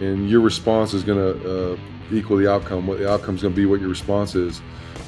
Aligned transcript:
and 0.00 0.28
your 0.28 0.40
response 0.40 0.94
is 0.94 1.02
going 1.02 1.18
to 1.18 1.72
uh, 1.72 1.76
equal 2.12 2.36
the 2.36 2.50
outcome. 2.50 2.86
What 2.86 2.98
the 2.98 3.10
outcome 3.10 3.36
is 3.36 3.42
going 3.42 3.54
to 3.54 3.56
be, 3.56 3.66
what 3.66 3.80
your 3.80 3.88
response 3.88 4.34
is, 4.34 4.60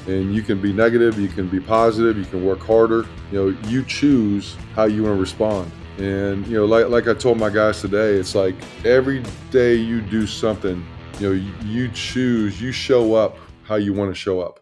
and 0.07 0.33
you 0.33 0.41
can 0.41 0.61
be 0.61 0.73
negative, 0.73 1.19
you 1.19 1.27
can 1.27 1.47
be 1.47 1.59
positive, 1.59 2.17
you 2.17 2.25
can 2.25 2.45
work 2.45 2.59
harder. 2.59 3.05
You 3.31 3.51
know, 3.51 3.57
you 3.67 3.83
choose 3.83 4.55
how 4.75 4.85
you 4.85 5.03
want 5.03 5.15
to 5.15 5.21
respond. 5.21 5.71
And 5.97 6.45
you 6.47 6.57
know, 6.57 6.65
like 6.65 6.87
like 6.87 7.07
I 7.07 7.13
told 7.13 7.37
my 7.37 7.49
guys 7.49 7.81
today, 7.81 8.13
it's 8.13 8.35
like 8.35 8.55
every 8.85 9.23
day 9.51 9.75
you 9.75 10.01
do 10.01 10.25
something, 10.25 10.85
you 11.19 11.29
know, 11.29 11.35
you, 11.35 11.53
you 11.65 11.91
choose, 11.91 12.61
you 12.61 12.71
show 12.71 13.13
up 13.13 13.37
how 13.63 13.75
you 13.75 13.93
want 13.93 14.11
to 14.11 14.15
show 14.15 14.41
up. 14.41 14.59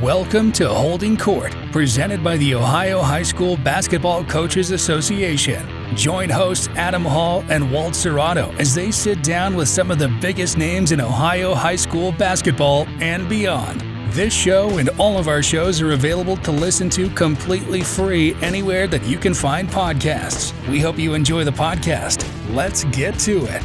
Welcome 0.00 0.52
to 0.52 0.68
Holding 0.68 1.16
Court, 1.16 1.54
presented 1.72 2.22
by 2.22 2.36
the 2.36 2.54
Ohio 2.54 3.02
High 3.02 3.24
School 3.24 3.56
Basketball 3.56 4.24
Coaches 4.24 4.70
Association. 4.70 5.81
Join 5.94 6.30
hosts 6.30 6.68
Adam 6.68 7.04
Hall 7.04 7.44
and 7.50 7.70
Walt 7.70 7.92
Cerrato 7.92 8.58
as 8.58 8.74
they 8.74 8.90
sit 8.90 9.22
down 9.22 9.54
with 9.54 9.68
some 9.68 9.90
of 9.90 9.98
the 9.98 10.08
biggest 10.22 10.56
names 10.56 10.90
in 10.90 11.02
Ohio 11.02 11.54
high 11.54 11.76
school 11.76 12.12
basketball 12.12 12.86
and 13.00 13.28
beyond. 13.28 13.82
This 14.12 14.32
show 14.32 14.78
and 14.78 14.88
all 14.98 15.18
of 15.18 15.28
our 15.28 15.42
shows 15.42 15.82
are 15.82 15.92
available 15.92 16.38
to 16.38 16.50
listen 16.50 16.88
to 16.90 17.10
completely 17.10 17.82
free 17.82 18.34
anywhere 18.36 18.86
that 18.86 19.04
you 19.04 19.18
can 19.18 19.34
find 19.34 19.68
podcasts. 19.68 20.54
We 20.70 20.80
hope 20.80 20.98
you 20.98 21.12
enjoy 21.12 21.44
the 21.44 21.50
podcast. 21.50 22.26
Let's 22.54 22.84
get 22.84 23.18
to 23.20 23.44
it. 23.50 23.62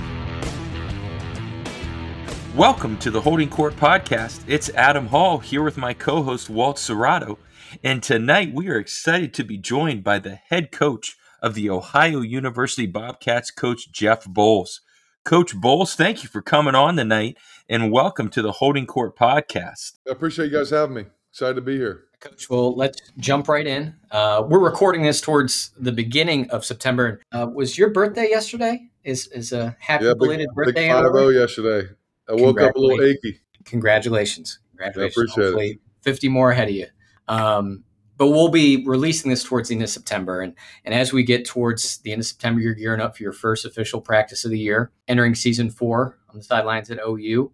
Welcome 2.54 2.98
to 2.98 3.10
the 3.10 3.22
Holding 3.22 3.50
Court 3.50 3.74
Podcast. 3.78 4.44
It's 4.48 4.70
Adam 4.72 5.08
Hall 5.08 5.38
here 5.38 5.64
with 5.64 5.78
my 5.78 5.94
co 5.94 6.24
host 6.24 6.50
Walt 6.50 6.76
Cerrato. 6.76 7.38
And 7.86 8.04
tonight 8.04 8.54
we 8.54 8.68
are 8.68 8.78
excited 8.78 9.34
to 9.36 9.46
be 9.46 9.58
joined 9.58 10.04
by 10.04 10.20
the 10.20 10.36
head 10.36 10.74
coach 10.74 11.18
of 11.42 11.54
the 11.54 11.70
Ohio 11.70 12.22
University 12.22 12.86
Bobcats, 12.86 13.52
Coach 13.52 13.92
Jeff 13.92 14.26
Boals. 14.26 14.80
Coach 15.24 15.56
Boals, 15.56 15.96
thank 15.96 16.24
you 16.24 16.30
for 16.30 16.42
coming 16.42 16.76
on 16.76 16.96
tonight 16.96 17.38
and 17.70 17.92
welcome 17.92 18.30
to 18.30 18.42
the 18.42 18.54
Holding 18.54 18.86
Court 18.86 19.16
Podcast. 19.16 19.98
I 20.08 20.12
appreciate 20.12 20.52
you 20.52 20.58
guys 20.58 20.70
having 20.70 20.96
me. 20.96 21.06
Excited 21.32 21.56
to 21.56 21.62
be 21.62 21.78
here. 21.78 22.06
Coach, 22.20 22.50
well, 22.50 22.76
let's 22.76 23.02
jump 23.18 23.48
right 23.48 23.68
in. 23.68 23.96
Uh, 24.10 24.44
we're 24.48 24.60
recording 24.60 25.04
this 25.04 25.22
towards 25.22 25.72
the 25.78 25.92
beginning 25.92 26.50
of 26.50 26.66
September. 26.66 27.22
Uh, 27.32 27.48
was 27.54 27.78
your 27.78 27.90
birthday 27.92 28.30
yesterday? 28.30 28.90
Is 29.04 29.28
is 29.28 29.52
a 29.54 29.78
happy 29.80 30.06
yeah, 30.06 30.14
belated 30.18 30.48
big, 30.50 30.56
birthday? 30.56 30.88
Big 30.88 30.92
five 30.92 31.04
zero 31.04 31.30
yesterday. 31.30 31.90
I 32.28 32.34
woke 32.34 32.60
up 32.60 32.76
a 32.76 32.80
little 32.80 33.06
achy. 33.06 33.40
Congratulations. 33.66 34.60
Congratulations. 34.72 35.18
I 35.18 35.22
appreciate 35.22 35.44
Hopefully 35.44 35.70
it. 35.72 35.80
50 36.02 36.30
more 36.30 36.52
ahead 36.52 36.70
of 36.70 36.74
you. 36.74 36.88
Um, 37.28 37.84
but 38.18 38.30
we'll 38.30 38.50
be 38.50 38.84
releasing 38.86 39.30
this 39.30 39.44
towards 39.44 39.70
the 39.70 39.76
end 39.76 39.84
of 39.84 39.90
September. 39.90 40.42
And, 40.42 40.54
and 40.84 40.94
as 40.94 41.14
we 41.14 41.24
get 41.24 41.46
towards 41.46 42.00
the 42.00 42.12
end 42.12 42.22
of 42.22 42.26
September, 42.26 42.60
you're 42.60 42.74
gearing 42.74 43.02
up 43.02 43.16
for 43.16 43.24
your 43.24 43.32
first 43.32 43.66
official 43.66 44.02
practice 44.02 44.44
of 44.44 44.52
the 44.52 44.60
year, 44.60 44.92
entering 45.08 45.36
season 45.36 45.70
four 45.70 46.18
on 46.30 46.38
the 46.38 46.44
sidelines 46.44 46.90
at 46.90 47.00
OU. 47.08 47.52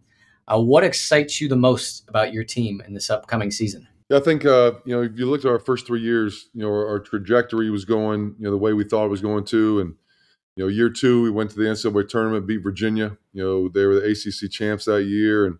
Uh, 0.48 0.60
what 0.60 0.84
excites 0.84 1.40
you 1.40 1.48
the 1.48 1.56
most 1.56 2.08
about 2.08 2.34
your 2.34 2.44
team 2.44 2.82
in 2.86 2.94
this 2.94 3.10
upcoming 3.10 3.52
season? 3.52 3.88
Yeah, 4.10 4.18
I 4.18 4.22
think 4.22 4.46
uh, 4.46 4.74
you 4.86 4.96
know 4.96 5.04
if 5.04 5.18
you 5.18 5.30
looked 5.30 5.46
at 5.46 5.52
our 5.52 5.60
first 5.60 5.88
three 5.88 6.02
years, 6.02 6.50
you 6.54 6.62
know 6.62 6.68
our, 6.68 6.88
our, 6.88 7.00
trajectory 7.00 7.70
was 7.70 7.86
going, 7.86 8.36
you 8.38 8.46
know, 8.46 8.52
the 8.52 8.58
way 8.58 8.74
we 8.74 8.84
thought 8.84 9.06
it 9.06 9.10
was 9.10 9.22
going 9.22 9.46
to, 9.46 9.80
and 9.80 9.96
you 10.56 10.64
know, 10.64 10.68
year 10.68 10.90
two 10.90 11.24
we 11.24 11.32
went 11.32 11.52
to 11.52 11.56
the 11.56 11.64
NCAA 11.64 12.10
tournament, 12.10 12.46
beat 12.46 12.62
Virginia. 12.62 13.18
You 13.32 13.44
know, 13.44 13.70
they 13.70 13.86
were 13.86 13.96
the 13.96 14.12
ACC 14.12 14.52
champs 14.52 14.86
that 14.86 15.06
year, 15.06 15.46
and 15.46 15.58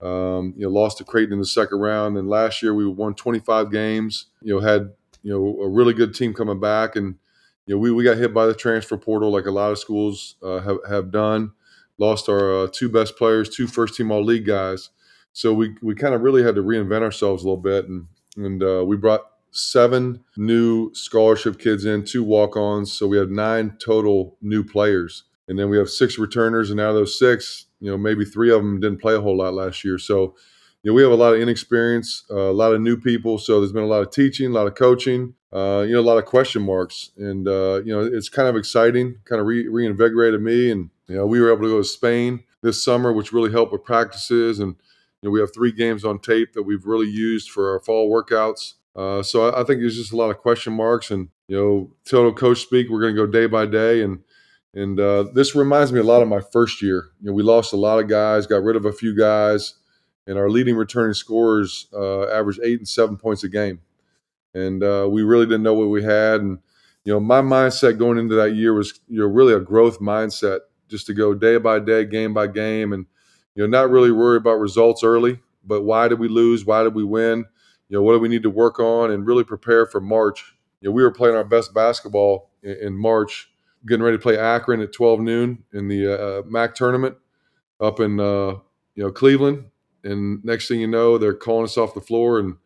um, 0.00 0.54
you 0.56 0.64
know, 0.64 0.70
lost 0.70 0.98
to 0.98 1.04
Creighton 1.04 1.32
in 1.32 1.38
the 1.38 1.46
second 1.46 1.78
round. 1.78 2.16
And 2.16 2.28
last 2.28 2.62
year 2.62 2.74
we 2.74 2.86
won 2.86 3.14
25 3.14 3.70
games. 3.70 4.26
You 4.42 4.54
know, 4.54 4.60
had 4.60 4.92
you 5.22 5.32
know 5.32 5.62
a 5.62 5.68
really 5.68 5.94
good 5.94 6.14
team 6.14 6.34
coming 6.34 6.60
back, 6.60 6.96
and 6.96 7.16
you 7.66 7.74
know 7.74 7.78
we, 7.78 7.90
we 7.90 8.04
got 8.04 8.18
hit 8.18 8.34
by 8.34 8.46
the 8.46 8.54
transfer 8.54 8.96
portal 8.96 9.30
like 9.30 9.46
a 9.46 9.50
lot 9.50 9.72
of 9.72 9.78
schools 9.78 10.36
uh, 10.42 10.60
have 10.60 10.78
have 10.88 11.10
done. 11.10 11.52
Lost 11.98 12.28
our 12.28 12.64
uh, 12.64 12.68
two 12.72 12.88
best 12.88 13.16
players, 13.16 13.48
two 13.48 13.66
first 13.66 13.94
team 13.94 14.10
all 14.10 14.24
league 14.24 14.46
guys. 14.46 14.90
So 15.32 15.52
we 15.52 15.74
we 15.82 15.94
kind 15.94 16.14
of 16.14 16.22
really 16.22 16.42
had 16.42 16.54
to 16.56 16.62
reinvent 16.62 17.02
ourselves 17.02 17.42
a 17.42 17.46
little 17.46 17.62
bit, 17.62 17.88
and 17.88 18.06
and 18.36 18.62
uh, 18.62 18.84
we 18.86 18.96
brought 18.96 19.22
seven 19.50 20.22
new 20.36 20.92
scholarship 20.94 21.58
kids 21.58 21.84
in, 21.84 22.04
two 22.04 22.24
walk 22.24 22.56
ons. 22.56 22.92
So 22.92 23.06
we 23.06 23.16
have 23.16 23.30
nine 23.30 23.76
total 23.78 24.36
new 24.42 24.64
players. 24.64 25.24
And 25.48 25.58
then 25.58 25.68
we 25.68 25.78
have 25.78 25.90
six 25.90 26.18
returners. 26.18 26.70
And 26.70 26.80
out 26.80 26.90
of 26.90 26.94
those 26.94 27.18
six, 27.18 27.66
you 27.80 27.90
know, 27.90 27.98
maybe 27.98 28.24
three 28.24 28.50
of 28.50 28.58
them 28.58 28.80
didn't 28.80 29.00
play 29.00 29.14
a 29.14 29.20
whole 29.20 29.36
lot 29.36 29.54
last 29.54 29.84
year. 29.84 29.98
So, 29.98 30.34
you 30.82 30.90
know, 30.90 30.94
we 30.94 31.02
have 31.02 31.12
a 31.12 31.16
lot 31.16 31.34
of 31.34 31.40
inexperience, 31.40 32.24
uh, 32.30 32.50
a 32.50 32.52
lot 32.52 32.74
of 32.74 32.80
new 32.80 32.96
people. 32.96 33.38
So 33.38 33.60
there's 33.60 33.72
been 33.72 33.82
a 33.82 33.86
lot 33.86 34.02
of 34.02 34.10
teaching, 34.10 34.50
a 34.50 34.54
lot 34.54 34.66
of 34.66 34.74
coaching, 34.74 35.34
uh, 35.52 35.84
you 35.86 35.94
know, 35.94 36.00
a 36.00 36.02
lot 36.02 36.18
of 36.18 36.24
question 36.24 36.62
marks. 36.62 37.10
And, 37.16 37.46
uh, 37.46 37.82
you 37.84 37.92
know, 37.92 38.00
it's 38.00 38.28
kind 38.28 38.48
of 38.48 38.56
exciting, 38.56 39.16
kind 39.24 39.40
of 39.40 39.46
re- 39.46 39.68
reinvigorated 39.68 40.42
me. 40.42 40.70
And, 40.70 40.90
you 41.08 41.16
know, 41.16 41.26
we 41.26 41.40
were 41.40 41.52
able 41.52 41.62
to 41.62 41.68
go 41.68 41.78
to 41.78 41.84
Spain 41.84 42.44
this 42.62 42.82
summer, 42.82 43.12
which 43.12 43.32
really 43.32 43.52
helped 43.52 43.72
with 43.72 43.84
practices. 43.84 44.60
And, 44.60 44.76
you 45.20 45.28
know, 45.28 45.30
we 45.30 45.40
have 45.40 45.54
three 45.54 45.72
games 45.72 46.04
on 46.04 46.18
tape 46.18 46.52
that 46.54 46.62
we've 46.62 46.86
really 46.86 47.08
used 47.08 47.50
for 47.50 47.72
our 47.72 47.80
fall 47.80 48.10
workouts. 48.10 48.74
Uh, 48.96 49.22
so 49.22 49.48
I, 49.48 49.62
I, 49.62 49.64
think 49.64 49.80
there's 49.80 49.96
just 49.96 50.12
a 50.12 50.16
lot 50.16 50.30
of 50.30 50.38
question 50.38 50.72
marks, 50.72 51.10
and 51.10 51.28
you 51.48 51.56
know, 51.56 51.90
total 52.04 52.32
coach 52.32 52.60
speak. 52.60 52.88
We're 52.88 53.00
going 53.00 53.16
to 53.16 53.26
go 53.26 53.30
day 53.30 53.46
by 53.46 53.66
day, 53.66 54.02
and 54.02 54.20
and 54.74 54.98
uh, 54.98 55.24
this 55.34 55.54
reminds 55.54 55.92
me 55.92 56.00
a 56.00 56.04
lot 56.04 56.22
of 56.22 56.28
my 56.28 56.40
first 56.40 56.82
year. 56.82 57.10
You 57.20 57.28
know, 57.28 57.32
we 57.32 57.42
lost 57.42 57.72
a 57.72 57.76
lot 57.76 58.00
of 58.00 58.08
guys, 58.08 58.46
got 58.46 58.62
rid 58.62 58.76
of 58.76 58.84
a 58.84 58.92
few 58.92 59.16
guys, 59.16 59.74
and 60.26 60.38
our 60.38 60.50
leading 60.50 60.76
returning 60.76 61.14
scorers 61.14 61.86
uh, 61.92 62.24
averaged 62.28 62.60
eight 62.62 62.78
and 62.78 62.88
seven 62.88 63.16
points 63.16 63.44
a 63.44 63.48
game, 63.48 63.80
and 64.54 64.82
uh, 64.82 65.08
we 65.10 65.22
really 65.22 65.46
didn't 65.46 65.62
know 65.62 65.74
what 65.74 65.88
we 65.88 66.02
had. 66.02 66.40
And 66.40 66.58
you 67.04 67.12
know, 67.12 67.20
my 67.20 67.40
mindset 67.40 67.98
going 67.98 68.18
into 68.18 68.34
that 68.34 68.54
year 68.54 68.74
was 68.74 69.00
you 69.08 69.20
know 69.20 69.26
really 69.26 69.54
a 69.54 69.60
growth 69.60 70.00
mindset, 70.00 70.60
just 70.88 71.06
to 71.06 71.14
go 71.14 71.34
day 71.34 71.56
by 71.58 71.78
day, 71.78 72.04
game 72.04 72.34
by 72.34 72.46
game, 72.46 72.92
and 72.92 73.06
you 73.54 73.62
know, 73.62 73.68
not 73.68 73.90
really 73.90 74.10
worry 74.10 74.36
about 74.36 74.60
results 74.60 75.04
early, 75.04 75.40
but 75.64 75.82
why 75.82 76.08
did 76.08 76.18
we 76.18 76.28
lose? 76.28 76.64
Why 76.64 76.82
did 76.82 76.94
we 76.94 77.04
win? 77.04 77.44
you 77.88 77.96
know, 77.98 78.02
what 78.02 78.14
do 78.14 78.18
we 78.18 78.28
need 78.28 78.42
to 78.42 78.50
work 78.50 78.80
on 78.80 79.10
and 79.10 79.26
really 79.26 79.44
prepare 79.44 79.86
for 79.86 80.00
March. 80.00 80.54
You 80.80 80.88
know, 80.88 80.92
we 80.92 81.02
were 81.02 81.12
playing 81.12 81.36
our 81.36 81.44
best 81.44 81.74
basketball 81.74 82.50
in, 82.62 82.76
in 82.80 82.96
March, 82.96 83.50
getting 83.86 84.04
ready 84.04 84.16
to 84.16 84.22
play 84.22 84.38
Akron 84.38 84.80
at 84.80 84.92
12 84.92 85.20
noon 85.20 85.64
in 85.72 85.88
the 85.88 86.06
uh, 86.38 86.42
MAC 86.46 86.74
tournament 86.74 87.16
up 87.80 88.00
in 88.00 88.20
uh, 88.20 88.56
you 88.94 89.04
know 89.04 89.10
Cleveland. 89.10 89.66
And 90.02 90.44
next 90.44 90.68
thing 90.68 90.80
you 90.80 90.86
know, 90.86 91.16
they're 91.16 91.34
calling 91.34 91.64
us 91.64 91.78
off 91.78 91.94
the 91.94 92.00
floor, 92.00 92.38
and 92.38 92.56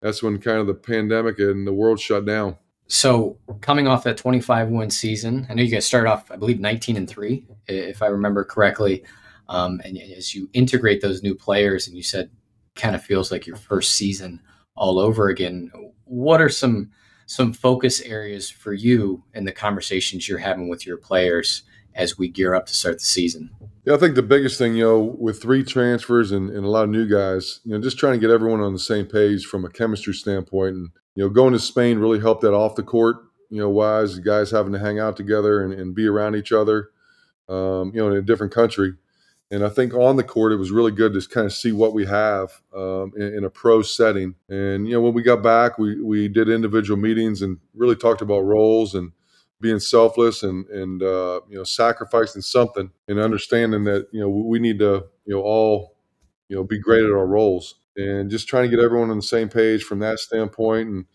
that's 0.00 0.22
when 0.22 0.38
kind 0.38 0.58
of 0.58 0.66
the 0.66 0.74
pandemic 0.74 1.38
and 1.38 1.66
the 1.66 1.72
world 1.72 2.00
shut 2.00 2.26
down. 2.26 2.56
So 2.88 3.38
coming 3.60 3.86
off 3.86 4.04
that 4.04 4.16
25 4.16 4.68
win 4.70 4.90
season, 4.90 5.46
I 5.48 5.54
know 5.54 5.62
you 5.62 5.70
guys 5.70 5.86
started 5.86 6.10
off, 6.10 6.30
I 6.30 6.36
believe, 6.36 6.58
19 6.58 6.96
and 6.96 7.08
three, 7.08 7.46
if 7.66 8.02
I 8.02 8.06
remember 8.06 8.44
correctly. 8.44 9.04
Um, 9.48 9.80
and 9.84 9.96
as 9.98 10.34
you 10.34 10.48
integrate 10.54 11.02
those 11.02 11.22
new 11.22 11.34
players, 11.34 11.86
and 11.86 11.96
you 11.96 12.02
said 12.02 12.30
kind 12.74 12.94
of 12.94 13.02
feels 13.02 13.30
like 13.30 13.46
your 13.46 13.56
first 13.56 13.94
season 13.94 14.40
all 14.74 14.98
over 14.98 15.28
again. 15.28 15.70
What 16.04 16.40
are 16.40 16.48
some 16.48 16.90
some 17.28 17.52
focus 17.52 18.00
areas 18.00 18.48
for 18.48 18.72
you 18.72 19.22
and 19.34 19.46
the 19.46 19.52
conversations 19.52 20.26
you're 20.26 20.38
having 20.38 20.66
with 20.68 20.86
your 20.86 20.96
players 20.96 21.62
as 21.94 22.16
we 22.16 22.26
gear 22.26 22.54
up 22.54 22.64
to 22.64 22.74
start 22.74 22.98
the 22.98 23.04
season? 23.04 23.50
Yeah, 23.84 23.94
I 23.94 23.96
think 23.98 24.14
the 24.14 24.22
biggest 24.22 24.56
thing, 24.56 24.76
you 24.76 24.84
know, 24.84 24.98
with 24.98 25.42
three 25.42 25.62
transfers 25.62 26.32
and, 26.32 26.48
and 26.48 26.64
a 26.64 26.68
lot 26.70 26.84
of 26.84 26.90
new 26.90 27.06
guys, 27.06 27.60
you 27.64 27.72
know, 27.72 27.80
just 27.82 27.98
trying 27.98 28.14
to 28.14 28.18
get 28.18 28.30
everyone 28.32 28.60
on 28.60 28.72
the 28.72 28.78
same 28.78 29.04
page 29.04 29.44
from 29.44 29.66
a 29.66 29.68
chemistry 29.68 30.14
standpoint. 30.14 30.76
And, 30.76 30.88
you 31.16 31.22
know, 31.22 31.28
going 31.28 31.52
to 31.52 31.58
Spain 31.58 31.98
really 31.98 32.18
helped 32.18 32.40
that 32.42 32.54
off 32.54 32.76
the 32.76 32.82
court, 32.82 33.16
you 33.50 33.60
know, 33.60 33.68
wise, 33.68 34.18
guys 34.20 34.50
having 34.50 34.72
to 34.72 34.78
hang 34.78 34.98
out 34.98 35.16
together 35.18 35.62
and, 35.62 35.74
and 35.74 35.94
be 35.94 36.06
around 36.06 36.34
each 36.34 36.50
other, 36.50 36.88
um, 37.50 37.92
you 37.94 38.00
know, 38.00 38.08
in 38.08 38.16
a 38.16 38.22
different 38.22 38.54
country. 38.54 38.94
And 39.50 39.64
I 39.64 39.70
think 39.70 39.94
on 39.94 40.16
the 40.16 40.24
court, 40.24 40.52
it 40.52 40.56
was 40.56 40.70
really 40.70 40.92
good 40.92 41.14
to 41.14 41.26
kind 41.26 41.46
of 41.46 41.54
see 41.54 41.72
what 41.72 41.94
we 41.94 42.04
have 42.04 42.60
um, 42.76 43.12
in, 43.16 43.38
in, 43.38 43.44
a 43.44 43.50
pro 43.50 43.80
setting. 43.80 44.34
And, 44.50 44.86
you 44.86 44.92
know, 44.92 45.00
when 45.00 45.14
we 45.14 45.22
got 45.22 45.42
back, 45.42 45.78
we, 45.78 46.00
we 46.02 46.28
did 46.28 46.50
individual 46.50 47.00
meetings 47.00 47.40
and 47.40 47.58
really 47.74 47.96
talked 47.96 48.20
about 48.20 48.40
roles 48.40 48.94
and 48.94 49.12
being 49.60 49.80
selfless 49.80 50.42
and, 50.42 50.66
and 50.68 51.02
uh, 51.02 51.40
you 51.48 51.56
know, 51.56 51.64
sacrificing 51.64 52.42
something 52.42 52.90
and 53.08 53.18
understanding 53.18 53.84
that, 53.84 54.08
you 54.12 54.20
know, 54.20 54.28
we 54.28 54.58
need 54.58 54.78
to, 54.80 55.06
you 55.24 55.34
know, 55.34 55.40
all, 55.40 55.96
you 56.48 56.56
know, 56.56 56.62
be 56.62 56.78
great 56.78 57.04
at 57.04 57.10
our 57.10 57.26
roles 57.26 57.76
and 57.96 58.30
just 58.30 58.48
trying 58.48 58.70
to 58.70 58.76
get 58.76 58.84
everyone 58.84 59.10
on 59.10 59.16
the 59.16 59.22
same 59.22 59.48
page 59.48 59.82
from 59.82 59.98
that 60.00 60.18
standpoint 60.18 60.88
and, 60.88 61.06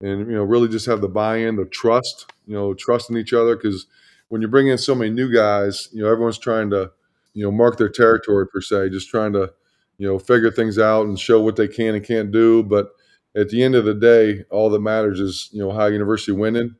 and, 0.00 0.30
you 0.30 0.36
know, 0.36 0.44
really 0.44 0.68
just 0.68 0.86
have 0.86 1.00
the 1.00 1.08
buy-in, 1.08 1.56
the 1.56 1.66
trust, 1.66 2.32
you 2.46 2.54
know, 2.54 2.72
trusting 2.72 3.16
each 3.16 3.32
other. 3.32 3.56
Because 3.56 3.86
when 4.28 4.40
you 4.40 4.48
bring 4.48 4.68
in 4.68 4.78
so 4.78 4.94
many 4.94 5.10
new 5.10 5.32
guys, 5.32 5.88
you 5.92 6.02
know, 6.02 6.10
everyone's 6.10 6.38
trying 6.38 6.70
to, 6.70 6.92
you 7.32 7.44
know 7.44 7.50
mark 7.50 7.78
their 7.78 7.88
territory 7.88 8.46
per 8.46 8.60
se, 8.60 8.90
just 8.90 9.08
trying 9.08 9.32
to 9.32 9.52
you 9.98 10.06
know 10.06 10.18
figure 10.18 10.50
things 10.50 10.78
out 10.78 11.06
and 11.06 11.18
show 11.18 11.40
what 11.40 11.56
they 11.56 11.68
can 11.68 11.94
and 11.94 12.04
can't 12.04 12.32
do. 12.32 12.62
But 12.62 12.90
at 13.36 13.48
the 13.50 13.62
end 13.62 13.74
of 13.74 13.84
the 13.84 13.94
day, 13.94 14.44
all 14.50 14.70
that 14.70 14.80
matters 14.80 15.20
is 15.20 15.48
you 15.52 15.60
know 15.60 15.70
Ohio 15.70 15.88
University 15.88 16.32
winning, 16.32 16.74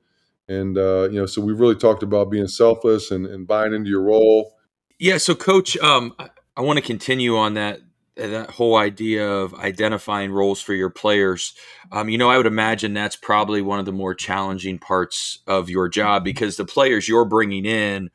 and 0.48 0.76
uh, 0.76 1.08
you 1.10 1.18
know 1.18 1.26
so 1.26 1.40
we've 1.40 1.60
really 1.60 1.76
talked 1.76 2.02
about 2.02 2.30
being 2.30 2.48
selfless 2.48 3.10
and, 3.10 3.26
and 3.26 3.46
buying 3.46 3.74
into 3.74 3.90
your 3.90 4.02
role. 4.02 4.54
Yeah, 4.98 5.18
so 5.18 5.34
coach, 5.34 5.78
um, 5.78 6.14
I 6.56 6.60
want 6.60 6.78
to 6.78 6.84
continue 6.84 7.36
on 7.36 7.54
that 7.54 7.80
that 8.16 8.50
whole 8.50 8.76
idea 8.76 9.26
of 9.26 9.54
identifying 9.54 10.30
roles 10.30 10.60
for 10.60 10.74
your 10.74 10.90
players. 10.90 11.54
Um, 11.90 12.08
you 12.08 12.18
know, 12.18 12.28
I 12.28 12.36
would 12.36 12.46
imagine 12.46 12.92
that's 12.92 13.16
probably 13.16 13.62
one 13.62 13.78
of 13.78 13.86
the 13.86 13.92
more 13.92 14.14
challenging 14.14 14.78
parts 14.78 15.38
of 15.46 15.70
your 15.70 15.88
job 15.88 16.24
because 16.24 16.56
the 16.56 16.64
players 16.64 17.08
you're 17.08 17.24
bringing 17.24 17.64
in 17.64 18.10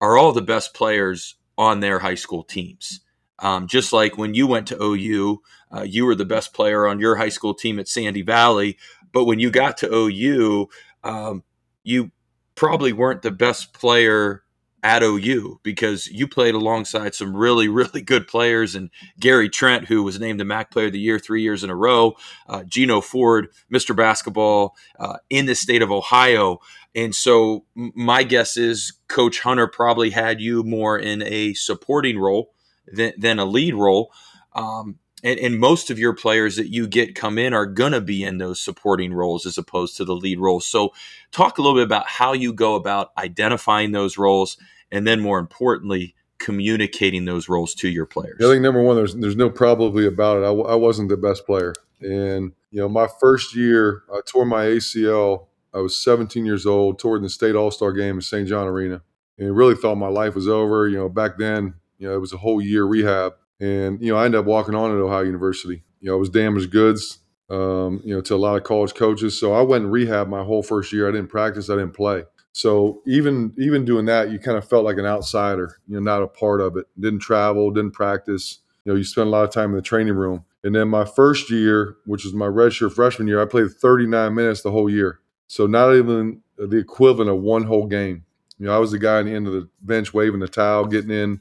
are 0.00 0.16
all 0.16 0.32
the 0.32 0.42
best 0.42 0.72
players 0.74 1.34
on 1.56 1.80
their 1.80 1.98
high 1.98 2.14
school 2.14 2.42
teams. 2.42 3.00
Um, 3.38 3.66
just 3.66 3.92
like 3.92 4.18
when 4.18 4.34
you 4.34 4.46
went 4.46 4.66
to 4.68 4.82
OU, 4.82 5.42
uh, 5.74 5.82
you 5.82 6.04
were 6.04 6.14
the 6.14 6.24
best 6.24 6.52
player 6.52 6.86
on 6.86 7.00
your 7.00 7.16
high 7.16 7.28
school 7.30 7.54
team 7.54 7.78
at 7.78 7.88
Sandy 7.88 8.22
Valley. 8.22 8.76
But 9.12 9.24
when 9.24 9.38
you 9.38 9.50
got 9.50 9.76
to 9.78 9.92
OU, 9.92 10.68
um, 11.02 11.42
you 11.82 12.10
probably 12.54 12.92
weren't 12.92 13.22
the 13.22 13.30
best 13.30 13.72
player 13.72 14.44
at 14.82 15.02
OU 15.02 15.60
because 15.62 16.06
you 16.08 16.26
played 16.26 16.54
alongside 16.54 17.14
some 17.14 17.36
really, 17.36 17.68
really 17.80 18.00
good 18.00 18.26
players. 18.26 18.74
And 18.74 18.90
Gary 19.18 19.48
Trent, 19.48 19.86
who 19.86 20.02
was 20.02 20.18
named 20.18 20.40
the 20.40 20.44
MAC 20.44 20.70
Player 20.70 20.86
of 20.86 20.92
the 20.92 21.00
Year 21.00 21.18
three 21.18 21.42
years 21.42 21.64
in 21.64 21.70
a 21.70 21.76
row, 21.76 22.16
uh, 22.48 22.64
Geno 22.64 23.00
Ford, 23.00 23.48
Mr. 23.72 23.94
Basketball 23.94 24.74
uh, 24.98 25.16
in 25.28 25.46
the 25.46 25.54
state 25.54 25.82
of 25.82 25.90
Ohio. 25.90 26.60
And 26.94 27.14
so 27.14 27.64
my 27.74 28.22
guess 28.22 28.56
is 28.56 28.94
Coach 29.08 29.40
Hunter 29.40 29.66
probably 29.66 30.10
had 30.10 30.40
you 30.40 30.62
more 30.62 30.98
in 30.98 31.22
a 31.22 31.54
supporting 31.54 32.18
role 32.18 32.52
than, 32.92 33.12
than 33.16 33.38
a 33.38 33.44
lead 33.44 33.74
role. 33.74 34.12
Um, 34.54 34.98
and, 35.22 35.38
and, 35.38 35.60
most 35.60 35.90
of 35.90 35.98
your 35.98 36.14
players 36.14 36.56
that 36.56 36.72
you 36.72 36.88
get 36.88 37.14
come 37.14 37.38
in 37.38 37.52
are 37.52 37.66
going 37.66 37.92
to 37.92 38.00
be 38.00 38.24
in 38.24 38.38
those 38.38 38.60
supporting 38.60 39.12
roles 39.12 39.46
as 39.46 39.58
opposed 39.58 39.96
to 39.98 40.04
the 40.04 40.16
lead 40.16 40.38
roles. 40.38 40.66
So, 40.66 40.92
talk 41.30 41.58
a 41.58 41.62
little 41.62 41.76
bit 41.76 41.84
about 41.84 42.08
how 42.08 42.32
you 42.32 42.52
go 42.52 42.74
about 42.74 43.12
identifying 43.18 43.92
those 43.92 44.16
roles, 44.16 44.56
and 44.90 45.06
then 45.06 45.20
more 45.20 45.38
importantly, 45.38 46.14
communicating 46.38 47.26
those 47.26 47.48
roles 47.48 47.74
to 47.76 47.88
your 47.88 48.06
players. 48.06 48.38
I 48.40 48.44
think 48.44 48.62
number 48.62 48.82
one, 48.82 48.96
there's 48.96 49.14
there's 49.14 49.36
no 49.36 49.50
probably 49.50 50.06
about 50.06 50.38
it. 50.38 50.46
I, 50.46 50.72
I 50.72 50.74
wasn't 50.74 51.10
the 51.10 51.16
best 51.16 51.46
player, 51.46 51.74
and 52.00 52.52
you 52.70 52.80
know, 52.80 52.88
my 52.88 53.06
first 53.20 53.54
year, 53.54 54.02
I 54.12 54.20
tore 54.26 54.46
my 54.46 54.64
ACL. 54.64 55.46
I 55.74 55.78
was 55.78 56.02
17 56.02 56.44
years 56.44 56.66
old, 56.66 56.98
toured 56.98 57.18
in 57.18 57.24
the 57.24 57.30
state 57.30 57.54
All 57.54 57.70
Star 57.70 57.92
game 57.92 58.18
at 58.18 58.24
St. 58.24 58.48
John 58.48 58.66
Arena, 58.66 59.02
and 59.38 59.56
really 59.56 59.74
thought 59.74 59.96
my 59.96 60.08
life 60.08 60.34
was 60.34 60.48
over. 60.48 60.88
You 60.88 60.98
know, 60.98 61.08
back 61.08 61.38
then, 61.38 61.74
you 61.98 62.08
know, 62.08 62.14
it 62.14 62.20
was 62.20 62.32
a 62.32 62.38
whole 62.38 62.60
year 62.60 62.84
rehab 62.84 63.34
and, 63.60 64.00
you 64.00 64.10
know, 64.10 64.18
I 64.18 64.24
ended 64.24 64.40
up 64.40 64.46
walking 64.46 64.74
on 64.74 64.90
at 64.90 65.00
Ohio 65.00 65.22
University. 65.22 65.82
You 66.00 66.08
know, 66.08 66.16
I 66.16 66.18
was 66.18 66.30
damaged 66.30 66.70
goods, 66.70 67.18
um, 67.50 68.00
you 68.04 68.14
know, 68.14 68.22
to 68.22 68.34
a 68.34 68.36
lot 68.36 68.56
of 68.56 68.64
college 68.64 68.94
coaches. 68.94 69.38
So 69.38 69.52
I 69.52 69.60
went 69.60 69.84
in 69.84 69.90
rehab 69.90 70.28
my 70.28 70.42
whole 70.42 70.62
first 70.62 70.92
year. 70.92 71.08
I 71.08 71.12
didn't 71.12 71.28
practice, 71.28 71.68
I 71.68 71.74
didn't 71.74 71.92
play. 71.92 72.24
So 72.52 73.02
even 73.06 73.54
even 73.58 73.84
doing 73.84 74.06
that, 74.06 74.30
you 74.30 74.38
kind 74.38 74.58
of 74.58 74.68
felt 74.68 74.84
like 74.84 74.96
an 74.96 75.06
outsider, 75.06 75.76
you 75.86 75.94
know, 75.94 76.00
not 76.00 76.22
a 76.22 76.26
part 76.26 76.60
of 76.60 76.76
it. 76.76 76.86
Didn't 76.98 77.20
travel, 77.20 77.70
didn't 77.70 77.92
practice. 77.92 78.58
You 78.84 78.92
know, 78.92 78.96
you 78.96 79.04
spent 79.04 79.28
a 79.28 79.30
lot 79.30 79.44
of 79.44 79.50
time 79.50 79.70
in 79.70 79.76
the 79.76 79.82
training 79.82 80.14
room. 80.14 80.44
And 80.64 80.74
then 80.74 80.88
my 80.88 81.04
first 81.04 81.50
year, 81.50 81.96
which 82.06 82.24
was 82.24 82.34
my 82.34 82.46
redshirt 82.46 82.92
freshman 82.92 83.28
year, 83.28 83.40
I 83.40 83.46
played 83.46 83.70
39 83.70 84.34
minutes 84.34 84.62
the 84.62 84.72
whole 84.72 84.90
year. 84.90 85.20
So 85.50 85.66
not 85.66 85.96
even 85.96 86.42
the 86.56 86.76
equivalent 86.76 87.28
of 87.28 87.40
one 87.40 87.64
whole 87.64 87.88
game. 87.88 88.24
You 88.60 88.66
know, 88.66 88.72
I 88.72 88.78
was 88.78 88.92
the 88.92 89.00
guy 89.00 89.18
on 89.18 89.24
the 89.24 89.34
end 89.34 89.48
of 89.48 89.52
the 89.52 89.68
bench 89.80 90.14
waving 90.14 90.38
the 90.38 90.46
towel, 90.46 90.86
getting 90.86 91.10
in, 91.10 91.40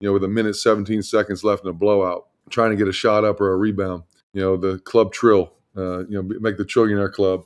you 0.00 0.08
know, 0.08 0.14
with 0.14 0.24
a 0.24 0.28
minute 0.28 0.56
17 0.56 1.02
seconds 1.02 1.44
left 1.44 1.62
in 1.62 1.68
a 1.68 1.74
blowout, 1.74 2.28
trying 2.48 2.70
to 2.70 2.76
get 2.76 2.88
a 2.88 2.92
shot 2.92 3.24
up 3.24 3.42
or 3.42 3.52
a 3.52 3.56
rebound. 3.58 4.04
You 4.32 4.40
know, 4.40 4.56
the 4.56 4.78
club 4.78 5.12
trill, 5.12 5.52
uh, 5.76 6.06
you 6.06 6.12
know, 6.12 6.22
make 6.40 6.56
the 6.56 6.64
trillionaire 6.64 7.12
club. 7.12 7.44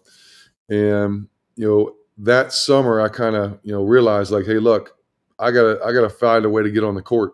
And, 0.69 1.27
you 1.57 1.67
know, 1.67 1.97
that 2.19 2.53
summer 2.53 3.01
I 3.01 3.09
kind 3.09 3.35
of, 3.35 3.59
you 3.65 3.73
know, 3.73 3.83
realized 3.83 4.31
like, 4.31 4.47
hey, 4.47 4.61
look, 4.61 4.97
I 5.41 5.51
gotta 5.51 5.81
I 5.85 5.93
gotta 5.93 6.09
find 6.09 6.45
a 6.45 6.49
way 6.49 6.63
to 6.63 6.71
get 6.71 6.85
on 6.85 6.95
the 6.95 7.03
court. 7.03 7.33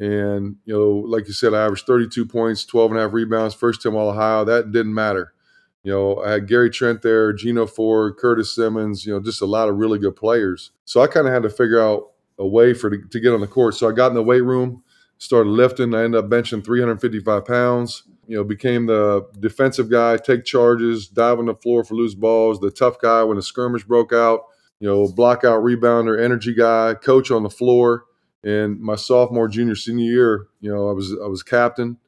And, 0.00 0.56
you 0.64 0.74
know, 0.74 0.90
like 0.90 1.28
you 1.28 1.34
said, 1.34 1.54
I 1.54 1.66
averaged 1.66 1.86
32 1.86 2.26
points, 2.26 2.64
12 2.64 2.90
and 2.90 2.98
a 2.98 3.04
half 3.04 3.12
rebounds, 3.12 3.54
first 3.54 3.80
team 3.80 3.94
all 3.94 4.10
Ohio. 4.10 4.44
That 4.44 4.72
didn't 4.72 4.92
matter. 4.92 5.34
You 5.82 5.92
know, 5.92 6.22
I 6.22 6.32
had 6.32 6.46
Gary 6.46 6.70
Trent 6.70 7.02
there, 7.02 7.32
Geno 7.32 7.66
Ford, 7.66 8.16
Curtis 8.16 8.54
Simmons, 8.54 9.04
you 9.04 9.12
know, 9.12 9.20
just 9.20 9.42
a 9.42 9.46
lot 9.46 9.68
of 9.68 9.76
really 9.76 9.98
good 9.98 10.14
players. 10.14 10.70
So 10.84 11.00
I 11.00 11.08
kind 11.08 11.26
of 11.26 11.32
had 11.32 11.42
to 11.42 11.50
figure 11.50 11.80
out 11.80 12.12
a 12.38 12.46
way 12.46 12.72
for 12.72 12.90
to, 12.90 12.98
to 13.08 13.20
get 13.20 13.32
on 13.32 13.40
the 13.40 13.46
court. 13.46 13.74
So 13.74 13.88
I 13.88 13.92
got 13.92 14.08
in 14.08 14.14
the 14.14 14.22
weight 14.22 14.44
room, 14.44 14.82
started 15.18 15.50
lifting. 15.50 15.94
I 15.94 16.04
ended 16.04 16.24
up 16.24 16.30
benching 16.30 16.64
355 16.64 17.44
pounds. 17.44 18.04
You 18.28 18.36
know, 18.36 18.44
became 18.44 18.86
the 18.86 19.26
defensive 19.40 19.90
guy, 19.90 20.16
take 20.16 20.44
charges, 20.44 21.08
dive 21.08 21.40
on 21.40 21.46
the 21.46 21.54
floor 21.54 21.82
for 21.82 21.94
loose 21.94 22.14
balls, 22.14 22.60
the 22.60 22.70
tough 22.70 23.00
guy 23.00 23.24
when 23.24 23.36
the 23.36 23.42
skirmish 23.42 23.84
broke 23.84 24.12
out. 24.12 24.42
You 24.78 24.88
know, 24.88 25.08
block 25.08 25.44
out 25.44 25.62
rebounder, 25.62 26.20
energy 26.20 26.54
guy, 26.54 26.94
coach 26.94 27.30
on 27.30 27.42
the 27.42 27.50
floor. 27.50 28.04
And 28.44 28.80
my 28.80 28.96
sophomore, 28.96 29.48
junior, 29.48 29.76
senior 29.76 30.04
year, 30.04 30.46
you 30.60 30.72
know, 30.72 30.88
I 30.88 30.92
was 30.92 31.12
I 31.12 31.26
was 31.26 31.42
captain. 31.42 31.98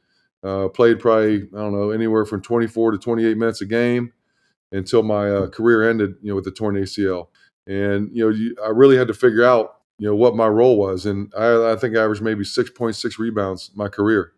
Uh, 0.44 0.68
played 0.68 1.00
probably 1.00 1.36
I 1.36 1.58
don't 1.58 1.72
know 1.72 1.90
anywhere 1.90 2.26
from 2.26 2.42
24 2.42 2.92
to 2.92 2.98
28 2.98 3.36
minutes 3.36 3.62
a 3.62 3.66
game 3.66 4.12
until 4.72 5.02
my 5.02 5.30
uh, 5.30 5.48
career 5.48 5.88
ended. 5.88 6.16
You 6.20 6.30
know, 6.30 6.34
with 6.36 6.44
the 6.44 6.50
torn 6.50 6.74
ACL. 6.76 7.28
And 7.66 8.10
you 8.12 8.24
know, 8.24 8.30
you, 8.30 8.56
I 8.62 8.68
really 8.68 8.96
had 8.96 9.08
to 9.08 9.14
figure 9.14 9.44
out 9.44 9.78
you 9.98 10.06
know 10.06 10.14
what 10.14 10.36
my 10.36 10.46
role 10.46 10.76
was, 10.76 11.06
and 11.06 11.32
I, 11.36 11.72
I 11.72 11.76
think 11.76 11.96
I 11.96 12.02
averaged 12.02 12.22
maybe 12.22 12.44
six 12.44 12.70
point 12.70 12.96
six 12.96 13.18
rebounds 13.18 13.70
my 13.74 13.88
career. 13.88 14.32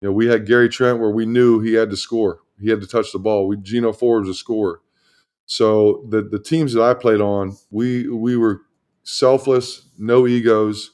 You 0.00 0.08
know, 0.08 0.12
we 0.12 0.26
had 0.26 0.46
Gary 0.46 0.68
Trent 0.68 1.00
where 1.00 1.10
we 1.10 1.26
knew 1.26 1.60
he 1.60 1.74
had 1.74 1.90
to 1.90 1.96
score, 1.96 2.40
he 2.60 2.70
had 2.70 2.80
to 2.80 2.86
touch 2.86 3.12
the 3.12 3.18
ball. 3.18 3.46
We 3.46 3.56
Geno 3.58 3.92
Ford 3.92 4.24
was 4.26 4.36
a 4.36 4.38
scorer. 4.38 4.80
So 5.46 6.06
the 6.08 6.22
the 6.22 6.38
teams 6.38 6.72
that 6.72 6.82
I 6.82 6.94
played 6.94 7.20
on, 7.20 7.56
we 7.70 8.08
we 8.08 8.36
were 8.36 8.62
selfless, 9.02 9.88
no 9.98 10.26
egos. 10.26 10.92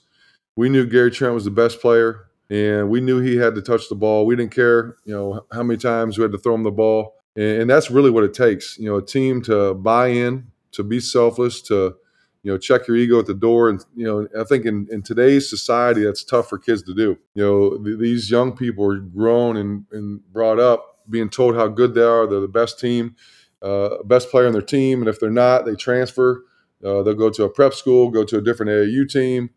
We 0.56 0.68
knew 0.68 0.86
Gary 0.86 1.10
Trent 1.12 1.34
was 1.34 1.44
the 1.44 1.52
best 1.52 1.80
player, 1.80 2.27
and 2.50 2.88
we 2.88 3.00
knew 3.00 3.20
he 3.20 3.36
had 3.36 3.54
to 3.54 3.62
touch 3.62 3.88
the 3.88 3.94
ball. 3.94 4.26
We 4.26 4.36
didn't 4.36 4.54
care, 4.54 4.96
you 5.04 5.14
know, 5.14 5.46
how 5.52 5.62
many 5.62 5.78
times 5.78 6.16
we 6.16 6.22
had 6.22 6.32
to 6.32 6.38
throw 6.38 6.54
him 6.54 6.62
the 6.62 6.70
ball, 6.70 7.14
and, 7.36 7.62
and 7.62 7.70
that's 7.70 7.90
really 7.90 8.10
what 8.10 8.24
it 8.24 8.34
takes. 8.34 8.78
You 8.78 8.90
know, 8.90 8.96
a 8.96 9.04
team 9.04 9.42
to 9.42 9.74
buy 9.74 10.08
in, 10.08 10.48
to 10.72 10.82
be 10.82 11.00
selfless, 11.00 11.60
to 11.62 11.96
you 12.42 12.52
know 12.52 12.58
check 12.58 12.86
your 12.86 12.96
ego 12.96 13.18
at 13.18 13.26
the 13.26 13.34
door. 13.34 13.68
And 13.68 13.84
you 13.94 14.06
know 14.06 14.28
i 14.40 14.44
think 14.44 14.64
in, 14.64 14.86
in 14.90 15.02
today's 15.02 15.50
society 15.50 16.04
that's 16.04 16.24
tough 16.24 16.48
for 16.48 16.58
kids 16.58 16.82
to 16.84 16.94
do. 16.94 17.18
You 17.34 17.44
know 17.44 17.84
th- 17.84 17.98
these 17.98 18.30
young 18.30 18.56
people 18.56 18.84
are 18.90 18.96
grown 18.98 19.56
and, 19.56 19.84
and 19.92 20.20
brought 20.32 20.58
up 20.58 20.98
being 21.10 21.30
told 21.30 21.56
how 21.56 21.68
good 21.68 21.94
they 21.94 22.02
are. 22.02 22.26
They're 22.26 22.40
the 22.40 22.48
best 22.48 22.78
team 22.78 23.16
uh, 23.62 24.02
best 24.04 24.30
player 24.30 24.46
on 24.46 24.52
their 24.52 24.62
team. 24.62 25.00
And 25.00 25.08
if 25.08 25.20
they're 25.20 25.30
not 25.30 25.64
they 25.64 25.74
transfer. 25.74 26.44
Uh, 26.84 27.02
they'll 27.02 27.14
go 27.14 27.28
to 27.28 27.42
a 27.42 27.50
prep 27.50 27.74
school 27.74 28.08
go 28.08 28.22
to 28.22 28.38
a 28.38 28.40
different 28.40 28.70
aau 28.70 29.08
team 29.08 29.50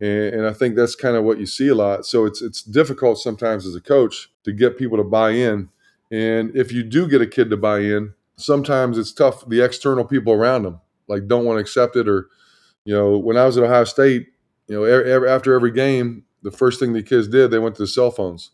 and, 0.00 0.34
and 0.34 0.46
i 0.46 0.52
think 0.52 0.76
that's 0.76 0.94
kind 0.94 1.16
of 1.16 1.24
what 1.24 1.38
you 1.38 1.46
see 1.46 1.68
a 1.68 1.74
lot. 1.74 2.06
So 2.06 2.24
it's 2.24 2.42
it's 2.42 2.62
difficult 2.62 3.18
sometimes 3.18 3.66
as 3.66 3.74
a 3.74 3.80
coach 3.80 4.30
to 4.44 4.52
get 4.52 4.78
people 4.78 4.98
to 4.98 5.04
buy 5.04 5.30
in. 5.30 5.68
And 6.10 6.54
if 6.56 6.70
you 6.72 6.82
do 6.82 7.08
get 7.08 7.22
a 7.22 7.26
kid 7.26 7.50
to 7.50 7.56
buy 7.56 7.80
in 7.80 8.14
sometimes 8.36 8.98
it's 8.98 9.12
tough 9.12 9.46
the 9.48 9.60
external 9.60 10.04
people 10.04 10.32
around 10.32 10.64
them 10.64 10.80
like 11.08 11.28
don't 11.28 11.44
want 11.44 11.56
to 11.56 11.60
accept 11.60 11.96
it 11.96 12.08
or 12.08 12.28
you 12.84 12.94
know 12.94 13.16
when 13.16 13.36
i 13.36 13.44
was 13.44 13.56
at 13.56 13.64
ohio 13.64 13.84
state 13.84 14.28
you 14.68 14.74
know 14.74 14.84
every, 14.84 15.28
after 15.28 15.54
every 15.54 15.70
game 15.70 16.24
the 16.42 16.50
first 16.50 16.80
thing 16.80 16.92
the 16.92 17.02
kids 17.02 17.28
did 17.28 17.50
they 17.50 17.58
went 17.58 17.74
to 17.76 17.82
the 17.82 17.88
cell 17.88 18.10
phones. 18.10 18.50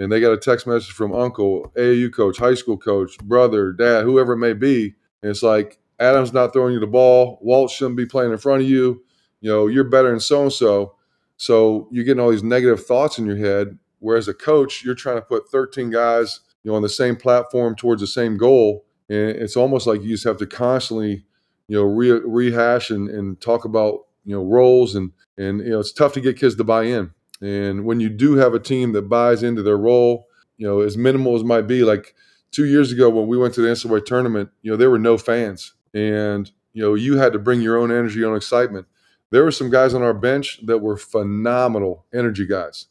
And 0.00 0.12
they 0.12 0.20
got 0.20 0.32
a 0.32 0.38
text 0.38 0.64
message 0.66 0.92
from 0.92 1.12
uncle 1.12 1.72
aau 1.76 2.12
coach 2.12 2.38
high 2.38 2.54
school 2.54 2.78
coach 2.78 3.18
brother 3.18 3.72
dad 3.72 4.04
whoever 4.04 4.34
it 4.34 4.38
may 4.38 4.52
be. 4.52 4.94
And 5.22 5.30
it's 5.30 5.42
like 5.42 5.78
adam's 5.98 6.32
not 6.32 6.52
throwing 6.52 6.74
you 6.74 6.80
the 6.80 6.86
ball. 6.86 7.38
Walt 7.42 7.70
shouldn't 7.72 7.96
be 7.96 8.06
playing 8.06 8.30
in 8.30 8.38
front 8.38 8.62
of 8.62 8.68
you 8.68 9.02
you 9.40 9.50
know 9.50 9.66
you're 9.66 9.84
better 9.84 10.10
than 10.10 10.20
so 10.20 10.42
and 10.42 10.52
so 10.52 10.94
so 11.36 11.88
you're 11.90 12.04
getting 12.04 12.20
all 12.20 12.30
these 12.30 12.42
negative 12.42 12.84
thoughts 12.84 13.18
in 13.18 13.26
your 13.26 13.36
head 13.36 13.78
whereas 14.00 14.28
a 14.28 14.34
coach 14.34 14.84
you're 14.84 14.94
trying 14.94 15.16
to 15.16 15.22
put 15.22 15.48
13 15.50 15.90
guys 15.90 16.40
you 16.68 16.70
know 16.70 16.76
on 16.76 16.82
the 16.82 16.88
same 16.88 17.16
platform 17.16 17.74
towards 17.74 18.00
the 18.00 18.06
same 18.06 18.36
goal. 18.36 18.84
And 19.08 19.30
it's 19.30 19.56
almost 19.56 19.86
like 19.86 20.02
you 20.02 20.10
just 20.10 20.24
have 20.24 20.38
to 20.38 20.46
constantly 20.46 21.24
you 21.68 21.76
know 21.76 21.82
re- 21.82 22.20
rehash 22.24 22.90
and, 22.90 23.08
and 23.08 23.40
talk 23.40 23.64
about 23.64 24.06
you 24.24 24.34
know 24.34 24.44
roles 24.44 24.94
and 24.94 25.12
and 25.36 25.60
you 25.60 25.70
know 25.70 25.80
it's 25.80 25.92
tough 25.92 26.12
to 26.14 26.20
get 26.20 26.38
kids 26.38 26.56
to 26.56 26.64
buy 26.64 26.84
in. 26.84 27.10
And 27.40 27.84
when 27.84 28.00
you 28.00 28.08
do 28.08 28.34
have 28.34 28.52
a 28.52 28.58
team 28.58 28.92
that 28.92 29.08
buys 29.08 29.42
into 29.42 29.62
their 29.62 29.78
role 29.78 30.26
you 30.56 30.66
know 30.66 30.80
as 30.80 30.96
minimal 30.96 31.36
as 31.36 31.44
might 31.44 31.66
be 31.66 31.84
like 31.84 32.14
two 32.50 32.64
years 32.66 32.92
ago 32.92 33.08
when 33.08 33.28
we 33.28 33.38
went 33.38 33.54
to 33.54 33.60
the 33.60 33.68
ncaa 33.68 34.04
tournament 34.04 34.50
you 34.62 34.70
know 34.70 34.76
there 34.76 34.90
were 34.90 34.98
no 34.98 35.16
fans. 35.16 35.72
And 35.94 36.50
you 36.74 36.82
know 36.82 36.94
you 36.94 37.16
had 37.16 37.32
to 37.32 37.38
bring 37.38 37.62
your 37.62 37.78
own 37.78 37.90
energy 37.90 38.22
own 38.24 38.36
excitement 38.36 38.86
there 39.30 39.44
were 39.44 39.52
some 39.52 39.70
guys 39.70 39.94
on 39.94 40.02
our 40.02 40.14
bench 40.14 40.60
that 40.66 40.78
were 40.78 40.96
phenomenal 40.96 42.04
energy 42.14 42.46
guys 42.46 42.86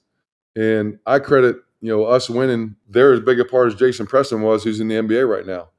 and 0.55 0.99
i 1.05 1.19
credit 1.19 1.57
you 1.81 1.89
know 1.89 2.05
us 2.05 2.29
winning 2.29 2.75
they're 2.89 3.13
as 3.13 3.19
big 3.19 3.39
a 3.39 3.45
part 3.45 3.67
as 3.67 3.75
jason 3.75 4.05
preston 4.05 4.41
was 4.41 4.63
who's 4.63 4.79
in 4.79 4.87
the 4.87 4.95
nba 4.95 5.27
right 5.27 5.45
now 5.45 5.69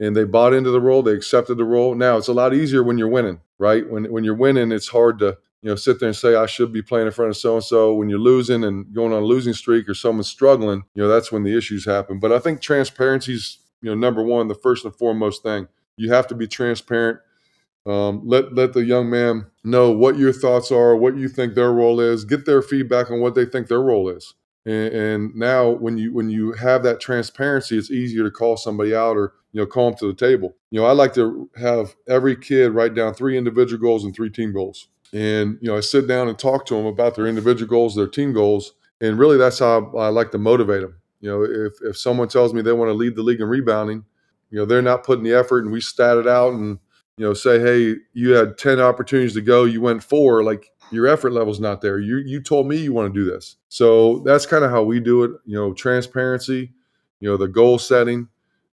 and 0.00 0.16
they 0.16 0.24
bought 0.24 0.54
into 0.54 0.70
the 0.70 0.80
role. 0.80 1.02
They 1.02 1.12
accepted 1.12 1.58
the 1.58 1.64
role. 1.64 1.94
Now 1.94 2.16
it's 2.16 2.28
a 2.28 2.32
lot 2.32 2.54
easier 2.54 2.82
when 2.82 2.98
you're 2.98 3.08
winning, 3.08 3.40
right? 3.58 3.88
When 3.88 4.10
when 4.10 4.24
you're 4.24 4.34
winning, 4.34 4.72
it's 4.72 4.88
hard 4.88 5.18
to 5.20 5.36
you 5.62 5.68
know 5.68 5.76
sit 5.76 6.00
there 6.00 6.08
and 6.08 6.16
say 6.16 6.34
I 6.34 6.46
should 6.46 6.72
be 6.72 6.82
playing 6.82 7.06
in 7.06 7.12
front 7.12 7.30
of 7.30 7.36
so 7.36 7.54
and 7.54 7.64
so. 7.64 7.94
When 7.94 8.08
you're 8.08 8.18
losing 8.18 8.64
and 8.64 8.92
going 8.94 9.12
on 9.12 9.22
a 9.22 9.26
losing 9.26 9.52
streak 9.52 9.88
or 9.88 9.94
someone's 9.94 10.28
struggling, 10.28 10.84
you 10.94 11.02
know 11.02 11.08
that's 11.08 11.30
when 11.30 11.44
the 11.44 11.56
issues 11.56 11.84
happen. 11.84 12.18
But 12.18 12.32
I 12.32 12.38
think 12.38 12.62
transparency's, 12.62 13.58
you 13.82 13.90
know 13.90 13.94
number 13.94 14.22
one, 14.22 14.48
the 14.48 14.54
first 14.54 14.84
and 14.84 14.96
foremost 14.96 15.42
thing. 15.42 15.68
You 15.96 16.12
have 16.12 16.26
to 16.28 16.34
be 16.34 16.48
transparent. 16.48 17.20
Um, 17.86 18.22
let 18.24 18.54
let 18.54 18.72
the 18.74 18.84
young 18.84 19.08
man 19.08 19.46
know 19.64 19.90
what 19.90 20.18
your 20.18 20.32
thoughts 20.32 20.70
are, 20.70 20.94
what 20.94 21.16
you 21.16 21.28
think 21.28 21.54
their 21.54 21.72
role 21.72 22.00
is. 22.00 22.24
Get 22.24 22.44
their 22.44 22.62
feedback 22.62 23.10
on 23.10 23.20
what 23.20 23.34
they 23.34 23.46
think 23.46 23.68
their 23.68 23.80
role 23.80 24.08
is. 24.08 24.34
And, 24.66 24.92
and 24.92 25.34
now 25.34 25.70
when 25.70 25.96
you 25.96 26.12
when 26.12 26.28
you 26.28 26.52
have 26.52 26.82
that 26.82 27.00
transparency, 27.00 27.78
it's 27.78 27.90
easier 27.90 28.22
to 28.24 28.30
call 28.30 28.56
somebody 28.56 28.94
out 28.94 29.16
or 29.16 29.32
you 29.52 29.60
know 29.60 29.66
call 29.66 29.90
them 29.90 29.98
to 30.00 30.06
the 30.06 30.14
table. 30.14 30.54
You 30.70 30.80
know, 30.80 30.86
I 30.86 30.92
like 30.92 31.14
to 31.14 31.48
have 31.56 31.96
every 32.06 32.36
kid 32.36 32.72
write 32.72 32.94
down 32.94 33.14
three 33.14 33.38
individual 33.38 33.80
goals 33.80 34.04
and 34.04 34.14
three 34.14 34.30
team 34.30 34.52
goals. 34.52 34.88
And, 35.12 35.58
you 35.60 35.68
know, 35.68 35.76
I 35.76 35.80
sit 35.80 36.06
down 36.06 36.28
and 36.28 36.38
talk 36.38 36.66
to 36.66 36.74
them 36.74 36.86
about 36.86 37.16
their 37.16 37.26
individual 37.26 37.68
goals, 37.68 37.96
their 37.96 38.06
team 38.06 38.32
goals. 38.32 38.74
And 39.00 39.18
really, 39.18 39.38
that's 39.38 39.58
how 39.58 39.92
I 39.96 40.08
like 40.08 40.30
to 40.32 40.38
motivate 40.38 40.82
them. 40.82 40.96
You 41.20 41.30
know, 41.30 41.42
if, 41.42 41.72
if 41.82 41.96
someone 41.96 42.28
tells 42.28 42.54
me 42.54 42.62
they 42.62 42.72
want 42.72 42.90
to 42.90 42.94
lead 42.94 43.16
the 43.16 43.22
league 43.22 43.40
in 43.40 43.48
rebounding, 43.48 44.04
you 44.50 44.58
know, 44.58 44.64
they're 44.64 44.82
not 44.82 45.04
putting 45.04 45.24
the 45.24 45.34
effort 45.34 45.64
and 45.64 45.72
we 45.72 45.80
stat 45.80 46.16
it 46.16 46.28
out 46.28 46.52
and, 46.52 46.78
you 47.20 47.26
know, 47.26 47.34
say, 47.34 47.60
hey, 47.60 47.96
you 48.14 48.30
had 48.30 48.56
10 48.56 48.80
opportunities 48.80 49.34
to 49.34 49.42
go, 49.42 49.64
you 49.64 49.82
went 49.82 50.02
four, 50.02 50.42
like 50.42 50.72
your 50.90 51.06
effort 51.06 51.34
level's 51.34 51.60
not 51.60 51.82
there. 51.82 51.98
You 51.98 52.16
you 52.16 52.40
told 52.40 52.66
me 52.66 52.78
you 52.78 52.94
want 52.94 53.12
to 53.12 53.20
do 53.20 53.30
this. 53.30 53.56
So 53.68 54.20
that's 54.20 54.46
kind 54.46 54.64
of 54.64 54.70
how 54.70 54.84
we 54.84 55.00
do 55.00 55.24
it, 55.24 55.32
you 55.44 55.54
know, 55.54 55.74
transparency, 55.74 56.72
you 57.20 57.28
know, 57.28 57.36
the 57.36 57.46
goal 57.46 57.78
setting 57.78 58.28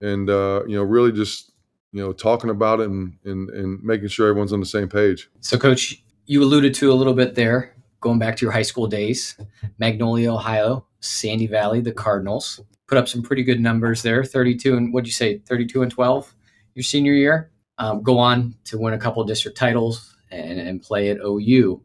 and 0.01 0.29
uh, 0.29 0.63
you 0.67 0.75
know, 0.75 0.83
really 0.83 1.13
just 1.13 1.53
you 1.93 2.01
know, 2.03 2.11
talking 2.11 2.49
about 2.49 2.81
it 2.81 2.89
and, 2.89 3.13
and 3.23 3.49
and 3.49 3.81
making 3.81 4.09
sure 4.09 4.27
everyone's 4.27 4.51
on 4.51 4.59
the 4.59 4.65
same 4.65 4.89
page. 4.89 5.29
So 5.39 5.57
coach, 5.57 6.03
you 6.25 6.43
alluded 6.43 6.73
to 6.73 6.91
a 6.91 6.95
little 6.95 7.13
bit 7.13 7.35
there, 7.35 7.73
going 8.01 8.19
back 8.19 8.35
to 8.35 8.45
your 8.45 8.51
high 8.51 8.63
school 8.63 8.87
days, 8.87 9.37
Magnolia, 9.77 10.33
Ohio, 10.33 10.85
Sandy 10.99 11.47
Valley, 11.47 11.79
the 11.79 11.93
Cardinals 11.93 12.59
put 12.87 12.97
up 12.97 13.07
some 13.07 13.23
pretty 13.23 13.43
good 13.43 13.61
numbers 13.61 14.01
there 14.01 14.25
32 14.25 14.75
and 14.75 14.93
what'd 14.93 15.07
you 15.07 15.13
say 15.13 15.37
32 15.37 15.81
and 15.81 15.89
12 15.89 16.35
your 16.75 16.83
senior 16.83 17.13
year 17.13 17.49
um, 17.77 18.03
go 18.03 18.19
on 18.19 18.55
to 18.65 18.77
win 18.77 18.93
a 18.93 18.97
couple 18.97 19.23
district 19.23 19.57
titles 19.57 20.15
and, 20.31 20.59
and 20.59 20.81
play 20.81 21.09
at 21.09 21.17
ou 21.21 21.81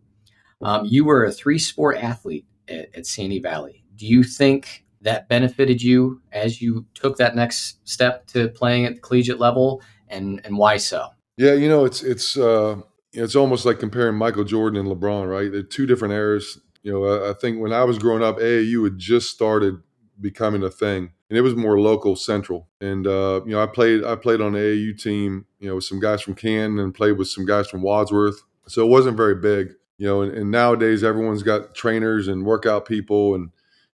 um, 0.61 0.85
you 0.85 1.05
were 1.05 1.25
a 1.25 1.33
three 1.33 1.59
sport 1.59 1.97
athlete 1.99 2.47
at, 2.69 2.89
at 2.95 3.07
sandy 3.07 3.39
valley. 3.39 3.85
Do 3.95 4.07
you 4.07 4.23
think 4.25 4.85
that 5.03 5.29
benefited 5.29 5.81
you 5.81 6.21
as 6.33 6.61
you 6.61 6.87
took 6.95 7.17
that 7.19 7.37
next 7.37 7.79
step 7.89 8.27
to 8.29 8.49
playing 8.49 8.85
at 8.85 8.97
the 8.97 9.01
collegiate 9.01 9.39
level 9.39 9.83
and 10.09 10.41
and 10.45 10.59
why 10.59 10.77
so? 10.77 11.09
Yeah 11.37 11.55
you 11.55 11.69
know 11.69 11.85
it's 11.85 12.03
it's 12.03 12.37
uh 12.37 12.81
it's 13.13 13.37
almost 13.37 13.65
like 13.65 13.79
comparing 13.79 14.17
michael 14.17 14.45
jordan 14.45 14.79
and 14.81 14.89
lebron 14.89 15.31
right? 15.31 15.51
They're 15.51 15.63
two 15.63 15.87
different 15.87 16.15
eras. 16.15 16.61
You 16.83 16.93
know 16.93 17.05
i, 17.05 17.31
I 17.31 17.33
think 17.35 17.61
when 17.61 17.73
i 17.73 17.85
was 17.85 17.99
growing 17.99 18.23
up 18.23 18.39
aau 18.39 18.85
had 18.85 18.99
just 18.99 19.31
started 19.31 19.81
becoming 20.21 20.63
a 20.63 20.71
thing 20.71 21.13
and 21.29 21.39
it 21.39 21.43
was 21.43 21.55
more 21.55 21.81
local 21.81 22.17
central. 22.17 22.69
And 22.81 23.07
uh, 23.07 23.43
you 23.45 23.53
know 23.53 23.63
i 23.63 23.67
played 23.67 24.05
i 24.05 24.17
played 24.17 24.41
on 24.41 24.53
the 24.53 24.59
aau 24.59 25.03
team 25.03 25.47
you 25.59 25.69
know 25.69 25.77
with 25.77 25.85
some 25.85 26.01
guys 26.01 26.23
from 26.23 26.35
canton 26.35 26.79
and 26.79 26.95
played 26.95 27.19
with 27.19 27.29
some 27.29 27.45
guys 27.45 27.69
from 27.69 27.83
wadsworth. 27.83 28.43
So 28.67 28.85
it 28.85 28.91
wasn't 28.91 29.17
very 29.17 29.35
big 29.35 29.75
you 29.99 30.07
know 30.07 30.23
and, 30.23 30.33
and 30.33 30.51
nowadays 30.51 31.05
everyone's 31.05 31.43
got 31.43 31.75
trainers 31.75 32.29
and 32.29 32.45
workout 32.45 32.87
people 32.87 33.35
and 33.35 33.51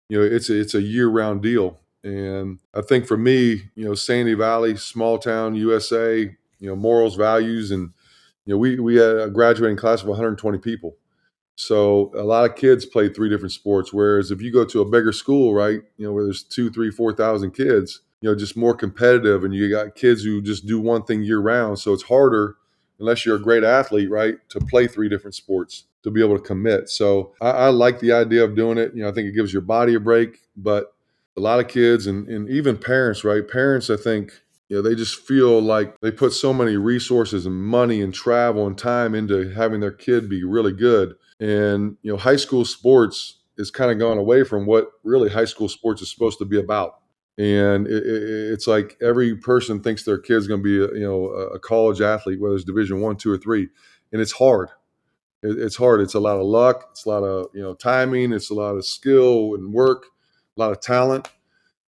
you 0.09 0.19
know 0.19 0.25
it's 0.25 0.51
a, 0.51 0.61
it's 0.61 0.75
a 0.75 0.83
year 0.83 1.09
round 1.09 1.43
deal. 1.43 1.79
And 2.05 2.59
i 2.75 2.81
think 2.81 3.07
for 3.07 3.17
me 3.17 3.71
you 3.75 3.85
know 3.85 3.95
sandy 3.95 4.35
valley 4.35 4.77
small 4.77 5.19
town 5.19 5.55
usa 5.55 6.37
you 6.59 6.69
know 6.69 6.75
morals 6.77 7.15
values 7.15 7.71
and 7.71 7.93
you 8.45 8.55
know 8.55 8.59
we 8.59 8.79
we 8.81 8.97
had 8.97 9.19
a 9.19 9.31
graduating 9.31 9.77
class 9.77 10.03
of 10.03 10.09
120 10.09 10.59
people 10.59 10.97
so 11.57 12.11
a 12.17 12.23
lot 12.23 12.49
of 12.49 12.57
kids 12.57 12.87
play 12.87 13.09
three 13.09 13.29
different 13.29 13.53
sports. 13.53 13.93
Whereas 13.93 14.31
if 14.31 14.41
you 14.41 14.53
go 14.53 14.65
to 14.65 14.81
a 14.81 14.85
bigger 14.85 15.13
school, 15.13 15.55
right, 15.55 15.81
you 15.97 16.07
know, 16.07 16.13
where 16.13 16.25
there's 16.25 16.43
two, 16.43 16.71
three, 16.71 16.91
four 16.91 17.13
thousand 17.13 17.53
kids, 17.53 18.01
you 18.21 18.29
know, 18.29 18.37
just 18.37 18.57
more 18.57 18.75
competitive, 18.75 19.45
and 19.45 19.55
you 19.55 19.71
got 19.71 19.95
kids 19.95 20.23
who 20.23 20.41
just 20.41 20.67
do 20.67 20.81
one 20.81 21.05
thing 21.05 21.23
year 21.23 21.41
round. 21.41 21.79
So 21.79 21.93
it's 21.93 22.05
harder, 22.05 22.57
unless 22.99 23.27
you're 23.27 23.37
a 23.37 23.43
great 23.43 23.65
athlete, 23.65 24.11
right, 24.11 24.37
to 24.49 24.61
play 24.61 24.87
three 24.87 25.09
different 25.09 25.35
sports 25.35 25.85
to 26.03 26.11
be 26.11 26.23
able 26.25 26.37
to 26.37 26.43
commit. 26.43 26.89
So 26.89 27.33
I, 27.41 27.51
I 27.51 27.69
like 27.69 28.01
the 28.01 28.13
idea 28.13 28.45
of 28.45 28.57
doing 28.57 28.79
it. 28.79 28.95
You 28.95 29.03
know, 29.03 29.09
I 29.09 29.13
think 29.13 29.29
it 29.29 29.37
gives 29.37 29.53
your 29.53 29.63
body 29.63 29.95
a 29.95 30.01
break, 30.01 30.39
but 30.57 30.95
a 31.37 31.41
lot 31.41 31.61
of 31.61 31.69
kids 31.69 32.07
and, 32.07 32.29
and 32.29 32.49
even 32.49 32.77
parents, 32.77 33.25
right? 33.25 33.47
Parents, 33.47 33.89
I 33.89 33.97
think, 33.97 34.33
you 34.69 34.77
know, 34.77 34.83
they 34.83 34.95
just 34.95 35.15
feel 35.15 35.61
like 35.61 36.01
they 36.01 36.11
put 36.11 36.33
so 36.33 36.53
many 36.53 36.77
resources 36.77 37.47
and 37.47 37.55
money 37.55 38.03
and 38.03 38.13
travel 38.13 38.67
and 38.67 38.77
time 38.77 39.15
into 39.15 39.51
having 39.51 39.81
their 39.81 39.93
kid 39.93 40.29
be 40.29 40.45
really 40.45 40.73
good 40.73 41.15
and, 41.43 41.97
you 42.03 42.13
know, 42.13 42.17
high 42.17 42.37
school 42.37 42.65
sports 42.65 43.41
is 43.59 43.71
kind 43.71 43.91
of 43.91 43.99
gone 43.99 44.17
away 44.17 44.45
from 44.45 44.65
what 44.65 44.93
really 45.03 45.29
high 45.29 45.45
school 45.45 45.69
sports 45.69 46.01
is 46.01 46.09
supposed 46.09 46.39
to 46.39 46.45
be 46.45 46.59
about. 46.59 47.01
And 47.37 47.89
it, 47.89 48.07
it, 48.07 48.53
it's 48.53 48.69
like 48.69 48.97
every 49.03 49.35
person 49.35 49.83
thinks 49.83 50.05
their 50.05 50.19
kid's 50.19 50.47
going 50.47 50.63
to 50.63 50.65
be, 50.65 50.79
a, 50.79 50.99
you 50.99 51.05
know, 51.05 51.25
a 51.27 51.59
college 51.59 52.01
athlete, 52.01 52.41
whether 52.41 52.55
it's 52.55 52.65
Division 52.65 53.01
One, 53.01 53.17
two, 53.17 53.33
or 53.33 53.39
three, 53.39 53.69
and 54.13 54.21
it's 54.21 54.33
hard. 54.33 54.69
It, 55.43 55.59
it's 55.59 55.75
hard. 55.75 56.01
It's 56.01 56.15
a 56.15 56.21
lot 56.21 56.37
of 56.39 56.47
luck. 56.47 56.91
It's 56.93 57.07
a 57.07 57.09
lot 57.09 57.25
of 57.25 57.49
you 57.55 57.63
know 57.63 57.75
timing. 57.75 58.33
It's 58.33 58.51
a 58.51 58.55
lot 58.55 58.77
of 58.77 58.87
skill 58.87 59.55
and 59.55 59.73
work, 59.73 60.05
a 60.57 60.61
lot 60.61 60.71
of 60.71 60.81
talent, 60.81 61.29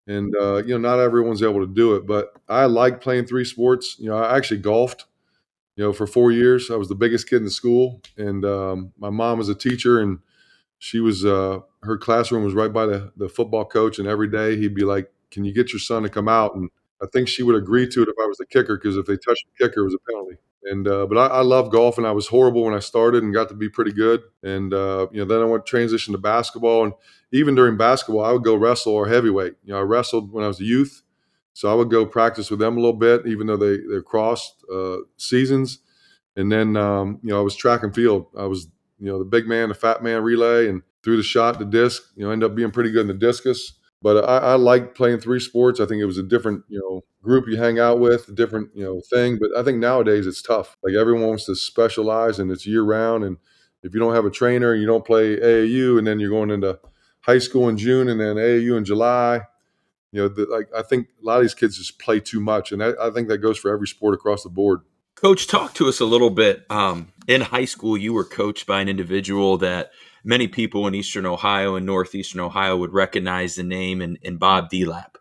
and 0.07 0.35
uh, 0.35 0.57
you 0.57 0.77
know 0.77 0.89
not 0.89 0.99
everyone's 0.99 1.43
able 1.43 1.65
to 1.65 1.73
do 1.73 1.95
it. 1.95 2.05
But 2.05 2.33
I 2.49 2.65
like 2.65 2.99
playing 2.99 3.27
three 3.27 3.45
sports. 3.45 3.95
You 3.99 4.09
know, 4.09 4.17
I 4.17 4.35
actually 4.35 4.59
golfed 4.59 5.05
you 5.75 5.83
know, 5.83 5.93
for 5.93 6.07
four 6.07 6.31
years. 6.31 6.71
I 6.71 6.75
was 6.75 6.89
the 6.89 6.95
biggest 6.95 7.29
kid 7.29 7.37
in 7.37 7.45
the 7.45 7.51
school, 7.51 8.01
and 8.17 8.45
um, 8.45 8.93
my 8.97 9.09
mom 9.09 9.37
was 9.37 9.49
a 9.49 9.55
teacher, 9.55 9.99
and 9.99 10.19
she 10.79 10.99
was 10.99 11.25
uh, 11.25 11.59
her 11.83 11.97
classroom 11.97 12.43
was 12.43 12.53
right 12.53 12.71
by 12.71 12.85
the, 12.85 13.11
the 13.17 13.29
football 13.29 13.65
coach, 13.65 13.99
and 13.99 14.07
every 14.07 14.29
day 14.29 14.57
he'd 14.57 14.75
be 14.75 14.83
like, 14.83 15.11
"Can 15.31 15.43
you 15.45 15.53
get 15.53 15.73
your 15.73 15.79
son 15.79 16.03
to 16.03 16.09
come 16.09 16.27
out?" 16.27 16.55
And 16.55 16.69
I 17.01 17.07
think 17.11 17.27
she 17.27 17.43
would 17.43 17.55
agree 17.55 17.87
to 17.89 18.01
it 18.03 18.09
if 18.09 18.15
I 18.21 18.27
was 18.27 18.37
the 18.37 18.45
kicker, 18.45 18.77
because 18.77 18.97
if 18.97 19.05
they 19.05 19.17
touched 19.17 19.45
the 19.57 19.65
kicker, 19.65 19.81
it 19.81 19.85
was 19.85 19.95
a 19.95 20.11
penalty. 20.11 20.37
And 20.63 20.87
uh, 20.87 21.05
but 21.05 21.17
I, 21.17 21.27
I 21.27 21.41
love 21.41 21.71
golf, 21.71 21.97
and 21.97 22.07
I 22.07 22.11
was 22.11 22.27
horrible 22.27 22.63
when 22.63 22.73
I 22.73 22.79
started, 22.79 23.23
and 23.23 23.33
got 23.33 23.49
to 23.49 23.55
be 23.55 23.69
pretty 23.69 23.91
good. 23.93 24.21
And 24.43 24.73
uh, 24.73 25.07
you 25.11 25.19
know, 25.19 25.25
then 25.25 25.41
I 25.41 25.45
went 25.45 25.65
transition 25.65 26.13
to 26.13 26.17
basketball, 26.17 26.85
and 26.85 26.93
even 27.31 27.55
during 27.55 27.77
basketball, 27.77 28.25
I 28.25 28.31
would 28.31 28.43
go 28.43 28.55
wrestle 28.55 28.93
or 28.93 29.07
heavyweight. 29.07 29.55
You 29.63 29.73
know, 29.73 29.79
I 29.79 29.83
wrestled 29.83 30.31
when 30.31 30.43
I 30.43 30.47
was 30.47 30.59
a 30.59 30.63
youth 30.65 31.03
so 31.55 31.71
I 31.71 31.73
would 31.73 31.89
go 31.89 32.05
practice 32.05 32.51
with 32.51 32.59
them 32.59 32.73
a 32.73 32.81
little 32.81 32.99
bit, 32.99 33.25
even 33.25 33.47
though 33.47 33.55
they 33.55 33.77
they 33.77 34.01
crossed 34.05 34.65
uh, 34.71 34.97
seasons. 35.15 35.79
And 36.35 36.51
then 36.51 36.75
um, 36.75 37.19
you 37.23 37.29
know 37.29 37.39
I 37.39 37.41
was 37.41 37.55
track 37.55 37.81
and 37.81 37.95
field. 37.95 38.25
I 38.37 38.45
was 38.45 38.67
you 38.99 39.05
know 39.09 39.19
the 39.19 39.25
big 39.25 39.47
man, 39.47 39.69
the 39.69 39.75
fat 39.75 40.03
man 40.03 40.21
relay, 40.21 40.67
and 40.67 40.81
threw 41.01 41.15
the 41.15 41.23
shot, 41.23 41.57
the 41.57 41.63
disc. 41.63 42.03
You 42.17 42.25
know, 42.25 42.31
ended 42.31 42.51
up 42.51 42.57
being 42.57 42.71
pretty 42.71 42.91
good 42.91 43.01
in 43.01 43.07
the 43.07 43.13
discus. 43.13 43.71
But 44.01 44.25
I, 44.25 44.37
I 44.39 44.55
like 44.55 44.95
playing 44.95 45.21
three 45.21 45.39
sports. 45.39 45.79
I 45.79 45.85
think 45.85 46.01
it 46.01 46.05
was 46.05 46.17
a 46.17 46.23
different 46.23 46.65
you 46.67 46.77
know 46.77 47.05
group 47.23 47.47
you 47.47 47.55
hang 47.55 47.79
out 47.79 48.01
with, 48.01 48.27
a 48.27 48.33
different 48.33 48.71
you 48.75 48.83
know 48.83 49.01
thing. 49.09 49.39
But 49.39 49.57
I 49.57 49.63
think 49.63 49.77
nowadays 49.77 50.27
it's 50.27 50.41
tough. 50.41 50.75
Like 50.83 50.95
everyone 50.95 51.25
wants 51.25 51.45
to 51.45 51.55
specialize, 51.55 52.37
and 52.37 52.51
it's 52.51 52.67
year 52.67 52.83
round. 52.83 53.23
And 53.23 53.37
if 53.81 53.93
you 53.93 54.01
don't 54.01 54.13
have 54.13 54.25
a 54.25 54.29
trainer, 54.29 54.73
and 54.73 54.81
you 54.81 54.87
don't 54.87 55.05
play 55.05 55.37
AAU, 55.37 55.99
and 55.99 56.05
then 56.05 56.19
you're 56.19 56.29
going 56.31 56.51
into 56.51 56.77
high 57.21 57.39
school 57.39 57.69
in 57.69 57.77
June, 57.77 58.09
and 58.09 58.19
then 58.19 58.35
AAU 58.35 58.75
in 58.75 58.83
July 58.83 59.43
you 60.15 60.21
know, 60.21 60.27
the, 60.29 60.45
like 60.45 60.69
I 60.73 60.81
think 60.81 61.09
a 61.21 61.25
lot 61.25 61.37
of 61.37 61.41
these 61.41 61.53
kids 61.53 61.77
just 61.77 61.99
play 61.99 62.21
too 62.21 62.39
much, 62.39 62.71
and 62.71 62.81
I, 62.81 62.93
I, 63.01 63.11
think 63.11 63.27
that 63.27 63.39
goes 63.39 63.57
for 63.57 63.69
every 63.69 63.85
sport 63.87 64.13
across 64.13 64.43
the 64.43 64.49
board. 64.49 64.79
Coach, 65.15 65.45
talk 65.45 65.73
to 65.73 65.89
us 65.89 65.99
a 65.99 66.05
little 66.05 66.29
bit. 66.29 66.65
Um, 66.69 67.11
in 67.27 67.41
high 67.41 67.65
school, 67.65 67.97
you 67.97 68.13
were 68.13 68.23
coached 68.23 68.65
by 68.65 68.79
an 68.79 68.87
individual 68.87 69.57
that 69.57 69.91
many 70.23 70.47
people 70.47 70.87
in 70.87 70.95
Eastern 70.95 71.25
Ohio 71.25 71.75
and 71.75 71.85
Northeastern 71.85 72.39
Ohio 72.39 72.77
would 72.77 72.93
recognize 72.93 73.55
the 73.55 73.63
name, 73.63 74.01
and, 74.01 74.17
and 74.23 74.39
Bob 74.39 74.69
Delap. 74.69 75.15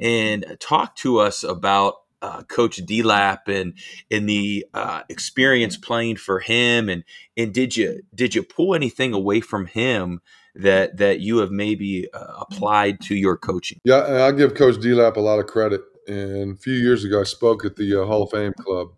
And 0.00 0.56
talk 0.58 0.96
to 0.96 1.18
us 1.18 1.44
about 1.44 1.96
uh, 2.22 2.42
Coach 2.44 2.82
Delap 2.86 3.40
and 3.46 3.74
and 4.10 4.26
the 4.26 4.64
uh, 4.72 5.02
experience 5.10 5.76
playing 5.76 6.16
for 6.16 6.40
him, 6.40 6.88
and 6.88 7.04
and 7.36 7.52
did 7.52 7.76
you 7.76 8.00
did 8.14 8.34
you 8.34 8.42
pull 8.42 8.74
anything 8.74 9.12
away 9.12 9.42
from 9.42 9.66
him 9.66 10.22
that 10.54 10.96
that 10.98 11.20
you 11.20 11.38
have 11.38 11.50
maybe 11.50 12.08
uh, 12.12 12.34
applied 12.40 13.00
to 13.02 13.14
your 13.14 13.36
coaching? 13.36 13.78
Yeah, 13.84 14.24
I 14.24 14.32
give 14.32 14.54
Coach 14.54 14.76
Delap 14.76 15.16
a 15.16 15.20
lot 15.20 15.38
of 15.38 15.46
credit. 15.46 15.82
And 16.08 16.56
a 16.56 16.58
few 16.58 16.74
years 16.74 17.04
ago, 17.04 17.20
I 17.20 17.24
spoke 17.24 17.64
at 17.64 17.76
the 17.76 18.02
uh, 18.02 18.06
Hall 18.06 18.24
of 18.24 18.30
Fame 18.30 18.52
Club, 18.54 18.88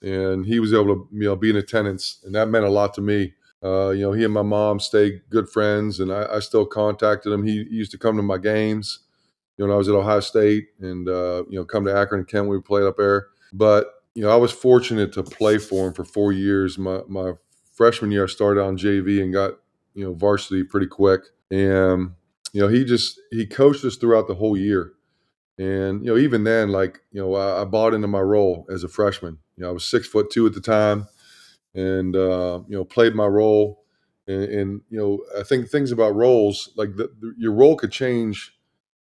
and 0.00 0.46
he 0.46 0.58
was 0.58 0.72
able 0.72 0.94
to 0.94 1.08
you 1.12 1.24
know 1.24 1.36
be 1.36 1.50
in 1.50 1.56
attendance, 1.56 2.20
and 2.24 2.34
that 2.34 2.48
meant 2.48 2.64
a 2.64 2.70
lot 2.70 2.94
to 2.94 3.00
me. 3.00 3.34
Uh, 3.62 3.90
you 3.90 4.00
know, 4.00 4.12
he 4.12 4.24
and 4.24 4.34
my 4.34 4.42
mom 4.42 4.80
stayed 4.80 5.22
good 5.30 5.48
friends, 5.48 6.00
and 6.00 6.12
I, 6.12 6.26
I, 6.36 6.38
still 6.40 6.66
contacted 6.66 7.32
him. 7.32 7.44
He 7.44 7.64
used 7.70 7.92
to 7.92 7.98
come 7.98 8.16
to 8.16 8.22
my 8.22 8.36
games, 8.36 9.00
you 9.56 9.62
know, 9.62 9.68
when 9.68 9.74
I 9.74 9.78
was 9.78 9.88
at 9.88 9.94
Ohio 9.94 10.18
State, 10.18 10.68
and 10.80 11.08
uh, 11.08 11.44
you 11.48 11.58
know, 11.58 11.64
come 11.64 11.84
to 11.84 11.96
Akron 11.96 12.20
and 12.20 12.28
Kent 12.28 12.48
we 12.48 12.60
played 12.60 12.84
up 12.84 12.96
there. 12.96 13.28
But 13.52 13.86
you 14.14 14.22
know, 14.22 14.30
I 14.30 14.36
was 14.36 14.50
fortunate 14.50 15.12
to 15.12 15.22
play 15.22 15.58
for 15.58 15.86
him 15.86 15.94
for 15.94 16.04
four 16.04 16.32
years. 16.32 16.76
My 16.76 17.02
my 17.06 17.34
freshman 17.72 18.10
year, 18.10 18.24
I 18.24 18.28
started 18.28 18.62
on 18.62 18.76
JV 18.76 19.22
and 19.22 19.32
got 19.32 19.52
you 19.94 20.04
know 20.04 20.14
varsity 20.14 20.64
pretty 20.64 20.86
quick, 20.86 21.22
and 21.50 22.12
you 22.52 22.60
know 22.60 22.68
he 22.68 22.84
just 22.84 23.20
he 23.30 23.46
coached 23.46 23.84
us 23.84 23.96
throughout 23.96 24.28
the 24.28 24.34
whole 24.34 24.56
year. 24.56 24.92
And 25.58 26.04
you 26.04 26.12
know, 26.12 26.18
even 26.18 26.44
then, 26.44 26.70
like 26.70 27.00
you 27.12 27.20
know, 27.20 27.34
I, 27.34 27.62
I 27.62 27.64
bought 27.64 27.94
into 27.94 28.08
my 28.08 28.20
role 28.20 28.66
as 28.70 28.84
a 28.84 28.88
freshman. 28.88 29.38
You 29.56 29.62
know, 29.62 29.68
I 29.68 29.72
was 29.72 29.84
six 29.84 30.06
foot 30.06 30.30
two 30.30 30.46
at 30.46 30.54
the 30.54 30.60
time, 30.60 31.06
and 31.74 32.16
uh, 32.16 32.60
you 32.68 32.76
know, 32.76 32.84
played 32.84 33.14
my 33.14 33.26
role. 33.26 33.78
And, 34.28 34.44
and, 34.44 34.80
you 34.88 34.98
know, 34.98 35.18
I 35.38 35.42
think 35.42 35.68
things 35.68 35.90
about 35.90 36.14
roles 36.14 36.70
like 36.76 36.94
the, 36.96 37.10
the, 37.20 37.34
your 37.36 37.52
role 37.52 37.74
could 37.76 37.90
change 37.90 38.56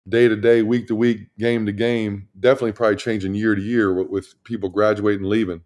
day 0.10 0.28
to 0.28 0.36
day, 0.36 0.62
week 0.64 0.88
to 0.88 0.96
week, 0.96 1.28
game 1.38 1.66
to 1.68 1.72
game. 1.72 2.28
Definitely, 2.40 2.72
probably 2.74 2.96
changing 2.98 3.36
year 3.36 3.56
to 3.56 3.62
year 3.62 3.94
with, 3.94 4.10
with 4.10 4.44
people 4.44 4.70
graduating 4.70 5.26
leaving. 5.26 5.62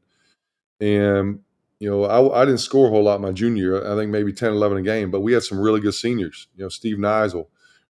And 0.81 1.39
you 1.79 1.89
know, 1.89 2.03
I, 2.03 2.41
I, 2.41 2.45
didn't 2.45 2.59
score 2.59 2.87
a 2.87 2.89
whole 2.89 3.03
lot 3.03 3.21
my 3.21 3.31
junior 3.31 3.63
year. 3.63 3.91
I 3.91 3.95
think 3.95 4.11
maybe 4.11 4.33
10, 4.33 4.51
11 4.51 4.77
a 4.77 4.81
game, 4.81 5.11
but 5.11 5.21
we 5.21 5.33
had 5.33 5.43
some 5.43 5.59
really 5.59 5.79
good 5.79 5.93
seniors. 5.93 6.47
You 6.55 6.63
know, 6.63 6.69
Steve 6.69 6.97
Neisel, 6.97 7.47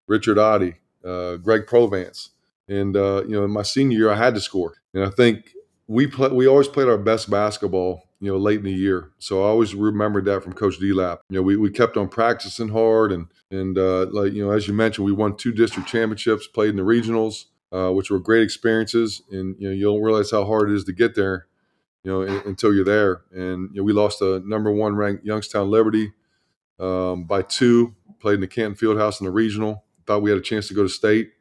Richard 0.08 0.38
Oddie, 0.38 0.76
uh, 1.04 1.38
Greg 1.38 1.66
Provance. 1.66 2.30
And, 2.68 2.96
uh, 2.96 3.24
you 3.24 3.32
know, 3.32 3.44
in 3.44 3.52
my 3.52 3.64
senior 3.64 3.98
year, 3.98 4.12
I 4.12 4.16
had 4.16 4.36
to 4.36 4.42
score. 4.42 4.76
And 4.94 5.04
I 5.04 5.10
think 5.10 5.56
we 5.88 6.06
play, 6.06 6.30
we 6.30 6.48
always 6.48 6.68
played 6.68 6.88
our 6.88 7.00
best 7.00 7.30
basketball 7.30 8.10
you 8.20 8.32
know, 8.32 8.38
late 8.38 8.60
in 8.60 8.66
the 8.66 8.72
year. 8.72 9.12
So 9.20 9.44
I 9.44 9.48
always 9.48 9.74
remembered 9.74 10.26
that 10.26 10.44
from 10.44 10.54
Coach 10.54 10.80
Delap. 10.80 11.20
You 11.30 11.38
know, 11.38 11.42
we, 11.42 11.56
we 11.56 11.70
kept 11.70 11.96
on 11.98 12.10
practicing 12.10 12.70
hard, 12.70 13.12
and 13.12 13.28
and 13.50 13.78
uh, 13.78 14.08
like 14.12 14.34
you 14.34 14.46
know, 14.46 14.52
as 14.52 14.68
you 14.68 14.74
mentioned, 14.74 15.06
we 15.06 15.12
won 15.12 15.38
two 15.38 15.52
district 15.52 15.88
championships, 15.88 16.48
played 16.48 16.72
in 16.72 16.76
the 16.76 16.84
regionals, 16.84 17.46
uh, 17.72 17.92
which 17.92 18.12
were 18.12 18.20
great 18.20 18.44
experiences. 18.44 19.22
And 19.32 19.56
you 19.58 19.70
know, 19.70 19.74
you 19.74 19.86
don't 19.86 20.02
realize 20.02 20.32
how 20.32 20.46
hard 20.46 20.70
it 20.70 20.76
is 20.76 20.84
to 20.86 20.94
get 20.94 21.16
there, 21.16 21.48
you 22.04 22.12
know, 22.12 22.22
in, 22.22 22.42
until 22.46 22.74
you're 22.74 22.86
there. 22.86 23.22
And 23.32 23.70
you 23.74 23.82
know, 23.82 23.84
we 23.84 23.94
lost 23.94 24.22
a 24.22 24.42
number 24.46 24.72
one 24.72 24.96
ranked 24.96 25.26
Youngstown 25.26 25.70
Liberty 25.70 26.12
um, 26.80 27.26
by 27.26 27.42
two. 27.42 27.96
Played 28.20 28.36
in 28.36 28.42
the 28.42 28.48
Canton 28.48 28.76
Fieldhouse 28.76 29.22
in 29.22 29.26
the 29.26 29.32
regional. 29.32 29.86
Thought 30.06 30.22
we 30.22 30.30
had 30.30 30.40
a 30.40 30.42
chance 30.42 30.68
to 30.68 30.74
go 30.74 30.84
to 30.84 30.90
state, 30.90 31.32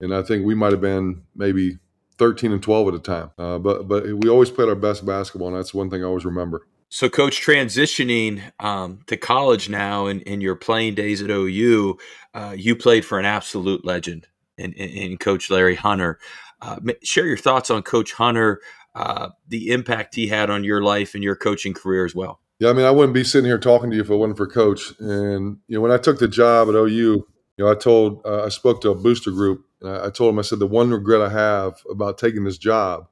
and 0.00 0.14
I 0.14 0.22
think 0.22 0.46
we 0.46 0.54
might 0.54 0.72
have 0.72 0.80
been 0.80 1.24
maybe 1.34 1.78
13 2.16 2.52
and 2.52 2.62
12 2.62 2.88
at 2.88 2.94
the 2.94 3.00
time. 3.00 3.30
Uh, 3.36 3.58
but 3.58 3.88
but 3.88 4.04
we 4.06 4.30
always 4.30 4.50
played 4.50 4.68
our 4.68 4.74
best 4.74 5.04
basketball, 5.04 5.48
and 5.48 5.56
that's 5.56 5.74
one 5.74 5.90
thing 5.90 6.02
I 6.02 6.06
always 6.06 6.24
remember. 6.24 6.66
So, 6.88 7.08
coach, 7.08 7.44
transitioning 7.44 8.52
um, 8.60 9.00
to 9.08 9.16
college 9.16 9.68
now, 9.68 10.06
and 10.06 10.22
in, 10.22 10.34
in, 10.34 10.40
your 10.40 10.54
playing 10.54 10.94
days 10.94 11.20
at 11.20 11.28
OU, 11.28 11.98
uh, 12.34 12.54
you 12.56 12.76
played 12.76 13.04
for 13.04 13.18
an 13.18 13.24
absolute 13.24 13.84
legend 13.84 14.28
in, 14.56 14.72
in, 14.74 14.90
in 14.90 15.18
Coach 15.18 15.50
Larry 15.50 15.74
Hunter. 15.74 16.20
Uh, 16.62 16.78
share 17.02 17.26
your 17.26 17.36
thoughts 17.36 17.68
on 17.68 17.82
Coach 17.82 18.12
Hunter, 18.12 18.60
uh, 18.94 19.30
the 19.48 19.70
impact 19.70 20.14
he 20.14 20.28
had 20.28 20.50
on 20.50 20.64
your 20.64 20.82
life 20.82 21.14
and 21.14 21.22
your 21.22 21.36
coaching 21.36 21.74
career 21.74 22.04
as 22.04 22.14
well. 22.14 22.40
Yeah, 22.60 22.70
I 22.70 22.72
mean, 22.72 22.86
I 22.86 22.90
wouldn't 22.90 23.14
be 23.14 23.24
sitting 23.24 23.46
here 23.46 23.58
talking 23.58 23.90
to 23.90 23.96
you 23.96 24.02
if 24.02 24.10
it 24.10 24.14
wasn't 24.14 24.36
for 24.36 24.46
Coach. 24.46 24.94
And 25.00 25.58
you 25.66 25.76
know, 25.76 25.80
when 25.80 25.90
I 25.90 25.98
took 25.98 26.18
the 26.18 26.28
job 26.28 26.68
at 26.68 26.74
OU, 26.74 26.88
you 26.88 27.26
know, 27.58 27.70
I 27.70 27.74
told 27.74 28.22
uh, 28.24 28.44
I 28.44 28.48
spoke 28.48 28.80
to 28.82 28.90
a 28.90 28.94
booster 28.94 29.30
group 29.30 29.64
and 29.80 29.90
I 29.90 30.10
told 30.10 30.32
him, 30.32 30.38
I 30.38 30.42
said, 30.42 30.60
the 30.60 30.66
one 30.66 30.90
regret 30.90 31.20
I 31.20 31.30
have 31.30 31.82
about 31.90 32.18
taking 32.18 32.44
this 32.44 32.58
job 32.58 33.08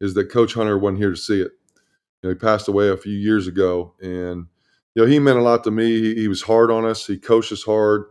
is 0.00 0.14
that 0.14 0.30
Coach 0.30 0.54
Hunter 0.54 0.78
wasn't 0.78 0.98
here 0.98 1.10
to 1.10 1.16
see 1.16 1.40
it. 1.40 1.52
You 2.22 2.28
know, 2.28 2.28
he 2.30 2.34
passed 2.34 2.68
away 2.68 2.88
a 2.88 2.96
few 2.96 3.16
years 3.16 3.46
ago, 3.46 3.94
and 4.00 4.46
you 4.94 5.02
know 5.02 5.06
he 5.06 5.18
meant 5.18 5.38
a 5.38 5.42
lot 5.42 5.64
to 5.64 5.70
me. 5.70 6.00
He, 6.00 6.14
he 6.14 6.28
was 6.28 6.42
hard 6.42 6.70
on 6.70 6.84
us. 6.84 7.06
He 7.06 7.18
coached 7.18 7.52
us 7.52 7.64
hard. 7.64 8.04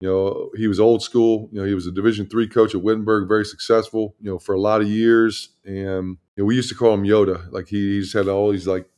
You 0.00 0.08
know, 0.08 0.50
he 0.56 0.68
was 0.68 0.78
old 0.78 1.02
school. 1.02 1.48
You 1.52 1.60
know, 1.60 1.66
he 1.66 1.74
was 1.74 1.86
a 1.86 1.92
Division 1.92 2.26
three 2.26 2.46
coach 2.48 2.74
at 2.74 2.82
Wittenberg, 2.82 3.28
very 3.28 3.44
successful. 3.44 4.14
You 4.20 4.30
know, 4.30 4.38
for 4.38 4.54
a 4.54 4.60
lot 4.60 4.80
of 4.80 4.88
years, 4.88 5.50
and 5.64 6.18
you 6.36 6.42
know, 6.42 6.44
we 6.44 6.56
used 6.56 6.68
to 6.68 6.74
call 6.74 6.94
him 6.94 7.04
Yoda. 7.04 7.50
Like 7.52 7.68
he, 7.68 7.94
he 7.94 8.00
just 8.00 8.12
had 8.12 8.28
all 8.28 8.52
these 8.52 8.66
like 8.66 8.88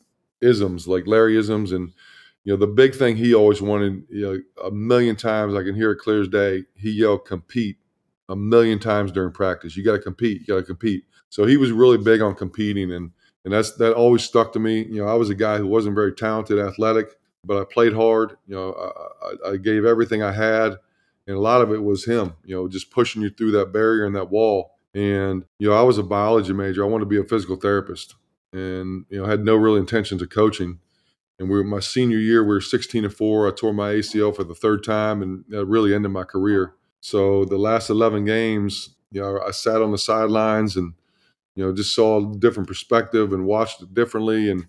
isms, 0.40 0.86
like 0.86 1.06
Larry 1.06 1.36
isms, 1.38 1.72
and 1.72 1.92
you 2.44 2.52
know, 2.52 2.56
the 2.56 2.66
big 2.66 2.94
thing 2.94 3.16
he 3.16 3.34
always 3.34 3.62
wanted, 3.62 4.04
you 4.10 4.22
know, 4.22 4.66
a 4.66 4.70
million 4.70 5.16
times 5.16 5.54
I 5.54 5.62
can 5.62 5.74
hear 5.74 5.90
it 5.92 5.98
clear 5.98 6.20
as 6.20 6.28
day. 6.28 6.64
He 6.76 6.90
yelled, 6.90 7.24
"Compete." 7.24 7.76
a 8.30 8.36
million 8.36 8.78
times 8.78 9.12
during 9.12 9.32
practice. 9.32 9.76
You 9.76 9.84
got 9.84 9.92
to 9.92 9.98
compete. 9.98 10.40
You 10.40 10.46
got 10.46 10.60
to 10.60 10.62
compete. 10.62 11.04
So 11.28 11.44
he 11.44 11.56
was 11.56 11.72
really 11.72 11.98
big 11.98 12.22
on 12.22 12.34
competing, 12.34 12.92
and 12.92 13.10
and 13.44 13.52
that's 13.52 13.72
that 13.76 13.92
always 13.92 14.22
stuck 14.22 14.52
to 14.52 14.58
me. 14.58 14.84
You 14.84 15.02
know, 15.02 15.08
I 15.08 15.14
was 15.14 15.30
a 15.30 15.34
guy 15.34 15.58
who 15.58 15.66
wasn't 15.66 15.94
very 15.94 16.12
talented, 16.12 16.58
athletic, 16.58 17.16
but 17.44 17.60
I 17.60 17.64
played 17.64 17.92
hard. 17.92 18.36
You 18.46 18.54
know, 18.54 18.94
I, 19.44 19.50
I 19.50 19.56
gave 19.56 19.84
everything 19.84 20.22
I 20.22 20.32
had, 20.32 20.76
and 21.30 21.38
a 21.38 21.40
lot 21.40 21.62
of 21.62 21.72
it 21.72 21.82
was 21.84 22.04
him. 22.04 22.34
You 22.44 22.56
know, 22.56 22.68
just 22.68 22.90
pushing 22.90 23.22
you 23.22 23.30
through 23.30 23.52
that 23.52 23.72
barrier 23.72 24.04
and 24.04 24.16
that 24.16 24.30
wall. 24.30 24.72
And 24.94 25.44
you 25.60 25.68
know, 25.68 25.74
I 25.74 25.82
was 25.82 25.96
a 25.96 26.02
biology 26.02 26.52
major. 26.52 26.84
I 26.84 26.88
wanted 26.88 27.04
to 27.04 27.08
be 27.08 27.20
a 27.20 27.24
physical 27.24 27.54
therapist, 27.54 28.16
and 28.52 29.06
you 29.08 29.20
know, 29.20 29.26
had 29.26 29.44
no 29.44 29.54
real 29.54 29.76
intentions 29.76 30.20
of 30.20 30.30
coaching. 30.30 30.80
And 31.38 31.48
we 31.48 31.56
were 31.56 31.64
my 31.64 31.78
senior 31.78 32.18
year. 32.18 32.42
We 32.42 32.50
were 32.50 32.60
16 32.60 33.04
and 33.04 33.14
four. 33.14 33.46
I 33.46 33.52
tore 33.52 33.72
my 33.72 33.92
ACL 33.92 34.34
for 34.34 34.42
the 34.42 34.56
third 34.56 34.82
time, 34.82 35.22
and 35.22 35.44
that 35.48 35.64
really 35.66 35.94
ended 35.94 36.10
my 36.10 36.24
career. 36.24 36.74
So 37.00 37.44
the 37.44 37.56
last 37.56 37.88
11 37.88 38.26
games, 38.26 38.90
you 39.10 39.22
know, 39.22 39.40
I 39.40 39.52
sat 39.52 39.80
on 39.80 39.90
the 39.90 39.96
sidelines 39.96 40.76
and, 40.76 40.92
you 41.54 41.64
know, 41.64 41.72
just 41.72 41.94
saw 41.94 42.18
a 42.18 42.36
different 42.36 42.68
perspective 42.68 43.32
and 43.32 43.46
watched 43.46 43.80
it 43.80 43.94
differently. 43.94 44.50
And, 44.50 44.66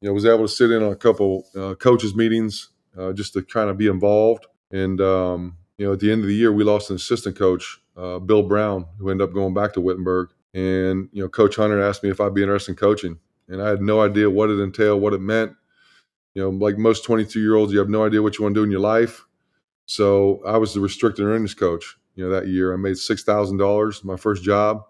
you 0.00 0.08
know, 0.08 0.12
was 0.12 0.26
able 0.26 0.44
to 0.44 0.48
sit 0.48 0.72
in 0.72 0.82
on 0.82 0.90
a 0.90 0.96
couple 0.96 1.44
uh, 1.56 1.74
coaches' 1.76 2.16
meetings 2.16 2.70
uh, 2.98 3.12
just 3.12 3.34
to 3.34 3.42
kind 3.42 3.70
of 3.70 3.78
be 3.78 3.86
involved. 3.86 4.46
And, 4.72 5.00
um, 5.00 5.57
you 5.78 5.86
know, 5.86 5.92
at 5.92 6.00
the 6.00 6.10
end 6.10 6.22
of 6.22 6.26
the 6.28 6.34
year, 6.34 6.52
we 6.52 6.64
lost 6.64 6.90
an 6.90 6.96
assistant 6.96 7.38
coach, 7.38 7.80
uh, 7.96 8.18
Bill 8.18 8.42
Brown, 8.42 8.86
who 8.98 9.10
ended 9.10 9.28
up 9.28 9.34
going 9.34 9.54
back 9.54 9.72
to 9.74 9.80
Wittenberg. 9.80 10.28
And, 10.52 11.08
you 11.12 11.22
know, 11.22 11.28
Coach 11.28 11.56
Hunter 11.56 11.80
asked 11.80 12.02
me 12.02 12.10
if 12.10 12.20
I'd 12.20 12.34
be 12.34 12.42
interested 12.42 12.72
in 12.72 12.76
coaching. 12.76 13.18
And 13.48 13.62
I 13.62 13.68
had 13.68 13.80
no 13.80 14.02
idea 14.02 14.28
what 14.28 14.50
it 14.50 14.60
entailed, 14.60 15.00
what 15.00 15.14
it 15.14 15.20
meant. 15.20 15.52
You 16.34 16.42
know, 16.42 16.50
like 16.50 16.76
most 16.76 17.04
22 17.04 17.40
year 17.40 17.54
olds, 17.54 17.72
you 17.72 17.78
have 17.78 17.88
no 17.88 18.04
idea 18.04 18.22
what 18.22 18.38
you 18.38 18.42
want 18.42 18.54
to 18.54 18.60
do 18.60 18.64
in 18.64 18.70
your 18.70 18.80
life. 18.80 19.24
So 19.86 20.42
I 20.46 20.58
was 20.58 20.74
the 20.74 20.80
restricted 20.80 21.24
earnings 21.24 21.54
coach, 21.54 21.96
you 22.14 22.24
know, 22.24 22.30
that 22.30 22.48
year. 22.48 22.74
I 22.74 22.76
made 22.76 22.98
six 22.98 23.24
thousand 23.24 23.56
dollars, 23.56 24.04
my 24.04 24.16
first 24.16 24.42
job. 24.44 24.82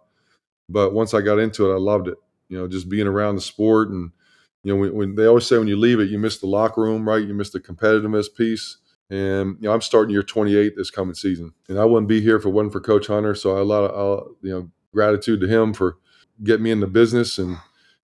But 0.68 0.92
once 0.92 1.14
I 1.14 1.20
got 1.20 1.38
into 1.38 1.70
it, 1.70 1.74
I 1.74 1.78
loved 1.78 2.08
it. 2.08 2.18
You 2.48 2.58
know, 2.58 2.66
just 2.66 2.88
being 2.88 3.06
around 3.06 3.36
the 3.36 3.40
sport 3.40 3.90
and 3.90 4.10
you 4.64 4.74
know, 4.74 4.80
when, 4.80 4.94
when, 4.94 5.14
they 5.14 5.26
always 5.26 5.46
say 5.46 5.56
when 5.56 5.68
you 5.68 5.76
leave 5.76 6.00
it, 6.00 6.10
you 6.10 6.18
miss 6.18 6.38
the 6.38 6.46
locker 6.46 6.82
room, 6.82 7.08
right? 7.08 7.24
You 7.24 7.32
miss 7.32 7.50
the 7.50 7.60
competitiveness 7.60 8.26
piece. 8.34 8.78
And 9.10 9.56
you 9.60 9.68
know, 9.68 9.72
I'm 9.72 9.80
starting 9.80 10.12
year 10.12 10.22
28 10.22 10.74
this 10.76 10.90
coming 10.90 11.14
season, 11.14 11.52
and 11.68 11.78
I 11.78 11.84
wouldn't 11.84 12.08
be 12.08 12.20
here 12.20 12.36
if 12.36 12.44
it 12.44 12.50
wasn't 12.50 12.72
for 12.72 12.80
Coach 12.80 13.06
Hunter. 13.06 13.34
So 13.34 13.56
I 13.56 13.60
a 13.60 13.64
lot 13.64 13.84
of 13.84 14.18
uh, 14.18 14.24
you 14.42 14.50
know 14.50 14.70
gratitude 14.92 15.40
to 15.40 15.48
him 15.48 15.72
for 15.72 15.96
getting 16.42 16.64
me 16.64 16.70
in 16.70 16.80
the 16.80 16.86
business 16.86 17.38
and 17.38 17.56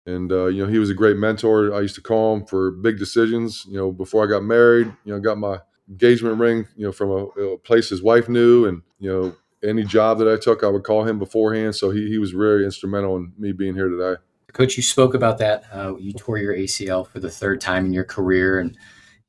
and 0.06 0.32
uh, 0.32 0.46
you 0.46 0.64
know 0.64 0.72
he 0.72 0.80
was 0.80 0.90
a 0.90 0.94
great 0.94 1.18
mentor. 1.18 1.74
I 1.74 1.82
used 1.82 1.96
to 1.96 2.02
call 2.02 2.36
him 2.36 2.46
for 2.46 2.72
big 2.72 2.98
decisions. 2.98 3.66
You 3.68 3.78
know, 3.78 3.92
before 3.92 4.24
I 4.24 4.28
got 4.28 4.44
married, 4.44 4.94
you 5.06 5.14
know, 5.14 5.20
got 5.20 5.38
my 5.38 5.60
engagement 5.90 6.40
ring, 6.40 6.68
you 6.76 6.86
know, 6.86 6.92
from 6.92 7.10
a, 7.10 7.26
a, 7.42 7.58
place 7.58 7.90
his 7.90 8.02
wife 8.02 8.30
knew, 8.30 8.66
and 8.66 8.82
you 9.00 9.12
know, 9.12 9.36
any 9.64 9.84
job 9.84 10.18
that 10.20 10.32
I 10.32 10.38
took, 10.38 10.64
I 10.64 10.68
would 10.68 10.84
call 10.84 11.04
him 11.04 11.20
beforehand. 11.20 11.76
So 11.76 11.92
he 11.92 12.08
he 12.10 12.18
was 12.18 12.32
very 12.32 12.66
instrumental 12.66 13.18
in 13.18 13.34
me 13.38 13.52
being 13.52 13.76
here 13.76 13.90
today. 13.90 14.20
Coach, 14.54 14.76
you 14.76 14.84
spoke 14.84 15.14
about 15.14 15.38
that. 15.38 15.64
Uh, 15.72 15.96
you 15.98 16.14
tore 16.14 16.38
your 16.38 16.54
ACL 16.54 17.08
for 17.08 17.20
the 17.20 17.30
third 17.30 17.62
time 17.62 17.86
in 17.86 17.94
your 17.94 18.04
career, 18.04 18.60
and 18.60 18.78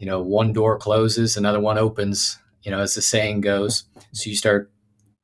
you 0.02 0.08
know, 0.08 0.20
one 0.20 0.52
door 0.52 0.76
closes, 0.76 1.36
another 1.36 1.60
one 1.60 1.78
opens. 1.78 2.40
You 2.64 2.72
know, 2.72 2.80
as 2.80 2.94
the 2.94 3.02
saying 3.02 3.40
goes. 3.40 3.84
So 4.12 4.30
you 4.30 4.36
start 4.36 4.70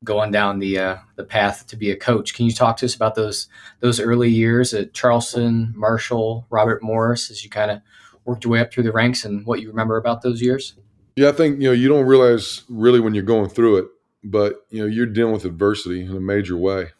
going 0.04 0.30
down 0.30 0.60
the 0.60 0.78
uh, 0.78 0.96
the 1.16 1.24
path 1.24 1.66
to 1.66 1.76
be 1.76 1.90
a 1.90 1.96
coach. 1.96 2.32
Can 2.34 2.46
you 2.46 2.52
talk 2.52 2.76
to 2.78 2.86
us 2.86 2.94
about 2.94 3.16
those 3.16 3.48
those 3.80 3.98
early 3.98 4.30
years 4.30 4.72
at 4.72 4.94
Charleston, 4.94 5.72
Marshall, 5.76 6.46
Robert 6.48 6.80
Morris, 6.80 7.28
as 7.28 7.42
you 7.42 7.50
kind 7.50 7.72
of 7.72 7.80
worked 8.24 8.44
your 8.44 8.52
way 8.52 8.60
up 8.60 8.72
through 8.72 8.84
the 8.84 8.92
ranks, 8.92 9.24
and 9.24 9.44
what 9.46 9.60
you 9.60 9.68
remember 9.68 9.96
about 9.96 10.22
those 10.22 10.40
years? 10.40 10.74
Yeah, 11.16 11.28
I 11.30 11.32
think 11.32 11.60
you 11.60 11.68
know 11.68 11.72
you 11.72 11.88
don't 11.88 12.06
realize 12.06 12.62
really 12.68 13.00
when 13.00 13.14
you're 13.14 13.24
going 13.24 13.48
through 13.48 13.78
it, 13.78 13.86
but 14.22 14.64
you 14.70 14.80
know 14.80 14.86
you're 14.86 15.06
dealing 15.06 15.32
with 15.32 15.44
adversity 15.44 16.02
in 16.02 16.16
a 16.16 16.20
major 16.20 16.56
way, 16.56 16.90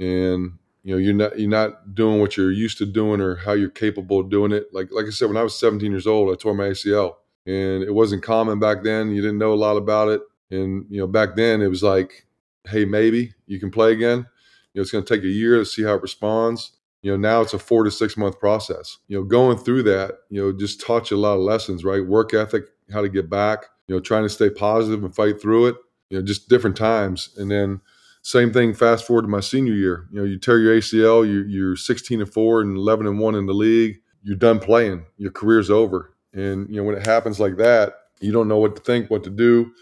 and 0.00 0.58
you 0.82 0.92
know 0.92 0.96
you're 0.96 1.14
not 1.14 1.38
you're 1.38 1.48
not 1.48 1.94
doing 1.94 2.20
what 2.20 2.36
you're 2.36 2.50
used 2.50 2.78
to 2.78 2.86
doing 2.86 3.20
or 3.20 3.36
how 3.36 3.52
you're 3.52 3.70
capable 3.70 4.18
of 4.18 4.28
doing 4.28 4.50
it. 4.50 4.72
Like 4.72 4.88
like 4.90 5.06
I 5.06 5.10
said, 5.10 5.28
when 5.28 5.36
I 5.36 5.44
was 5.44 5.56
17 5.56 5.90
years 5.90 6.06
old, 6.06 6.32
I 6.32 6.36
tore 6.36 6.54
my 6.54 6.64
ACL, 6.64 7.14
and 7.48 7.82
it 7.82 7.94
wasn't 7.94 8.22
common 8.22 8.60
back 8.60 8.84
then. 8.84 9.10
You 9.10 9.22
didn't 9.22 9.38
know 9.38 9.54
a 9.54 9.54
lot 9.54 9.78
about 9.78 10.08
it, 10.08 10.20
and 10.50 10.84
you 10.90 11.00
know 11.00 11.06
back 11.06 11.34
then 11.34 11.62
it 11.62 11.68
was 11.68 11.82
like, 11.82 12.26
hey, 12.66 12.84
maybe 12.84 13.32
you 13.46 13.58
can 13.58 13.70
play 13.70 13.92
again. 13.92 14.26
You 14.74 14.80
know, 14.80 14.82
it's 14.82 14.90
going 14.90 15.02
to 15.04 15.14
take 15.14 15.24
a 15.24 15.28
year 15.28 15.56
to 15.56 15.64
see 15.64 15.82
how 15.82 15.94
it 15.94 16.02
responds. 16.02 16.72
You 17.00 17.12
know, 17.12 17.16
now 17.16 17.40
it's 17.40 17.54
a 17.54 17.58
four 17.58 17.84
to 17.84 17.90
six 17.90 18.16
month 18.16 18.38
process. 18.38 18.98
You 19.08 19.18
know, 19.18 19.24
going 19.24 19.56
through 19.56 19.84
that, 19.84 20.18
you 20.28 20.42
know, 20.42 20.52
just 20.52 20.80
taught 20.80 21.10
you 21.10 21.16
a 21.16 21.18
lot 21.18 21.34
of 21.34 21.40
lessons, 21.40 21.84
right? 21.84 22.04
Work 22.04 22.34
ethic, 22.34 22.64
how 22.92 23.00
to 23.00 23.08
get 23.08 23.30
back, 23.30 23.64
you 23.86 23.94
know, 23.94 24.00
trying 24.00 24.24
to 24.24 24.28
stay 24.28 24.50
positive 24.50 25.02
and 25.02 25.14
fight 25.14 25.40
through 25.40 25.68
it, 25.68 25.76
you 26.10 26.18
know, 26.18 26.24
just 26.24 26.48
different 26.48 26.76
times. 26.76 27.30
And 27.36 27.50
then 27.50 27.80
same 28.22 28.52
thing, 28.52 28.74
fast 28.74 29.06
forward 29.06 29.22
to 29.22 29.28
my 29.28 29.40
senior 29.40 29.72
year, 29.72 30.06
you 30.12 30.18
know, 30.18 30.26
you 30.26 30.38
tear 30.38 30.58
your 30.58 30.76
ACL, 30.76 31.26
you're, 31.26 31.46
you're 31.46 31.76
16 31.76 32.20
and 32.20 32.30
four 32.30 32.60
and 32.60 32.76
11 32.76 33.06
and 33.06 33.18
one 33.18 33.36
in 33.36 33.46
the 33.46 33.54
league, 33.54 34.00
you're 34.22 34.36
done 34.36 34.58
playing, 34.58 35.06
your 35.16 35.30
career's 35.30 35.70
over. 35.70 36.12
And, 36.32 36.68
you 36.68 36.76
know, 36.76 36.84
when 36.84 36.96
it 36.96 37.06
happens 37.06 37.40
like 37.40 37.56
that, 37.56 37.94
you 38.20 38.32
don't 38.32 38.48
know 38.48 38.58
what 38.58 38.76
to 38.76 38.82
think, 38.82 39.10
what 39.10 39.24
to 39.24 39.30
do. 39.30 39.72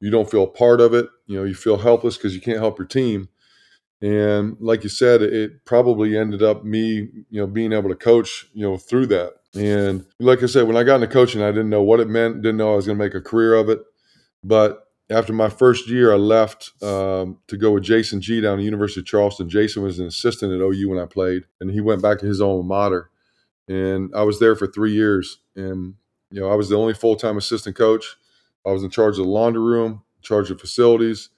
You 0.00 0.10
don't 0.10 0.30
feel 0.30 0.44
a 0.44 0.48
part 0.48 0.80
of 0.80 0.94
it. 0.94 1.08
You 1.26 1.38
know, 1.38 1.44
you 1.44 1.54
feel 1.54 1.78
helpless 1.78 2.16
because 2.16 2.34
you 2.34 2.40
can't 2.40 2.58
help 2.58 2.78
your 2.78 2.86
team. 2.86 3.28
And 4.02 4.56
like 4.60 4.82
you 4.82 4.90
said, 4.90 5.22
it 5.22 5.64
probably 5.64 6.16
ended 6.16 6.42
up 6.42 6.64
me, 6.64 7.08
you 7.30 7.40
know, 7.40 7.46
being 7.46 7.72
able 7.72 7.88
to 7.88 7.94
coach, 7.94 8.46
you 8.52 8.62
know, 8.62 8.76
through 8.76 9.06
that. 9.06 9.34
And 9.54 10.04
like 10.20 10.42
I 10.42 10.46
said, 10.46 10.66
when 10.66 10.76
I 10.76 10.82
got 10.82 10.96
into 10.96 11.06
coaching, 11.06 11.42
I 11.42 11.50
didn't 11.50 11.70
know 11.70 11.82
what 11.82 12.00
it 12.00 12.08
meant, 12.08 12.42
didn't 12.42 12.58
know 12.58 12.72
I 12.72 12.76
was 12.76 12.86
going 12.86 12.98
to 12.98 13.04
make 13.04 13.14
a 13.14 13.22
career 13.22 13.54
of 13.54 13.70
it. 13.70 13.80
But 14.44 14.86
after 15.08 15.32
my 15.32 15.48
first 15.48 15.88
year, 15.88 16.12
I 16.12 16.16
left 16.16 16.72
um, 16.82 17.38
to 17.48 17.56
go 17.56 17.72
with 17.72 17.84
Jason 17.84 18.20
G 18.20 18.40
down 18.40 18.54
at 18.54 18.56
the 18.58 18.64
University 18.64 19.00
of 19.00 19.06
Charleston. 19.06 19.48
Jason 19.48 19.82
was 19.82 19.98
an 19.98 20.06
assistant 20.06 20.52
at 20.52 20.60
OU 20.60 20.90
when 20.90 20.98
I 20.98 21.06
played, 21.06 21.44
and 21.60 21.70
he 21.70 21.80
went 21.80 22.02
back 22.02 22.18
to 22.18 22.26
his 22.26 22.40
alma 22.40 22.62
mater. 22.62 23.10
And 23.68 24.12
I 24.14 24.22
was 24.22 24.38
there 24.38 24.54
for 24.56 24.66
three 24.66 24.92
years. 24.92 25.38
And, 25.54 25.94
you 26.30 26.40
know, 26.40 26.50
I 26.50 26.54
was 26.54 26.68
the 26.68 26.76
only 26.76 26.94
full 26.94 27.16
time 27.16 27.36
assistant 27.36 27.76
coach. 27.76 28.16
I 28.66 28.70
was 28.70 28.82
in 28.82 28.90
charge 28.90 29.18
of 29.18 29.24
the 29.24 29.30
laundry 29.30 29.62
room, 29.62 30.02
in 30.16 30.22
charge 30.22 30.50
of 30.50 30.60
facilities, 30.60 31.30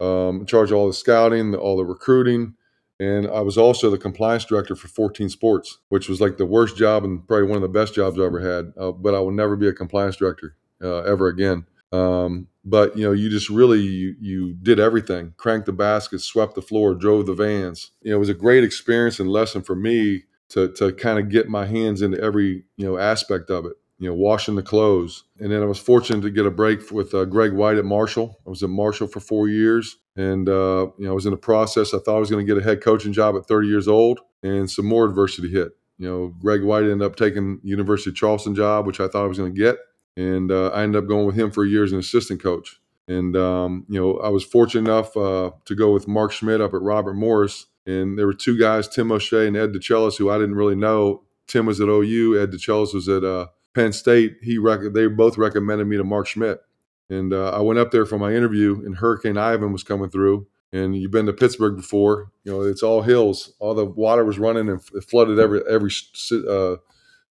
um, 0.00 0.40
in 0.40 0.46
charge 0.46 0.70
of 0.70 0.76
all 0.76 0.86
the 0.86 0.92
scouting, 0.92 1.54
all 1.54 1.76
the 1.76 1.84
recruiting. 1.84 2.54
And 2.98 3.26
I 3.26 3.40
was 3.40 3.58
also 3.58 3.90
the 3.90 3.98
compliance 3.98 4.44
director 4.44 4.74
for 4.74 4.88
14 4.88 5.28
Sports, 5.28 5.78
which 5.90 6.08
was 6.08 6.20
like 6.20 6.38
the 6.38 6.46
worst 6.46 6.76
job 6.76 7.04
and 7.04 7.26
probably 7.26 7.48
one 7.48 7.56
of 7.56 7.62
the 7.62 7.68
best 7.68 7.94
jobs 7.94 8.18
I 8.18 8.24
ever 8.24 8.40
had. 8.40 8.72
Uh, 8.78 8.92
but 8.92 9.14
I 9.14 9.20
will 9.20 9.32
never 9.32 9.54
be 9.56 9.68
a 9.68 9.72
compliance 9.72 10.16
director 10.16 10.56
uh, 10.82 11.00
ever 11.00 11.28
again. 11.28 11.66
Um, 11.92 12.48
but 12.64 12.96
you 12.96 13.04
know, 13.04 13.12
you 13.12 13.30
just 13.30 13.48
really 13.48 13.80
you, 13.80 14.16
you 14.18 14.54
did 14.54 14.80
everything: 14.80 15.34
cranked 15.36 15.66
the 15.66 15.72
baskets, 15.72 16.24
swept 16.24 16.54
the 16.54 16.62
floor, 16.62 16.94
drove 16.94 17.26
the 17.26 17.34
vans. 17.34 17.92
You 18.02 18.10
know, 18.10 18.16
it 18.16 18.20
was 18.20 18.28
a 18.28 18.34
great 18.34 18.64
experience 18.64 19.20
and 19.20 19.30
lesson 19.30 19.62
for 19.62 19.76
me 19.76 20.24
to 20.50 20.72
to 20.74 20.92
kind 20.92 21.18
of 21.18 21.28
get 21.28 21.48
my 21.48 21.66
hands 21.66 22.02
into 22.02 22.20
every 22.20 22.64
you 22.76 22.86
know 22.86 22.98
aspect 22.98 23.50
of 23.50 23.66
it. 23.66 23.74
You 23.98 24.10
know, 24.10 24.14
washing 24.14 24.56
the 24.56 24.62
clothes, 24.62 25.24
and 25.40 25.50
then 25.50 25.62
I 25.62 25.64
was 25.64 25.78
fortunate 25.78 26.20
to 26.20 26.30
get 26.30 26.44
a 26.44 26.50
break 26.50 26.90
with 26.90 27.14
uh, 27.14 27.24
Greg 27.24 27.54
White 27.54 27.78
at 27.78 27.86
Marshall. 27.86 28.38
I 28.46 28.50
was 28.50 28.62
at 28.62 28.68
Marshall 28.68 29.06
for 29.06 29.20
four 29.20 29.48
years, 29.48 29.96
and 30.14 30.48
uh, 30.50 30.88
you 30.98 31.06
know, 31.06 31.12
I 31.12 31.14
was 31.14 31.24
in 31.24 31.30
the 31.30 31.38
process. 31.38 31.94
I 31.94 31.98
thought 31.98 32.16
I 32.16 32.20
was 32.20 32.30
going 32.30 32.46
to 32.46 32.54
get 32.54 32.60
a 32.60 32.64
head 32.64 32.82
coaching 32.82 33.14
job 33.14 33.36
at 33.36 33.46
30 33.46 33.68
years 33.68 33.88
old, 33.88 34.20
and 34.42 34.70
some 34.70 34.84
more 34.84 35.06
adversity 35.06 35.48
hit. 35.48 35.72
You 35.96 36.08
know, 36.08 36.34
Greg 36.40 36.62
White 36.62 36.84
ended 36.84 37.02
up 37.02 37.16
taking 37.16 37.58
University 37.62 38.10
of 38.10 38.16
Charleston 38.16 38.54
job, 38.54 38.86
which 38.86 39.00
I 39.00 39.08
thought 39.08 39.24
I 39.24 39.28
was 39.28 39.38
going 39.38 39.54
to 39.54 39.58
get, 39.58 39.78
and 40.14 40.52
uh, 40.52 40.68
I 40.68 40.82
ended 40.82 41.02
up 41.02 41.08
going 41.08 41.26
with 41.26 41.36
him 41.36 41.50
for 41.50 41.64
a 41.64 41.68
year 41.68 41.84
as 41.84 41.92
an 41.92 41.98
assistant 41.98 42.42
coach. 42.42 42.78
And 43.08 43.36
um, 43.36 43.86
you 43.88 44.00
know, 44.00 44.18
I 44.18 44.28
was 44.28 44.44
fortunate 44.44 44.90
enough 44.90 45.16
uh, 45.16 45.52
to 45.64 45.74
go 45.74 45.92
with 45.92 46.08
Mark 46.08 46.32
Schmidt 46.32 46.60
up 46.60 46.74
at 46.74 46.82
Robert 46.82 47.14
Morris, 47.14 47.66
and 47.86 48.18
there 48.18 48.26
were 48.26 48.34
two 48.34 48.58
guys, 48.58 48.88
Tim 48.88 49.12
O'Shea 49.12 49.46
and 49.46 49.56
Ed 49.56 49.72
DeChellis, 49.72 50.18
who 50.18 50.30
I 50.30 50.38
didn't 50.38 50.56
really 50.56 50.74
know. 50.74 51.22
Tim 51.46 51.66
was 51.66 51.80
at 51.80 51.88
OU, 51.88 52.40
Ed 52.40 52.50
DeChellis 52.50 52.92
was 52.92 53.08
at 53.08 53.22
uh, 53.22 53.46
Penn 53.74 53.92
State. 53.92 54.38
He 54.42 54.58
rec- 54.58 54.92
they 54.92 55.06
both 55.06 55.38
recommended 55.38 55.86
me 55.86 55.96
to 55.96 56.04
Mark 56.04 56.26
Schmidt, 56.26 56.60
and 57.08 57.32
uh, 57.32 57.50
I 57.50 57.60
went 57.60 57.78
up 57.78 57.90
there 57.90 58.06
for 58.06 58.18
my 58.18 58.34
interview, 58.34 58.82
and 58.84 58.96
Hurricane 58.96 59.38
Ivan 59.38 59.72
was 59.72 59.84
coming 59.84 60.10
through. 60.10 60.46
And 60.72 60.96
you've 60.96 61.12
been 61.12 61.26
to 61.26 61.32
Pittsburgh 61.32 61.76
before, 61.76 62.32
you 62.44 62.52
know 62.52 62.62
it's 62.62 62.82
all 62.82 63.02
hills. 63.02 63.52
All 63.60 63.72
the 63.72 63.84
water 63.84 64.24
was 64.24 64.38
running 64.38 64.68
and 64.68 64.80
it 64.94 65.04
flooded 65.04 65.38
every 65.38 65.62
every 65.68 65.90
uh, 66.32 66.76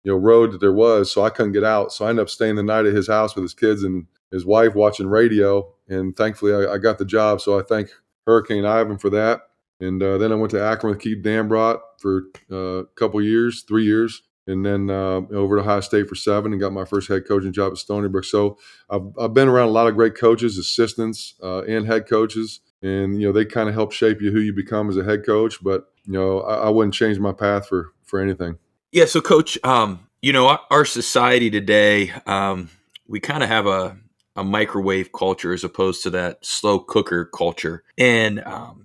you 0.03 0.11
know 0.11 0.15
road 0.15 0.51
that 0.51 0.59
there 0.59 0.73
was. 0.73 1.11
So 1.11 1.23
I 1.23 1.29
couldn't 1.29 1.53
get 1.53 1.63
out. 1.63 1.93
So 1.93 2.05
I 2.05 2.09
ended 2.09 2.23
up 2.23 2.29
staying 2.29 2.55
the 2.55 2.63
night 2.63 2.85
at 2.85 2.93
his 2.93 3.07
house 3.07 3.35
with 3.35 3.43
his 3.43 3.53
kids 3.53 3.83
and 3.83 4.07
his 4.31 4.45
wife 4.45 4.75
watching 4.75 5.07
radio. 5.07 5.71
And 5.87 6.17
thankfully, 6.17 6.53
I, 6.53 6.73
I 6.73 6.77
got 6.79 6.97
the 6.97 7.05
job. 7.05 7.39
So 7.39 7.59
I 7.59 7.63
thank 7.63 7.89
Hurricane 8.25 8.65
Ivan 8.65 8.97
for 8.97 9.09
that. 9.11 9.41
And 9.79 10.01
uh, 10.03 10.17
then 10.17 10.31
I 10.31 10.35
went 10.35 10.51
to 10.51 10.61
Akron 10.61 10.91
with 10.91 11.01
Keith 11.01 11.23
Dambrot 11.23 11.79
for 11.99 12.23
uh, 12.51 12.55
a 12.55 12.85
couple 12.95 13.21
years, 13.21 13.63
three 13.63 13.85
years, 13.85 14.23
and 14.45 14.65
then 14.65 14.89
uh, 14.89 15.21
over 15.31 15.57
to 15.57 15.61
Ohio 15.61 15.79
State 15.79 16.09
for 16.09 16.15
seven 16.15 16.51
and 16.51 16.59
got 16.59 16.73
my 16.73 16.85
first 16.85 17.07
head 17.07 17.27
coaching 17.27 17.53
job 17.53 17.71
at 17.71 17.77
Stony 17.77 18.09
Brook. 18.09 18.25
So 18.25 18.57
I've, 18.89 19.03
I've 19.19 19.33
been 19.33 19.47
around 19.47 19.69
a 19.69 19.71
lot 19.71 19.87
of 19.87 19.95
great 19.95 20.15
coaches, 20.15 20.57
assistants, 20.57 21.35
uh, 21.41 21.63
and 21.63 21.85
head 21.85 22.07
coaches. 22.09 22.61
And, 22.81 23.21
you 23.21 23.27
know, 23.27 23.33
they 23.33 23.45
kind 23.45 23.69
of 23.69 23.75
help 23.75 23.91
shape 23.91 24.21
you 24.21 24.31
who 24.31 24.39
you 24.39 24.53
become 24.53 24.89
as 24.89 24.97
a 24.97 25.03
head 25.03 25.25
coach. 25.25 25.63
But, 25.63 25.87
you 26.05 26.13
know, 26.13 26.41
I, 26.41 26.67
I 26.67 26.69
wouldn't 26.69 26.93
change 26.93 27.19
my 27.19 27.33
path 27.33 27.67
for, 27.67 27.93
for 28.03 28.19
anything. 28.19 28.57
Yeah. 28.91 29.05
So, 29.05 29.21
coach, 29.21 29.57
um, 29.63 30.07
you 30.21 30.33
know, 30.33 30.47
our, 30.47 30.59
our 30.71 30.85
society 30.85 31.49
today, 31.51 32.11
um, 32.25 32.69
we 33.07 33.19
kind 33.19 33.43
of 33.43 33.49
have 33.49 33.67
a, 33.67 33.97
a 34.35 34.43
microwave 34.43 35.11
culture 35.11 35.53
as 35.53 35.63
opposed 35.63 36.03
to 36.03 36.09
that 36.11 36.43
slow 36.45 36.79
cooker 36.79 37.25
culture. 37.25 37.83
And 37.97 38.39
um, 38.45 38.78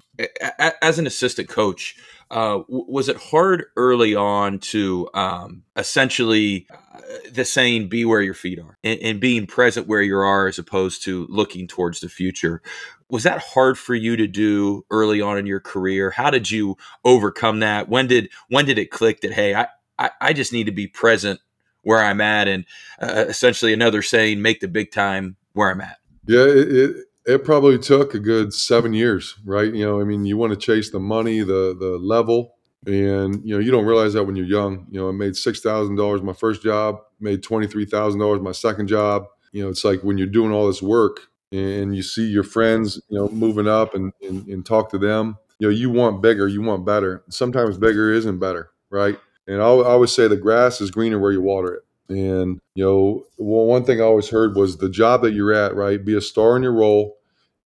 as 0.80 0.98
an 0.98 1.06
assistant 1.06 1.48
coach, 1.48 1.96
uh, 2.30 2.60
was 2.68 3.08
it 3.08 3.16
hard 3.16 3.66
early 3.76 4.14
on 4.14 4.58
to 4.58 5.08
um, 5.14 5.62
essentially 5.76 6.66
uh, 6.70 7.00
the 7.32 7.44
saying 7.44 7.88
"be 7.88 8.04
where 8.04 8.22
your 8.22 8.34
feet 8.34 8.58
are" 8.58 8.78
and, 8.82 8.98
and, 9.00 9.20
being 9.20 9.46
present 9.46 9.86
where 9.86 10.02
you 10.02 10.16
are 10.16 10.46
as 10.46 10.58
opposed 10.58 11.04
to 11.04 11.26
looking 11.28 11.66
towards 11.66 12.00
the 12.00 12.08
future? 12.08 12.62
Was 13.10 13.24
that 13.24 13.40
hard 13.40 13.78
for 13.78 13.94
you 13.94 14.16
to 14.16 14.26
do 14.26 14.84
early 14.90 15.20
on 15.20 15.38
in 15.38 15.46
your 15.46 15.60
career? 15.60 16.10
How 16.10 16.30
did 16.30 16.50
you 16.50 16.76
overcome 17.04 17.60
that? 17.60 17.88
When 17.88 18.06
did 18.06 18.30
when 18.48 18.64
did 18.64 18.78
it 18.78 18.90
click 18.90 19.20
that 19.20 19.32
hey, 19.32 19.54
I 19.54 19.68
I, 19.98 20.10
I 20.20 20.32
just 20.32 20.52
need 20.52 20.64
to 20.64 20.72
be 20.72 20.86
present 20.86 21.40
where 21.82 22.02
I'm 22.02 22.20
at, 22.20 22.48
and 22.48 22.64
uh, 23.00 23.26
essentially 23.28 23.72
another 23.72 24.02
saying, 24.02 24.40
make 24.42 24.60
the 24.60 24.68
big 24.68 24.90
time 24.90 25.36
where 25.52 25.70
I'm 25.70 25.80
at. 25.80 25.98
Yeah, 26.26 26.46
it, 26.46 26.96
it 27.26 27.44
probably 27.44 27.78
took 27.78 28.14
a 28.14 28.18
good 28.18 28.52
seven 28.52 28.92
years, 28.92 29.34
right? 29.44 29.72
You 29.72 29.84
know, 29.84 30.00
I 30.00 30.04
mean, 30.04 30.24
you 30.26 30.36
want 30.36 30.52
to 30.52 30.58
chase 30.58 30.90
the 30.90 31.00
money, 31.00 31.40
the 31.40 31.76
the 31.78 31.98
level, 31.98 32.54
and 32.86 33.40
you 33.44 33.54
know, 33.54 33.60
you 33.60 33.70
don't 33.70 33.86
realize 33.86 34.12
that 34.12 34.24
when 34.24 34.36
you're 34.36 34.46
young. 34.46 34.86
You 34.90 35.00
know, 35.00 35.08
I 35.08 35.12
made 35.12 35.36
six 35.36 35.60
thousand 35.60 35.96
dollars 35.96 36.22
my 36.22 36.32
first 36.34 36.62
job, 36.62 36.98
made 37.20 37.42
twenty 37.42 37.66
three 37.66 37.86
thousand 37.86 38.20
dollars 38.20 38.40
my 38.40 38.52
second 38.52 38.88
job. 38.88 39.26
You 39.52 39.62
know, 39.62 39.68
it's 39.70 39.84
like 39.84 40.02
when 40.02 40.18
you're 40.18 40.26
doing 40.26 40.52
all 40.52 40.66
this 40.66 40.82
work 40.82 41.20
and 41.52 41.94
you 41.94 42.02
see 42.02 42.26
your 42.26 42.42
friends, 42.42 43.00
you 43.08 43.16
know, 43.16 43.28
moving 43.28 43.68
up 43.68 43.94
and, 43.94 44.12
and, 44.20 44.46
and 44.48 44.66
talk 44.66 44.90
to 44.90 44.98
them. 44.98 45.36
You 45.60 45.68
know, 45.68 45.74
you 45.74 45.88
want 45.88 46.20
bigger, 46.20 46.48
you 46.48 46.60
want 46.60 46.84
better. 46.84 47.22
Sometimes 47.28 47.78
bigger 47.78 48.12
isn't 48.12 48.40
better, 48.40 48.70
right? 48.90 49.16
And 49.46 49.62
I, 49.62 49.66
I 49.66 49.84
always 49.92 50.12
say 50.12 50.26
the 50.26 50.36
grass 50.36 50.80
is 50.80 50.90
greener 50.90 51.20
where 51.20 51.30
you 51.30 51.40
water 51.40 51.72
it. 51.74 51.82
And, 52.08 52.60
you 52.74 52.84
know, 52.84 53.26
well, 53.38 53.64
one 53.64 53.84
thing 53.84 54.00
I 54.00 54.04
always 54.04 54.28
heard 54.28 54.56
was 54.56 54.76
the 54.76 54.90
job 54.90 55.22
that 55.22 55.32
you're 55.32 55.54
at, 55.54 55.74
right? 55.74 56.04
Be 56.04 56.16
a 56.16 56.20
star 56.20 56.56
in 56.56 56.62
your 56.62 56.72
role 56.72 57.16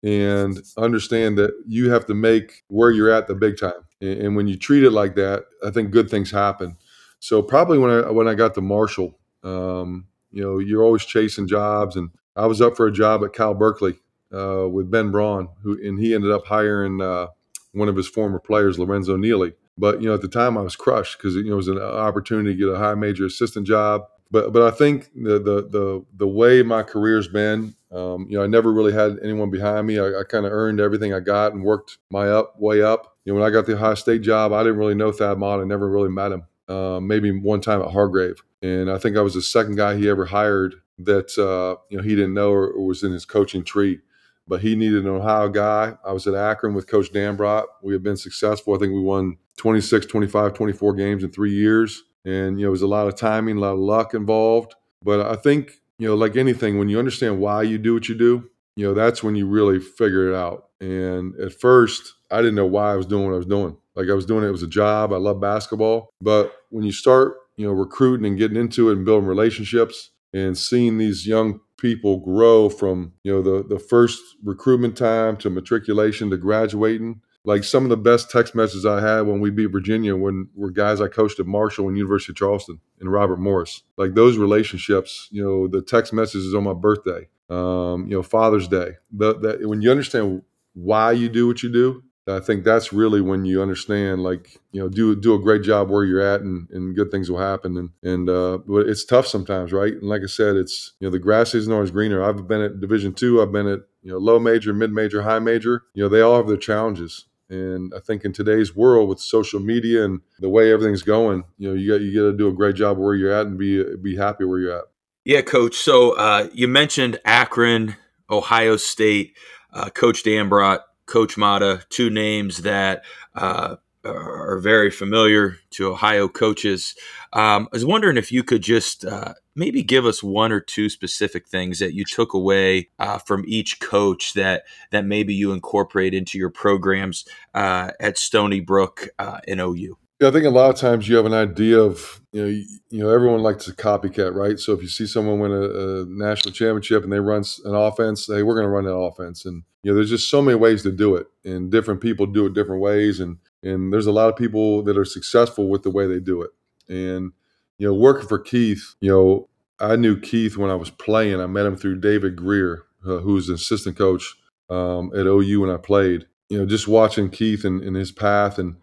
and 0.03 0.59
understand 0.77 1.38
that 1.38 1.53
you 1.66 1.90
have 1.90 2.07
to 2.07 2.14
make 2.14 2.64
where 2.68 2.90
you're 2.90 3.11
at 3.11 3.27
the 3.29 3.35
big 3.35 3.59
time. 3.59 3.72
And, 4.01 4.20
and 4.20 4.37
when 4.37 4.46
you 4.46 4.57
treat 4.57 4.85
it 4.85 4.90
like 4.90 5.14
that, 5.14 5.44
I 5.64 5.70
think 5.70 5.90
good 5.90 6.11
things 6.11 6.31
happen. 6.31 6.77
So 7.18 7.42
probably 7.42 7.79
when 7.79 7.90
I 7.90 8.11
when 8.11 8.29
I 8.29 8.35
got 8.35 8.55
to 8.55 8.61
Marshall, 8.61 9.18
um, 9.42 10.07
you 10.31 10.42
know, 10.42 10.59
you're 10.59 10.83
always 10.83 11.05
chasing 11.05 11.49
jobs, 11.49 11.96
and 11.96 12.11
I 12.37 12.46
was 12.46 12.61
up 12.61 12.77
for 12.77 12.87
a 12.87 12.92
job 12.92 13.25
at 13.25 13.33
Cal 13.33 13.55
Berkeley 13.55 13.99
uh, 14.35 14.68
with 14.68 14.90
Ben 14.90 15.11
Braun, 15.11 15.49
who 15.62 15.72
and 15.83 15.99
he 15.99 16.14
ended 16.14 16.31
up 16.31 16.46
hiring 16.46 17.01
uh, 17.01 17.29
one 17.72 17.88
of 17.88 17.96
his 17.96 18.07
former 18.07 18.38
players, 18.38 18.79
Lorenzo 18.79 19.16
Neely. 19.16 19.55
But 19.79 20.03
you 20.03 20.09
know, 20.09 20.14
at 20.14 20.20
the 20.20 20.29
time, 20.29 20.59
I 20.59 20.62
was 20.62 20.77
crushed 20.77 21.16
because 21.16 21.35
you 21.35 21.44
know 21.44 21.55
it 21.55 21.57
was 21.57 21.68
an 21.68 21.79
opportunity 21.79 22.53
to 22.53 22.57
get 22.57 22.68
a 22.68 22.79
high 22.79 22.94
major 22.94 23.25
assistant 23.25 23.66
job 23.66 24.03
but 24.31 24.53
but 24.53 24.62
I 24.62 24.77
think 24.77 25.11
the 25.15 25.39
the 25.39 25.69
the 25.69 26.05
the 26.17 26.27
way 26.27 26.62
my 26.62 26.83
career's 26.83 27.29
been, 27.29 27.75
um, 27.93 28.27
you 28.29 28.37
know, 28.37 28.45
I 28.45 28.47
never 28.47 28.73
really 28.73 28.93
had 28.93 29.19
anyone 29.23 29.51
behind 29.51 29.87
me. 29.87 29.99
I, 29.99 30.21
I 30.21 30.23
kind 30.29 30.47
of 30.47 30.53
earned 30.53 30.81
everything 30.81 31.15
I 31.15 31.21
got 31.21 31.53
and 31.53 31.62
worked 31.62 31.99
my 32.11 32.29
up 32.29 32.59
way 32.59 32.83
up. 32.83 33.17
You 33.25 33.33
know, 33.33 33.41
when 33.41 33.49
I 33.49 33.53
got 33.53 33.67
the 33.67 33.75
Ohio 33.75 33.95
State 33.95 34.23
job, 34.23 34.53
I 34.53 34.62
didn't 34.62 34.79
really 34.79 34.95
know 34.95 35.12
Thad 35.12 35.39
Matta. 35.39 35.62
I 35.62 35.65
never 35.65 35.89
really 35.89 36.09
met 36.09 36.33
him. 36.33 36.45
Uh, 36.69 36.99
maybe 37.01 37.31
one 37.31 37.61
time 37.61 37.81
at 37.81 37.93
Hargrave, 37.93 38.43
and 38.62 38.91
I 38.91 38.99
think 38.99 39.17
I 39.17 39.21
was 39.21 39.35
the 39.35 39.43
second 39.43 39.77
guy 39.77 39.97
he 39.97 40.09
ever 40.09 40.27
hired 40.27 40.75
that 40.99 41.39
uh, 41.39 41.81
you 41.89 41.97
know 41.97 42.03
he 42.03 42.17
didn't 42.17 42.35
know 42.35 42.51
or, 42.51 42.69
or 42.69 42.87
was 42.87 43.05
in 43.05 43.12
his 43.12 43.25
coaching 43.25 43.62
tree. 43.65 44.01
But 44.49 44.61
he 44.61 44.77
needed 44.77 45.05
an 45.05 45.11
Ohio 45.11 45.49
guy. 45.49 45.95
I 46.05 46.12
was 46.12 46.27
at 46.29 46.35
Akron 46.35 46.75
with 46.75 46.87
Coach 46.87 47.12
Dambrot. 47.12 47.65
We 47.83 47.93
have 47.95 48.05
been 48.05 48.17
successful. 48.17 48.77
I 48.77 48.79
think 48.79 48.93
we 48.93 49.01
won 49.01 49.39
26, 49.57 50.07
25, 50.07 50.55
24 50.55 50.95
games 50.95 51.25
in 51.25 51.33
three 51.33 51.53
years 51.53 52.05
and 52.27 52.61
you 52.61 52.67
know, 52.67 52.73
there's 52.73 52.83
a 52.83 52.87
lot 52.87 53.07
of 53.07 53.17
timing, 53.17 53.57
a 53.57 53.61
lot 53.61 53.73
of 53.73 53.79
luck 53.79 54.12
involved. 54.12 54.75
But 55.03 55.21
I 55.21 55.37
think 55.37 55.81
you 55.99 56.09
know, 56.09 56.15
like 56.15 56.37
anything, 56.37 56.79
when 56.79 56.89
you 56.89 56.99
understand 56.99 57.41
why 57.41 57.62
you 57.62 57.79
do 57.79 57.95
what 57.95 58.09
you 58.09 58.15
do, 58.15 58.51
you 58.77 58.87
know, 58.87 58.93
that's 58.93 59.23
when 59.23 59.35
you 59.35 59.47
really 59.47 59.81
figure 59.81 60.29
it 60.29 60.35
out. 60.35 60.69
And 60.81 61.35
at 61.41 61.59
first, 61.59 62.15
I 62.31 62.39
didn't 62.39 62.57
know 62.57 62.67
why 62.67 62.93
I 62.93 62.97
was 62.97 63.07
doing 63.07 63.25
what 63.25 63.35
I 63.35 63.39
was 63.39 63.47
doing. 63.47 63.77
Like 63.95 64.11
I 64.11 64.15
was 64.15 64.27
doing 64.27 64.45
it, 64.45 64.49
it 64.49 64.53
was 64.53 64.62
a 64.62 64.69
job. 64.69 65.12
I 65.12 65.17
love 65.17 65.41
basketball. 65.41 66.11
But 66.21 66.53
when 66.69 66.85
you 66.85 66.93
start, 66.93 67.39
you 67.57 67.67
know, 67.67 67.73
recruiting 67.73 68.27
and 68.27 68.37
getting 68.37 68.59
into 68.59 68.91
it 68.91 68.97
and 68.97 69.07
building 69.07 69.29
relationships 69.29 70.11
and 70.35 70.59
seeing 70.59 70.99
these 70.99 71.27
young 71.27 71.61
people 71.79 72.19
grow 72.19 72.69
from, 72.69 73.12
you 73.25 73.33
know, 73.33 73.41
the 73.41 73.67
the 73.67 73.79
first 73.79 74.21
recruitment 74.45 74.99
time 74.99 75.39
to 75.39 75.49
matriculation 75.49 76.29
to 76.29 76.37
graduating 76.37 77.23
like 77.47 77.63
some 77.63 77.85
of 77.85 77.91
the 77.91 77.97
best 77.97 78.29
text 78.29 78.55
messages 78.55 78.85
I 78.85 79.01
had 79.01 79.23
when 79.23 79.41
we 79.41 79.51
beat 79.51 79.67
Virginia 79.67 80.17
when 80.17 80.49
were 80.55 80.71
guys 80.71 81.01
I 81.01 81.07
coached 81.07 81.39
at 81.39 81.47
Marshall 81.47 81.89
and 81.89 81.97
University 81.97 82.33
of 82.33 82.37
Charleston 82.37 82.81
and 83.01 83.11
Robert 83.11 83.39
Morris. 83.39 83.83
Like 83.97 84.15
those 84.15 84.37
relationships, 84.37 85.29
you 85.31 85.43
know, 85.43 85.69
the 85.69 85.81
text 85.81 86.13
messages 86.13 86.55
on 86.55 86.65
my 86.65 86.75
birthday, 86.75 87.29
um, 87.49 88.09
you 88.09 88.17
know, 88.17 88.23
Father's 88.23 88.67
Day. 88.67 88.97
The, 89.13 89.39
that 89.39 89.69
when 89.69 89.81
you 89.81 89.93
understand 89.93 90.43
why 90.75 91.13
you 91.13 91.29
do 91.29 91.47
what 91.47 91.63
you 91.63 91.73
do, 91.73 92.03
I 92.29 92.41
think 92.41 92.65
that's 92.65 92.93
really 92.93 93.21
when 93.21 93.45
you 93.45 93.63
understand, 93.63 94.25
like, 94.25 94.59
you 94.73 94.81
know, 94.81 94.89
do 94.89 95.15
do 95.15 95.35
a 95.35 95.39
great 95.39 95.63
job 95.63 95.89
where 95.91 96.03
you're 96.05 96.21
at, 96.21 96.41
and, 96.41 96.69
and 96.71 96.97
good 96.97 97.13
things 97.13 97.31
will 97.31 97.39
happen. 97.39 97.77
And 97.77 97.91
and 98.03 98.29
uh, 98.29 98.59
but 98.67 98.89
it's 98.89 99.05
tough 99.05 99.29
sometimes, 99.29 99.73
right? 99.73 99.93
And 99.93 100.03
like 100.03 100.23
I 100.23 100.27
said, 100.27 100.57
it's 100.57 100.95
you 100.99 101.07
know 101.07 101.13
the 101.13 101.21
grass 101.21 101.55
isn't 101.55 101.73
always 101.73 101.93
greener. 101.93 102.25
I've 102.25 102.49
been 102.49 102.63
at 102.63 102.81
Division 102.81 103.15
two. 103.15 103.41
I've 103.41 103.53
been 103.53 103.69
at 103.69 103.81
you 104.03 104.11
know 104.11 104.19
low 104.19 104.41
major, 104.41 104.75
mid 104.75 104.91
major, 104.91 105.23
high 105.23 105.39
major. 105.39 105.85
You 105.95 106.03
know 106.03 106.09
they 106.09 106.21
all 106.21 106.37
have 106.37 106.49
their 106.49 106.57
challenges. 106.57 107.27
And 107.49 107.93
I 107.95 108.01
think 108.01 108.25
in 108.25 108.33
today's 108.33 108.75
world 108.75 109.09
with 109.09 109.21
social 109.21 109.61
media 109.61 110.05
and 110.05 110.21
the 110.41 110.49
way 110.49 110.73
everything's 110.73 111.03
going, 111.03 111.45
you 111.59 111.69
know, 111.69 111.75
you 111.75 111.93
got 111.93 112.01
you 112.01 112.13
got 112.13 112.31
to 112.33 112.37
do 112.37 112.49
a 112.49 112.53
great 112.53 112.75
job 112.75 112.99
where 112.99 113.15
you're 113.15 113.33
at 113.33 113.47
and 113.47 113.59
be 113.59 113.85
be 113.97 114.17
happy 114.17 114.45
where 114.45 114.59
you're 114.59 114.79
at. 114.79 114.85
Yeah, 115.25 115.43
coach. 115.43 115.77
So 115.77 116.13
uh, 116.13 116.49
you 116.53 116.69
mentioned 116.69 117.21
Akron, 117.25 117.97
Ohio 118.31 118.77
State, 118.77 119.37
uh, 119.73 119.91
Coach 119.91 120.25
Dambrot, 120.25 120.81
Coach 121.07 121.37
Matta, 121.37 121.85
two 121.89 122.11
names 122.11 122.63
that 122.63 123.05
uh, 123.35 123.77
are 124.07 124.59
very 124.59 124.90
familiar 124.90 125.59
to 125.71 125.92
Ohio 125.92 126.29
coaches. 126.29 126.95
Um, 127.33 127.69
I 127.73 127.77
was 127.77 127.85
wondering 127.85 128.16
if 128.16 128.31
you 128.31 128.42
could 128.42 128.62
just 128.62 129.05
uh, 129.05 129.35
maybe 129.55 129.83
give 129.83 130.07
us 130.07 130.23
one 130.23 130.53
or 130.53 130.61
two 130.61 130.88
specific 130.88 131.49
things 131.49 131.79
that 131.79 131.95
you 131.95 132.05
took 132.05 132.35
away 132.35 132.90
uh, 132.99 133.19
from 133.19 133.45
each 133.47 133.81
coach 133.81 134.35
that 134.35 134.64
that 134.90 135.05
maybe 135.05 135.35
you 135.35 135.53
incorporate 135.53 136.14
into 136.14 136.38
your 136.38 136.51
programs 136.51 137.25
uh, 137.55 137.90
at 138.01 138.19
Stony 138.19 138.61
Brook 138.61 139.09
uh, 139.19 139.40
OU. 139.49 139.97
Yeah, 140.21 140.29
I 140.29 140.31
think 140.31 140.47
a 140.47 140.51
lot 140.51 140.71
of 140.71 140.77
times 140.77 141.09
you 141.09 141.16
have 141.16 141.27
an 141.27 141.35
idea 141.35 141.79
of 141.79 142.23
you 142.33 142.42
know 142.42 142.49
you, 142.49 143.05
know 143.05 143.11
everyone 143.11 143.42
likes 143.42 143.69
a 143.69 143.75
copycat, 143.75 144.35
right? 144.35 144.59
So 144.59 144.73
if 144.73 144.81
you 144.81 144.88
see 144.88 145.07
someone 145.07 145.40
win 145.40 145.53
a, 145.53 145.62
a 145.62 146.07
national 146.07 146.55
championship 146.55 147.05
and 147.05 147.12
they 147.12 147.21
run 147.21 147.45
an 147.64 147.75
offense, 147.75 148.27
hey, 148.27 148.42
we're 148.42 148.55
going 148.55 148.64
to 148.64 148.71
run 148.71 148.85
that 148.85 148.97
offense, 148.97 149.45
and 149.45 149.64
you 149.83 149.90
know 149.90 149.95
there's 149.97 150.09
just 150.09 150.31
so 150.31 150.40
many 150.40 150.57
ways 150.57 150.83
to 150.85 150.92
do 150.92 151.16
it, 151.16 151.27
and 151.45 151.71
different 151.71 152.01
people 152.01 152.25
do 152.25 152.47
it 152.47 152.55
different 152.55 152.81
ways, 152.81 153.21
and 153.21 153.37
and 153.62 153.92
there's 153.92 154.07
a 154.07 154.12
lot 154.12 154.29
of 154.29 154.37
people 154.37 154.83
that 154.83 154.99
are 154.99 155.05
successful 155.05 155.69
with 155.69 155.83
the 155.83 155.90
way 155.90 156.07
they 156.07 156.21
do 156.21 156.42
it. 156.42 156.51
And 156.88 157.33
you 157.79 157.87
know, 157.87 157.95
working 157.95 158.29
for 158.29 158.38
Keith, 158.38 158.95
you 159.01 159.11
know, 159.11 159.49
I 159.79 159.97
knew 159.97 160.19
Keith 160.19 160.57
when 160.57 160.71
I 160.71 160.75
was 160.75 160.90
playing. 160.90 161.40
I 161.40 161.47
met 161.47 161.66
him 161.66 161.77
through 161.77 162.01
David 162.01 162.37
Greer, 162.37 162.85
uh, 163.05 163.19
who 163.19 163.35
was 163.35 163.49
an 163.49 163.57
assistant 163.57 163.97
coach 163.97 164.35
um, 164.71 165.12
at 165.14 165.27
OU 165.27 165.61
when 165.61 165.71
I 165.71 165.77
played. 165.77 166.27
You 166.49 166.59
know, 166.59 166.66
just 166.66 166.88
watching 166.88 167.29
Keith 167.29 167.64
and, 167.64 167.83
and 167.83 167.97
his 167.97 168.12
path 168.12 168.59
and, 168.59 168.77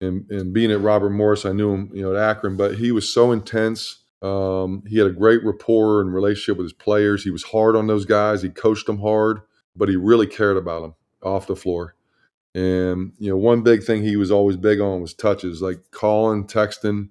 and 0.00 0.28
and 0.30 0.52
being 0.52 0.72
at 0.72 0.80
Robert 0.80 1.10
Morris, 1.10 1.46
I 1.46 1.52
knew 1.52 1.72
him, 1.72 1.90
you 1.94 2.02
know, 2.02 2.14
at 2.14 2.22
Akron, 2.22 2.56
but 2.56 2.76
he 2.76 2.92
was 2.92 3.12
so 3.12 3.32
intense. 3.32 4.00
Um, 4.20 4.82
he 4.86 4.98
had 4.98 5.06
a 5.06 5.12
great 5.12 5.44
rapport 5.44 6.00
and 6.00 6.12
relationship 6.12 6.56
with 6.56 6.64
his 6.64 6.72
players. 6.72 7.24
He 7.24 7.30
was 7.30 7.44
hard 7.44 7.76
on 7.76 7.86
those 7.86 8.04
guys. 8.04 8.42
He 8.42 8.48
coached 8.48 8.86
them 8.86 9.00
hard, 9.00 9.40
but 9.76 9.88
he 9.88 9.96
really 9.96 10.26
cared 10.26 10.56
about 10.56 10.82
them 10.82 10.94
off 11.22 11.46
the 11.46 11.56
floor. 11.56 11.94
And 12.54 13.12
you 13.18 13.30
know, 13.30 13.36
one 13.36 13.62
big 13.62 13.82
thing 13.82 14.02
he 14.02 14.16
was 14.16 14.30
always 14.30 14.56
big 14.56 14.80
on 14.80 15.00
was 15.00 15.14
touches, 15.14 15.60
like 15.60 15.90
calling, 15.90 16.46
texting, 16.46 17.08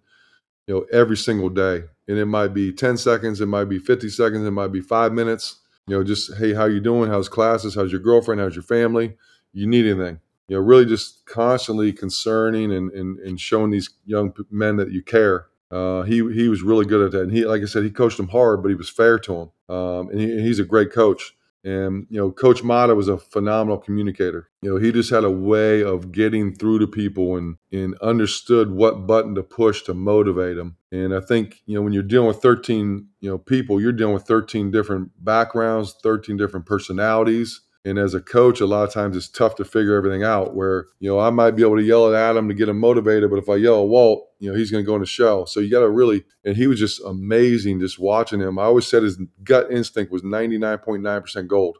you 0.67 0.75
know, 0.75 0.85
every 0.91 1.17
single 1.17 1.49
day. 1.49 1.83
And 2.07 2.17
it 2.17 2.25
might 2.25 2.53
be 2.53 2.71
10 2.71 2.97
seconds, 2.97 3.41
it 3.41 3.47
might 3.47 3.65
be 3.65 3.79
50 3.79 4.09
seconds, 4.09 4.45
it 4.45 4.51
might 4.51 4.71
be 4.71 4.81
five 4.81 5.11
minutes. 5.11 5.59
You 5.87 5.97
know, 5.97 6.03
just 6.03 6.37
hey, 6.37 6.53
how 6.53 6.65
you 6.65 6.79
doing? 6.79 7.09
How's 7.09 7.27
classes? 7.27 7.75
How's 7.75 7.91
your 7.91 7.99
girlfriend? 7.99 8.39
How's 8.39 8.55
your 8.55 8.63
family? 8.63 9.17
You 9.51 9.67
need 9.67 9.85
anything? 9.85 10.19
You 10.47 10.57
know, 10.57 10.61
really 10.61 10.85
just 10.85 11.25
constantly 11.25 11.91
concerning 11.91 12.71
and 12.71 12.89
and, 12.91 13.19
and 13.19 13.39
showing 13.39 13.71
these 13.71 13.89
young 14.05 14.33
men 14.49 14.77
that 14.77 14.91
you 14.91 15.01
care. 15.01 15.47
Uh, 15.69 16.03
he 16.03 16.17
he 16.33 16.47
was 16.47 16.61
really 16.61 16.85
good 16.85 17.01
at 17.01 17.11
that, 17.11 17.23
and 17.23 17.31
he, 17.31 17.45
like 17.45 17.61
I 17.61 17.65
said, 17.65 17.83
he 17.83 17.89
coached 17.89 18.17
them 18.17 18.29
hard, 18.29 18.61
but 18.61 18.69
he 18.69 18.75
was 18.75 18.89
fair 18.89 19.17
to 19.19 19.33
them, 19.67 19.75
um, 19.75 20.09
and 20.09 20.19
he, 20.19 20.41
he's 20.41 20.59
a 20.59 20.63
great 20.63 20.93
coach. 20.93 21.35
And 21.63 22.07
you 22.09 22.17
know, 22.19 22.31
Coach 22.31 22.63
Matta 22.63 22.93
was 22.93 23.07
a 23.07 23.17
phenomenal 23.17 23.77
communicator. 23.77 24.49
You 24.61 24.71
know, 24.71 24.77
he 24.77 24.91
just 24.91 25.09
had 25.09 25.23
a 25.23 25.31
way 25.31 25.81
of 25.81 26.11
getting 26.11 26.53
through 26.53 26.79
to 26.79 26.87
people 26.87 27.37
and 27.37 27.57
and 27.71 27.97
understood 27.99 28.71
what 28.71 29.07
button 29.07 29.35
to 29.35 29.43
push 29.43 29.83
to 29.83 29.93
motivate 29.93 30.57
them. 30.57 30.77
And 30.91 31.13
I 31.13 31.21
think 31.21 31.61
you 31.65 31.75
know 31.75 31.81
when 31.81 31.93
you're 31.93 32.03
dealing 32.03 32.27
with 32.27 32.41
13 32.41 33.07
you 33.21 33.29
know 33.29 33.37
people, 33.37 33.79
you're 33.79 33.91
dealing 33.91 34.13
with 34.13 34.23
13 34.23 34.71
different 34.71 35.11
backgrounds, 35.23 35.95
13 36.03 36.37
different 36.37 36.65
personalities. 36.65 37.61
And 37.85 37.99
as 37.99 38.13
a 38.13 38.21
coach, 38.21 38.61
a 38.61 38.65
lot 38.65 38.87
of 38.87 38.93
times 38.93 39.17
it's 39.17 39.27
tough 39.27 39.55
to 39.55 39.65
figure 39.65 39.95
everything 39.95 40.23
out. 40.23 40.55
Where 40.55 40.87
you 40.99 41.09
know 41.09 41.19
I 41.19 41.29
might 41.31 41.51
be 41.51 41.63
able 41.63 41.75
to 41.75 41.83
yell 41.83 42.07
at 42.07 42.19
Adam 42.19 42.47
to 42.47 42.53
get 42.53 42.69
him 42.69 42.79
motivated, 42.79 43.29
but 43.29 43.39
if 43.39 43.49
I 43.49 43.55
yell 43.55 43.81
at 43.81 43.89
Walt, 43.89 44.29
you 44.39 44.49
know 44.49 44.57
he's 44.57 44.71
going 44.71 44.83
to 44.83 44.87
go 44.87 44.95
in 44.95 45.01
the 45.01 45.05
shell. 45.05 45.45
So 45.45 45.59
you 45.59 45.69
got 45.69 45.81
to 45.81 45.89
really. 45.89 46.23
And 46.45 46.55
he 46.55 46.67
was 46.67 46.79
just 46.79 47.01
amazing 47.03 47.81
just 47.81 47.99
watching 47.99 48.39
him. 48.39 48.57
I 48.57 48.63
always 48.63 48.87
said 48.87 49.03
his 49.03 49.19
gut 49.43 49.69
instinct 49.69 50.11
was 50.11 50.21
99.9% 50.21 51.47
gold. 51.47 51.77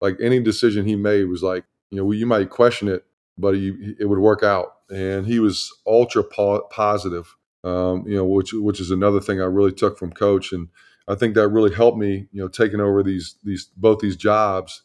Like 0.00 0.16
any 0.22 0.40
decision 0.40 0.86
he 0.86 0.96
made 0.96 1.24
was 1.24 1.42
like 1.42 1.64
you 1.90 1.98
know 1.98 2.10
you 2.12 2.24
might 2.24 2.48
question 2.48 2.88
it, 2.88 3.04
but 3.36 3.54
he, 3.54 3.94
it 4.00 4.06
would 4.06 4.18
work 4.18 4.42
out. 4.42 4.76
And 4.90 5.26
he 5.26 5.38
was 5.38 5.70
ultra 5.86 6.24
po- 6.24 6.66
positive. 6.70 7.36
Um, 7.62 8.04
you 8.08 8.16
know, 8.16 8.24
which 8.24 8.54
which 8.54 8.80
is 8.80 8.90
another 8.90 9.20
thing 9.20 9.40
I 9.40 9.44
really 9.44 9.72
took 9.72 9.98
from 9.98 10.12
coach, 10.12 10.52
and 10.52 10.68
I 11.06 11.14
think 11.14 11.34
that 11.34 11.48
really 11.48 11.74
helped 11.74 11.98
me. 11.98 12.26
You 12.32 12.40
know, 12.40 12.48
taking 12.48 12.80
over 12.80 13.02
these 13.02 13.36
these 13.44 13.66
both 13.76 14.00
these 14.00 14.16
jobs 14.16 14.82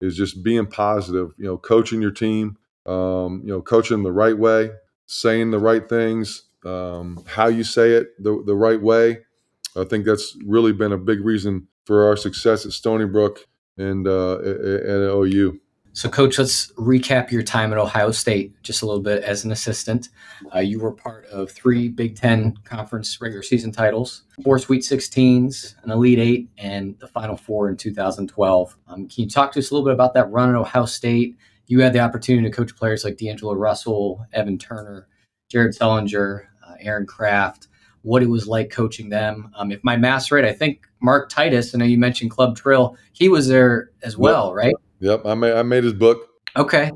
is 0.00 0.16
just 0.16 0.42
being 0.42 0.66
positive, 0.66 1.32
you 1.38 1.44
know, 1.44 1.58
coaching 1.58 2.00
your 2.00 2.10
team, 2.10 2.56
um, 2.86 3.42
you 3.44 3.50
know, 3.50 3.60
coaching 3.60 4.02
the 4.02 4.12
right 4.12 4.36
way, 4.36 4.70
saying 5.06 5.50
the 5.50 5.58
right 5.58 5.88
things, 5.88 6.44
um, 6.64 7.22
how 7.26 7.48
you 7.48 7.64
say 7.64 7.92
it 7.92 8.08
the, 8.22 8.42
the 8.46 8.54
right 8.54 8.80
way. 8.80 9.18
I 9.76 9.84
think 9.84 10.06
that's 10.06 10.36
really 10.44 10.72
been 10.72 10.92
a 10.92 10.98
big 10.98 11.24
reason 11.24 11.68
for 11.84 12.06
our 12.06 12.16
success 12.16 12.66
at 12.66 12.72
Stony 12.72 13.06
Brook 13.06 13.46
and 13.76 14.06
uh, 14.06 14.38
at, 14.38 14.60
at 14.60 15.00
OU. 15.00 15.60
So, 15.98 16.08
Coach, 16.08 16.38
let's 16.38 16.70
recap 16.74 17.32
your 17.32 17.42
time 17.42 17.72
at 17.72 17.78
Ohio 17.80 18.12
State 18.12 18.54
just 18.62 18.82
a 18.82 18.86
little 18.86 19.02
bit 19.02 19.24
as 19.24 19.44
an 19.44 19.50
assistant. 19.50 20.10
Uh, 20.54 20.60
you 20.60 20.78
were 20.78 20.92
part 20.92 21.26
of 21.26 21.50
three 21.50 21.88
Big 21.88 22.14
Ten 22.14 22.56
conference 22.62 23.20
regular 23.20 23.42
season 23.42 23.72
titles, 23.72 24.22
four 24.44 24.60
Sweet 24.60 24.82
16s, 24.82 25.74
an 25.82 25.90
Elite 25.90 26.20
Eight, 26.20 26.50
and 26.56 26.96
the 27.00 27.08
Final 27.08 27.36
Four 27.36 27.68
in 27.68 27.76
2012. 27.76 28.78
Um, 28.86 29.08
can 29.08 29.24
you 29.24 29.28
talk 29.28 29.50
to 29.50 29.58
us 29.58 29.72
a 29.72 29.74
little 29.74 29.84
bit 29.84 29.92
about 29.92 30.14
that 30.14 30.30
run 30.30 30.50
at 30.50 30.54
Ohio 30.54 30.84
State? 30.84 31.36
You 31.66 31.80
had 31.80 31.92
the 31.92 31.98
opportunity 31.98 32.48
to 32.48 32.56
coach 32.56 32.76
players 32.76 33.02
like 33.02 33.16
D'Angelo 33.16 33.54
Russell, 33.54 34.24
Evan 34.32 34.56
Turner, 34.56 35.08
Jared 35.48 35.74
Sullinger, 35.74 36.44
uh, 36.64 36.74
Aaron 36.78 37.06
Craft. 37.06 37.66
What 38.02 38.22
it 38.22 38.30
was 38.30 38.46
like 38.46 38.70
coaching 38.70 39.08
them. 39.08 39.50
Um, 39.56 39.72
if 39.72 39.82
my 39.82 39.96
math's 39.96 40.30
right, 40.30 40.44
I 40.44 40.52
think 40.52 40.86
Mark 41.00 41.28
Titus. 41.28 41.74
I 41.74 41.78
know 41.78 41.84
you 41.84 41.98
mentioned 41.98 42.30
Club 42.30 42.56
Trill. 42.56 42.96
He 43.14 43.28
was 43.28 43.48
there 43.48 43.90
as 44.04 44.16
well, 44.16 44.54
right? 44.54 44.76
Yep, 45.00 45.26
I 45.26 45.34
made 45.34 45.54
I 45.54 45.62
made 45.62 45.84
his 45.84 45.92
book. 45.92 46.28
Okay, 46.56 46.90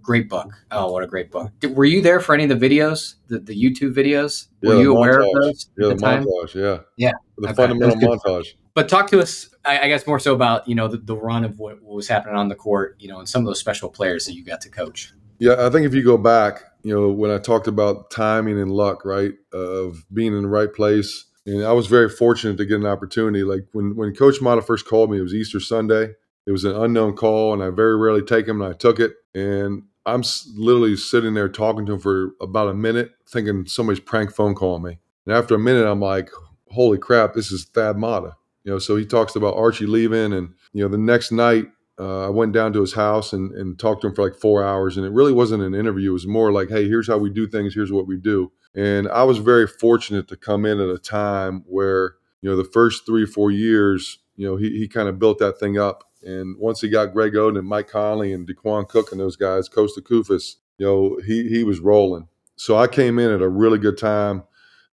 great 0.00 0.28
book. 0.28 0.52
Oh, 0.70 0.92
what 0.92 1.02
a 1.02 1.06
great 1.06 1.30
book! 1.30 1.52
Did, 1.60 1.76
were 1.76 1.84
you 1.84 2.00
there 2.00 2.20
for 2.20 2.34
any 2.34 2.44
of 2.44 2.60
the 2.60 2.68
videos, 2.68 3.14
the, 3.28 3.38
the 3.38 3.54
YouTube 3.54 3.94
videos? 3.94 4.48
Were 4.62 4.74
yeah, 4.74 4.80
you 4.80 4.96
aware 4.96 5.20
montage. 5.20 5.36
of 5.36 5.42
those? 5.42 5.70
Yeah, 5.76 5.88
the, 5.88 5.94
the 5.94 6.00
time? 6.00 6.24
montage. 6.24 6.54
Yeah, 6.54 6.78
Yeah. 6.96 7.12
the 7.36 7.48
Okay, 7.48 7.54
fundamental 7.54 7.96
montage. 7.96 8.54
But 8.74 8.88
talk 8.88 9.10
to 9.10 9.20
us, 9.20 9.48
I, 9.64 9.80
I 9.80 9.88
guess, 9.88 10.06
more 10.06 10.18
so 10.20 10.34
about 10.34 10.68
you 10.68 10.74
know 10.74 10.88
the, 10.88 10.98
the 10.98 11.16
run 11.16 11.44
of 11.44 11.58
what, 11.58 11.82
what 11.82 11.96
was 11.96 12.08
happening 12.08 12.36
on 12.36 12.48
the 12.48 12.54
court, 12.54 12.96
you 12.98 13.08
know, 13.08 13.18
and 13.18 13.28
some 13.28 13.42
of 13.42 13.46
those 13.46 13.60
special 13.60 13.90
players 13.90 14.24
that 14.26 14.34
you 14.34 14.44
got 14.44 14.60
to 14.62 14.70
coach. 14.70 15.12
Yeah, 15.38 15.66
I 15.66 15.70
think 15.70 15.86
if 15.86 15.94
you 15.94 16.02
go 16.02 16.16
back, 16.16 16.62
you 16.82 16.94
know, 16.94 17.10
when 17.10 17.30
I 17.30 17.38
talked 17.38 17.68
about 17.68 18.10
timing 18.10 18.58
and 18.60 18.72
luck, 18.72 19.04
right, 19.04 19.32
of 19.52 20.04
being 20.12 20.34
in 20.34 20.42
the 20.42 20.48
right 20.48 20.72
place, 20.72 21.26
and 21.46 21.64
I 21.64 21.72
was 21.72 21.86
very 21.86 22.08
fortunate 22.08 22.56
to 22.58 22.64
get 22.64 22.80
an 22.80 22.86
opportunity. 22.86 23.42
Like 23.42 23.66
when 23.72 23.96
when 23.96 24.14
Coach 24.14 24.40
Matta 24.40 24.62
first 24.62 24.86
called 24.86 25.10
me, 25.10 25.18
it 25.18 25.22
was 25.22 25.34
Easter 25.34 25.60
Sunday. 25.60 26.14
It 26.48 26.52
was 26.52 26.64
an 26.64 26.74
unknown 26.74 27.14
call, 27.14 27.52
and 27.52 27.62
I 27.62 27.68
very 27.68 27.94
rarely 27.94 28.22
take 28.22 28.46
them, 28.46 28.62
and 28.62 28.74
I 28.74 28.76
took 28.76 28.98
it. 28.98 29.12
And 29.34 29.82
I'm 30.06 30.22
literally 30.56 30.96
sitting 30.96 31.34
there 31.34 31.50
talking 31.50 31.84
to 31.84 31.92
him 31.92 31.98
for 31.98 32.30
about 32.40 32.68
a 32.68 32.74
minute, 32.74 33.10
thinking 33.28 33.66
somebody's 33.66 34.00
prank 34.00 34.32
phone 34.32 34.54
calling 34.54 34.82
me. 34.82 34.98
And 35.26 35.36
after 35.36 35.54
a 35.54 35.58
minute, 35.58 35.86
I'm 35.86 36.00
like, 36.00 36.30
"Holy 36.70 36.96
crap, 36.96 37.34
this 37.34 37.52
is 37.52 37.66
Thad 37.66 37.98
Matta." 37.98 38.34
You 38.64 38.72
know, 38.72 38.78
so 38.78 38.96
he 38.96 39.04
talks 39.04 39.36
about 39.36 39.58
Archie 39.58 39.84
leaving, 39.84 40.32
and 40.32 40.54
you 40.72 40.82
know, 40.82 40.88
the 40.88 40.96
next 40.96 41.32
night 41.32 41.66
uh, 41.98 42.26
I 42.26 42.30
went 42.30 42.52
down 42.52 42.72
to 42.72 42.80
his 42.80 42.94
house 42.94 43.34
and, 43.34 43.52
and 43.52 43.78
talked 43.78 44.00
to 44.02 44.06
him 44.06 44.14
for 44.14 44.24
like 44.24 44.40
four 44.40 44.64
hours. 44.64 44.96
And 44.96 45.04
it 45.04 45.12
really 45.12 45.32
wasn't 45.32 45.62
an 45.62 45.74
interview. 45.74 46.10
It 46.10 46.14
was 46.14 46.26
more 46.26 46.50
like, 46.50 46.70
hey, 46.70 46.88
here's 46.88 47.08
how 47.08 47.18
we 47.18 47.28
do 47.28 47.46
things. 47.46 47.74
Here's 47.74 47.92
what 47.92 48.06
we 48.06 48.16
do. 48.16 48.52
And 48.74 49.08
I 49.08 49.24
was 49.24 49.38
very 49.38 49.66
fortunate 49.66 50.28
to 50.28 50.36
come 50.36 50.64
in 50.64 50.80
at 50.80 50.88
a 50.88 50.98
time 50.98 51.64
where, 51.66 52.14
you 52.40 52.48
know, 52.48 52.56
the 52.56 52.64
first 52.64 53.04
three, 53.04 53.26
four 53.26 53.50
years, 53.50 54.18
you 54.36 54.46
know, 54.46 54.56
he, 54.56 54.70
he 54.78 54.86
kind 54.88 55.08
of 55.08 55.18
built 55.18 55.38
that 55.40 55.58
thing 55.58 55.76
up. 55.78 56.04
And 56.22 56.56
once 56.58 56.80
he 56.80 56.88
got 56.88 57.12
Greg 57.12 57.34
Oden 57.34 57.58
and 57.58 57.68
Mike 57.68 57.88
Conley 57.88 58.32
and 58.32 58.48
Daequan 58.48 58.88
Cook 58.88 59.12
and 59.12 59.20
those 59.20 59.36
guys, 59.36 59.68
Kosta 59.68 60.00
Koufos, 60.00 60.56
you 60.78 60.86
know, 60.86 61.18
he, 61.24 61.48
he 61.48 61.64
was 61.64 61.80
rolling. 61.80 62.28
So 62.56 62.76
I 62.76 62.88
came 62.88 63.18
in 63.18 63.30
at 63.30 63.40
a 63.40 63.48
really 63.48 63.78
good 63.78 63.98
time 63.98 64.42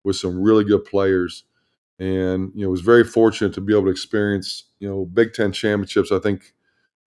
with 0.03 0.15
some 0.15 0.41
really 0.41 0.63
good 0.63 0.83
players 0.85 1.43
and 2.01 2.51
you 2.55 2.65
know 2.65 2.71
was 2.71 2.81
very 2.81 3.03
fortunate 3.03 3.53
to 3.53 3.61
be 3.61 3.73
able 3.73 3.85
to 3.85 3.91
experience 3.91 4.65
you 4.79 4.89
know 4.89 5.05
Big 5.05 5.33
Ten 5.33 5.51
championships. 5.51 6.11
I 6.11 6.17
think 6.17 6.53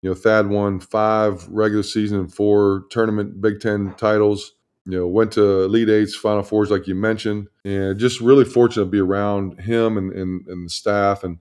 you 0.04 0.10
know 0.10 0.16
Thad 0.16 0.48
won 0.48 0.80
five 0.80 1.48
regular 1.48 1.82
season 1.82 2.20
and 2.20 2.34
four 2.34 2.86
tournament 2.92 3.42
Big 3.42 3.60
Ten 3.60 3.96
titles. 3.98 4.54
You 4.86 5.00
know 5.00 5.08
went 5.08 5.32
to 5.34 5.64
Elite 5.64 5.90
Eights, 5.90 6.16
Final 6.16 6.44
Fours 6.44 6.70
like 6.70 6.88
you 6.88 6.94
mentioned, 6.94 7.48
and 7.66 8.00
just 8.00 8.22
really 8.22 8.46
fortunate 8.46 8.86
to 8.86 8.92
be 8.92 9.00
around 9.00 9.60
him 9.62 9.98
and 9.98 10.14
and, 10.14 10.48
and 10.48 10.66
the 10.68 10.70
staff 10.70 11.24
and 11.24 11.40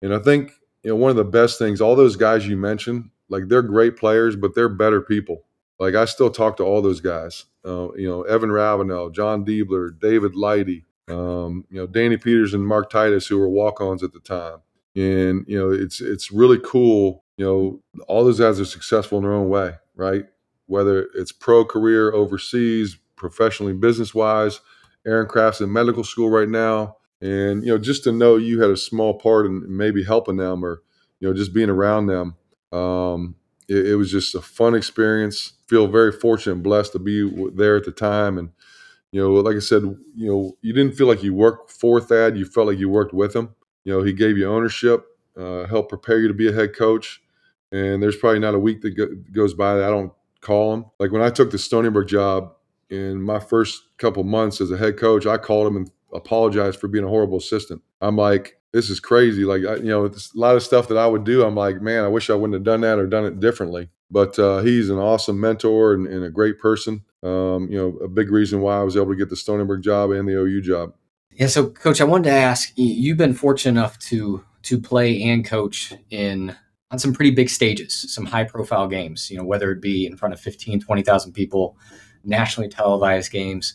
and 0.00 0.14
I 0.14 0.20
think 0.20 0.52
you 0.84 0.90
know 0.90 0.96
one 0.96 1.10
of 1.10 1.16
the 1.16 1.24
best 1.24 1.58
things. 1.58 1.80
All 1.80 1.96
those 1.96 2.16
guys 2.16 2.46
you 2.46 2.56
mentioned, 2.56 3.10
like 3.28 3.48
they're 3.48 3.62
great 3.62 3.96
players, 3.96 4.36
but 4.36 4.54
they're 4.54 4.68
better 4.68 5.00
people. 5.00 5.44
Like 5.80 5.94
I 5.94 6.04
still 6.04 6.30
talk 6.30 6.56
to 6.58 6.62
all 6.62 6.82
those 6.82 7.00
guys. 7.00 7.46
Uh, 7.64 7.92
you 7.94 8.08
know 8.08 8.22
Evan 8.22 8.52
Ravenel, 8.52 9.10
Jon 9.10 9.44
Diebler, 9.44 9.98
David 9.98 10.34
Lighty, 10.34 10.84
um, 11.08 11.64
you 11.70 11.80
know 11.80 11.86
Danny 11.86 12.18
Peters 12.18 12.54
and 12.54 12.66
Mark 12.66 12.90
Titus, 12.90 13.26
who 13.26 13.38
were 13.38 13.48
walk-ons 13.48 14.02
at 14.02 14.12
the 14.12 14.20
time. 14.20 14.58
And 14.94 15.44
you 15.48 15.58
know 15.58 15.70
it's 15.70 16.00
it's 16.00 16.30
really 16.30 16.60
cool. 16.62 17.24
You 17.36 17.44
know 17.46 17.82
all 18.06 18.24
those 18.24 18.38
guys 18.38 18.60
are 18.60 18.64
successful 18.64 19.18
in 19.18 19.24
their 19.24 19.32
own 19.32 19.48
way, 19.48 19.72
right? 19.96 20.26
Whether 20.66 21.08
it's 21.14 21.32
pro 21.32 21.64
career 21.64 22.12
overseas, 22.12 22.98
professionally, 23.16 23.72
business-wise. 23.72 24.60
Aaron 25.06 25.28
Craft's 25.28 25.60
in 25.60 25.70
medical 25.70 26.02
school 26.04 26.30
right 26.30 26.48
now, 26.48 26.96
and 27.24 27.64
you 27.64 27.70
know 27.72 27.78
just 27.78 28.04
to 28.04 28.12
know 28.12 28.36
you 28.36 28.60
had 28.60 28.70
a 28.70 28.76
small 28.76 29.14
part 29.14 29.46
in 29.46 29.64
maybe 29.76 30.04
helping 30.04 30.36
them 30.36 30.64
or 30.64 30.82
you 31.20 31.28
know 31.28 31.34
just 31.34 31.54
being 31.54 31.70
around 31.70 32.06
them. 32.06 32.36
Um, 32.72 33.36
it, 33.68 33.88
it 33.88 33.96
was 33.96 34.12
just 34.12 34.36
a 34.36 34.42
fun 34.42 34.76
experience. 34.76 35.54
Feel 35.68 35.88
very 35.88 36.12
fortunate 36.12 36.54
and 36.54 36.62
blessed 36.62 36.92
to 36.92 37.00
be 37.00 37.28
there 37.54 37.76
at 37.76 37.84
the 37.84 37.92
time 37.92 38.38
and 38.38 38.50
you 39.14 39.20
know, 39.20 39.30
like 39.34 39.54
I 39.54 39.60
said, 39.60 39.82
you 40.16 40.28
know, 40.28 40.58
you 40.60 40.72
didn't 40.72 40.96
feel 40.96 41.06
like 41.06 41.22
you 41.22 41.34
worked 41.34 41.70
for 41.70 42.00
Thad. 42.00 42.36
You 42.36 42.44
felt 42.44 42.66
like 42.66 42.78
you 42.78 42.88
worked 42.88 43.14
with 43.14 43.34
him. 43.34 43.54
You 43.84 43.92
know, 43.92 44.02
he 44.02 44.12
gave 44.12 44.36
you 44.36 44.50
ownership, 44.52 45.06
uh, 45.38 45.66
helped 45.66 45.88
prepare 45.88 46.18
you 46.18 46.26
to 46.26 46.34
be 46.34 46.48
a 46.48 46.52
head 46.52 46.74
coach. 46.76 47.22
And 47.70 48.02
there's 48.02 48.16
probably 48.16 48.40
not 48.40 48.56
a 48.56 48.58
week 48.58 48.80
that 48.82 48.90
go- 48.90 49.14
goes 49.32 49.54
by 49.54 49.76
that 49.76 49.84
I 49.84 49.90
don't 49.90 50.12
call 50.40 50.74
him. 50.74 50.86
Like 50.98 51.12
when 51.12 51.22
I 51.22 51.30
took 51.30 51.52
the 51.52 51.58
Stony 51.58 51.90
Brook 51.90 52.08
job 52.08 52.54
in 52.90 53.22
my 53.22 53.38
first 53.38 53.84
couple 53.98 54.24
months 54.24 54.60
as 54.60 54.72
a 54.72 54.76
head 54.76 54.98
coach, 54.98 55.26
I 55.26 55.38
called 55.38 55.68
him 55.68 55.76
and 55.76 55.90
apologized 56.14 56.80
for 56.80 56.88
being 56.88 57.04
a 57.04 57.08
horrible 57.08 57.38
assistant. 57.38 57.82
I'm 58.00 58.16
like, 58.16 58.58
this 58.72 58.90
is 58.90 59.00
crazy. 59.00 59.44
Like, 59.44 59.64
I, 59.64 59.76
you 59.76 59.88
know, 59.88 60.06
a 60.06 60.12
lot 60.34 60.56
of 60.56 60.62
stuff 60.62 60.88
that 60.88 60.98
I 60.98 61.06
would 61.06 61.24
do. 61.24 61.44
I'm 61.44 61.54
like, 61.54 61.80
man, 61.80 62.04
I 62.04 62.08
wish 62.08 62.30
I 62.30 62.34
wouldn't 62.34 62.54
have 62.54 62.64
done 62.64 62.80
that 62.80 62.98
or 62.98 63.06
done 63.06 63.24
it 63.24 63.40
differently. 63.40 63.90
But 64.10 64.38
uh, 64.38 64.60
he's 64.60 64.90
an 64.90 64.98
awesome 64.98 65.40
mentor 65.40 65.94
and, 65.94 66.06
and 66.06 66.24
a 66.24 66.30
great 66.30 66.58
person. 66.58 67.04
um, 67.22 67.68
you 67.70 67.78
know, 67.78 67.96
a 68.04 68.08
big 68.08 68.30
reason 68.30 68.60
why 68.60 68.78
I 68.78 68.82
was 68.82 68.96
able 68.96 69.10
to 69.10 69.16
get 69.16 69.30
the 69.30 69.64
Brook 69.64 69.82
job 69.82 70.10
and 70.10 70.28
the 70.28 70.34
OU 70.34 70.62
job. 70.62 70.94
Yeah, 71.30 71.48
so 71.48 71.70
coach, 71.70 72.00
I 72.00 72.04
wanted 72.04 72.24
to 72.24 72.36
ask 72.36 72.72
you've 72.76 73.16
been 73.16 73.34
fortunate 73.34 73.78
enough 73.78 73.98
to 74.10 74.44
to 74.62 74.80
play 74.80 75.22
and 75.22 75.44
coach 75.44 75.92
in 76.10 76.56
on 76.90 76.98
some 76.98 77.12
pretty 77.12 77.32
big 77.32 77.50
stages, 77.50 78.06
some 78.14 78.24
high 78.24 78.44
profile 78.44 78.86
games, 78.86 79.30
you 79.30 79.36
know, 79.36 79.44
whether 79.44 79.72
it 79.72 79.82
be 79.82 80.06
in 80.06 80.16
front 80.16 80.32
of 80.32 80.40
15, 80.40 80.80
20,000 80.80 81.32
people, 81.32 81.76
nationally 82.22 82.68
televised 82.68 83.32
games. 83.32 83.74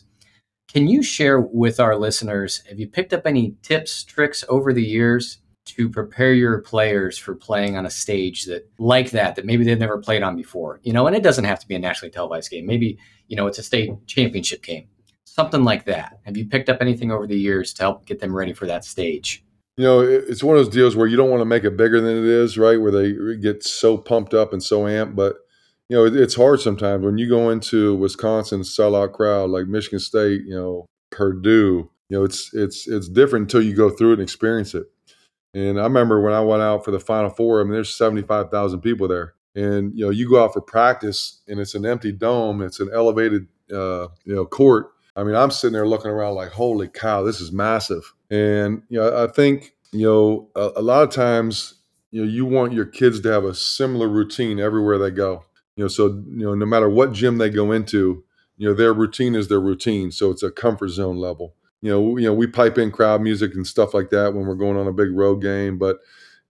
Can 0.72 0.86
you 0.86 1.02
share 1.02 1.40
with 1.40 1.80
our 1.80 1.96
listeners, 1.96 2.62
have 2.68 2.78
you 2.78 2.86
picked 2.86 3.12
up 3.12 3.26
any 3.26 3.56
tips, 3.60 4.04
tricks 4.04 4.44
over 4.48 4.72
the 4.72 4.84
years 4.84 5.38
to 5.64 5.90
prepare 5.90 6.32
your 6.32 6.60
players 6.60 7.18
for 7.18 7.34
playing 7.34 7.76
on 7.76 7.86
a 7.86 7.90
stage 7.90 8.44
that 8.44 8.70
like 8.78 9.10
that 9.10 9.34
that 9.34 9.44
maybe 9.44 9.64
they've 9.64 9.78
never 9.78 9.98
played 9.98 10.22
on 10.22 10.36
before? 10.36 10.78
You 10.84 10.92
know 10.92 11.08
and 11.08 11.16
it 11.16 11.24
doesn't 11.24 11.44
have 11.44 11.58
to 11.58 11.66
be 11.66 11.74
a 11.74 11.78
nationally 11.80 12.12
televised 12.12 12.50
game. 12.50 12.66
Maybe 12.66 12.98
you 13.26 13.36
know 13.36 13.48
it's 13.48 13.58
a 13.58 13.64
state 13.64 13.90
championship 14.06 14.62
game. 14.62 14.86
Something 15.24 15.64
like 15.64 15.86
that. 15.86 16.20
Have 16.24 16.36
you 16.36 16.46
picked 16.46 16.68
up 16.68 16.78
anything 16.80 17.10
over 17.10 17.26
the 17.26 17.38
years 17.38 17.72
to 17.74 17.82
help 17.82 18.06
get 18.06 18.20
them 18.20 18.34
ready 18.34 18.52
for 18.52 18.66
that 18.66 18.84
stage? 18.84 19.44
You 19.76 19.84
know 19.84 20.00
it's 20.00 20.44
one 20.44 20.56
of 20.56 20.64
those 20.64 20.72
deals 20.72 20.94
where 20.94 21.08
you 21.08 21.16
don't 21.16 21.30
want 21.30 21.40
to 21.40 21.46
make 21.46 21.64
it 21.64 21.76
bigger 21.76 22.00
than 22.00 22.16
it 22.16 22.24
is 22.24 22.56
right? 22.56 22.80
Where 22.80 22.92
they 22.92 23.36
get 23.40 23.64
so 23.64 23.98
pumped 23.98 24.34
up 24.34 24.52
and 24.52 24.62
so 24.62 24.82
amped 24.82 25.16
but 25.16 25.34
you 25.90 25.96
know 25.96 26.04
it's 26.06 26.34
hard 26.34 26.60
sometimes 26.60 27.04
when 27.04 27.18
you 27.18 27.28
go 27.28 27.50
into 27.50 27.94
wisconsin 27.96 28.62
sellout 28.62 29.12
crowd 29.12 29.50
like 29.50 29.66
michigan 29.66 29.98
state 29.98 30.42
you 30.46 30.54
know 30.54 30.86
purdue 31.10 31.90
you 32.08 32.16
know 32.18 32.24
it's 32.24 32.54
it's 32.54 32.88
it's 32.88 33.08
different 33.08 33.44
until 33.44 33.60
you 33.60 33.74
go 33.74 33.90
through 33.90 34.10
it 34.10 34.14
and 34.14 34.22
experience 34.22 34.74
it 34.74 34.86
and 35.54 35.80
I 35.80 35.84
remember 35.84 36.20
when 36.20 36.32
I 36.32 36.40
went 36.40 36.62
out 36.62 36.84
for 36.84 36.90
the 36.90 37.00
Final 37.00 37.30
Four, 37.30 37.60
I 37.60 37.64
mean, 37.64 37.72
there's 37.72 37.94
75,000 37.94 38.80
people 38.80 39.08
there. 39.08 39.34
And, 39.54 39.92
you 39.98 40.04
know, 40.04 40.10
you 40.10 40.28
go 40.28 40.42
out 40.42 40.52
for 40.52 40.60
practice 40.60 41.40
and 41.48 41.58
it's 41.58 41.74
an 41.74 41.84
empty 41.84 42.12
dome, 42.12 42.62
it's 42.62 42.78
an 42.78 42.88
elevated, 42.94 43.48
uh, 43.72 44.06
you 44.24 44.34
know, 44.34 44.46
court. 44.46 44.92
I 45.16 45.24
mean, 45.24 45.34
I'm 45.34 45.50
sitting 45.50 45.72
there 45.72 45.88
looking 45.88 46.10
around 46.10 46.36
like, 46.36 46.52
holy 46.52 46.86
cow, 46.86 47.24
this 47.24 47.40
is 47.40 47.50
massive. 47.50 48.14
And, 48.30 48.82
you 48.88 49.00
know, 49.00 49.24
I 49.24 49.26
think, 49.26 49.72
you 49.90 50.06
know, 50.06 50.48
a, 50.54 50.70
a 50.76 50.82
lot 50.82 51.02
of 51.02 51.10
times, 51.10 51.74
you 52.12 52.24
know, 52.24 52.30
you 52.30 52.44
want 52.44 52.72
your 52.72 52.86
kids 52.86 53.20
to 53.20 53.32
have 53.32 53.44
a 53.44 53.54
similar 53.54 54.08
routine 54.08 54.60
everywhere 54.60 54.98
they 54.98 55.10
go. 55.10 55.44
You 55.80 55.84
know, 55.84 55.88
so, 55.88 56.06
you 56.06 56.44
know, 56.44 56.54
no 56.54 56.66
matter 56.66 56.90
what 56.90 57.12
gym 57.12 57.38
they 57.38 57.48
go 57.48 57.72
into, 57.72 58.24
you 58.58 58.68
know, 58.68 58.74
their 58.74 58.92
routine 58.92 59.34
is 59.34 59.48
their 59.48 59.60
routine. 59.60 60.10
So 60.12 60.30
it's 60.30 60.42
a 60.42 60.50
comfort 60.50 60.88
zone 60.88 61.16
level 61.16 61.54
you 61.82 61.90
know, 61.90 62.16
you 62.16 62.26
know, 62.26 62.34
we 62.34 62.46
pipe 62.46 62.78
in 62.78 62.90
crowd 62.90 63.22
music 63.22 63.54
and 63.54 63.66
stuff 63.66 63.94
like 63.94 64.10
that 64.10 64.34
when 64.34 64.46
we're 64.46 64.54
going 64.54 64.76
on 64.76 64.86
a 64.86 64.92
big 64.92 65.10
road 65.12 65.36
game. 65.36 65.78
But 65.78 65.98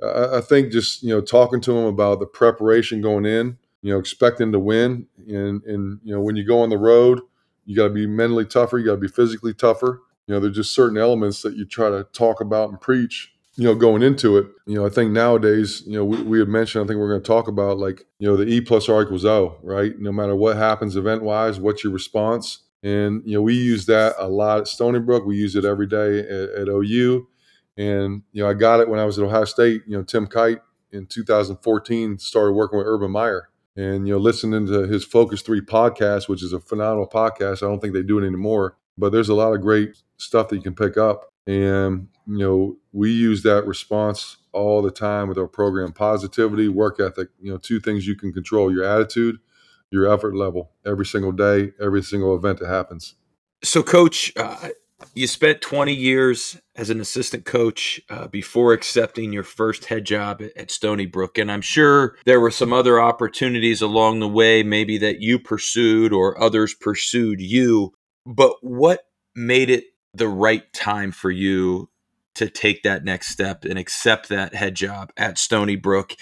uh, 0.02 0.36
I 0.36 0.40
think 0.40 0.72
just 0.72 1.02
you 1.02 1.10
know 1.10 1.20
talking 1.20 1.60
to 1.62 1.72
them 1.72 1.84
about 1.84 2.20
the 2.20 2.26
preparation 2.26 3.00
going 3.00 3.26
in, 3.26 3.58
you 3.82 3.92
know, 3.92 3.98
expecting 3.98 4.52
to 4.52 4.58
win, 4.58 5.06
and 5.28 5.62
and 5.64 6.00
you 6.02 6.14
know 6.14 6.20
when 6.20 6.36
you 6.36 6.44
go 6.44 6.60
on 6.60 6.70
the 6.70 6.78
road, 6.78 7.20
you 7.64 7.76
got 7.76 7.84
to 7.84 7.94
be 7.94 8.06
mentally 8.06 8.46
tougher, 8.46 8.78
you 8.78 8.86
got 8.86 8.94
to 8.94 9.00
be 9.00 9.08
physically 9.08 9.54
tougher. 9.54 10.02
You 10.26 10.34
know, 10.34 10.40
there's 10.40 10.56
just 10.56 10.74
certain 10.74 10.98
elements 10.98 11.42
that 11.42 11.56
you 11.56 11.64
try 11.64 11.90
to 11.90 12.04
talk 12.12 12.40
about 12.40 12.70
and 12.70 12.80
preach. 12.80 13.32
You 13.56 13.64
know, 13.64 13.74
going 13.74 14.02
into 14.02 14.38
it, 14.38 14.46
you 14.66 14.76
know, 14.76 14.86
I 14.86 14.90
think 14.90 15.10
nowadays, 15.10 15.82
you 15.84 15.92
know, 15.92 16.04
we, 16.04 16.22
we 16.22 16.38
had 16.38 16.48
mentioned, 16.48 16.84
I 16.84 16.86
think 16.86 16.98
we're 16.98 17.10
going 17.10 17.20
to 17.20 17.26
talk 17.26 17.48
about 17.48 17.78
like, 17.78 18.04
you 18.18 18.28
know, 18.28 18.36
the 18.36 18.46
E 18.46 18.60
plus 18.60 18.88
R 18.88 19.02
equals 19.02 19.24
O, 19.24 19.58
right? 19.62 19.98
No 19.98 20.12
matter 20.12 20.36
what 20.36 20.56
happens 20.56 20.96
event 20.96 21.22
wise, 21.22 21.58
what's 21.58 21.82
your 21.82 21.92
response? 21.92 22.60
And 22.82 23.22
you 23.24 23.34
know, 23.34 23.42
we 23.42 23.54
use 23.54 23.86
that 23.86 24.14
a 24.18 24.28
lot 24.28 24.60
at 24.60 24.68
Stony 24.68 25.00
Brook. 25.00 25.26
We 25.26 25.36
use 25.36 25.54
it 25.54 25.64
every 25.64 25.86
day 25.86 26.20
at, 26.20 26.50
at, 26.50 26.68
OU. 26.68 27.28
And 27.76 28.22
you 28.32 28.42
know, 28.42 28.48
I 28.48 28.54
got 28.54 28.80
it 28.80 28.88
when 28.88 29.00
I 29.00 29.04
was 29.04 29.18
at 29.18 29.24
Ohio 29.24 29.44
State. 29.44 29.82
You 29.86 29.98
know, 29.98 30.02
Tim 30.02 30.26
Kight 30.26 30.58
in 30.92 31.06
2014 31.06 32.18
started 32.18 32.52
working 32.52 32.78
with 32.78 32.86
Urban 32.86 33.10
Meyer, 33.10 33.48
and 33.76 34.06
you 34.06 34.14
know, 34.14 34.18
listening 34.18 34.66
to 34.66 34.86
his 34.86 35.04
Focus 35.04 35.42
Three 35.42 35.60
podcast, 35.60 36.28
which 36.28 36.42
is 36.42 36.52
a 36.52 36.60
phenomenal 36.60 37.08
podcast. 37.08 37.62
I 37.62 37.68
don't 37.68 37.80
think 37.80 37.94
they 37.94 38.02
do 38.02 38.18
it 38.18 38.26
anymore, 38.26 38.76
but 38.96 39.12
there's 39.12 39.28
a 39.28 39.34
lot 39.34 39.52
of 39.52 39.60
great 39.60 40.02
stuff 40.16 40.48
that 40.48 40.56
you 40.56 40.62
can 40.62 40.74
pick 40.74 40.96
up. 40.96 41.32
And 41.46 42.08
you 42.26 42.38
know, 42.38 42.76
we 42.92 43.11
use 43.11 43.42
that 43.42 43.66
response 43.66 44.38
all 44.52 44.83
the 44.83 44.90
time 44.90 45.28
with 45.28 45.38
our 45.38 45.48
program: 45.48 45.92
positivity, 45.92 46.68
work 46.68 47.00
ethic. 47.00 47.28
You 47.40 47.52
know, 47.52 47.59
two 47.59 47.80
things 47.80 48.06
you 48.06 48.16
can 48.16 48.33
control: 48.33 48.72
your 48.72 48.85
attitude 48.85 49.38
your 49.90 50.12
effort 50.12 50.35
level 50.35 50.70
every 50.87 51.04
single 51.06 51.33
day, 51.33 51.72
every 51.80 52.02
single 52.02 52.35
event 52.35 52.61
that 52.61 52.68
happens. 52.68 53.14
So, 53.62 53.83
coach, 53.83 54.33
uh, 54.37 54.68
you 55.14 55.26
spent 55.26 55.61
20 55.61 55.92
years 55.92 56.59
as 56.76 56.90
an 56.90 57.00
assistant 57.00 57.44
coach 57.44 58.00
uh, 58.09 58.28
before 58.28 58.72
accepting 58.72 59.33
your 59.33 59.42
first 59.42 59.87
head 59.87 60.04
job 60.04 60.42
at 60.56 60.70
Stony 60.70 61.06
Brook. 61.06 61.38
And 61.38 61.50
I'm 61.50 61.61
sure 61.61 62.16
there 62.24 62.40
were 62.40 62.50
some 62.50 62.72
other 62.72 63.00
opportunities 63.00 63.83
along 63.83 64.20
the 64.20 64.28
way, 64.28 64.62
maybe 64.62 64.98
that 64.98 65.20
you 65.20 65.38
pursued 65.38 66.12
or 66.12 66.40
others 66.40 66.74
pursued 66.74 67.40
you. 67.40 67.92
But 68.24 68.54
what 68.62 69.00
made 69.35 69.70
it 69.70 69.85
the 70.14 70.28
right 70.28 70.70
time 70.72 71.12
for 71.12 71.30
you 71.30 71.89
to 72.40 72.48
take 72.48 72.83
that 72.83 73.05
next 73.05 73.29
step 73.29 73.66
and 73.66 73.79
accept 73.79 74.31
that 74.31 74.55
head 74.55 74.74
job 74.74 75.12
at 75.14 75.37
Stony 75.37 75.76
Brook? 75.76 76.16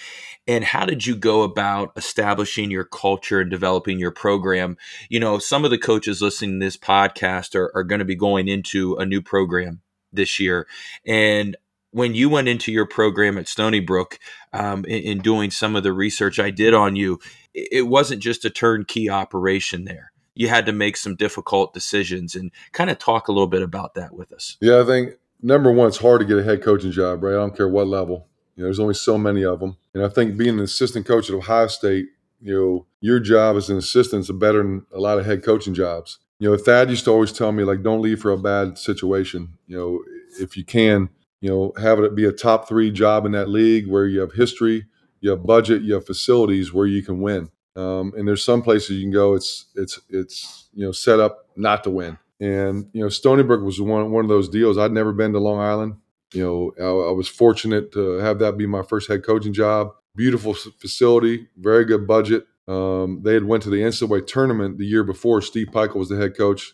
And 0.47 0.65
how 0.65 0.85
did 0.85 1.05
you 1.05 1.15
go 1.15 1.43
about 1.43 1.93
establishing 1.95 2.69
your 2.69 2.83
culture 2.83 3.39
and 3.39 3.49
developing 3.49 3.99
your 3.99 4.11
program? 4.11 4.75
You 5.07 5.21
know, 5.21 5.39
some 5.39 5.63
of 5.63 5.71
the 5.71 5.77
coaches 5.77 6.21
listening 6.21 6.59
to 6.59 6.65
this 6.65 6.75
podcast 6.75 7.55
are, 7.55 7.71
are 7.73 7.85
going 7.85 7.99
to 7.99 8.05
be 8.05 8.15
going 8.15 8.49
into 8.49 8.95
a 8.97 9.05
new 9.05 9.21
program 9.21 9.81
this 10.11 10.41
year. 10.41 10.67
And 11.05 11.55
when 11.91 12.15
you 12.15 12.29
went 12.29 12.49
into 12.49 12.71
your 12.71 12.85
program 12.85 13.37
at 13.37 13.47
Stony 13.47 13.79
Brook 13.79 14.19
um, 14.51 14.83
in, 14.83 15.03
in 15.03 15.17
doing 15.19 15.51
some 15.51 15.77
of 15.77 15.83
the 15.83 15.93
research 15.93 16.37
I 16.37 16.49
did 16.49 16.73
on 16.73 16.97
you, 16.97 17.19
it 17.53 17.87
wasn't 17.87 18.21
just 18.21 18.43
a 18.43 18.49
turnkey 18.49 19.09
operation 19.09 19.85
there 19.85 20.11
you 20.39 20.47
had 20.47 20.65
to 20.65 20.71
make 20.71 20.95
some 20.95 21.17
difficult 21.17 21.73
decisions 21.73 22.33
and 22.33 22.49
kind 22.71 22.89
of 22.89 22.97
talk 22.97 23.27
a 23.27 23.31
little 23.33 23.45
bit 23.45 23.61
about 23.61 23.95
that 23.95 24.13
with 24.13 24.31
us. 24.31 24.55
Yeah, 24.61 24.79
I 24.79 24.85
think 24.85 25.15
number 25.41 25.71
one, 25.71 25.87
it's 25.87 25.97
hard 25.97 26.21
to 26.21 26.27
get 26.27 26.37
a 26.37 26.43
head 26.43 26.63
coaching 26.63 26.91
job, 26.91 27.23
right? 27.23 27.33
I 27.33 27.37
don't 27.37 27.55
care 27.55 27.67
what 27.67 27.87
level. 27.87 28.27
You 28.55 28.63
know, 28.63 28.67
there's 28.67 28.79
only 28.79 28.93
so 28.93 29.17
many 29.17 29.43
of 29.43 29.59
them. 29.59 29.77
And 29.93 30.03
I 30.03 30.09
think 30.09 30.37
being 30.37 30.57
an 30.57 30.59
assistant 30.59 31.05
coach 31.05 31.29
at 31.29 31.35
Ohio 31.35 31.67
State, 31.67 32.07
you 32.41 32.53
know, 32.53 32.85
your 33.01 33.19
job 33.19 33.55
as 33.55 33.69
an 33.69 33.77
assistant 33.77 34.21
is 34.21 34.31
better 34.31 34.59
than 34.59 34.85
a 34.93 34.99
lot 34.99 35.17
of 35.17 35.25
head 35.25 35.43
coaching 35.43 35.73
jobs. 35.73 36.19
You 36.39 36.49
know, 36.49 36.57
Thad 36.57 36.89
used 36.89 37.05
to 37.05 37.11
always 37.11 37.31
tell 37.33 37.51
me, 37.51 37.63
like, 37.63 37.83
don't 37.83 38.01
leave 38.01 38.21
for 38.21 38.31
a 38.31 38.37
bad 38.37 38.77
situation. 38.77 39.57
You 39.67 39.77
know, 39.77 40.03
if 40.39 40.55
you 40.55 40.63
can, 40.63 41.09
you 41.41 41.49
know, 41.49 41.73
have 41.79 41.99
it 41.99 42.15
be 42.15 42.25
a 42.25 42.31
top 42.31 42.67
three 42.67 42.91
job 42.91 43.25
in 43.25 43.33
that 43.33 43.49
league 43.49 43.87
where 43.87 44.05
you 44.05 44.19
have 44.21 44.33
history, 44.33 44.85
you 45.21 45.31
have 45.31 45.45
budget, 45.45 45.81
you 45.81 45.93
have 45.95 46.05
facilities 46.05 46.73
where 46.73 46.87
you 46.87 47.03
can 47.03 47.19
win. 47.19 47.49
Um, 47.75 48.13
and 48.17 48.27
there's 48.27 48.43
some 48.43 48.61
places 48.61 48.91
you 48.91 49.03
can 49.03 49.11
go. 49.11 49.35
It's 49.35 49.65
it's 49.75 49.99
it's 50.09 50.67
you 50.73 50.85
know 50.85 50.91
set 50.91 51.19
up 51.19 51.45
not 51.55 51.83
to 51.85 51.89
win. 51.89 52.17
And 52.39 52.87
you 52.93 53.01
know, 53.01 53.09
Stony 53.09 53.43
Brook 53.43 53.63
was 53.63 53.81
one 53.81 54.11
one 54.11 54.25
of 54.25 54.29
those 54.29 54.49
deals. 54.49 54.77
I'd 54.77 54.91
never 54.91 55.11
been 55.11 55.33
to 55.33 55.39
Long 55.39 55.59
Island. 55.59 55.95
You 56.33 56.43
know, 56.43 56.73
I, 56.79 57.09
I 57.09 57.11
was 57.11 57.27
fortunate 57.27 57.91
to 57.93 58.17
have 58.19 58.39
that 58.39 58.57
be 58.57 58.65
my 58.65 58.83
first 58.83 59.09
head 59.09 59.23
coaching 59.23 59.53
job. 59.53 59.91
Beautiful 60.15 60.53
facility, 60.53 61.47
very 61.57 61.85
good 61.85 62.07
budget. 62.07 62.45
Um, 62.67 63.21
they 63.23 63.33
had 63.33 63.45
went 63.45 63.63
to 63.63 63.69
the 63.69 63.81
NCAA 63.81 64.27
tournament 64.27 64.77
the 64.77 64.85
year 64.85 65.03
before. 65.03 65.41
Steve 65.41 65.67
Pikiell 65.71 65.95
was 65.95 66.09
the 66.09 66.17
head 66.17 66.37
coach. 66.37 66.73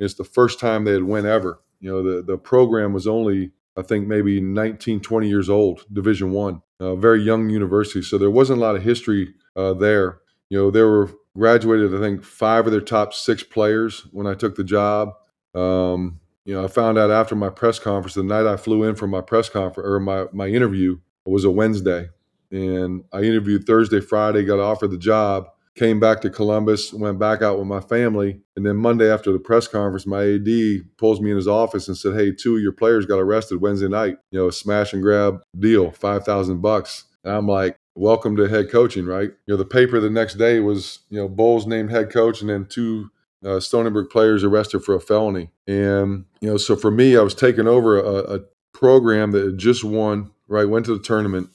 It's 0.00 0.14
the 0.14 0.24
first 0.24 0.58
time 0.58 0.84
they 0.84 0.92
had 0.92 1.04
went 1.04 1.26
ever. 1.26 1.60
You 1.80 1.90
know, 1.90 2.02
the 2.02 2.22
the 2.22 2.38
program 2.38 2.92
was 2.92 3.06
only 3.06 3.52
I 3.76 3.82
think 3.82 4.06
maybe 4.08 4.40
19, 4.40 5.00
20 5.00 5.28
years 5.28 5.50
old, 5.50 5.84
Division 5.92 6.30
One, 6.32 6.62
uh, 6.80 6.96
very 6.96 7.22
young 7.22 7.50
university. 7.50 8.02
So 8.02 8.16
there 8.16 8.30
wasn't 8.30 8.58
a 8.58 8.62
lot 8.62 8.76
of 8.76 8.82
history 8.82 9.34
uh, 9.54 9.74
there. 9.74 10.20
You 10.48 10.58
know, 10.58 10.70
there 10.70 10.88
were 10.88 11.10
graduated, 11.36 11.94
I 11.94 12.00
think, 12.00 12.24
five 12.24 12.66
of 12.66 12.72
their 12.72 12.80
top 12.80 13.14
six 13.14 13.42
players 13.42 14.06
when 14.12 14.26
I 14.26 14.34
took 14.34 14.56
the 14.56 14.64
job. 14.64 15.12
Um, 15.54 16.20
you 16.44 16.54
know, 16.54 16.64
I 16.64 16.68
found 16.68 16.98
out 16.98 17.10
after 17.10 17.34
my 17.34 17.50
press 17.50 17.78
conference, 17.78 18.14
the 18.14 18.22
night 18.22 18.46
I 18.46 18.56
flew 18.56 18.84
in 18.84 18.94
for 18.94 19.06
my 19.06 19.20
press 19.20 19.48
conference 19.48 19.86
or 19.86 20.00
my, 20.00 20.26
my 20.32 20.46
interview 20.46 20.98
was 21.24 21.44
a 21.44 21.50
Wednesday. 21.50 22.08
And 22.50 23.04
I 23.12 23.22
interviewed 23.22 23.66
Thursday, 23.66 24.00
Friday, 24.00 24.44
got 24.44 24.60
offered 24.60 24.92
the 24.92 24.98
job, 24.98 25.48
came 25.74 25.98
back 25.98 26.20
to 26.20 26.30
Columbus, 26.30 26.92
went 26.92 27.18
back 27.18 27.42
out 27.42 27.58
with 27.58 27.66
my 27.66 27.80
family. 27.80 28.40
And 28.54 28.64
then 28.64 28.76
Monday 28.76 29.12
after 29.12 29.32
the 29.32 29.40
press 29.40 29.66
conference, 29.66 30.06
my 30.06 30.22
AD 30.22 30.96
pulls 30.96 31.20
me 31.20 31.30
in 31.30 31.36
his 31.36 31.48
office 31.48 31.88
and 31.88 31.96
said, 31.96 32.14
Hey, 32.14 32.32
two 32.32 32.56
of 32.56 32.62
your 32.62 32.72
players 32.72 33.06
got 33.06 33.18
arrested 33.18 33.60
Wednesday 33.60 33.88
night. 33.88 34.16
You 34.30 34.38
know, 34.38 34.48
a 34.48 34.52
smash 34.52 34.92
and 34.92 35.02
grab 35.02 35.40
deal, 35.58 35.90
5,000 35.90 36.60
bucks. 36.60 37.04
And 37.24 37.34
I'm 37.34 37.48
like, 37.48 37.76
welcome 37.96 38.36
to 38.36 38.48
head 38.48 38.70
coaching, 38.70 39.06
right? 39.06 39.30
You 39.46 39.54
know, 39.54 39.56
the 39.56 39.64
paper 39.64 39.98
the 39.98 40.10
next 40.10 40.34
day 40.34 40.60
was, 40.60 41.00
you 41.08 41.18
know, 41.18 41.28
Boals 41.28 41.66
named 41.66 41.90
head 41.90 42.10
coach 42.10 42.40
and 42.40 42.50
then 42.50 42.66
two 42.66 43.10
uh, 43.44 43.58
Stony 43.58 43.90
Brook 43.90 44.12
players 44.12 44.44
arrested 44.44 44.84
for 44.84 44.94
a 44.94 45.00
felony. 45.00 45.50
And, 45.66 46.26
you 46.40 46.50
know, 46.50 46.56
so 46.56 46.76
for 46.76 46.90
me, 46.90 47.16
I 47.16 47.22
was 47.22 47.34
taking 47.34 47.66
over 47.66 47.98
a, 47.98 48.36
a 48.36 48.40
program 48.72 49.32
that 49.32 49.44
had 49.44 49.58
just 49.58 49.82
won, 49.82 50.30
right? 50.46 50.68
Went 50.68 50.86
to 50.86 50.96
the 50.96 51.02
tournament, 51.02 51.48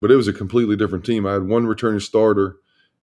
but 0.00 0.10
it 0.10 0.16
was 0.16 0.28
a 0.28 0.32
completely 0.32 0.76
different 0.76 1.04
team. 1.04 1.26
I 1.26 1.34
had 1.34 1.44
one 1.44 1.66
returning 1.66 2.00
starter 2.00 2.56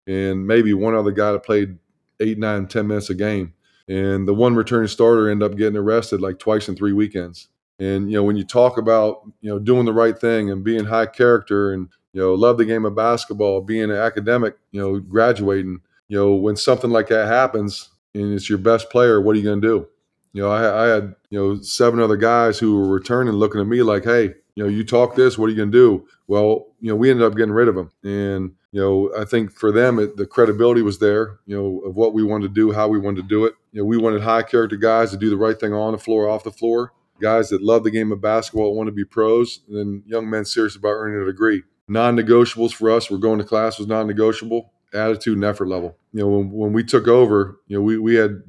and 0.06 0.46
maybe 0.46 0.74
one 0.74 0.94
other 0.94 1.12
guy 1.12 1.32
that 1.32 1.44
played 1.44 1.78
eight, 2.20 2.38
nine, 2.38 2.66
ten 2.66 2.86
minutes 2.86 3.10
a 3.10 3.14
game. 3.14 3.54
And 3.88 4.28
the 4.28 4.34
one 4.34 4.54
returning 4.54 4.88
starter 4.88 5.30
ended 5.30 5.50
up 5.50 5.56
getting 5.56 5.76
arrested 5.76 6.20
like 6.20 6.38
twice 6.38 6.68
in 6.68 6.76
three 6.76 6.92
weekends. 6.92 7.48
And 7.78 8.10
you 8.10 8.16
know, 8.16 8.22
when 8.22 8.36
you 8.36 8.44
talk 8.44 8.78
about 8.78 9.22
you 9.40 9.50
know 9.50 9.58
doing 9.58 9.86
the 9.86 9.92
right 9.92 10.16
thing 10.16 10.50
and 10.50 10.62
being 10.62 10.84
high 10.84 11.06
character 11.06 11.72
and 11.72 11.88
you 12.12 12.20
know, 12.20 12.34
love 12.34 12.58
the 12.58 12.64
game 12.64 12.84
of 12.84 12.94
basketball, 12.94 13.60
being 13.60 13.84
an 13.84 13.96
academic, 13.96 14.56
you 14.70 14.80
know, 14.80 15.00
graduating, 15.00 15.80
you 16.08 16.18
know, 16.18 16.34
when 16.34 16.56
something 16.56 16.90
like 16.90 17.08
that 17.08 17.26
happens, 17.26 17.88
and 18.14 18.34
it's 18.34 18.48
your 18.48 18.58
best 18.58 18.90
player, 18.90 19.20
what 19.20 19.34
are 19.34 19.38
you 19.38 19.44
going 19.44 19.60
to 19.60 19.66
do? 19.66 19.88
You 20.32 20.42
know, 20.42 20.50
I, 20.50 20.84
I, 20.84 20.86
had 20.88 21.14
you 21.30 21.38
know 21.38 21.60
seven 21.60 22.00
other 22.00 22.16
guys 22.16 22.58
who 22.58 22.76
were 22.76 22.88
returning, 22.88 23.34
looking 23.34 23.60
at 23.60 23.66
me 23.66 23.82
like, 23.82 24.04
"Hey, 24.04 24.34
you 24.54 24.64
know, 24.64 24.68
you 24.68 24.82
talk 24.82 25.14
this, 25.14 25.36
what 25.36 25.46
are 25.46 25.50
you 25.50 25.56
going 25.56 25.70
to 25.70 25.78
do?" 25.78 26.08
Well, 26.26 26.68
you 26.80 26.88
know, 26.88 26.96
we 26.96 27.10
ended 27.10 27.26
up 27.26 27.36
getting 27.36 27.52
rid 27.52 27.68
of 27.68 27.76
him, 27.76 27.90
and 28.02 28.54
you 28.72 28.80
know, 28.80 29.12
I 29.18 29.26
think 29.26 29.52
for 29.52 29.70
them, 29.70 29.98
it, 29.98 30.16
the 30.16 30.24
credibility 30.26 30.80
was 30.80 30.98
there, 30.98 31.38
you 31.44 31.54
know, 31.54 31.80
of 31.80 31.96
what 31.96 32.14
we 32.14 32.22
wanted 32.22 32.48
to 32.48 32.54
do, 32.54 32.72
how 32.72 32.88
we 32.88 32.98
wanted 32.98 33.22
to 33.22 33.28
do 33.28 33.44
it. 33.44 33.54
You 33.72 33.82
know, 33.82 33.84
we 33.84 33.98
wanted 33.98 34.22
high 34.22 34.42
character 34.42 34.76
guys 34.76 35.10
to 35.10 35.18
do 35.18 35.28
the 35.28 35.36
right 35.36 35.58
thing 35.58 35.74
on 35.74 35.92
the 35.92 35.98
floor, 35.98 36.28
off 36.28 36.44
the 36.44 36.50
floor, 36.50 36.92
guys 37.20 37.50
that 37.50 37.62
love 37.62 37.84
the 37.84 37.90
game 37.90 38.10
of 38.10 38.22
basketball, 38.22 38.74
want 38.74 38.86
to 38.86 38.92
be 38.92 39.04
pros, 39.04 39.60
and 39.68 39.76
then 39.76 40.02
young 40.06 40.30
men 40.30 40.46
serious 40.46 40.76
about 40.76 40.92
earning 40.92 41.22
a 41.22 41.26
degree. 41.26 41.62
Non 41.92 42.16
negotiables 42.16 42.72
for 42.72 42.90
us, 42.90 43.10
we're 43.10 43.18
going 43.18 43.38
to 43.38 43.44
class 43.44 43.78
was 43.78 43.86
non 43.86 44.06
negotiable, 44.06 44.72
attitude 44.94 45.36
and 45.36 45.44
effort 45.44 45.68
level. 45.68 45.98
You 46.14 46.20
know, 46.20 46.28
when, 46.28 46.50
when 46.50 46.72
we 46.72 46.84
took 46.84 47.06
over, 47.06 47.60
you 47.66 47.76
know, 47.76 47.82
we, 47.82 47.98
we 47.98 48.14
had 48.14 48.42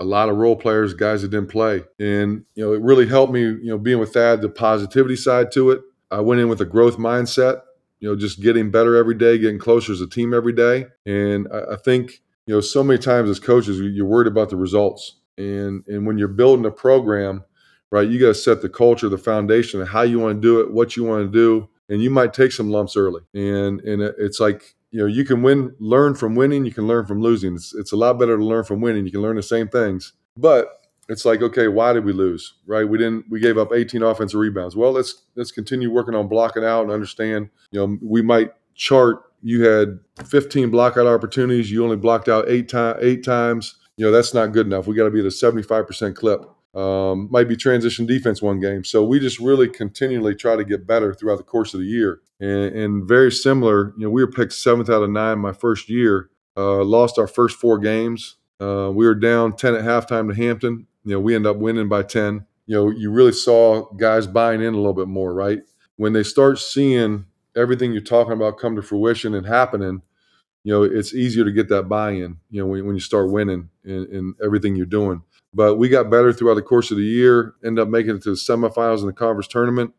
a 0.00 0.04
lot 0.04 0.28
of 0.28 0.36
role 0.36 0.56
players, 0.56 0.94
guys 0.94 1.22
that 1.22 1.30
didn't 1.30 1.48
play. 1.48 1.84
And, 2.00 2.44
you 2.56 2.64
know, 2.64 2.72
it 2.72 2.82
really 2.82 3.06
helped 3.06 3.32
me, 3.32 3.42
you 3.42 3.66
know, 3.66 3.78
being 3.78 4.00
with 4.00 4.14
Thad, 4.14 4.42
the 4.42 4.48
positivity 4.48 5.14
side 5.14 5.52
to 5.52 5.70
it. 5.70 5.80
I 6.10 6.20
went 6.20 6.40
in 6.40 6.48
with 6.48 6.60
a 6.60 6.64
growth 6.64 6.96
mindset, 6.96 7.62
you 8.00 8.08
know, 8.08 8.16
just 8.16 8.40
getting 8.40 8.70
better 8.70 8.96
every 8.96 9.14
day, 9.14 9.38
getting 9.38 9.60
closer 9.60 9.92
as 9.92 10.00
a 10.00 10.08
team 10.08 10.34
every 10.34 10.52
day. 10.52 10.86
And 11.06 11.46
I, 11.52 11.74
I 11.74 11.76
think, 11.76 12.20
you 12.46 12.54
know, 12.54 12.60
so 12.60 12.82
many 12.82 12.98
times 12.98 13.30
as 13.30 13.38
coaches, 13.38 13.78
you're 13.78 14.06
worried 14.06 14.26
about 14.26 14.50
the 14.50 14.56
results. 14.56 15.20
And, 15.36 15.84
and 15.86 16.04
when 16.04 16.18
you're 16.18 16.26
building 16.26 16.66
a 16.66 16.72
program, 16.72 17.44
right, 17.92 18.08
you 18.08 18.18
got 18.18 18.28
to 18.28 18.34
set 18.34 18.60
the 18.60 18.68
culture, 18.68 19.08
the 19.08 19.18
foundation 19.18 19.86
how 19.86 20.02
you 20.02 20.18
want 20.18 20.36
to 20.36 20.40
do 20.40 20.60
it, 20.60 20.72
what 20.72 20.96
you 20.96 21.04
want 21.04 21.30
to 21.30 21.32
do. 21.32 21.68
And 21.88 22.02
you 22.02 22.10
might 22.10 22.34
take 22.34 22.52
some 22.52 22.70
lumps 22.70 22.96
early. 22.96 23.22
And, 23.34 23.80
and 23.80 24.02
it's 24.02 24.40
like, 24.40 24.76
you 24.90 25.00
know 25.00 25.06
you 25.06 25.24
can 25.24 25.42
win 25.42 25.74
learn 25.78 26.14
from 26.14 26.34
winning 26.34 26.64
you 26.64 26.72
can 26.72 26.86
learn 26.86 27.06
from 27.06 27.20
losing. 27.20 27.54
It's, 27.54 27.74
it's 27.74 27.92
a 27.92 27.96
lot 27.96 28.18
better 28.18 28.36
to 28.36 28.44
learn 28.44 28.64
from 28.64 28.80
winning. 28.80 29.04
You 29.04 29.12
can 29.12 29.22
learn 29.22 29.36
the 29.36 29.42
same 29.42 29.68
things. 29.68 30.12
But 30.36 30.68
it's 31.08 31.24
like 31.24 31.42
okay 31.42 31.68
why 31.68 31.92
did 31.92 32.04
we 32.04 32.12
lose 32.12 32.54
right? 32.66 32.88
We 32.88 32.98
didn't 32.98 33.26
we 33.30 33.40
gave 33.40 33.58
up 33.58 33.72
18 33.72 34.02
offensive 34.02 34.40
rebounds. 34.40 34.76
Well 34.76 34.92
let's 34.92 35.24
let's 35.36 35.50
continue 35.50 35.90
working 35.90 36.14
on 36.14 36.28
blocking 36.28 36.64
out 36.64 36.82
and 36.82 36.90
understand 36.90 37.50
you 37.70 37.80
know 37.80 37.98
we 38.02 38.22
might 38.22 38.52
chart 38.74 39.24
you 39.42 39.64
had 39.64 39.98
15 40.26 40.70
blockout 40.70 41.12
opportunities 41.12 41.70
you 41.70 41.84
only 41.84 41.96
blocked 41.96 42.28
out 42.28 42.48
eight 42.48 42.68
time 42.68 42.96
eight 43.00 43.24
times. 43.24 43.76
You 43.96 44.06
know 44.06 44.12
that's 44.12 44.32
not 44.32 44.52
good 44.52 44.66
enough. 44.66 44.86
We 44.86 44.94
got 44.94 45.04
to 45.04 45.10
be 45.10 45.20
at 45.20 45.26
a 45.26 45.28
75% 45.28 46.14
clip 46.14 46.44
um, 46.78 47.28
might 47.32 47.48
be 47.48 47.56
transition 47.56 48.06
defense 48.06 48.40
one 48.40 48.60
game. 48.60 48.84
So 48.84 49.02
we 49.02 49.18
just 49.18 49.40
really 49.40 49.68
continually 49.68 50.36
try 50.36 50.54
to 50.54 50.64
get 50.64 50.86
better 50.86 51.12
throughout 51.12 51.38
the 51.38 51.42
course 51.42 51.74
of 51.74 51.80
the 51.80 51.86
year. 51.86 52.20
And, 52.38 52.76
and 52.76 53.08
very 53.08 53.32
similar, 53.32 53.94
you 53.98 54.04
know, 54.04 54.10
we 54.10 54.24
were 54.24 54.30
picked 54.30 54.52
seventh 54.52 54.88
out 54.88 55.02
of 55.02 55.10
nine 55.10 55.40
my 55.40 55.52
first 55.52 55.88
year. 55.88 56.30
Uh, 56.56 56.84
lost 56.84 57.18
our 57.18 57.26
first 57.26 57.58
four 57.58 57.78
games. 57.78 58.36
Uh, 58.60 58.90
we 58.94 59.06
were 59.06 59.16
down 59.16 59.56
10 59.56 59.74
at 59.74 59.84
halftime 59.84 60.28
to 60.28 60.34
Hampton. 60.36 60.86
You 61.04 61.14
know, 61.14 61.20
we 61.20 61.34
end 61.34 61.46
up 61.46 61.56
winning 61.56 61.88
by 61.88 62.04
10. 62.04 62.46
You 62.66 62.74
know, 62.76 62.90
you 62.90 63.10
really 63.10 63.32
saw 63.32 63.90
guys 63.94 64.28
buying 64.28 64.60
in 64.60 64.74
a 64.74 64.76
little 64.76 64.94
bit 64.94 65.08
more, 65.08 65.34
right? 65.34 65.60
When 65.96 66.12
they 66.12 66.22
start 66.22 66.60
seeing 66.60 67.26
everything 67.56 67.92
you're 67.92 68.02
talking 68.02 68.34
about 68.34 68.58
come 68.58 68.76
to 68.76 68.82
fruition 68.82 69.34
and 69.34 69.46
happening, 69.46 70.02
you 70.62 70.72
know, 70.72 70.82
it's 70.82 71.14
easier 71.14 71.44
to 71.44 71.52
get 71.52 71.68
that 71.70 71.88
buy-in, 71.88 72.36
you 72.50 72.60
know, 72.60 72.66
when, 72.66 72.86
when 72.86 72.94
you 72.94 73.00
start 73.00 73.30
winning 73.30 73.70
in, 73.84 74.06
in 74.12 74.34
everything 74.44 74.76
you're 74.76 74.86
doing. 74.86 75.22
But 75.54 75.76
we 75.76 75.88
got 75.88 76.10
better 76.10 76.32
throughout 76.32 76.54
the 76.54 76.62
course 76.62 76.90
of 76.90 76.98
the 76.98 77.04
year. 77.04 77.54
Ended 77.64 77.82
up 77.82 77.88
making 77.88 78.16
it 78.16 78.22
to 78.22 78.30
the 78.30 78.36
semifinals 78.36 79.00
in 79.00 79.06
the 79.06 79.12
conference 79.12 79.48
tournament. 79.48 79.92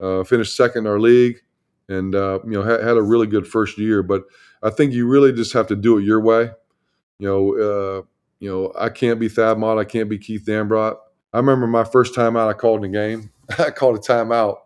Uh, 0.00 0.24
finished 0.24 0.56
second 0.56 0.86
in 0.86 0.90
our 0.90 0.98
league, 0.98 1.40
and 1.88 2.14
uh, 2.14 2.40
you 2.44 2.50
know 2.50 2.62
had, 2.62 2.82
had, 2.82 2.96
a 2.96 3.02
really 3.02 3.26
good 3.26 3.46
first 3.46 3.78
year. 3.78 4.02
But 4.02 4.24
I 4.62 4.70
think 4.70 4.92
you 4.92 5.06
really 5.06 5.32
just 5.32 5.52
have 5.52 5.68
to 5.68 5.76
do 5.76 5.96
it 5.98 6.04
your 6.04 6.20
way. 6.20 6.50
You 7.18 7.28
know, 7.28 7.52
uh, 7.54 8.02
you 8.40 8.50
know 8.50 8.72
I 8.78 8.88
can't 8.88 9.20
be 9.20 9.28
Thad 9.28 9.58
Matta. 9.58 9.80
I 9.80 9.84
can't 9.84 10.08
be 10.08 10.18
Keith 10.18 10.44
Dambrot. 10.44 10.96
I 11.32 11.36
remember 11.36 11.66
my 11.66 11.84
first 11.84 12.14
time 12.14 12.36
out. 12.36 12.48
I 12.48 12.52
called 12.52 12.84
in 12.84 12.90
the 12.90 12.98
game. 12.98 13.30
I 13.58 13.70
called 13.70 13.96
a 13.96 14.00
timeout, 14.00 14.56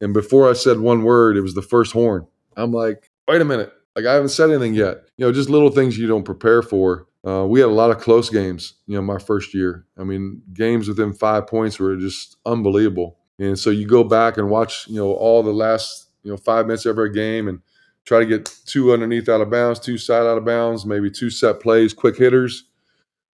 and 0.00 0.12
before 0.12 0.50
I 0.50 0.52
said 0.52 0.78
one 0.78 1.02
word, 1.02 1.36
it 1.36 1.40
was 1.42 1.54
the 1.54 1.62
first 1.62 1.92
horn. 1.92 2.26
I'm 2.56 2.72
like, 2.72 3.10
wait 3.26 3.40
a 3.40 3.44
minute. 3.44 3.72
Like 3.96 4.06
I 4.06 4.14
haven't 4.14 4.30
said 4.30 4.50
anything 4.50 4.74
yet. 4.74 5.04
You 5.16 5.26
know, 5.26 5.32
just 5.32 5.48
little 5.48 5.70
things 5.70 5.98
you 5.98 6.06
don't 6.06 6.24
prepare 6.24 6.62
for. 6.62 7.06
Uh, 7.26 7.46
we 7.46 7.60
had 7.60 7.68
a 7.68 7.72
lot 7.72 7.90
of 7.90 7.98
close 7.98 8.28
games, 8.28 8.74
you 8.86 8.94
know, 8.94 9.02
my 9.02 9.18
first 9.18 9.54
year. 9.54 9.86
I 9.98 10.04
mean, 10.04 10.42
games 10.52 10.88
within 10.88 11.14
five 11.14 11.46
points 11.46 11.78
were 11.78 11.96
just 11.96 12.36
unbelievable. 12.44 13.18
And 13.38 13.58
so 13.58 13.70
you 13.70 13.86
go 13.86 14.04
back 14.04 14.36
and 14.36 14.50
watch, 14.50 14.86
you 14.88 14.96
know, 14.96 15.12
all 15.12 15.42
the 15.42 15.52
last, 15.52 16.10
you 16.22 16.30
know, 16.30 16.36
five 16.36 16.66
minutes 16.66 16.84
of 16.84 16.90
every 16.90 17.12
game 17.12 17.48
and 17.48 17.60
try 18.04 18.18
to 18.18 18.26
get 18.26 18.52
two 18.66 18.92
underneath 18.92 19.28
out 19.28 19.40
of 19.40 19.50
bounds, 19.50 19.80
two 19.80 19.96
side 19.96 20.26
out 20.26 20.36
of 20.36 20.44
bounds, 20.44 20.84
maybe 20.84 21.10
two 21.10 21.30
set 21.30 21.60
plays, 21.60 21.94
quick 21.94 22.16
hitters. 22.16 22.64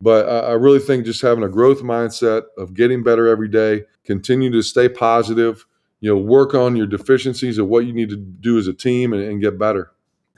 But 0.01 0.27
I, 0.27 0.39
I 0.49 0.51
really 0.53 0.79
think 0.79 1.05
just 1.05 1.21
having 1.21 1.43
a 1.43 1.49
growth 1.49 1.81
mindset 1.81 2.43
of 2.57 2.73
getting 2.73 3.03
better 3.03 3.27
every 3.27 3.47
day, 3.47 3.83
continue 4.03 4.51
to 4.51 4.63
stay 4.63 4.89
positive, 4.89 5.65
you 6.01 6.09
know, 6.09 6.17
work 6.17 6.53
on 6.53 6.75
your 6.75 6.87
deficiencies 6.87 7.57
of 7.59 7.67
what 7.67 7.85
you 7.85 7.93
need 7.93 8.09
to 8.09 8.17
do 8.17 8.57
as 8.57 8.67
a 8.67 8.73
team 8.73 9.13
and, 9.13 9.23
and 9.23 9.41
get 9.41 9.59
better. 9.59 9.91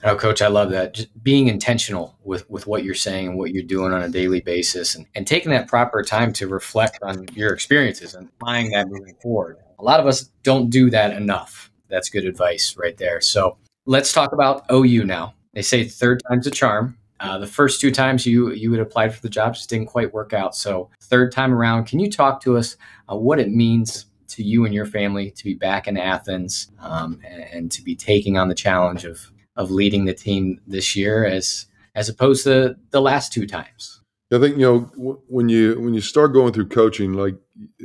Oh, 0.03 0.15
coach, 0.15 0.41
I 0.41 0.47
love 0.47 0.69
that. 0.71 0.93
Just 0.93 1.23
being 1.23 1.47
intentional 1.47 2.17
with, 2.23 2.47
with 2.49 2.67
what 2.67 2.83
you're 2.83 2.93
saying 2.93 3.29
and 3.29 3.37
what 3.37 3.51
you're 3.51 3.63
doing 3.63 3.93
on 3.93 4.03
a 4.03 4.09
daily 4.09 4.41
basis 4.41 4.95
and, 4.95 5.07
and 5.15 5.25
taking 5.25 5.51
that 5.51 5.67
proper 5.67 6.03
time 6.03 6.31
to 6.33 6.47
reflect 6.47 6.99
on 7.01 7.25
your 7.33 7.51
experiences 7.51 8.13
and 8.13 8.29
applying 8.29 8.69
that 8.71 8.89
moving 8.89 9.15
forward. 9.15 9.57
A 9.79 9.83
lot 9.83 9.99
of 9.99 10.05
us 10.05 10.29
don't 10.43 10.69
do 10.69 10.89
that 10.91 11.13
enough. 11.13 11.71
That's 11.89 12.09
good 12.09 12.25
advice 12.25 12.75
right 12.77 12.95
there. 12.97 13.21
So 13.21 13.57
let's 13.85 14.13
talk 14.13 14.33
about 14.33 14.65
OU 14.71 15.05
now. 15.05 15.33
They 15.53 15.63
say 15.63 15.83
third 15.85 16.21
time's 16.29 16.45
a 16.45 16.51
charm. 16.51 16.97
Uh, 17.19 17.39
the 17.39 17.47
first 17.47 17.81
two 17.81 17.89
times 17.89 18.27
you 18.27 18.51
you 18.51 18.71
had 18.71 18.81
applied 18.81 19.15
for 19.15 19.21
the 19.21 19.29
job 19.29 19.55
just 19.55 19.69
didn't 19.69 19.87
quite 19.87 20.13
work 20.13 20.33
out. 20.33 20.55
So 20.55 20.91
third 21.01 21.31
time 21.31 21.51
around, 21.51 21.85
can 21.85 21.97
you 21.97 22.11
talk 22.11 22.41
to 22.43 22.57
us 22.57 22.77
uh, 23.11 23.15
what 23.15 23.39
it 23.39 23.49
means 23.49 24.05
to 24.27 24.43
you 24.43 24.65
and 24.65 24.73
your 24.73 24.85
family 24.85 25.31
to 25.31 25.43
be 25.43 25.55
back 25.55 25.87
in 25.87 25.97
Athens 25.97 26.69
um, 26.79 27.19
and, 27.25 27.41
and 27.41 27.71
to 27.71 27.81
be 27.81 27.95
taking 27.95 28.37
on 28.37 28.49
the 28.49 28.55
challenge 28.55 29.03
of 29.03 29.31
of 29.57 29.71
leading 29.71 30.05
the 30.05 30.13
team 30.13 30.61
this 30.65 30.95
year 30.95 31.25
as 31.25 31.65
as 31.95 32.07
opposed 32.07 32.43
to 32.43 32.75
the 32.91 33.01
last 33.01 33.33
two 33.33 33.47
times. 33.47 34.01
I 34.31 34.39
think 34.39 34.57
you 34.57 34.61
know 34.61 34.79
when 35.27 35.49
you 35.49 35.79
when 35.79 35.93
you 35.93 36.01
start 36.01 36.33
going 36.33 36.53
through 36.53 36.69
coaching, 36.69 37.13
like 37.13 37.35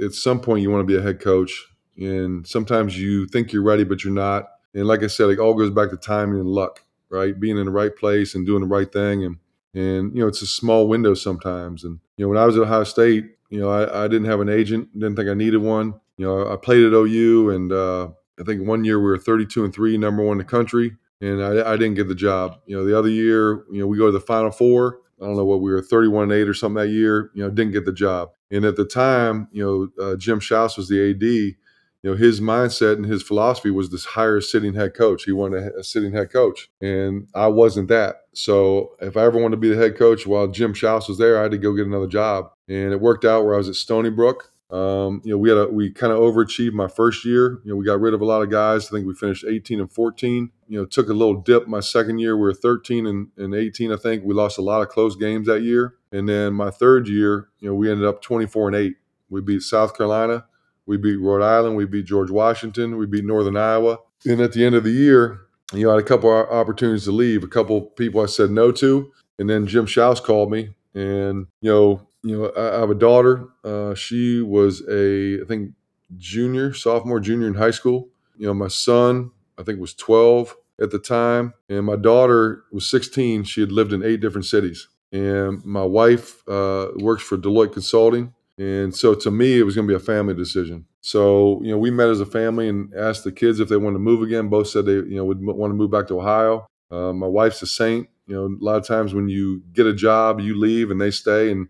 at 0.03 0.12
some 0.12 0.41
point 0.41 0.62
you 0.62 0.70
want 0.70 0.87
to 0.87 0.93
be 0.93 0.99
a 0.99 1.03
head 1.03 1.20
coach, 1.20 1.53
and 1.97 2.47
sometimes 2.47 2.99
you 2.99 3.27
think 3.27 3.53
you're 3.53 3.62
ready, 3.62 3.85
but 3.85 4.05
you're 4.05 4.12
not. 4.12 4.49
And 4.75 4.87
like 4.87 5.03
I 5.03 5.07
said, 5.07 5.31
it 5.31 5.39
all 5.39 5.55
goes 5.55 5.70
back 5.70 5.91
to 5.91 5.97
timing 5.97 6.41
and 6.41 6.49
luck, 6.49 6.83
right? 7.11 7.39
Being 7.39 7.59
in 7.59 7.66
the 7.66 7.73
right 7.73 7.95
place 7.95 8.35
and 8.35 8.47
doing 8.47 8.62
the 8.62 8.66
right 8.66 8.93
thing, 8.93 9.25
and 9.25 9.37
and 9.75 10.14
you 10.14 10.23
know 10.23 10.29
it's 10.29 10.43
a 10.43 10.47
small 10.47 10.89
window 10.89 11.14
sometimes. 11.14 11.85
And 11.85 12.01
you 12.16 12.25
know 12.25 12.29
when 12.29 12.39
I 12.39 12.45
was 12.45 12.57
at 12.57 12.62
Ohio 12.62 12.85
State, 12.85 13.37
you 13.49 13.61
know 13.61 13.70
I, 13.70 14.05
I 14.05 14.09
didn't 14.09 14.27
have 14.27 14.41
an 14.41 14.49
agent, 14.49 14.93
didn't 14.99 15.16
think 15.16 15.31
I 15.31 15.35
needed 15.35 15.59
one. 15.59 15.95
You 16.18 16.27
know 16.27 16.53
I 16.53 16.57
played 16.57 16.85
at 16.85 16.93
OU, 16.93 17.51
and 17.51 17.73
uh, 17.73 18.09
I 18.41 18.43
think 18.43 18.66
one 18.66 18.85
year 18.85 18.99
we 18.99 19.07
were 19.07 19.18
32 19.18 19.64
and 19.64 19.73
three, 19.73 19.97
number 19.97 20.25
one 20.25 20.35
in 20.35 20.39
the 20.39 20.45
country 20.45 20.97
and 21.23 21.43
I, 21.43 21.73
I, 21.73 21.77
didn't 21.77 21.95
get 21.95 22.09
the 22.09 22.16
job. 22.16 22.59
You 22.66 22.77
know, 22.77 22.85
the 22.85 22.99
other 22.99 23.09
year, 23.09 23.64
you 23.70 23.81
know, 23.81 23.87
we 23.87 23.97
go 23.97 24.07
to 24.07 24.12
the 24.12 24.20
Final 24.20 24.51
Four. 24.51 24.99
I 25.20 25.25
don't 25.25 25.37
know 25.37 25.45
what 25.45 25.61
we 25.61 25.70
were 25.70 25.81
31 25.81 26.25
and 26.25 26.33
8 26.33 26.49
or 26.49 26.55
something 26.55 26.83
that 26.83 26.89
year, 26.89 27.31
you 27.33 27.45
know, 27.45 27.51
didn't 27.51 27.73
get 27.73 27.85
the 27.85 27.93
job. 27.93 28.31
And 28.51 28.64
at 28.64 28.75
the 28.75 28.85
time, 28.85 29.47
you 29.53 29.64
know, 29.64 30.05
uh, 30.05 30.16
Jim 30.16 30.41
Schaus 30.41 30.77
was 30.77 30.89
the 30.89 31.11
AD. 31.11 31.23
You 31.23 32.11
know, 32.11 32.16
his 32.16 32.41
mindset 32.41 32.97
and 32.97 33.07
his 33.07 33.23
philosophy 33.23 33.70
was 33.70 33.91
this 33.91 34.05
hire 34.05 34.39
a 34.39 34.43
sitting 34.43 34.75
head 34.75 34.95
coach. 34.95 35.23
He 35.23 35.31
wanted 35.31 35.62
a, 35.62 35.79
a 35.79 35.85
sitting 35.85 36.12
head 36.12 36.33
coach. 36.33 36.68
And 36.81 37.29
I 37.37 37.47
wasn't 37.47 37.87
that. 37.89 38.23
So 38.35 38.97
if 39.01 39.16
I 39.16 39.23
ever 39.23 39.39
wanted 39.39 39.57
to 39.57 39.61
be 39.61 39.68
the 39.68 39.77
head 39.77 39.97
coach 39.97 40.27
while 40.27 40.49
Jim 40.49 40.75
Schaus 40.75 41.09
was 41.09 41.18
there, 41.18 41.39
I 41.39 41.43
had 41.43 41.53
to 41.53 41.59
go 41.59 41.77
get 41.77 41.87
another 41.87 42.09
job. 42.09 42.51
And 42.68 42.93
it 42.93 43.01
worked 43.01 43.25
out 43.25 43.45
where 43.45 43.55
I 43.55 43.59
was 43.59 43.68
at 43.68 43.77
Stony 43.77 44.11
Brook. 44.11 44.51
Um, 44.73 45.20
you 45.23 45.33
know, 45.33 45.39
we 45.39 45.51
had 45.51 45.59
a, 45.59 45.66
we 45.68 45.91
kind 45.91 46.12
of 46.14 46.18
overachieved 46.18 46.73
my 46.73 46.89
first 46.89 47.27
year. 47.27 47.61
You 47.62 47.73
know, 47.73 47.77
we 47.77 47.85
got 47.85 48.01
rid 48.01 48.14
of 48.14 48.23
a 48.23 48.25
lot 48.25 48.41
of 48.41 48.51
guys. 48.51 48.87
I 48.87 48.91
think 48.91 49.07
we 49.07 49.14
finished 49.14 49.45
18 49.47 49.81
and 49.81 49.93
14. 49.93 50.51
You 50.66 50.79
know, 50.79 50.87
took 50.87 51.11
a 51.11 51.12
little 51.12 51.35
dip 51.35 51.68
my 51.68 51.81
second 51.81 52.20
year. 52.20 52.37
We 52.37 52.45
were 52.45 52.55
13 52.55 53.07
and, 53.07 53.29
and 53.37 53.55
18. 53.55 53.93
I 53.93 53.97
think 53.97 54.25
we 54.25 54.33
lost 54.33 54.57
a 54.57 54.62
lot 54.62 54.81
of 54.81 54.89
close 54.89 55.14
games 55.14 55.47
that 55.47 55.61
year. 55.61 55.97
And 56.11 56.27
then 56.27 56.55
my 56.55 56.70
third 56.70 57.07
year, 57.07 57.51
you 57.61 57.68
know, 57.68 57.75
we 57.75 57.91
ended 57.91 58.07
up 58.07 58.23
24 58.23 58.68
and 58.68 58.77
8. 58.77 58.95
We 59.29 59.43
beat 59.43 59.61
South 59.61 59.95
Carolina. 59.97 60.47
We 60.87 60.97
beat 60.97 61.16
Rhode 61.16 61.43
Island. 61.43 61.77
We 61.77 61.85
beat 61.85 62.07
George 62.07 62.31
Washington. 62.31 62.97
We 62.97 63.07
beat 63.07 63.27
Northern 63.27 63.59
Iowa. 63.59 63.99
And 64.25 64.41
at 64.41 64.53
the 64.53 64.64
end 64.64 64.75
of 64.75 64.85
the 64.85 64.91
year, 64.91 65.41
you 65.75 65.85
know, 65.85 65.91
I 65.91 65.97
had 65.97 66.03
a 66.03 66.07
couple 66.07 66.31
opportunities 66.31 67.05
to 67.05 67.12
leave. 67.12 67.45
A 67.45 67.49
couple 67.49 67.83
people 67.83 68.23
I 68.23 68.27
said 68.27 68.51
no 68.51 68.73
to. 68.73 69.12
And 69.39 69.51
then 69.51 69.66
Jim 69.66 69.87
Schaus 69.87 70.23
called 70.23 70.51
me 70.51 70.75
and, 70.95 71.47
you 71.61 71.70
know, 71.70 72.09
you 72.23 72.39
know, 72.39 72.53
I, 72.57 72.81
have 72.81 72.91
a 72.91 72.95
daughter. 72.95 73.49
Uh, 73.64 73.95
she 73.95 74.41
was 74.41 74.83
a, 74.89 75.43
I 75.43 75.45
think, 75.47 75.73
junior, 76.16 76.73
sophomore, 76.73 77.20
junior 77.20 77.49
in 77.49 77.55
high 77.55 77.70
school. 77.70 78.09
You 78.37 78.47
know, 78.47 78.55
my 78.55 78.68
son, 78.68 79.31
I 79.59 79.62
think, 79.62 79.81
was 79.81 79.95
12 79.95 80.55
at 80.81 80.91
the 80.91 80.99
time, 80.99 81.55
and 81.68 81.85
my 81.85 81.97
daughter 81.97 82.64
was 82.73 82.89
16. 82.89 83.45
She 83.45 83.61
had 83.61 83.73
lived 83.73 83.93
in 83.93 84.03
eight 84.03 84.20
different 84.20 84.47
cities. 84.47 84.89
And 85.12 85.64
my 85.64 85.85
wife 85.85 86.47
uh, 86.49 86.89
works 86.97 87.23
for 87.23 87.37
Deloitte 87.37 87.73
Consulting. 87.73 88.33
And 88.59 88.95
so 88.95 89.14
to 89.14 89.31
me, 89.31 89.59
it 89.59 89.64
was 89.64 89.75
going 89.75 89.87
to 89.87 89.93
be 89.93 89.97
a 89.97 90.01
family 90.01 90.35
decision. 90.35 90.87
So, 91.01 91.61
you 91.62 91.70
know, 91.70 91.79
we 91.79 91.91
met 91.91 92.09
as 92.09 92.20
a 92.20 92.27
family 92.27 92.68
and 92.68 92.95
asked 92.95 93.25
the 93.25 93.33
kids 93.33 93.61
if 93.61 93.68
they 93.68 93.77
wanted 93.77 93.95
to 93.95 93.99
move 93.99 94.23
again. 94.23 94.49
Both 94.49 94.68
said 94.68 94.87
they, 94.87 94.93
you 94.93 95.16
know, 95.16 95.25
would 95.25 95.45
want 95.45 95.70
to 95.70 95.75
move 95.75 95.91
back 95.91 96.07
to 96.09 96.18
Ohio. 96.18 96.66
Uh, 96.91 97.12
my 97.12 97.27
wife's 97.27 97.62
a 97.62 97.66
saint. 97.66 98.09
You 98.27 98.37
know, 98.37 98.45
a 98.45 98.64
lot 98.64 98.77
of 98.77 98.87
times 98.87 99.12
when 99.12 99.29
you 99.29 99.62
get 99.73 99.87
a 99.87 99.93
job, 99.93 100.41
you 100.41 100.57
leave 100.57 100.91
and 100.91 101.01
they 101.01 101.11
stay. 101.11 101.51
And 101.51 101.68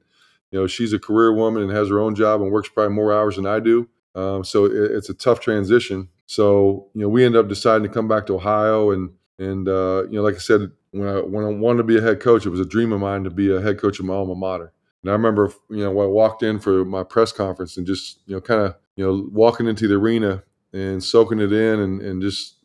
you 0.53 0.61
know, 0.61 0.67
she's 0.67 0.93
a 0.93 0.99
career 0.99 1.33
woman 1.33 1.63
and 1.63 1.73
has 1.73 1.89
her 1.89 1.99
own 1.99 2.15
job 2.15 2.41
and 2.41 2.53
works 2.53 2.69
probably 2.69 2.95
more 2.95 3.13
hours 3.13 3.37
than 3.37 3.47
I 3.47 3.59
do. 3.59 3.89
Um, 4.15 4.45
so 4.45 4.67
it, 4.67 4.73
it's 4.93 5.09
a 5.09 5.15
tough 5.15 5.41
transition. 5.41 6.09
So 6.27 6.89
you 6.95 7.01
know, 7.01 7.09
we 7.09 7.25
ended 7.25 7.41
up 7.41 7.49
deciding 7.49 7.83
to 7.85 7.93
come 7.93 8.07
back 8.07 8.27
to 8.27 8.35
Ohio, 8.35 8.91
and 8.91 9.11
and 9.39 9.67
uh, 9.67 10.05
you 10.05 10.17
know, 10.17 10.23
like 10.23 10.35
I 10.35 10.39
said, 10.39 10.71
when 10.93 11.09
I 11.09 11.21
when 11.21 11.45
I 11.45 11.49
wanted 11.49 11.79
to 11.79 11.85
be 11.85 11.99
a 11.99 12.03
head 12.03 12.21
coach, 12.21 12.47
it 12.47 12.51
was 12.51 12.61
a 12.61 12.67
dream 12.67 12.93
of 12.93 13.01
mine 13.01 13.25
to 13.25 13.31
be 13.31 13.55
a 13.55 13.61
head 13.61 13.81
coach 13.81 13.99
of 13.99 14.05
my 14.05 14.15
alma 14.15 14.35
mater. 14.35 14.73
And 15.03 15.11
I 15.11 15.15
remember, 15.15 15.53
you 15.71 15.83
know, 15.83 15.91
when 15.91 16.07
I 16.07 16.11
walked 16.11 16.43
in 16.43 16.61
for 16.61 16.85
my 16.85 17.03
press 17.03 17.33
conference 17.33 17.77
and 17.77 17.87
just 17.87 18.21
you 18.27 18.35
know, 18.35 18.41
kind 18.41 18.61
of 18.61 18.77
you 18.97 19.05
know, 19.05 19.29
walking 19.33 19.67
into 19.67 19.89
the 19.89 19.95
arena 19.95 20.45
and 20.73 21.03
soaking 21.03 21.41
it 21.41 21.53
in 21.53 21.81
and 21.81 22.03
and 22.03 22.23
just 22.23 22.57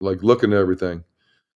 like 0.00 0.22
looking 0.22 0.52
at 0.52 0.58
everything 0.58 1.04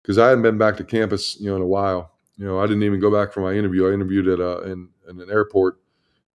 because 0.03 0.19
I 0.19 0.29
hadn't 0.29 0.43
been 0.43 0.59
back 0.59 0.77
to 0.77 0.85
campus, 0.85 1.39
you 1.41 1.51
know, 1.51 1.57
in 1.57 1.63
a 1.63 1.67
while. 1.67 2.13
You 2.39 2.47
know, 2.47 2.61
I 2.61 2.67
didn't 2.67 2.83
even 2.83 3.01
go 3.01 3.11
back 3.11 3.33
for 3.33 3.41
my 3.41 3.55
interview. 3.55 3.89
I 3.89 3.95
interviewed 3.95 4.29
at 4.29 4.41
uh, 4.41 4.61
in, 4.63 4.89
in 5.09 5.21
an 5.21 5.31
airport 5.31 5.79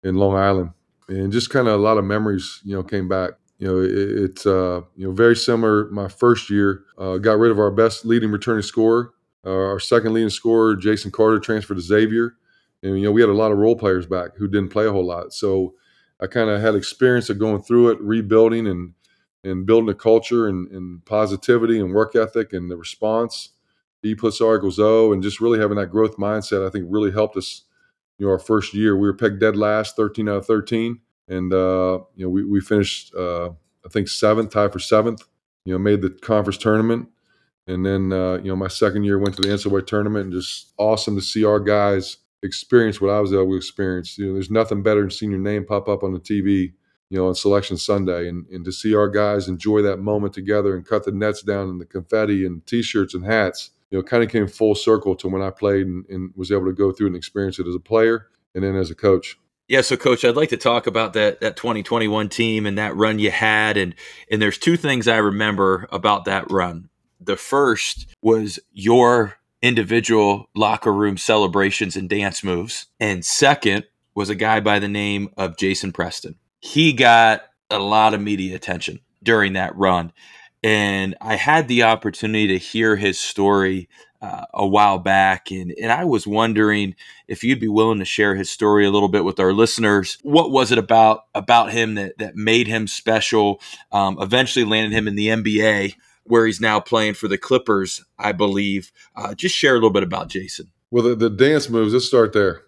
in 0.03 0.17
Long 0.17 0.35
Island, 0.37 0.71
and 1.09 1.33
just 1.33 1.51
kind 1.51 1.69
of 1.69 1.75
a 1.79 1.83
lot 1.83 1.99
of 1.99 2.05
memories, 2.05 2.61
you 2.65 2.75
know, 2.75 2.83
came 2.83 3.09
back. 3.09 3.33
You 3.59 3.69
know, 3.69 3.81
it, 3.81 3.91
it's 3.93 4.47
uh, 4.47 4.83
you 4.97 5.07
know 5.07 5.13
very 5.13 5.37
similar. 5.37 5.91
My 5.91 6.09
first 6.09 6.51
year, 6.51 6.85
uh, 6.99 7.19
got 7.19 7.39
rid 7.39 7.51
of 7.51 7.59
our 7.59 7.71
best 7.71 8.05
leading 8.07 8.31
returning 8.31 8.63
scorer. 8.63 9.13
Uh, 9.45 9.51
our 9.51 9.81
second 9.81 10.15
leading 10.15 10.31
scorer, 10.31 10.77
Jason 10.77 11.11
Carter, 11.11 11.39
transferred 11.39 11.77
to 11.77 11.81
Xavier, 11.83 12.37
and 12.83 12.97
you 12.99 13.05
know 13.05 13.13
we 13.13 13.21
had 13.21 13.31
a 13.31 13.35
lot 13.35 13.53
of 13.53 13.59
role 13.59 13.77
players 13.77 14.07
back 14.07 14.37
who 14.37 14.49
didn't 14.49 14.71
play 14.71 14.87
a 14.87 14.93
whole 14.93 15.07
lot. 15.07 15.33
So 15.35 15.75
I 16.21 16.27
kind 16.27 16.51
of 16.51 16.61
had 16.61 16.75
experience 16.75 17.31
of 17.31 17.39
going 17.39 17.63
through 17.63 17.91
it, 17.91 18.01
rebuilding 18.01 18.67
and 18.67 18.95
and 19.43 19.65
building 19.65 19.89
a 19.89 19.95
culture 19.95 20.49
and, 20.49 20.71
and 20.71 21.05
positivity 21.07 21.81
and 21.81 21.95
work 21.95 22.15
ethic 22.15 22.53
and 22.53 22.71
the 22.71 22.77
response. 22.77 23.51
E 24.03 24.15
plus 24.15 24.41
R 24.41 24.57
equals 24.57 24.79
O, 24.79 25.13
and 25.13 25.23
just 25.23 25.41
really 25.41 25.59
having 25.59 25.77
that 25.77 25.91
growth 25.91 26.17
mindset, 26.17 26.67
I 26.67 26.71
think 26.71 26.87
really 26.89 27.13
helped 27.13 27.37
us. 27.37 27.63
You 28.19 28.27
know, 28.27 28.33
our 28.33 28.39
first 28.39 28.75
year, 28.75 28.97
we 28.97 29.09
were 29.09 29.15
pegged 29.15 29.41
dead 29.41 29.57
last, 29.57 29.97
13 29.97 30.29
out 30.29 30.37
of 30.37 30.47
13 30.47 31.01
and 31.31 31.53
uh, 31.55 32.01
you 32.17 32.27
know 32.27 32.29
we, 32.29 32.45
we 32.45 32.61
finished 32.61 33.15
uh, 33.15 33.47
I 33.47 33.89
think 33.89 34.09
seventh, 34.09 34.51
tied 34.51 34.73
for 34.73 34.79
seventh. 34.79 35.23
You 35.65 35.73
know, 35.73 35.79
made 35.79 36.03
the 36.03 36.11
conference 36.11 36.59
tournament, 36.59 37.09
and 37.67 37.87
then 37.87 38.13
uh, 38.13 38.35
you 38.43 38.51
know 38.51 38.57
my 38.57 38.69
second 38.69 39.05
year 39.05 39.19
went 39.19 39.37
to 39.37 39.43
the 39.43 39.49
NCAA 39.49 39.87
tournament, 39.87 40.25
and 40.25 40.33
just 40.33 40.73
awesome 40.77 41.15
to 41.15 41.23
see 41.23 41.45
our 41.45 41.61
guys 41.61 42.19
experience 42.43 43.01
what 43.01 43.11
I 43.11 43.21
was 43.21 43.33
able 43.33 43.51
to 43.51 43.57
experience. 43.57 44.19
You 44.19 44.27
know, 44.27 44.33
there's 44.35 44.51
nothing 44.51 44.83
better 44.83 45.01
than 45.01 45.11
seeing 45.11 45.31
your 45.31 45.41
name 45.41 45.65
pop 45.65 45.89
up 45.89 46.03
on 46.03 46.13
the 46.13 46.21
TV, 46.21 46.73
you 47.11 47.19
know, 47.19 47.29
on 47.29 47.35
Selection 47.35 47.77
Sunday, 47.77 48.29
and 48.29 48.47
and 48.49 48.65
to 48.65 48.73
see 48.73 48.95
our 48.95 49.09
guys 49.09 49.49
enjoy 49.49 49.83
that 49.83 49.99
moment 49.99 50.35
together 50.35 50.75
and 50.75 50.85
cut 50.85 51.05
the 51.05 51.13
nets 51.13 51.43
down 51.43 51.69
and 51.69 51.81
the 51.81 51.87
confetti 51.87 52.45
and 52.45 52.67
T-shirts 52.67 53.15
and 53.15 53.25
hats. 53.25 53.71
You 53.91 53.99
know, 53.99 54.03
kind 54.03 54.23
of 54.23 54.31
came 54.31 54.47
full 54.47 54.75
circle 54.75 55.15
to 55.17 55.29
when 55.29 55.43
I 55.43 55.51
played 55.51 55.87
and, 55.87 56.05
and 56.09 56.33
was 56.37 56.53
able 56.53 56.67
to 56.67 56.73
go 56.73 56.93
through 56.93 57.09
and 57.09 57.17
experience 57.17 57.59
it 57.59 57.67
as 57.67 57.75
a 57.75 57.81
player 57.81 58.29
and 58.55 58.63
then 58.63 58.77
as 58.77 58.91
a 58.91 58.95
coach. 58.95 59.37
Yeah, 59.69 59.83
so 59.83 59.97
coach, 59.97 60.25
I'd 60.25 60.37
like 60.37 60.49
to 60.49 60.57
talk 60.57 60.87
about 60.87 61.13
that 61.13 61.41
that 61.41 61.57
2021 61.57 62.29
team 62.29 62.67
and 62.67 62.77
that 62.79 62.97
run 62.97 63.19
you 63.19 63.31
had 63.31 63.77
and 63.77 63.95
and 64.31 64.43
there's 64.43 64.59
two 64.59 64.77
things 64.77 65.07
I 65.07 65.19
remember 65.19 65.89
about 65.93 66.25
that 66.25 66.51
run. 66.51 66.89
The 67.21 67.37
first 67.37 68.07
was 68.23 68.59
your 68.73 69.41
individual 69.63 70.49
locker 70.55 70.93
room 70.93 71.17
celebrations 71.17 71.97
and 71.97 72.09
dance 72.09 72.43
moves. 72.43 72.87
And 72.99 73.25
second 73.25 73.85
was 74.15 74.31
a 74.31 74.35
guy 74.35 74.61
by 74.61 74.79
the 74.79 74.89
name 74.89 75.31
of 75.37 75.57
Jason 75.57 75.93
Preston. 75.93 76.37
He 76.61 76.93
got 76.93 77.43
a 77.71 77.79
lot 77.79 78.15
of 78.15 78.21
media 78.21 78.57
attention 78.57 79.01
during 79.23 79.53
that 79.55 79.77
run. 79.77 80.13
And 80.63 81.17
I 81.21 81.37
had 81.37 81.69
the 81.69 81.85
opportunity 81.85 82.47
to 82.49 82.59
hear 82.59 82.97
his 82.97 83.19
story 83.19 83.89
uh, 84.23 84.45
a 84.53 84.67
while 84.67 84.99
back, 84.99 85.51
and 85.51 85.73
and 85.81 85.91
I 85.91 86.05
was 86.05 86.27
wondering 86.27 86.95
if 87.27 87.43
you'd 87.43 87.61
be 87.61 87.69
willing 87.69 88.01
to 88.01 88.05
share 88.05 88.35
his 88.35 88.51
story 88.51 88.85
a 88.85 88.91
little 88.91 89.09
bit 89.09 89.25
with 89.25 89.41
our 89.41 89.53
listeners. 89.53 90.19
What 90.23 90.51
was 90.51 90.71
it 90.71 90.79
about 90.79 91.25
about 91.35 91.73
him 91.73 91.95
that 91.95 92.19
that 92.19 92.37
made 92.37 92.67
him 92.67 92.87
special? 92.87 93.61
Um, 93.93 94.19
eventually 94.21 94.67
landed 94.67 94.95
him 94.95 95.09
in 95.09 95.15
the 95.15 95.29
NBA, 95.29 95.95
where 96.25 96.45
he's 96.45 96.61
now 96.61 96.81
playing 96.81 97.15
for 97.15 97.29
the 97.29 97.39
Clippers, 97.39 98.05
I 98.19 98.33
believe. 98.33 98.93
Uh, 99.17 99.35
just 99.35 99.55
share 99.55 99.73
a 99.73 99.77
little 99.77 99.91
bit 99.91 100.03
about 100.03 100.29
Jason. 100.29 100.71
Well, 100.91 101.05
the, 101.05 101.15
the 101.15 101.31
dance 101.31 101.71
moves. 101.71 101.95
Let's 101.95 102.07
start 102.07 102.35
there. 102.35 102.63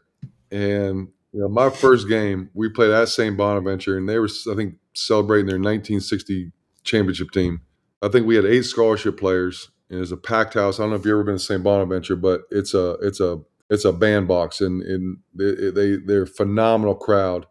And 0.51 1.09
you 1.33 1.41
know, 1.41 1.49
my 1.49 1.69
first 1.69 2.09
game, 2.09 2.51
we 2.55 2.69
played 2.71 2.91
at 2.91 3.09
St. 3.09 3.37
Bonaventure, 3.37 3.99
and 3.99 4.09
they 4.09 4.19
were, 4.19 4.29
I 4.51 4.55
think, 4.55 4.77
celebrating 4.95 5.47
their 5.47 5.57
1960 5.57 6.53
championship 6.83 7.31
team. 7.31 7.61
I 8.03 8.09
think 8.09 8.27
we 8.27 8.37
had 8.37 8.45
eight 8.45 8.65
scholarship 8.65 9.19
players 9.19 9.71
and 9.93 10.01
it's 10.01 10.11
a 10.11 10.17
packed 10.17 10.55
house. 10.55 10.81
I 10.81 10.83
don't 10.83 10.91
know 10.91 10.97
if 10.97 11.05
you've 11.05 11.13
ever 11.13 11.23
been 11.23 11.37
to 11.37 11.39
St. 11.39 11.63
Bonaventure, 11.63 12.17
but 12.17 12.43
it's 12.51 12.73
a 12.75 12.93
it's 13.03 13.21
a 13.21 13.41
it's 13.71 13.85
a 13.85 13.93
bandbox, 13.93 14.61
and 14.61 14.83
and 14.83 15.19
they, 15.35 15.71
they 15.71 15.97
they're 15.97 16.23
a 16.23 16.27
phenomenal 16.27 16.95
crowd. 16.95 17.47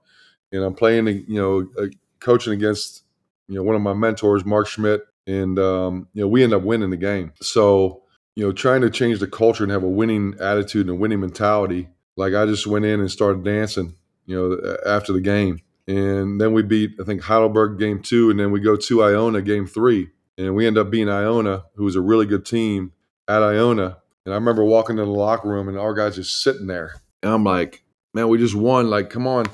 And 0.51 0.63
I'm 0.63 0.73
playing, 0.73 1.07
you 1.07 1.39
know, 1.39 1.67
uh, 1.81 1.87
coaching 2.19 2.51
against 2.51 3.03
you 3.47 3.55
know 3.55 3.63
one 3.63 3.75
of 3.75 3.81
my 3.81 3.93
mentors, 3.93 4.43
Mark 4.43 4.67
Schmidt, 4.67 5.01
and 5.27 5.57
um, 5.59 6.07
you 6.13 6.21
know 6.21 6.27
we 6.27 6.43
end 6.43 6.53
up 6.53 6.63
winning 6.63 6.89
the 6.89 6.97
game. 6.97 7.31
So 7.41 8.01
you 8.35 8.45
know, 8.45 8.51
trying 8.51 8.81
to 8.81 8.89
change 8.89 9.19
the 9.19 9.27
culture 9.27 9.63
and 9.63 9.71
have 9.71 9.83
a 9.83 9.89
winning 9.89 10.35
attitude 10.39 10.87
and 10.87 10.97
a 10.97 10.99
winning 10.99 11.19
mentality. 11.19 11.89
Like 12.17 12.33
I 12.33 12.45
just 12.47 12.65
went 12.65 12.85
in 12.85 12.99
and 12.99 13.11
started 13.11 13.43
dancing, 13.43 13.95
you 14.25 14.35
know, 14.35 14.77
after 14.85 15.13
the 15.13 15.21
game. 15.21 15.59
And 15.87 16.39
then 16.39 16.53
we 16.53 16.61
beat, 16.61 16.91
I 17.01 17.03
think, 17.03 17.21
Heidelberg 17.21 17.77
game 17.77 18.01
two, 18.01 18.29
and 18.29 18.39
then 18.39 18.51
we 18.51 18.61
go 18.61 18.75
to 18.77 19.03
Iona 19.03 19.41
game 19.41 19.67
three 19.67 20.09
and 20.37 20.55
we 20.55 20.65
end 20.65 20.77
up 20.77 20.89
being 20.89 21.09
Iona, 21.09 21.65
who 21.75 21.83
was 21.83 21.95
a 21.95 22.01
really 22.01 22.25
good 22.25 22.45
team 22.45 22.93
at 23.27 23.43
Iona. 23.43 23.97
And 24.25 24.33
I 24.33 24.37
remember 24.37 24.63
walking 24.63 24.97
in 24.97 25.05
the 25.05 25.11
locker 25.11 25.49
room 25.49 25.67
and 25.67 25.77
our 25.77 25.93
guys 25.93 26.15
just 26.15 26.43
sitting 26.43 26.67
there. 26.67 26.95
And 27.23 27.31
I'm 27.31 27.43
like, 27.43 27.83
man, 28.13 28.27
we 28.27 28.37
just 28.37 28.55
won. 28.55 28.89
Like, 28.89 29.09
come 29.09 29.27
on. 29.27 29.45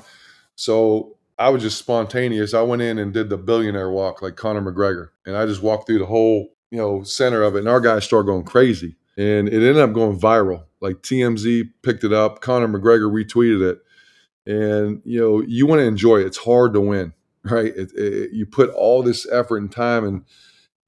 So 0.56 1.16
I 1.38 1.48
was 1.50 1.62
just 1.62 1.78
spontaneous. 1.78 2.54
I 2.54 2.62
went 2.62 2.82
in 2.82 2.98
and 2.98 3.12
did 3.12 3.28
the 3.28 3.38
billionaire 3.38 3.90
walk 3.90 4.22
like 4.22 4.36
Conor 4.36 4.60
McGregor. 4.60 5.08
And 5.26 5.36
I 5.36 5.46
just 5.46 5.62
walked 5.62 5.86
through 5.86 6.00
the 6.00 6.06
whole, 6.06 6.48
you 6.70 6.78
know, 6.78 7.02
center 7.02 7.42
of 7.42 7.56
it. 7.56 7.60
And 7.60 7.68
our 7.68 7.80
guys 7.80 8.04
started 8.04 8.26
going 8.26 8.44
crazy. 8.44 8.96
And 9.16 9.48
it 9.48 9.54
ended 9.54 9.78
up 9.78 9.92
going 9.92 10.18
viral. 10.18 10.64
Like 10.80 10.96
TMZ 10.96 11.70
picked 11.82 12.04
it 12.04 12.12
up. 12.12 12.40
Conor 12.40 12.68
McGregor 12.68 13.10
retweeted 13.10 13.72
it. 13.72 13.78
And, 14.50 15.02
you 15.04 15.20
know, 15.20 15.42
you 15.42 15.66
want 15.66 15.80
to 15.80 15.86
enjoy 15.86 16.18
it. 16.18 16.26
It's 16.26 16.38
hard 16.38 16.72
to 16.74 16.80
win, 16.80 17.12
right? 17.42 17.74
It, 17.74 17.92
it, 17.94 18.32
you 18.32 18.46
put 18.46 18.70
all 18.70 19.02
this 19.02 19.26
effort 19.30 19.58
and 19.58 19.72
time 19.72 20.04
and– 20.04 20.24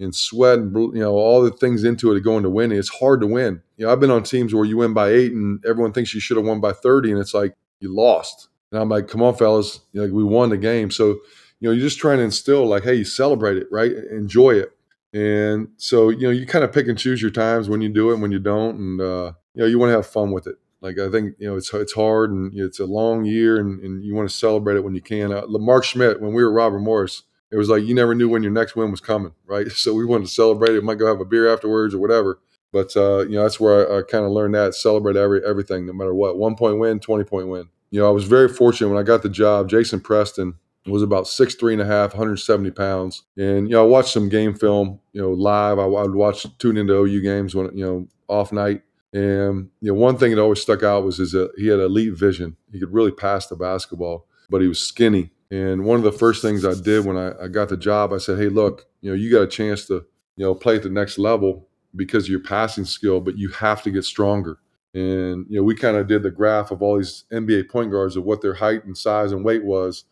and 0.00 0.14
sweat 0.14 0.58
and 0.58 0.74
you 0.74 1.00
know 1.00 1.12
all 1.12 1.42
the 1.42 1.50
things 1.50 1.84
into 1.84 2.10
it 2.10 2.14
to 2.14 2.20
going 2.20 2.42
to 2.42 2.50
winning. 2.50 2.78
It's 2.78 2.88
hard 2.88 3.20
to 3.20 3.26
win. 3.26 3.62
You 3.76 3.86
know, 3.86 3.92
I've 3.92 4.00
been 4.00 4.10
on 4.10 4.22
teams 4.22 4.54
where 4.54 4.64
you 4.64 4.78
win 4.78 4.94
by 4.94 5.10
eight 5.10 5.32
and 5.32 5.64
everyone 5.66 5.92
thinks 5.92 6.14
you 6.14 6.20
should 6.20 6.36
have 6.36 6.46
won 6.46 6.60
by 6.60 6.72
thirty, 6.72 7.10
and 7.10 7.20
it's 7.20 7.34
like 7.34 7.54
you 7.80 7.94
lost. 7.94 8.48
And 8.72 8.80
I'm 8.80 8.88
like, 8.88 9.08
come 9.08 9.22
on, 9.22 9.34
fellas, 9.34 9.80
you 9.92 10.00
know, 10.00 10.06
like 10.06 10.14
we 10.14 10.24
won 10.24 10.50
the 10.50 10.56
game. 10.56 10.90
So 10.90 11.18
you 11.60 11.68
know, 11.68 11.70
you're 11.72 11.86
just 11.86 11.98
trying 11.98 12.18
to 12.18 12.24
instill 12.24 12.66
like, 12.66 12.84
hey, 12.84 12.94
you 12.94 13.04
celebrate 13.04 13.58
it, 13.58 13.66
right? 13.70 13.92
Enjoy 13.92 14.52
it. 14.52 14.72
And 15.12 15.68
so 15.76 16.08
you 16.08 16.22
know, 16.22 16.30
you 16.30 16.46
kind 16.46 16.64
of 16.64 16.72
pick 16.72 16.88
and 16.88 16.98
choose 16.98 17.20
your 17.20 17.30
times 17.30 17.68
when 17.68 17.80
you 17.80 17.88
do 17.88 18.10
it, 18.10 18.14
and 18.14 18.22
when 18.22 18.32
you 18.32 18.38
don't, 18.38 18.76
and 18.76 19.00
uh, 19.00 19.32
you 19.54 19.62
know, 19.62 19.66
you 19.66 19.78
want 19.78 19.90
to 19.90 19.96
have 19.96 20.06
fun 20.06 20.30
with 20.30 20.46
it. 20.46 20.56
Like 20.80 20.98
I 20.98 21.10
think 21.10 21.34
you 21.38 21.48
know, 21.48 21.56
it's 21.56 21.72
it's 21.74 21.92
hard 21.92 22.30
and 22.30 22.52
it's 22.54 22.80
a 22.80 22.86
long 22.86 23.24
year, 23.24 23.58
and, 23.58 23.80
and 23.80 24.02
you 24.02 24.14
want 24.14 24.30
to 24.30 24.34
celebrate 24.34 24.76
it 24.76 24.84
when 24.84 24.94
you 24.94 25.02
can. 25.02 25.32
Uh, 25.32 25.42
Mark 25.46 25.84
Schmidt, 25.84 26.20
when 26.20 26.32
we 26.32 26.42
were 26.42 26.52
Robert 26.52 26.78
Morris 26.78 27.24
it 27.50 27.56
was 27.56 27.68
like 27.68 27.84
you 27.84 27.94
never 27.94 28.14
knew 28.14 28.28
when 28.28 28.42
your 28.42 28.52
next 28.52 28.76
win 28.76 28.90
was 28.90 29.00
coming, 29.00 29.32
right? 29.46 29.66
So 29.80 29.94
we 29.94 30.04
wanted 30.04 30.26
to 30.26 30.32
celebrate 30.32 30.74
it. 30.74 30.84
Might 30.84 30.98
go 30.98 31.06
have 31.06 31.20
a 31.20 31.24
beer 31.24 31.52
afterwards 31.52 31.94
or 31.94 31.98
whatever. 31.98 32.38
But 32.72 32.96
uh, 32.96 33.20
you 33.20 33.30
know, 33.30 33.42
that's 33.42 33.58
where 33.58 33.92
I, 33.92 33.98
I 33.98 34.02
kind 34.02 34.24
of 34.24 34.30
learned 34.30 34.54
that 34.54 34.74
celebrate 34.74 35.16
every 35.16 35.44
everything, 35.44 35.86
no 35.86 35.92
matter 35.92 36.14
what. 36.14 36.38
One 36.38 36.54
point 36.54 36.78
win, 36.78 37.00
twenty 37.00 37.24
point 37.24 37.48
win. 37.48 37.68
You 37.90 38.00
know, 38.00 38.06
I 38.06 38.10
was 38.10 38.24
very 38.24 38.48
fortunate 38.48 38.88
when 38.88 38.98
I 38.98 39.02
got 39.02 39.22
the 39.22 39.28
job. 39.28 39.68
Jason 39.68 40.00
Preston 40.00 40.54
was 40.86 41.02
about 41.02 41.26
six 41.26 41.54
three 41.54 41.72
and 41.72 41.82
a 41.82 41.86
half, 41.86 42.12
170 42.12 42.70
pounds, 42.70 43.24
and 43.36 43.68
you 43.68 43.74
know, 43.74 43.84
I 43.84 43.86
watched 43.86 44.12
some 44.12 44.28
game 44.28 44.54
film, 44.54 45.00
you 45.12 45.20
know, 45.20 45.30
live. 45.30 45.78
I, 45.78 45.82
I 45.82 46.02
would 46.02 46.14
watch 46.14 46.46
tune 46.58 46.76
into 46.76 46.94
OU 46.94 47.22
games 47.22 47.54
when 47.54 47.76
you 47.76 47.84
know 47.84 48.08
off 48.28 48.52
night. 48.52 48.82
And 49.12 49.70
you 49.80 49.92
know, 49.92 49.94
one 49.94 50.16
thing 50.16 50.32
that 50.32 50.40
always 50.40 50.62
stuck 50.62 50.84
out 50.84 51.04
was 51.04 51.16
his 51.16 51.34
uh, 51.34 51.48
he 51.56 51.66
had 51.66 51.80
elite 51.80 52.14
vision. 52.14 52.56
He 52.70 52.78
could 52.78 52.92
really 52.92 53.10
pass 53.10 53.48
the 53.48 53.56
basketball, 53.56 54.26
but 54.48 54.60
he 54.60 54.68
was 54.68 54.80
skinny 54.80 55.32
and 55.50 55.84
one 55.84 55.98
of 55.98 56.04
the 56.04 56.12
first 56.12 56.42
things 56.42 56.64
I 56.64 56.74
did 56.74 57.04
when 57.04 57.16
I, 57.16 57.32
I 57.44 57.48
got 57.48 57.68
the 57.68 57.76
job, 57.76 58.12
I 58.12 58.18
said, 58.18 58.38
"Hey, 58.38 58.48
look, 58.48 58.86
you 59.00 59.10
know, 59.10 59.16
you 59.16 59.30
got 59.30 59.42
a 59.42 59.48
chance 59.48 59.86
to, 59.86 60.04
you 60.36 60.44
know, 60.44 60.54
play 60.54 60.76
at 60.76 60.82
the 60.82 60.90
next 60.90 61.18
level 61.18 61.68
because 61.96 62.24
of 62.24 62.30
your 62.30 62.42
passing 62.42 62.84
skill, 62.84 63.20
but 63.20 63.36
you 63.36 63.48
have 63.50 63.82
to 63.82 63.90
get 63.90 64.04
stronger." 64.04 64.58
And 64.94 65.46
you 65.48 65.56
know, 65.56 65.62
we 65.62 65.74
kind 65.74 65.96
of 65.96 66.06
did 66.08 66.22
the 66.22 66.30
graph 66.30 66.70
of 66.70 66.82
all 66.82 66.96
these 66.96 67.24
NBA 67.32 67.68
point 67.68 67.90
guards 67.90 68.16
of 68.16 68.24
what 68.24 68.40
their 68.42 68.54
height 68.54 68.84
and 68.84 68.96
size 68.96 69.32
and 69.32 69.44
weight 69.44 69.64
was, 69.64 70.04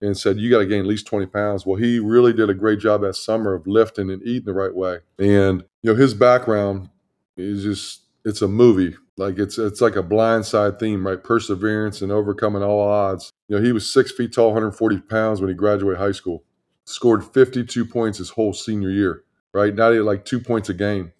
and 0.00 0.16
said 0.16 0.38
you 0.38 0.50
got 0.50 0.58
to 0.58 0.66
gain 0.66 0.80
at 0.80 0.86
least 0.86 1.06
20 1.06 1.26
pounds. 1.26 1.66
Well, 1.66 1.76
he 1.76 1.98
really 1.98 2.32
did 2.32 2.50
a 2.50 2.54
great 2.54 2.78
job 2.78 3.02
that 3.02 3.14
summer 3.14 3.54
of 3.54 3.66
lifting 3.66 4.10
and 4.10 4.22
eating 4.22 4.46
the 4.46 4.52
right 4.52 4.74
way. 4.74 4.98
And 5.18 5.64
you 5.82 5.92
know, 5.92 5.94
his 5.94 6.14
background 6.14 6.90
is 7.36 7.62
just 7.62 8.02
it's 8.24 8.42
a 8.42 8.48
movie. 8.48 8.96
Like 9.18 9.38
it's 9.38 9.58
it's 9.58 9.80
like 9.80 9.96
a 9.96 10.02
blindside 10.02 10.78
theme, 10.78 11.04
right? 11.04 11.22
Perseverance 11.22 12.00
and 12.00 12.12
overcoming 12.12 12.62
all 12.62 12.80
odds. 12.80 13.32
You 13.48 13.56
know, 13.56 13.62
he 13.62 13.72
was 13.72 13.92
six 13.92 14.12
feet 14.12 14.32
tall, 14.32 14.46
140 14.46 15.00
pounds 15.00 15.40
when 15.40 15.48
he 15.48 15.54
graduated 15.54 16.00
high 16.00 16.12
school. 16.12 16.44
Scored 16.84 17.24
52 17.24 17.84
points 17.84 18.18
his 18.18 18.30
whole 18.30 18.54
senior 18.54 18.90
year, 18.90 19.24
right? 19.52 19.74
Now 19.74 19.90
he 19.90 19.96
had 19.96 20.06
like 20.06 20.24
two 20.24 20.40
points 20.40 20.68
a 20.68 20.74
game. 20.74 21.12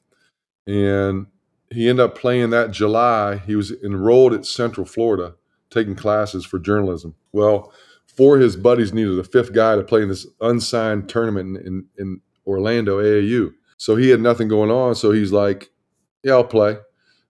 And 0.67 1.27
he 1.71 1.89
ended 1.89 2.05
up 2.05 2.17
playing 2.17 2.51
that 2.51 2.71
July. 2.71 3.39
He 3.39 3.57
was 3.57 3.73
enrolled 3.83 4.33
at 4.33 4.47
Central 4.47 4.87
Florida, 4.87 5.35
taking 5.69 5.97
classes 5.97 6.47
for 6.47 6.59
journalism. 6.59 7.17
Well, 7.33 7.73
four 8.07 8.37
of 8.37 8.43
his 8.43 8.57
buddies 8.57 8.93
needed 8.93 9.19
a 9.19 9.25
fifth 9.25 9.53
guy 9.53 9.75
to 9.77 9.83
play 9.83 10.03
in 10.03 10.09
this 10.09 10.27
unsigned 10.41 11.09
tournament 11.09 11.59
in, 11.59 11.67
in, 11.67 11.87
in 11.99 12.21
Orlando 12.47 13.01
AAU. 13.01 13.53
So 13.77 13.97
he 13.97 14.11
had 14.11 14.21
nothing 14.21 14.49
going 14.49 14.71
on. 14.71 14.95
So 14.95 15.11
he's 15.11 15.33
like, 15.33 15.71
"Yeah, 16.23 16.35
I'll 16.35 16.45
play." 16.45 16.79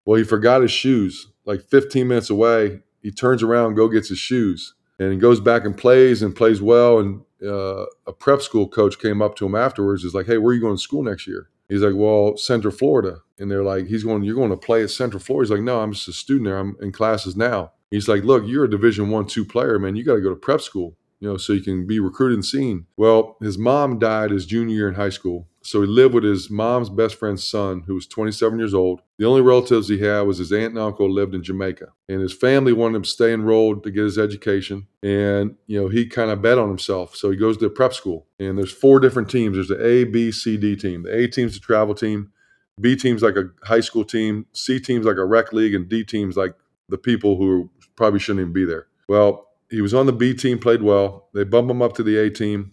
Well, 0.08 0.16
he 0.16 0.24
forgot 0.24 0.62
his 0.62 0.70
shoes. 0.70 1.26
Like 1.44 1.60
15 1.68 2.08
minutes 2.08 2.30
away, 2.30 2.80
he 3.02 3.10
turns 3.10 3.42
around, 3.42 3.74
go 3.74 3.88
gets 3.88 4.08
his 4.08 4.16
shoes, 4.16 4.72
and 4.98 5.12
he 5.12 5.18
goes 5.18 5.38
back 5.38 5.66
and 5.66 5.76
plays 5.76 6.22
and 6.22 6.34
plays 6.34 6.62
well. 6.62 6.98
And 6.98 7.20
uh, 7.44 7.84
a 8.06 8.14
prep 8.18 8.40
school 8.40 8.66
coach 8.66 8.98
came 8.98 9.20
up 9.20 9.36
to 9.36 9.44
him 9.44 9.54
afterwards. 9.54 10.04
Is 10.04 10.14
like, 10.14 10.24
"Hey, 10.24 10.38
where 10.38 10.52
are 10.52 10.54
you 10.54 10.62
going 10.62 10.76
to 10.76 10.82
school 10.82 11.02
next 11.02 11.26
year?" 11.26 11.50
He's 11.68 11.82
like, 11.82 11.92
"Well, 11.94 12.38
Central 12.38 12.72
Florida." 12.72 13.18
And 13.38 13.50
they're 13.50 13.62
like, 13.62 13.88
"He's 13.88 14.02
going. 14.02 14.22
You're 14.22 14.34
going 14.34 14.48
to 14.48 14.56
play 14.56 14.82
at 14.82 14.88
Central 14.88 15.20
Florida." 15.20 15.46
He's 15.46 15.58
like, 15.58 15.66
"No, 15.66 15.82
I'm 15.82 15.92
just 15.92 16.08
a 16.08 16.14
student 16.14 16.46
there. 16.46 16.56
I'm 16.56 16.78
in 16.80 16.90
classes 16.90 17.36
now." 17.36 17.72
He's 17.90 18.08
like, 18.08 18.24
"Look, 18.24 18.44
you're 18.46 18.64
a 18.64 18.70
Division 18.70 19.10
One, 19.10 19.26
two 19.26 19.44
player, 19.44 19.78
man. 19.78 19.94
You 19.94 20.04
got 20.04 20.14
to 20.14 20.22
go 20.22 20.30
to 20.30 20.36
prep 20.36 20.62
school." 20.62 20.96
You 21.20 21.28
know, 21.28 21.36
so 21.36 21.52
you 21.52 21.60
can 21.60 21.86
be 21.86 22.00
recruited 22.00 22.36
and 22.36 22.44
seen. 22.46 22.86
Well, 22.96 23.36
his 23.42 23.58
mom 23.58 23.98
died 23.98 24.30
his 24.30 24.46
junior 24.46 24.74
year 24.74 24.88
in 24.88 24.94
high 24.94 25.10
school. 25.10 25.48
So 25.68 25.82
he 25.82 25.86
lived 25.86 26.14
with 26.14 26.24
his 26.24 26.48
mom's 26.48 26.88
best 26.88 27.16
friend's 27.16 27.44
son, 27.44 27.82
who 27.86 27.94
was 27.94 28.06
27 28.06 28.58
years 28.58 28.72
old. 28.72 29.02
The 29.18 29.26
only 29.26 29.42
relatives 29.42 29.86
he 29.88 29.98
had 29.98 30.22
was 30.22 30.38
his 30.38 30.50
aunt 30.50 30.70
and 30.70 30.78
uncle 30.78 31.12
lived 31.12 31.34
in 31.34 31.42
Jamaica. 31.42 31.92
And 32.08 32.22
his 32.22 32.32
family 32.32 32.72
wanted 32.72 32.96
him 32.96 33.02
to 33.02 33.08
stay 33.10 33.34
enrolled 33.34 33.84
to 33.84 33.90
get 33.90 34.04
his 34.04 34.16
education. 34.16 34.86
And, 35.02 35.56
you 35.66 35.78
know, 35.78 35.88
he 35.88 36.06
kind 36.06 36.30
of 36.30 36.40
bet 36.40 36.56
on 36.56 36.68
himself. 36.68 37.14
So 37.14 37.30
he 37.30 37.36
goes 37.36 37.58
to 37.58 37.68
prep 37.68 37.92
school. 37.92 38.26
And 38.38 38.56
there's 38.56 38.72
four 38.72 38.98
different 38.98 39.28
teams. 39.28 39.56
There's 39.56 39.68
the 39.68 39.84
A, 39.84 40.04
B, 40.04 40.32
C, 40.32 40.56
D 40.56 40.74
team. 40.74 41.02
The 41.02 41.14
A 41.14 41.28
team's 41.28 41.52
the 41.52 41.60
travel 41.60 41.94
team. 41.94 42.32
B 42.80 42.96
team's 42.96 43.22
like 43.22 43.36
a 43.36 43.50
high 43.64 43.80
school 43.80 44.06
team. 44.06 44.46
C 44.54 44.80
team's 44.80 45.04
like 45.04 45.18
a 45.18 45.26
rec 45.26 45.52
league. 45.52 45.74
And 45.74 45.86
D 45.86 46.02
team's 46.02 46.38
like 46.38 46.54
the 46.88 46.96
people 46.96 47.36
who 47.36 47.68
probably 47.94 48.20
shouldn't 48.20 48.40
even 48.40 48.54
be 48.54 48.64
there. 48.64 48.86
Well, 49.06 49.48
he 49.68 49.82
was 49.82 49.92
on 49.92 50.06
the 50.06 50.14
B 50.14 50.32
team, 50.32 50.60
played 50.60 50.80
well. 50.80 51.28
They 51.34 51.44
bump 51.44 51.70
him 51.70 51.82
up 51.82 51.92
to 51.96 52.02
the 52.02 52.16
A 52.16 52.30
team. 52.30 52.72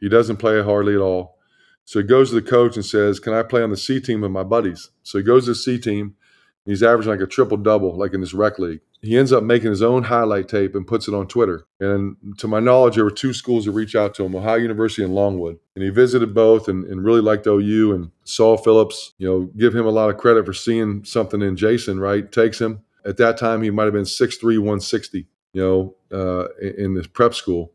He 0.00 0.08
doesn't 0.08 0.38
play 0.38 0.60
hardly 0.60 0.94
at 0.94 1.00
all. 1.00 1.38
So 1.84 2.00
he 2.00 2.06
goes 2.06 2.30
to 2.30 2.36
the 2.36 2.48
coach 2.48 2.76
and 2.76 2.84
says, 2.84 3.20
Can 3.20 3.32
I 3.32 3.42
play 3.42 3.62
on 3.62 3.70
the 3.70 3.76
C 3.76 4.00
team 4.00 4.20
with 4.20 4.30
my 4.30 4.42
buddies? 4.42 4.90
So 5.02 5.18
he 5.18 5.24
goes 5.24 5.44
to 5.44 5.50
the 5.50 5.54
C 5.56 5.78
team. 5.78 6.16
He's 6.64 6.82
averaging 6.82 7.10
like 7.10 7.20
a 7.20 7.26
triple 7.26 7.56
double, 7.56 7.96
like 7.96 8.14
in 8.14 8.20
this 8.20 8.34
rec 8.34 8.58
league. 8.58 8.80
He 9.00 9.18
ends 9.18 9.32
up 9.32 9.42
making 9.42 9.70
his 9.70 9.82
own 9.82 10.04
highlight 10.04 10.48
tape 10.48 10.76
and 10.76 10.86
puts 10.86 11.08
it 11.08 11.14
on 11.14 11.26
Twitter. 11.26 11.66
And 11.80 12.16
to 12.38 12.46
my 12.46 12.60
knowledge, 12.60 12.94
there 12.94 13.04
were 13.04 13.10
two 13.10 13.32
schools 13.32 13.64
that 13.64 13.72
reached 13.72 13.96
out 13.96 14.14
to 14.14 14.24
him 14.24 14.36
Ohio 14.36 14.58
University 14.58 15.02
and 15.02 15.12
Longwood. 15.12 15.58
And 15.74 15.82
he 15.82 15.90
visited 15.90 16.34
both 16.34 16.68
and, 16.68 16.84
and 16.84 17.04
really 17.04 17.20
liked 17.20 17.48
OU. 17.48 17.94
And 17.94 18.12
Saul 18.22 18.56
Phillips, 18.56 19.14
you 19.18 19.28
know, 19.28 19.50
give 19.56 19.74
him 19.74 19.86
a 19.86 19.90
lot 19.90 20.08
of 20.08 20.18
credit 20.18 20.46
for 20.46 20.52
seeing 20.52 21.04
something 21.04 21.42
in 21.42 21.56
Jason, 21.56 21.98
right? 21.98 22.30
Takes 22.30 22.60
him. 22.60 22.82
At 23.04 23.16
that 23.16 23.36
time, 23.36 23.62
he 23.62 23.70
might 23.70 23.84
have 23.84 23.92
been 23.92 24.04
6'3, 24.04 24.40
160 24.42 25.26
you 25.52 25.62
know, 25.62 25.94
uh, 26.16 26.48
in 26.60 26.94
this 26.94 27.06
prep 27.06 27.34
school 27.34 27.72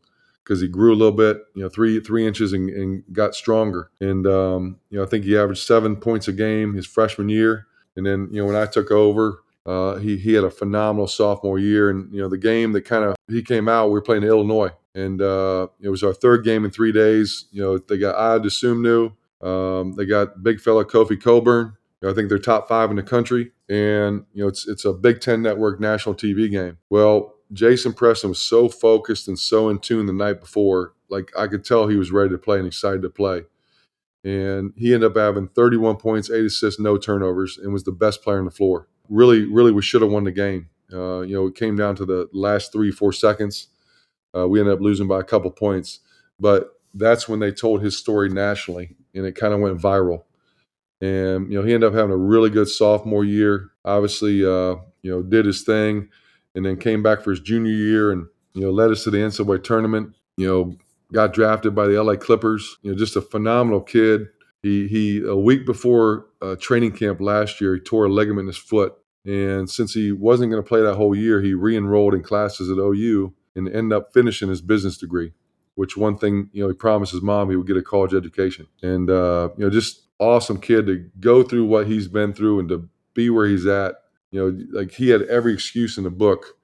because 0.48 0.62
he 0.62 0.68
grew 0.68 0.94
a 0.94 0.96
little 0.96 1.12
bit, 1.12 1.42
you 1.54 1.62
know, 1.62 1.68
three 1.68 2.00
three 2.00 2.26
inches 2.26 2.54
and, 2.54 2.70
and 2.70 3.04
got 3.12 3.34
stronger. 3.34 3.90
And 4.00 4.26
um, 4.26 4.80
you 4.88 4.98
know, 4.98 5.04
I 5.04 5.06
think 5.06 5.24
he 5.24 5.36
averaged 5.36 5.62
seven 5.62 5.96
points 5.96 6.26
a 6.26 6.32
game 6.32 6.74
his 6.74 6.86
freshman 6.86 7.28
year. 7.28 7.66
And 7.96 8.06
then 8.06 8.28
you 8.32 8.40
know, 8.40 8.46
when 8.46 8.56
I 8.56 8.64
took 8.64 8.90
over, 8.90 9.42
uh, 9.66 9.96
he 9.96 10.16
he 10.16 10.32
had 10.32 10.44
a 10.44 10.50
phenomenal 10.50 11.06
sophomore 11.06 11.58
year. 11.58 11.90
And 11.90 12.10
you 12.12 12.22
know, 12.22 12.28
the 12.28 12.38
game 12.38 12.72
that 12.72 12.86
kind 12.86 13.04
of 13.04 13.16
he 13.28 13.42
came 13.42 13.68
out, 13.68 13.88
we 13.88 13.92
were 13.92 14.02
playing 14.02 14.22
Illinois, 14.22 14.70
and 14.94 15.20
uh, 15.20 15.66
it 15.82 15.90
was 15.90 16.02
our 16.02 16.14
third 16.14 16.44
game 16.44 16.64
in 16.64 16.70
three 16.70 16.92
days. 16.92 17.46
You 17.50 17.62
know, 17.62 17.78
they 17.78 17.98
got 17.98 18.16
Ayo 18.16 18.42
Dosunmu, 18.42 19.46
um, 19.46 19.96
they 19.96 20.06
got 20.06 20.42
big 20.42 20.60
fella 20.60 20.84
Kofi 20.84 21.20
Cockburn. 21.20 21.74
I 22.02 22.12
think 22.14 22.28
they're 22.28 22.38
top 22.38 22.68
five 22.68 22.90
in 22.90 22.96
the 22.96 23.02
country, 23.02 23.50
and 23.68 24.24
you 24.32 24.44
know, 24.44 24.48
it's 24.48 24.66
it's 24.66 24.86
a 24.86 24.92
Big 24.92 25.20
Ten 25.20 25.42
Network 25.42 25.78
national 25.78 26.14
TV 26.14 26.50
game. 26.50 26.78
Well, 26.88 27.34
Jason 27.52 27.92
Preston 27.92 28.30
was 28.30 28.40
so 28.40 28.68
focused 28.68 29.28
and 29.28 29.38
so 29.38 29.68
in 29.68 29.78
tune 29.78 30.06
the 30.06 30.12
night 30.12 30.40
before. 30.40 30.92
Like 31.08 31.32
I 31.36 31.46
could 31.46 31.64
tell 31.64 31.86
he 31.88 31.96
was 31.96 32.12
ready 32.12 32.30
to 32.30 32.38
play 32.38 32.58
and 32.58 32.66
excited 32.66 33.02
to 33.02 33.10
play. 33.10 33.44
And 34.24 34.72
he 34.76 34.92
ended 34.92 35.10
up 35.10 35.16
having 35.16 35.48
31 35.48 35.96
points, 35.96 36.30
eight 36.30 36.44
assists, 36.44 36.80
no 36.80 36.98
turnovers, 36.98 37.56
and 37.56 37.72
was 37.72 37.84
the 37.84 37.92
best 37.92 38.22
player 38.22 38.38
on 38.38 38.44
the 38.44 38.50
floor. 38.50 38.88
Really, 39.08 39.44
really, 39.44 39.72
we 39.72 39.80
should 39.80 40.02
have 40.02 40.10
won 40.10 40.24
the 40.24 40.32
game. 40.32 40.68
Uh, 40.92 41.20
you 41.20 41.34
know, 41.34 41.46
it 41.46 41.54
came 41.54 41.76
down 41.76 41.94
to 41.96 42.04
the 42.04 42.28
last 42.32 42.72
three, 42.72 42.90
four 42.90 43.12
seconds. 43.12 43.68
Uh, 44.36 44.46
we 44.46 44.60
ended 44.60 44.74
up 44.74 44.80
losing 44.80 45.08
by 45.08 45.20
a 45.20 45.24
couple 45.24 45.50
points, 45.50 46.00
but 46.38 46.72
that's 46.94 47.28
when 47.28 47.38
they 47.38 47.52
told 47.52 47.80
his 47.80 47.96
story 47.96 48.28
nationally, 48.28 48.96
and 49.14 49.24
it 49.24 49.32
kind 49.32 49.54
of 49.54 49.60
went 49.60 49.78
viral. 49.78 50.24
And 51.00 51.50
you 51.50 51.58
know, 51.58 51.64
he 51.64 51.72
ended 51.72 51.88
up 51.88 51.94
having 51.94 52.12
a 52.12 52.16
really 52.16 52.50
good 52.50 52.68
sophomore 52.68 53.24
year. 53.24 53.70
Obviously, 53.84 54.44
uh, 54.44 54.76
you 55.02 55.10
know, 55.10 55.22
did 55.22 55.46
his 55.46 55.62
thing 55.62 56.08
and 56.54 56.64
then 56.64 56.76
came 56.76 57.02
back 57.02 57.22
for 57.22 57.30
his 57.30 57.40
junior 57.40 57.72
year 57.72 58.10
and 58.10 58.26
you 58.54 58.62
know 58.62 58.70
led 58.70 58.90
us 58.90 59.04
to 59.04 59.10
the 59.10 59.18
NCAA 59.18 59.62
tournament. 59.62 60.14
You 60.36 60.46
know, 60.46 60.76
got 61.12 61.32
drafted 61.32 61.74
by 61.74 61.86
the 61.86 62.02
LA 62.02 62.16
Clippers. 62.16 62.78
You 62.82 62.92
know, 62.92 62.98
just 62.98 63.16
a 63.16 63.20
phenomenal 63.20 63.80
kid. 63.80 64.28
He 64.62 64.88
he 64.88 65.22
a 65.24 65.36
week 65.36 65.66
before 65.66 66.26
uh, 66.42 66.56
training 66.56 66.92
camp 66.92 67.20
last 67.20 67.60
year, 67.60 67.74
he 67.74 67.80
tore 67.80 68.06
a 68.06 68.08
ligament 68.08 68.44
in 68.44 68.46
his 68.48 68.58
foot, 68.58 68.94
and 69.24 69.70
since 69.70 69.94
he 69.94 70.12
wasn't 70.12 70.50
going 70.50 70.62
to 70.62 70.68
play 70.68 70.82
that 70.82 70.96
whole 70.96 71.14
year, 71.14 71.40
he 71.40 71.54
re-enrolled 71.54 72.14
in 72.14 72.22
classes 72.22 72.70
at 72.70 72.78
OU 72.78 73.34
and 73.54 73.68
ended 73.68 73.96
up 73.96 74.12
finishing 74.12 74.48
his 74.48 74.60
business 74.60 74.96
degree. 74.96 75.32
Which 75.74 75.96
one 75.96 76.18
thing 76.18 76.50
you 76.52 76.62
know 76.62 76.68
he 76.68 76.74
promised 76.74 77.12
his 77.12 77.22
mom 77.22 77.50
he 77.50 77.56
would 77.56 77.68
get 77.68 77.76
a 77.76 77.82
college 77.82 78.14
education, 78.14 78.66
and 78.82 79.08
uh, 79.08 79.50
you 79.56 79.64
know 79.64 79.70
just 79.70 80.08
awesome 80.18 80.60
kid 80.60 80.86
to 80.86 81.08
go 81.20 81.44
through 81.44 81.64
what 81.64 81.86
he's 81.86 82.08
been 82.08 82.32
through 82.32 82.58
and 82.58 82.68
to 82.68 82.88
be 83.14 83.30
where 83.30 83.46
he's 83.46 83.66
at 83.66 83.94
you 84.30 84.40
know, 84.40 84.78
like 84.78 84.92
he 84.92 85.08
had 85.10 85.22
every 85.22 85.54
excuse 85.54 85.98
in 85.98 86.04
the 86.04 86.10
book. 86.10 86.56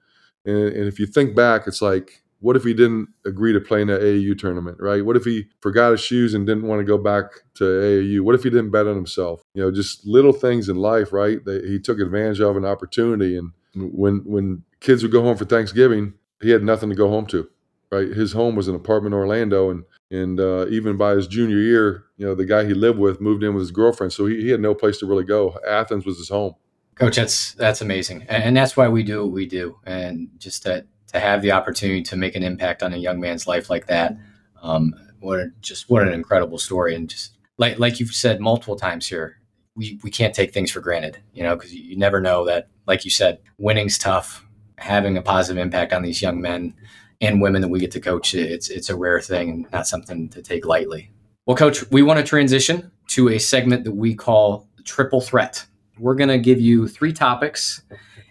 And, 0.44 0.56
and 0.56 0.86
if 0.86 0.98
you 0.98 1.06
think 1.06 1.34
back, 1.34 1.66
it's 1.66 1.80
like, 1.82 2.24
what 2.40 2.56
if 2.56 2.64
he 2.64 2.74
didn't 2.74 3.08
agree 3.24 3.54
to 3.54 3.60
play 3.60 3.80
in 3.80 3.88
that 3.88 4.02
AAU 4.02 4.38
tournament, 4.38 4.76
right? 4.78 5.02
What 5.02 5.16
if 5.16 5.24
he 5.24 5.46
forgot 5.62 5.92
his 5.92 6.00
shoes 6.00 6.34
and 6.34 6.46
didn't 6.46 6.66
want 6.66 6.80
to 6.80 6.84
go 6.84 6.98
back 6.98 7.24
to 7.54 7.64
AAU? 7.64 8.20
What 8.20 8.34
if 8.34 8.42
he 8.42 8.50
didn't 8.50 8.70
bet 8.70 8.86
on 8.86 8.94
himself? 8.94 9.42
You 9.54 9.62
know, 9.62 9.70
just 9.70 10.06
little 10.06 10.32
things 10.34 10.68
in 10.68 10.76
life, 10.76 11.10
right? 11.10 11.42
That 11.46 11.64
he 11.64 11.78
took 11.78 11.98
advantage 12.00 12.40
of 12.40 12.58
an 12.58 12.66
opportunity. 12.66 13.38
And 13.38 13.52
when 13.74 14.18
when 14.26 14.62
kids 14.80 15.02
would 15.02 15.12
go 15.12 15.22
home 15.22 15.38
for 15.38 15.46
Thanksgiving, 15.46 16.14
he 16.42 16.50
had 16.50 16.62
nothing 16.62 16.90
to 16.90 16.94
go 16.94 17.08
home 17.08 17.24
to, 17.28 17.48
right? 17.90 18.08
His 18.08 18.32
home 18.32 18.56
was 18.56 18.68
an 18.68 18.74
apartment 18.74 19.14
in 19.14 19.18
Orlando, 19.18 19.70
and 19.70 19.84
and 20.10 20.38
uh, 20.38 20.66
even 20.68 20.98
by 20.98 21.14
his 21.14 21.26
junior 21.26 21.58
year, 21.58 22.04
you 22.18 22.26
know, 22.26 22.34
the 22.34 22.44
guy 22.44 22.66
he 22.66 22.74
lived 22.74 22.98
with 22.98 23.22
moved 23.22 23.42
in 23.42 23.54
with 23.54 23.62
his 23.62 23.70
girlfriend, 23.70 24.12
so 24.12 24.26
he, 24.26 24.42
he 24.42 24.50
had 24.50 24.60
no 24.60 24.74
place 24.74 24.98
to 24.98 25.06
really 25.06 25.24
go. 25.24 25.58
Athens 25.66 26.04
was 26.04 26.18
his 26.18 26.28
home. 26.28 26.54
Coach, 26.94 27.16
that's 27.16 27.54
that's 27.54 27.80
amazing, 27.80 28.24
and 28.28 28.56
that's 28.56 28.76
why 28.76 28.88
we 28.88 29.02
do 29.02 29.24
what 29.24 29.32
we 29.32 29.46
do, 29.46 29.78
and 29.84 30.28
just 30.38 30.62
to 30.62 30.86
to 31.12 31.18
have 31.18 31.42
the 31.42 31.52
opportunity 31.52 32.02
to 32.02 32.16
make 32.16 32.36
an 32.36 32.42
impact 32.42 32.82
on 32.82 32.92
a 32.92 32.96
young 32.96 33.20
man's 33.20 33.46
life 33.46 33.68
like 33.68 33.86
that, 33.86 34.16
um, 34.62 34.94
what 35.18 35.40
a, 35.40 35.50
just 35.60 35.90
what 35.90 36.02
an 36.02 36.12
incredible 36.12 36.58
story, 36.58 36.94
and 36.94 37.10
just 37.10 37.36
like 37.58 37.80
like 37.80 37.98
you've 37.98 38.14
said 38.14 38.40
multiple 38.40 38.76
times 38.76 39.08
here, 39.08 39.40
we 39.74 39.98
we 40.04 40.10
can't 40.10 40.34
take 40.34 40.52
things 40.52 40.70
for 40.70 40.80
granted, 40.80 41.18
you 41.32 41.42
know, 41.42 41.56
because 41.56 41.74
you 41.74 41.96
never 41.96 42.20
know 42.20 42.44
that, 42.44 42.68
like 42.86 43.04
you 43.04 43.10
said, 43.10 43.40
winning's 43.58 43.98
tough. 43.98 44.46
Having 44.78 45.16
a 45.16 45.22
positive 45.22 45.60
impact 45.60 45.92
on 45.92 46.02
these 46.02 46.20
young 46.20 46.40
men 46.40 46.74
and 47.20 47.40
women 47.40 47.62
that 47.62 47.68
we 47.68 47.78
get 47.80 47.90
to 47.92 48.00
coach, 48.00 48.34
it's 48.34 48.68
it's 48.68 48.90
a 48.90 48.96
rare 48.96 49.20
thing 49.20 49.50
and 49.50 49.66
not 49.72 49.86
something 49.86 50.28
to 50.28 50.42
take 50.42 50.66
lightly. 50.66 51.10
Well, 51.46 51.56
coach, 51.56 51.90
we 51.90 52.02
want 52.02 52.18
to 52.18 52.24
transition 52.24 52.90
to 53.08 53.30
a 53.30 53.38
segment 53.38 53.84
that 53.84 53.92
we 53.92 54.14
call 54.14 54.68
triple 54.84 55.20
threat 55.20 55.66
we're 55.98 56.14
going 56.14 56.28
to 56.28 56.38
give 56.38 56.60
you 56.60 56.88
three 56.88 57.12
topics 57.12 57.82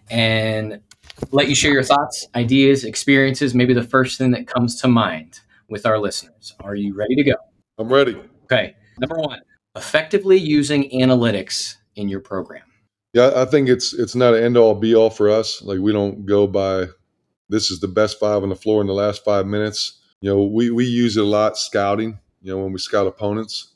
and 0.10 0.82
let 1.32 1.48
you 1.48 1.56
share 1.56 1.72
your 1.72 1.84
thoughts, 1.84 2.28
ideas, 2.36 2.84
experiences, 2.84 3.54
maybe 3.54 3.74
the 3.74 3.84
first 3.84 4.18
thing 4.18 4.32
that 4.32 4.48
comes 4.48 4.80
to 4.82 4.88
mind 4.88 5.40
with 5.70 5.86
our 5.86 6.00
listeners. 6.00 6.56
Are 6.60 6.76
you 6.76 6.94
ready 6.94 7.16
to 7.16 7.24
go? 7.24 7.36
I'm 7.78 7.92
ready. 7.92 8.20
Okay. 8.46 8.76
Number 9.00 9.18
one, 9.18 9.40
effectively 9.76 10.38
using 10.38 10.90
analytics 10.92 11.76
in 11.96 12.10
your 12.10 12.20
program. 12.20 12.64
Yeah, 13.14 13.32
I 13.36 13.46
think 13.46 13.70
it's 13.70 13.94
it's 13.94 14.16
not 14.16 14.34
an 14.34 14.44
end 14.44 14.58
all 14.58 14.74
be 14.74 14.96
all 14.96 15.12
for 15.12 15.30
us. 15.30 15.62
Like 15.62 15.80
we 15.80 15.92
don't 15.92 16.26
go 16.26 16.48
by 16.48 16.88
this 17.50 17.70
is 17.70 17.80
the 17.80 17.88
best 17.88 18.20
five 18.20 18.42
on 18.42 18.50
the 18.50 18.56
floor 18.56 18.82
in 18.82 18.88
the 18.88 18.94
last 18.94 19.24
five 19.24 19.46
minutes. 19.46 20.00
You 20.22 20.30
know, 20.30 20.44
we 20.44 20.72
we 20.72 20.86
use 20.86 21.18
it 21.18 21.22
a 21.22 21.28
lot 21.28 21.58
scouting. 21.58 22.20
You 22.42 22.52
know, 22.52 22.64
when 22.64 22.74
we 22.74 22.80
scout 22.80 23.06
opponents, 23.06 23.73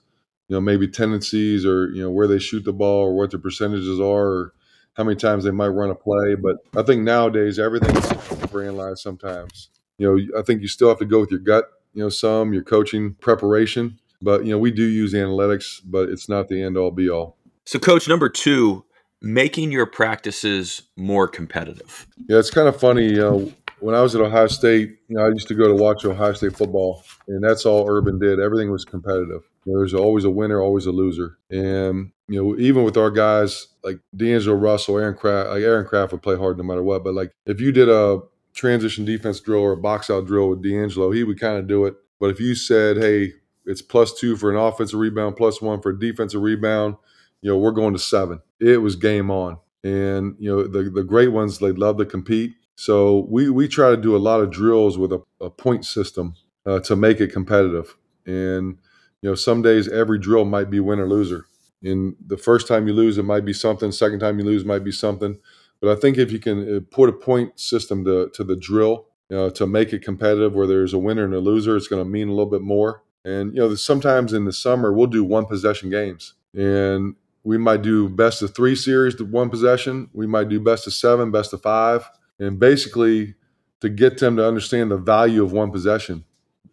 you 0.48 0.56
know 0.56 0.62
maybe 0.62 0.88
tendencies 0.88 1.66
or 1.66 1.89
you 1.89 2.02
know 2.02 2.10
where 2.10 2.28
they 2.28 2.39
shoot 2.39 2.64
the 2.64 2.74
ball 2.74 3.06
or 3.06 3.16
what 3.16 3.32
their 3.32 3.39
percentages 3.39 4.00
are 4.00 4.28
or 4.28 4.54
how 4.93 5.04
many 5.04 5.16
times 5.16 5.43
they 5.43 5.52
might 5.52 5.68
run 5.68 5.89
a 5.89 5.95
play. 5.95 6.36
But 6.36 6.58
i 6.76 6.84
think 6.84 7.04
nowadays 7.04 7.60
everything's 7.60 7.95
overanalyzed 7.95 9.00
sometimes. 9.00 9.70
You 9.98 10.08
know 10.08 10.39
i 10.39 10.41
think 10.41 10.62
you 10.62 10.68
still 10.68 10.89
have 10.89 11.00
to 11.00 11.06
go 11.06 11.20
with 11.20 11.32
your 11.32 11.39
gut 11.39 11.66
you 11.93 12.04
know 12.04 12.10
some 12.10 12.54
your 12.54 12.64
coaching 12.64 13.16
preparation. 13.16 14.00
But 14.22 14.45
you 14.45 14.52
know 14.52 14.58
we 14.58 14.72
do 14.72 14.84
use 14.84 15.14
analytics 15.14 15.82
but 15.86 16.10
it's 16.10 16.30
not 16.30 16.48
the 16.48 16.62
end 16.62 16.78
all 16.78 16.91
be 16.91 17.10
all. 17.10 17.38
So 17.66 17.80
coach 17.80 18.08
number 18.08 18.30
two 18.30 18.86
making 19.22 19.72
your 19.72 19.86
practices 19.88 20.84
more 20.95 21.28
competitive. 21.28 22.08
Yeah 22.30 22.39
it's 22.39 22.52
kind 22.52 22.68
of 22.68 22.80
funny 22.80 23.06
you 23.06 23.18
know 23.18 23.52
when 23.80 23.95
I 23.95 24.01
was 24.01 24.15
at 24.15 24.21
Ohio 24.21 24.47
State, 24.47 24.97
you 25.07 25.15
know, 25.15 25.25
I 25.25 25.30
used 25.30 25.47
to 25.49 25.53
go 25.53 25.67
to 25.67 25.75
watch 25.75 26.03
Ohio 26.05 26.34
State 26.34 26.55
football, 26.55 27.03
and 27.28 27.43
that's 27.43 27.65
all 27.65 27.89
Urban 27.89 28.19
did. 28.19 28.39
Everything 28.39 28.71
was 28.71 28.86
competitive. 28.86 29.43
You 29.65 29.73
know, 29.73 29.80
there's 29.80 29.93
always 29.93 30.23
a 30.23 30.30
winner, 30.30 30.61
always 30.61 30.86
a 30.86 30.91
loser, 30.91 31.38
and 31.49 32.11
you 32.28 32.41
know, 32.41 32.59
even 32.59 32.84
with 32.84 32.97
our 32.97 33.11
guys 33.11 33.67
like 33.84 33.99
D'Angelo 34.15 34.55
Russell, 34.55 34.97
Aaron 34.97 35.15
Craft, 35.15 35.49
like 35.49 35.63
Aaron 35.63 35.86
Craft 35.86 36.11
would 36.11 36.21
play 36.21 36.36
hard 36.36 36.57
no 36.57 36.63
matter 36.63 36.84
what. 36.84 37.03
But 37.03 37.13
like 37.13 37.32
if 37.45 37.61
you 37.61 37.71
did 37.71 37.89
a 37.89 38.19
transition 38.53 39.05
defense 39.05 39.39
drill 39.39 39.61
or 39.61 39.73
a 39.73 39.78
box 39.78 40.09
out 40.09 40.25
drill 40.25 40.49
with 40.49 40.63
D'Angelo, 40.63 41.11
he 41.11 41.23
would 41.23 41.39
kind 41.39 41.57
of 41.57 41.67
do 41.67 41.86
it. 41.86 41.95
But 42.19 42.32
if 42.32 42.39
you 42.39 42.55
said, 42.55 42.97
"Hey, 42.97 43.34
it's 43.65 43.82
plus 43.82 44.13
two 44.13 44.36
for 44.36 44.49
an 44.49 44.57
offensive 44.57 44.99
rebound, 44.99 45.38
plus 45.38 45.61
one 45.61 45.82
for 45.82 45.91
a 45.91 45.99
defensive 45.99 46.41
rebound," 46.41 46.95
you 47.41 47.51
know, 47.51 47.57
we're 47.57 47.71
going 47.71 47.93
to 47.93 47.99
seven. 47.99 48.41
It 48.59 48.82
was 48.82 48.95
game 48.95 49.30
on. 49.30 49.57
And 49.84 50.36
you 50.39 50.49
know, 50.49 50.63
the 50.63 50.89
the 50.89 51.03
great 51.03 51.30
ones 51.30 51.59
they 51.59 51.71
love 51.71 51.97
to 51.97 52.05
compete. 52.05 52.55
So 52.78 53.25
we 53.28 53.49
we 53.49 53.67
try 53.67 53.89
to 53.89 53.97
do 53.97 54.15
a 54.15 54.19
lot 54.19 54.39
of 54.39 54.51
drills 54.51 54.97
with 54.97 55.11
a, 55.11 55.21
a 55.41 55.49
point 55.49 55.84
system 55.84 56.36
uh, 56.65 56.80
to 56.82 56.95
make 56.95 57.19
it 57.19 57.34
competitive. 57.34 57.97
And 58.25 58.78
you 59.21 59.30
know, 59.30 59.36
some 59.36 59.63
days 59.63 59.88
every 59.88 60.19
drill 60.19 60.45
might 60.45 60.69
be 60.69 60.80
win 60.80 60.99
or 60.99 61.09
loser. 61.09 61.47
And 61.84 62.15
the 62.25 62.38
first 62.38 62.67
time 62.67 62.88
you 62.88 62.93
lose, 62.93 63.17
it 63.17 63.23
might 63.23 63.45
be 63.45 63.53
something. 63.53 63.91
Second 63.91 64.19
time 64.19 64.38
you 64.38 64.45
lose, 64.45 64.63
might 64.63 64.84
be 64.84 64.91
something. 64.91 65.39
But 65.82 65.95
I 65.95 65.99
think 65.99 66.17
if 66.17 66.32
you 66.32 66.39
can 66.39 66.78
uh, 66.78 66.80
put 66.91 67.09
a 67.09 67.13
point 67.13 67.59
system 67.59 68.05
to 68.05 68.30
to 68.30 68.43
the 68.43 68.55
drill 68.55 69.07
know, 69.30 69.49
to 69.49 69.67
make 69.67 69.93
it 69.93 70.03
competitive, 70.03 70.53
where 70.53 70.67
there's 70.67 70.93
a 70.93 70.97
winner 70.97 71.25
and 71.25 71.34
a 71.34 71.39
loser, 71.39 71.75
it's 71.75 71.88
going 71.88 72.03
to 72.03 72.09
mean 72.09 72.30
a 72.30 72.32
little 72.32 72.49
bit 72.49 72.61
more. 72.61 73.03
And 73.25 73.53
you 73.53 73.59
know, 73.59 73.75
sometimes 73.75 74.34
in 74.34 74.45
the 74.45 74.53
summer 74.53 74.93
we'll 74.93 75.07
do 75.07 75.23
one 75.23 75.45
possession 75.45 75.89
games, 75.89 76.36
and 76.53 77.15
we 77.43 77.57
might 77.57 77.82
do 77.82 78.07
best 78.07 78.41
of 78.41 78.55
three 78.55 78.75
series 78.75 79.15
to 79.15 79.25
one 79.25 79.49
possession. 79.49 80.09
We 80.13 80.28
might 80.28 80.49
do 80.49 80.59
best 80.59 80.88
of 80.88 80.93
seven, 80.93 81.32
best 81.32 81.53
of 81.53 81.61
five, 81.61 82.09
and 82.40 82.60
basically 82.60 83.36
to 83.82 83.90
get 83.90 84.20
them 84.20 84.38
to 84.38 84.48
understand 84.48 84.92
the 84.92 84.98
value 84.98 85.44
of 85.44 85.52
one 85.52 85.72
possession, 85.72 86.26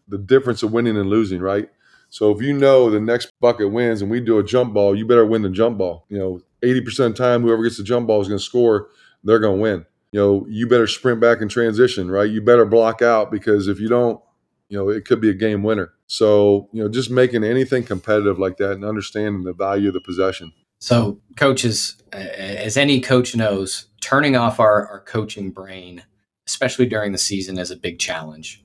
the 0.09 0.19
difference 0.19 0.63
of 0.63 0.73
winning 0.73 0.97
and 0.97 1.09
losing, 1.09 1.41
right? 1.41 1.69
So 2.09 2.31
if 2.31 2.41
you 2.41 2.53
know 2.53 2.91
the 2.91 3.01
next 3.01 3.33
bucket 3.41 3.73
wins 3.73 4.01
and 4.01 4.11
we 4.11 4.21
do 4.21 4.39
a 4.39 4.45
jump 4.45 4.73
ball, 4.75 4.97
you 4.97 5.07
better 5.07 5.27
win 5.27 5.43
the 5.43 5.51
jump 5.51 5.79
ball. 5.79 6.07
You 6.09 6.19
know, 6.19 6.41
80% 6.63 6.87
of 6.87 7.17
the 7.17 7.23
time, 7.23 7.43
whoever 7.43 7.63
gets 7.63 7.77
the 7.77 7.85
jump 7.85 8.07
ball 8.07 8.21
is 8.23 8.29
going 8.29 8.39
to 8.39 8.45
score, 8.45 8.89
they're 9.25 9.41
going 9.41 9.57
to 9.57 9.63
win. 9.63 9.87
You 10.13 10.21
know, 10.21 10.47
you 10.49 10.69
better 10.69 10.87
sprint 10.87 11.21
back 11.21 11.41
and 11.41 11.51
transition, 11.51 12.11
right? 12.11 12.31
You 12.31 12.41
better 12.41 12.65
block 12.65 13.03
out 13.03 13.33
because 13.33 13.67
if 13.67 13.81
you 13.81 13.89
don't, 13.89 14.21
you 14.69 14.79
know, 14.79 14.89
it 14.89 15.05
could 15.05 15.21
be 15.21 15.29
a 15.29 15.35
game 15.35 15.63
winner. 15.63 15.93
So, 16.07 16.69
you 16.73 16.83
know, 16.83 16.89
just 16.89 17.11
making 17.11 17.43
anything 17.43 17.83
competitive 17.83 18.39
like 18.39 18.59
that 18.59 18.73
and 18.73 18.85
understanding 18.85 19.43
the 19.43 19.53
value 19.53 19.89
of 19.89 19.95
the 19.95 20.01
possession. 20.01 20.53
So, 20.79 21.19
coaches, 21.37 21.97
as 22.13 22.77
any 22.77 23.01
coach 23.01 23.35
knows, 23.35 23.87
turning 24.05 24.37
off 24.37 24.61
our, 24.61 24.87
our 24.89 25.01
coaching 25.01 25.51
brain, 25.51 26.05
especially 26.47 26.85
during 26.85 27.13
the 27.13 27.19
season, 27.19 27.59
is 27.59 27.71
a 27.71 27.77
big 27.77 27.99
challenge. 27.99 28.63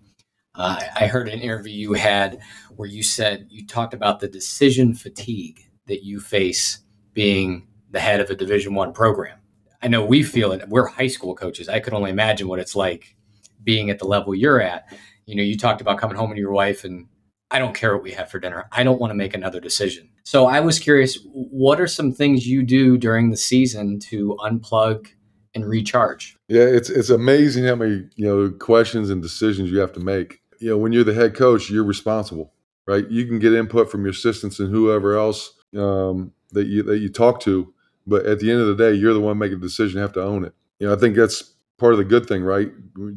Uh, 0.54 0.82
I 1.00 1.08
heard 1.08 1.30
an 1.30 1.40
interview 1.40 1.72
you 1.72 1.94
had 1.94 2.40
where 2.76 2.90
you 2.90 3.02
said 3.02 3.48
you 3.50 3.66
talked 3.66 3.94
about 3.94 4.20
the 4.20 4.28
decision 4.28 4.94
fatigue 4.94 5.62
that 5.88 6.04
you 6.04 6.20
face 6.20 6.80
being 7.14 7.68
the 7.90 8.02
head 8.02 8.20
of 8.20 8.30
a 8.30 8.36
Division 8.36 8.74
One 8.74 8.92
program. 8.92 9.38
I 9.82 9.88
know 9.88 10.04
we 10.04 10.24
feel 10.24 10.52
it. 10.52 10.68
We're 10.68 10.88
high 10.88 11.08
school 11.08 11.36
coaches. 11.36 11.70
I 11.70 11.80
could 11.80 11.94
only 11.94 12.12
imagine 12.12 12.50
what 12.50 12.60
it's 12.60 12.76
like 12.76 13.16
being 13.64 13.90
at 13.90 13.98
the 13.98 14.08
level 14.08 14.36
you're 14.36 14.62
at. 14.62 14.94
You 15.26 15.36
know, 15.36 15.44
you 15.44 15.58
talked 15.58 15.80
about 15.80 16.00
coming 16.00 16.18
home 16.18 16.32
to 16.32 16.40
your 16.40 16.52
wife 16.52 16.84
and 16.84 17.08
I 17.50 17.60
don't 17.60 17.74
care 17.74 17.94
what 17.94 18.04
we 18.04 18.12
have 18.12 18.30
for 18.30 18.40
dinner. 18.40 18.68
I 18.74 18.84
don't 18.84 19.00
want 19.00 19.12
to 19.12 19.16
make 19.16 19.34
another 19.34 19.62
decision. 19.62 20.10
So 20.24 20.48
I 20.48 20.60
was 20.60 20.80
curious, 20.80 21.18
what 21.32 21.80
are 21.80 21.88
some 21.88 22.12
things 22.12 22.46
you 22.46 22.62
do 22.62 22.98
during 22.98 23.30
the 23.30 23.38
season 23.38 24.00
to 24.10 24.38
unplug 24.42 25.08
and 25.56 25.66
recharge? 25.68 26.38
Yeah, 26.48 26.64
it's 26.64 26.90
it's 26.90 27.10
amazing 27.10 27.66
how 27.66 27.76
many 27.76 28.08
you 28.16 28.28
know 28.28 28.50
questions 28.52 29.10
and 29.10 29.22
decisions 29.22 29.72
you 29.72 29.80
have 29.80 29.94
to 29.94 30.00
make. 30.00 30.42
You 30.60 30.70
know, 30.70 30.78
when 30.78 30.92
you're 30.92 31.04
the 31.04 31.14
head 31.14 31.36
coach, 31.36 31.70
you're 31.70 31.84
responsible, 31.84 32.54
right? 32.86 33.08
You 33.10 33.26
can 33.26 33.40
get 33.40 33.54
input 33.54 33.90
from 33.90 34.02
your 34.02 34.12
assistants 34.12 34.60
and 34.60 34.70
whoever 34.70 35.18
else 35.18 35.54
um, 35.78 36.34
that 36.52 36.68
you 36.68 36.84
that 36.84 37.00
you 37.00 37.10
talk 37.10 37.40
to, 37.42 37.74
but 38.06 38.26
at 38.26 38.40
the 38.40 38.52
end 38.52 38.62
of 38.62 38.68
the 38.68 38.76
day, 38.76 38.94
you're 38.94 39.14
the 39.14 39.20
one 39.20 39.38
making 39.38 39.60
the 39.60 39.68
decision. 39.68 39.98
You 39.98 40.02
have 40.02 40.14
to 40.14 40.24
own 40.24 40.46
it. 40.46 40.54
You 40.80 40.88
know, 40.88 40.94
I 40.94 40.98
think 40.98 41.16
that's 41.16 41.56
part 41.78 41.94
of 41.94 41.98
the 41.98 42.06
good 42.06 42.28
thing, 42.28 42.44
right? 42.44 42.72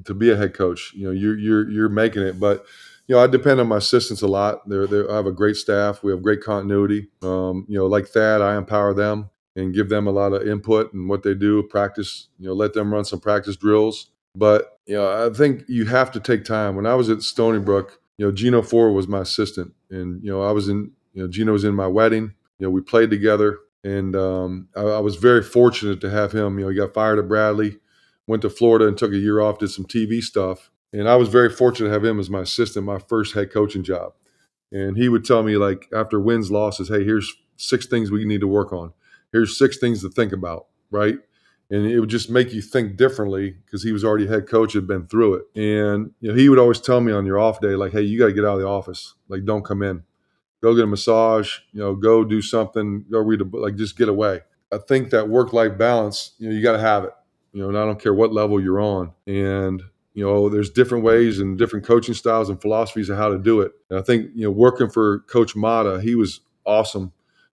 To 0.04 0.14
be 0.14 0.30
a 0.30 0.36
head 0.36 0.54
coach, 0.54 0.92
you 0.94 1.06
know, 1.06 1.12
you're 1.12 1.38
you're 1.38 1.70
you're 1.70 1.88
making 1.88 2.22
it, 2.22 2.38
but 2.38 2.64
you 3.08 3.16
know, 3.16 3.22
I 3.22 3.26
depend 3.26 3.60
on 3.60 3.68
my 3.68 3.78
assistants 3.78 4.22
a 4.22 4.28
lot. 4.28 4.68
They're, 4.68 4.86
they're, 4.86 5.10
I 5.10 5.16
have 5.16 5.26
a 5.26 5.32
great 5.32 5.56
staff. 5.56 6.02
We 6.04 6.12
have 6.12 6.22
great 6.22 6.40
continuity. 6.40 7.08
Um, 7.20 7.66
you 7.68 7.76
know, 7.76 7.86
like 7.86 8.06
Thad, 8.06 8.40
I 8.40 8.56
empower 8.56 8.94
them 8.94 9.28
and 9.56 9.74
give 9.74 9.88
them 9.88 10.06
a 10.06 10.10
lot 10.10 10.32
of 10.32 10.46
input 10.46 10.92
and 10.92 11.08
what 11.08 11.22
they 11.22 11.34
do, 11.34 11.62
practice, 11.64 12.28
you 12.38 12.48
know, 12.48 12.54
let 12.54 12.72
them 12.72 12.92
run 12.92 13.04
some 13.04 13.20
practice 13.20 13.56
drills. 13.56 14.10
But, 14.34 14.78
you 14.86 14.96
know, 14.96 15.26
I 15.26 15.30
think 15.34 15.64
you 15.68 15.84
have 15.86 16.10
to 16.12 16.20
take 16.20 16.44
time. 16.44 16.74
When 16.74 16.86
I 16.86 16.94
was 16.94 17.10
at 17.10 17.22
Stony 17.22 17.58
Brook, 17.58 18.00
you 18.16 18.24
know, 18.24 18.32
Geno 18.32 18.62
Ford 18.62 18.94
was 18.94 19.08
my 19.08 19.20
assistant. 19.20 19.74
And, 19.90 20.22
you 20.24 20.30
know, 20.30 20.42
I 20.42 20.52
was 20.52 20.68
in, 20.68 20.92
you 21.12 21.22
know, 21.22 21.28
Geno 21.28 21.52
was 21.52 21.64
in 21.64 21.74
my 21.74 21.86
wedding. 21.86 22.34
You 22.58 22.66
know, 22.66 22.70
we 22.70 22.80
played 22.80 23.10
together. 23.10 23.58
And 23.84 24.16
um, 24.16 24.68
I, 24.74 24.82
I 24.82 25.00
was 25.00 25.16
very 25.16 25.42
fortunate 25.42 26.00
to 26.00 26.10
have 26.10 26.32
him. 26.32 26.58
You 26.58 26.64
know, 26.64 26.70
he 26.70 26.76
got 26.76 26.94
fired 26.94 27.18
at 27.18 27.28
Bradley, 27.28 27.78
went 28.26 28.42
to 28.42 28.50
Florida 28.50 28.86
and 28.86 28.96
took 28.96 29.12
a 29.12 29.18
year 29.18 29.40
off, 29.40 29.58
did 29.58 29.68
some 29.68 29.84
TV 29.84 30.22
stuff 30.22 30.70
and 30.92 31.08
I 31.08 31.16
was 31.16 31.28
very 31.28 31.48
fortunate 31.48 31.88
to 31.88 31.92
have 31.92 32.04
him 32.04 32.20
as 32.20 32.28
my 32.28 32.40
assistant, 32.40 32.84
my 32.84 32.98
first 32.98 33.34
head 33.34 33.50
coaching 33.50 33.82
job. 33.82 34.12
And 34.70 34.96
he 34.96 35.08
would 35.08 35.24
tell 35.24 35.42
me, 35.42 35.56
like, 35.56 35.88
after 35.94 36.20
wins, 36.20 36.50
losses, 36.50 36.88
hey, 36.88 37.04
here's 37.04 37.32
six 37.56 37.86
things 37.86 38.10
we 38.10 38.24
need 38.24 38.40
to 38.40 38.48
work 38.48 38.72
on. 38.72 38.92
Here's 39.32 39.58
six 39.58 39.78
things 39.78 40.02
to 40.02 40.08
think 40.08 40.32
about, 40.32 40.66
right? 40.90 41.16
And 41.70 41.86
it 41.86 42.00
would 42.00 42.10
just 42.10 42.30
make 42.30 42.52
you 42.52 42.60
think 42.60 42.96
differently 42.96 43.56
because 43.64 43.82
he 43.82 43.92
was 43.92 44.04
already 44.04 44.26
head 44.26 44.46
coach, 44.46 44.74
had 44.74 44.86
been 44.86 45.06
through 45.06 45.34
it. 45.34 45.44
And 45.54 46.12
you 46.20 46.30
know, 46.30 46.34
he 46.34 46.48
would 46.48 46.58
always 46.58 46.80
tell 46.80 47.00
me 47.00 47.12
on 47.12 47.24
your 47.24 47.38
off 47.38 47.60
day, 47.60 47.74
like, 47.76 47.92
hey, 47.92 48.02
you 48.02 48.18
got 48.18 48.26
to 48.26 48.32
get 48.32 48.44
out 48.44 48.54
of 48.54 48.60
the 48.60 48.66
office. 48.66 49.14
Like, 49.28 49.44
don't 49.44 49.64
come 49.64 49.82
in. 49.82 50.02
Go 50.62 50.74
get 50.74 50.84
a 50.84 50.86
massage, 50.86 51.58
you 51.72 51.80
know, 51.80 51.96
go 51.96 52.22
do 52.24 52.40
something, 52.40 53.04
go 53.10 53.18
read 53.18 53.40
a 53.40 53.44
book, 53.44 53.62
like 53.62 53.74
just 53.74 53.96
get 53.96 54.08
away. 54.08 54.42
I 54.70 54.78
think 54.78 55.10
that 55.10 55.28
work 55.28 55.52
life 55.52 55.76
balance, 55.76 56.32
you 56.38 56.48
know, 56.48 56.54
you 56.54 56.62
got 56.62 56.72
to 56.72 56.78
have 56.78 57.04
it. 57.04 57.12
You 57.52 57.62
know, 57.62 57.68
and 57.68 57.76
I 57.76 57.84
don't 57.84 58.00
care 58.00 58.14
what 58.14 58.32
level 58.32 58.60
you're 58.60 58.80
on. 58.80 59.12
And 59.26 59.82
you 60.14 60.24
know 60.24 60.48
there's 60.48 60.70
different 60.70 61.04
ways 61.04 61.38
and 61.38 61.58
different 61.58 61.84
coaching 61.84 62.14
styles 62.14 62.48
and 62.48 62.60
philosophies 62.60 63.08
of 63.08 63.16
how 63.16 63.28
to 63.28 63.38
do 63.38 63.60
it 63.60 63.72
and 63.90 63.98
i 63.98 64.02
think 64.02 64.30
you 64.34 64.44
know 64.44 64.50
working 64.50 64.90
for 64.90 65.20
coach 65.20 65.56
Matta 65.56 66.00
he 66.00 66.14
was 66.14 66.40
awesome 66.66 67.12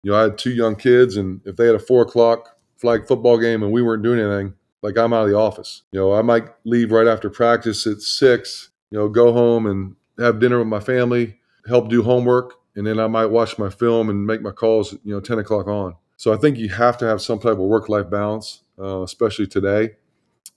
you 0.05 0.11
know 0.11 0.17
i 0.17 0.21
had 0.21 0.37
two 0.37 0.51
young 0.51 0.75
kids 0.75 1.17
and 1.17 1.41
if 1.45 1.55
they 1.55 1.65
had 1.65 1.75
a 1.75 1.79
four 1.79 2.03
o'clock 2.03 2.57
flag 2.77 3.07
football 3.07 3.37
game 3.37 3.63
and 3.63 3.71
we 3.71 3.81
weren't 3.81 4.03
doing 4.03 4.19
anything 4.19 4.53
like 4.81 4.97
i'm 4.97 5.11
out 5.11 5.23
of 5.23 5.29
the 5.29 5.35
office 5.35 5.81
you 5.91 5.99
know 5.99 6.13
i 6.13 6.21
might 6.21 6.45
leave 6.63 6.91
right 6.91 7.07
after 7.07 7.29
practice 7.29 7.85
at 7.87 7.99
six 7.99 8.69
you 8.91 8.97
know 8.97 9.09
go 9.09 9.33
home 9.33 9.65
and 9.65 9.95
have 10.19 10.39
dinner 10.39 10.59
with 10.59 10.67
my 10.67 10.79
family 10.79 11.37
help 11.67 11.89
do 11.89 12.03
homework 12.03 12.53
and 12.75 12.85
then 12.85 12.99
i 12.99 13.07
might 13.07 13.25
watch 13.25 13.57
my 13.57 13.69
film 13.69 14.09
and 14.09 14.27
make 14.27 14.41
my 14.41 14.51
calls 14.51 14.93
you 15.03 15.13
know 15.13 15.19
10 15.19 15.39
o'clock 15.39 15.67
on 15.67 15.95
so 16.17 16.31
i 16.31 16.37
think 16.37 16.57
you 16.57 16.69
have 16.69 16.97
to 16.97 17.05
have 17.05 17.21
some 17.21 17.39
type 17.39 17.53
of 17.53 17.59
work-life 17.59 18.09
balance 18.09 18.61
uh, 18.79 19.01
especially 19.01 19.47
today 19.47 19.89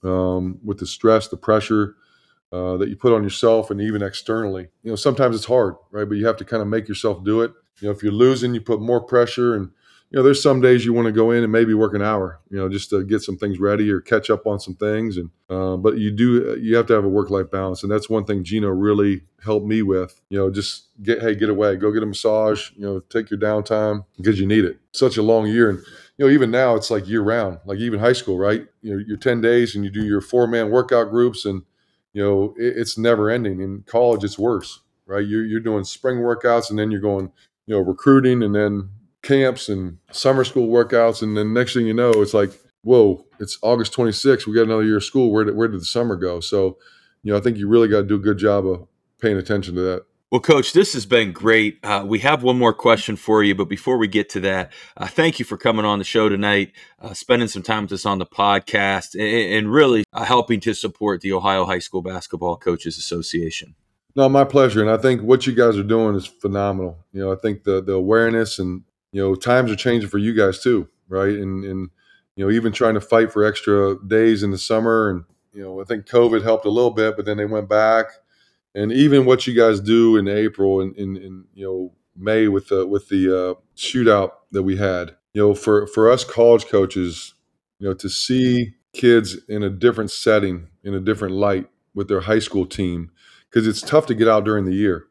um, 0.03 0.59
with 0.63 0.79
the 0.79 0.85
stress, 0.87 1.27
the 1.27 1.37
pressure 1.37 1.95
uh, 2.51 2.77
that 2.77 2.89
you 2.89 2.95
put 2.95 3.13
on 3.13 3.23
yourself 3.23 3.69
and 3.69 3.81
even 3.81 4.01
externally. 4.01 4.67
You 4.83 4.91
know, 4.91 4.95
sometimes 4.95 5.35
it's 5.35 5.45
hard, 5.45 5.75
right? 5.91 6.07
But 6.07 6.15
you 6.17 6.25
have 6.25 6.37
to 6.37 6.45
kind 6.45 6.61
of 6.61 6.67
make 6.67 6.87
yourself 6.87 7.23
do 7.23 7.41
it. 7.41 7.51
You 7.81 7.87
know, 7.87 7.91
if 7.91 8.03
you're 8.03 8.11
losing, 8.11 8.53
you 8.53 8.61
put 8.61 8.81
more 8.81 9.01
pressure 9.01 9.55
and 9.55 9.71
you 10.11 10.17
know, 10.17 10.23
there's 10.23 10.41
some 10.41 10.59
days 10.59 10.85
you 10.85 10.91
want 10.91 11.05
to 11.05 11.11
go 11.11 11.29
in 11.29 11.43
and 11.43 11.51
maybe 11.51 11.75
work 11.75 11.93
an 11.93 12.01
hour, 12.01 12.39
you 12.49 12.57
know, 12.57 12.67
just 12.67 12.89
to 12.89 13.03
get 13.03 13.21
some 13.21 13.37
things 13.37 13.59
ready 13.59 13.91
or 13.91 14.01
catch 14.01 14.31
up 14.31 14.47
on 14.47 14.59
some 14.59 14.73
things. 14.75 15.17
And 15.17 15.29
uh, 15.51 15.77
but 15.77 15.99
you 15.99 16.09
do 16.09 16.57
you 16.59 16.75
have 16.77 16.87
to 16.87 16.93
have 16.93 17.05
a 17.05 17.09
work 17.09 17.29
life 17.29 17.51
balance, 17.51 17.83
and 17.83 17.91
that's 17.91 18.09
one 18.09 18.25
thing 18.25 18.43
Geno 18.43 18.69
really 18.69 19.21
helped 19.43 19.67
me 19.67 19.83
with. 19.83 20.19
You 20.29 20.39
know, 20.39 20.49
just 20.49 20.87
get 21.03 21.21
hey, 21.21 21.35
get 21.35 21.49
away, 21.49 21.75
go 21.75 21.91
get 21.91 22.01
a 22.01 22.07
massage. 22.07 22.71
You 22.75 22.81
know, 22.81 22.99
take 23.01 23.29
your 23.29 23.39
downtime 23.39 24.03
because 24.17 24.39
you 24.39 24.47
need 24.47 24.65
it. 24.65 24.79
Such 24.93 25.17
a 25.17 25.21
long 25.21 25.45
year, 25.45 25.69
and 25.69 25.79
you 26.19 26.25
know, 26.25 26.31
even 26.33 26.51
now 26.51 26.75
it's 26.75 26.91
like 26.91 27.07
year 27.07 27.21
round, 27.21 27.59
like 27.65 27.79
even 27.79 28.01
high 28.01 28.13
school, 28.13 28.37
right? 28.37 28.67
You 28.81 28.93
know, 28.93 29.03
you're 29.07 29.15
10 29.15 29.39
days 29.39 29.73
and 29.73 29.85
you 29.85 29.89
do 29.89 30.03
your 30.03 30.19
four 30.19 30.47
man 30.47 30.69
workout 30.69 31.11
groups 31.11 31.45
and, 31.45 31.63
you 32.11 32.21
know, 32.21 32.53
it, 32.57 32.75
it's 32.75 32.97
never 32.97 33.29
ending. 33.29 33.61
In 33.61 33.83
college, 33.87 34.25
it's 34.25 34.37
worse, 34.37 34.81
right? 35.05 35.25
You're, 35.25 35.45
you're 35.45 35.61
doing 35.61 35.85
spring 35.85 36.17
workouts 36.17 36.69
and 36.69 36.77
then 36.77 36.91
you're 36.91 36.99
going, 36.99 37.31
you 37.69 37.75
know, 37.75 37.81
recruiting 37.81 38.41
and 38.41 38.55
then 38.55 38.89
camps 39.21 39.69
and 39.69 39.99
summer 40.11 40.43
school 40.43 40.69
workouts. 40.69 41.21
And 41.21 41.37
then 41.37 41.53
next 41.53 41.75
thing 41.75 41.85
you 41.85 41.93
know, 41.93 42.09
it's 42.13 42.33
like, 42.33 42.49
whoa, 42.81 43.23
it's 43.39 43.59
August 43.61 43.93
26th. 43.93 44.47
We 44.47 44.55
got 44.55 44.63
another 44.63 44.83
year 44.83 44.97
of 44.97 45.03
school. 45.03 45.31
Where 45.31 45.43
did, 45.43 45.55
where 45.55 45.67
did 45.67 45.79
the 45.79 45.85
summer 45.85 46.15
go? 46.15 46.39
So, 46.39 46.79
you 47.21 47.31
know, 47.31 47.37
I 47.37 47.41
think 47.41 47.57
you 47.57 47.67
really 47.67 47.87
got 47.87 48.01
to 48.01 48.07
do 48.07 48.15
a 48.15 48.19
good 48.19 48.39
job 48.39 48.65
of 48.65 48.87
paying 49.21 49.37
attention 49.37 49.75
to 49.75 49.81
that. 49.81 50.05
Well, 50.31 50.41
Coach, 50.41 50.73
this 50.73 50.93
has 50.93 51.05
been 51.05 51.31
great. 51.31 51.77
Uh, 51.83 52.05
we 52.07 52.19
have 52.19 52.41
one 52.41 52.57
more 52.57 52.73
question 52.73 53.15
for 53.15 53.43
you, 53.43 53.53
but 53.53 53.65
before 53.65 53.99
we 53.99 54.07
get 54.07 54.29
to 54.29 54.39
that, 54.39 54.73
uh, 54.97 55.05
thank 55.05 55.37
you 55.37 55.45
for 55.45 55.57
coming 55.57 55.85
on 55.85 55.99
the 55.99 56.05
show 56.05 56.27
tonight, 56.27 56.71
uh, 56.99 57.13
spending 57.13 57.47
some 57.47 57.63
time 57.63 57.83
with 57.83 57.91
us 57.91 58.05
on 58.05 58.17
the 58.17 58.25
podcast, 58.25 59.13
and, 59.13 59.53
and 59.53 59.71
really 59.71 60.05
uh, 60.13 60.23
helping 60.23 60.59
to 60.61 60.73
support 60.73 61.21
the 61.21 61.33
Ohio 61.33 61.65
High 61.65 61.79
School 61.79 62.01
Basketball 62.01 62.57
Coaches 62.57 62.97
Association. 62.97 63.75
No, 64.15 64.27
my 64.27 64.43
pleasure. 64.43 64.81
And 64.81 64.89
I 64.89 64.97
think 64.97 65.21
what 65.21 65.45
you 65.47 65.53
guys 65.53 65.77
are 65.77 65.83
doing 65.83 66.15
is 66.15 66.25
phenomenal. 66.25 66.97
You 67.13 67.21
know, 67.21 67.31
I 67.31 67.35
think 67.35 67.63
the 67.63 67.81
the 67.81 67.93
awareness 67.93 68.59
and 68.59 68.83
you 69.11 69.21
know 69.21 69.35
times 69.35 69.71
are 69.71 69.75
changing 69.75 70.09
for 70.09 70.17
you 70.17 70.33
guys 70.33 70.59
too, 70.61 70.87
right? 71.07 71.35
And 71.35 71.63
and 71.63 71.89
you 72.35 72.45
know 72.45 72.51
even 72.51 72.71
trying 72.71 72.95
to 72.95 73.01
fight 73.01 73.31
for 73.31 73.43
extra 73.43 73.95
days 74.07 74.43
in 74.43 74.51
the 74.51 74.57
summer 74.57 75.09
and 75.09 75.23
you 75.51 75.63
know, 75.63 75.81
I 75.81 75.83
think 75.83 76.05
COVID 76.05 76.43
helped 76.43 76.65
a 76.65 76.69
little 76.69 76.91
bit, 76.91 77.15
but 77.15 77.25
then 77.25 77.37
they 77.37 77.45
went 77.45 77.67
back. 77.67 78.05
And 78.75 78.91
even 78.91 79.25
what 79.25 79.47
you 79.47 79.55
guys 79.55 79.79
do 79.79 80.15
in 80.15 80.27
April 80.27 80.79
and 80.79 80.95
in, 80.95 81.17
in, 81.17 81.45
you 81.53 81.65
know 81.65 81.93
May 82.15 82.47
with 82.49 82.67
the 82.67 82.85
with 82.85 83.07
the 83.09 83.27
uh, 83.51 83.53
shootout 83.77 84.31
that 84.51 84.63
we 84.63 84.75
had, 84.77 85.15
you 85.33 85.41
know, 85.41 85.53
for 85.55 85.87
for 85.87 86.09
us 86.11 86.23
college 86.25 86.67
coaches, 86.67 87.33
you 87.79 87.87
know, 87.87 87.93
to 87.95 88.09
see 88.09 88.73
kids 88.93 89.37
in 89.47 89.63
a 89.63 89.69
different 89.69 90.11
setting, 90.11 90.67
in 90.83 90.93
a 90.93 90.99
different 90.99 91.35
light 91.35 91.69
with 91.95 92.09
their 92.09 92.21
high 92.21 92.39
school 92.39 92.65
team, 92.65 93.11
because 93.49 93.67
it's 93.67 93.81
tough 93.81 94.05
to 94.07 94.15
get 94.15 94.27
out 94.27 94.45
during 94.45 94.65
the 94.65 94.73
year, 94.73 95.05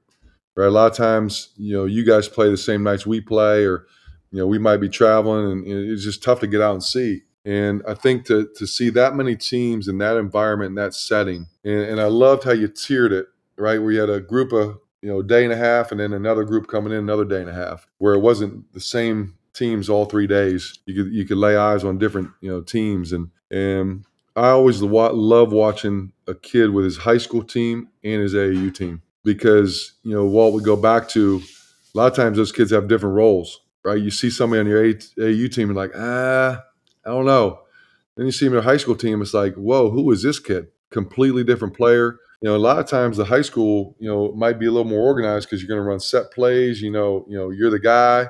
right? 0.57 0.67
A 0.67 0.71
lot 0.71 0.91
of 0.91 0.97
times, 0.97 1.51
you 1.57 1.77
know, 1.77 1.85
you 1.85 2.05
guys 2.05 2.29
play 2.29 2.51
the 2.51 2.57
same 2.57 2.83
nights 2.83 3.07
we 3.07 3.21
play, 3.21 3.65
or 3.65 3.87
you 4.31 4.39
know, 4.39 4.47
we 4.47 4.59
might 4.59 4.79
be 4.79 4.89
traveling, 4.89 5.51
and 5.51 5.91
it's 5.91 6.05
just 6.05 6.23
tough 6.23 6.41
to 6.41 6.47
get 6.47 6.61
out 6.61 6.75
and 6.75 6.83
see. 6.83 7.23
And 7.45 7.83
I 7.89 7.95
think 7.95 8.27
to 8.27 8.49
to 8.57 8.67
see 8.67 8.91
that 8.91 9.15
many 9.15 9.37
teams 9.37 9.89
in 9.89 9.99
that 9.99 10.17
environment, 10.17 10.71
in 10.71 10.75
that 10.75 10.95
setting, 10.95 11.47
and, 11.65 11.81
and 11.81 12.01
I 12.01 12.07
loved 12.07 12.45
how 12.45 12.53
you 12.53 12.69
tiered 12.69 13.13
it, 13.13 13.27
right? 13.57 13.81
Where 13.81 13.93
you 13.93 14.01
had 14.01 14.11
a 14.11 14.21
group 14.21 14.53
of 14.53 14.79
you 15.03 15.09
know 15.09 15.23
day 15.23 15.45
and 15.45 15.53
a 15.53 15.57
half, 15.57 15.91
and 15.91 16.01
then 16.01 16.13
another 16.13 16.45
group 16.45 16.67
coming 16.67 16.93
in 16.93 16.99
another 16.99 17.25
day 17.25 17.41
and 17.41 17.49
a 17.49 17.55
half, 17.55 17.87
where 17.99 18.15
it 18.15 18.21
wasn't 18.21 18.73
the 18.75 18.81
same 18.81 19.35
teams 19.55 19.89
all 19.89 20.05
three 20.05 20.27
days. 20.27 20.79
You 20.87 21.03
could 21.03 21.13
you 21.13 21.25
could 21.25 21.39
lay 21.39 21.57
eyes 21.57 21.85
on 21.85 21.99
different 21.99 22.31
you 22.41 22.51
know 22.51 22.61
teams, 22.61 23.13
and 23.13 23.31
and 23.51 24.05
I 24.39 24.51
always 24.51 24.83
love 24.83 25.53
watching 25.53 26.13
a 26.27 26.35
kid 26.35 26.71
with 26.71 26.85
his 26.85 26.97
high 26.97 27.19
school 27.19 27.43
team 27.43 27.89
and 28.05 28.23
his 28.23 28.35
AAU 28.35 28.71
team 28.71 29.03
because 29.25 29.95
you 30.03 30.15
know 30.15 30.27
Walt 30.27 30.55
would 30.55 30.65
go 30.65 30.77
back 30.77 31.09
to 31.11 31.43
a 31.95 31.99
lot 31.99 32.11
of 32.11 32.17
times 32.17 32.37
those 32.37 32.53
kids 32.53 32.71
have 32.71 32.89
different 32.89 33.17
roles, 33.17 33.61
right? 33.85 34.01
You 34.01 34.11
see 34.11 34.31
somebody 34.31 34.61
on 34.61 34.67
your 34.67 34.83
AAU 34.85 35.49
team 35.49 35.69
and 35.71 35.77
like 35.77 35.93
ah 35.97 36.63
I 37.05 37.11
don't 37.11 37.27
know. 37.27 37.61
Then 38.17 38.27
you 38.27 38.33
see 38.33 38.47
him 38.47 38.53
in 38.53 38.59
a 38.59 38.63
high 38.63 38.77
school 38.77 38.97
team. 38.97 39.23
It's 39.23 39.35
like, 39.35 39.55
whoa, 39.55 39.91
who 39.91 40.11
is 40.11 40.23
this 40.23 40.39
kid? 40.39 40.69
Completely 40.91 41.45
different 41.45 41.75
player. 41.75 42.19
You 42.43 42.49
know, 42.51 42.57
a 42.57 42.59
lot 42.59 42.79
of 42.79 42.87
times 42.87 43.17
the 43.17 43.25
high 43.25 43.43
school, 43.43 43.97
you 43.99 44.09
know, 44.09 44.33
might 44.33 44.59
be 44.59 44.67
a 44.67 44.71
little 44.71 44.89
more 44.89 45.01
organized 45.01 45.49
because 45.49 45.63
you're 45.63 45.69
going 45.69 45.81
to 45.85 45.89
run 45.89 46.01
set 46.01 46.33
plays. 46.33 46.83
You 46.83 46.91
know, 46.91 47.25
you 47.29 47.37
know, 47.39 47.51
you're 47.51 47.71
the 47.71 47.81
guy, 47.81 48.29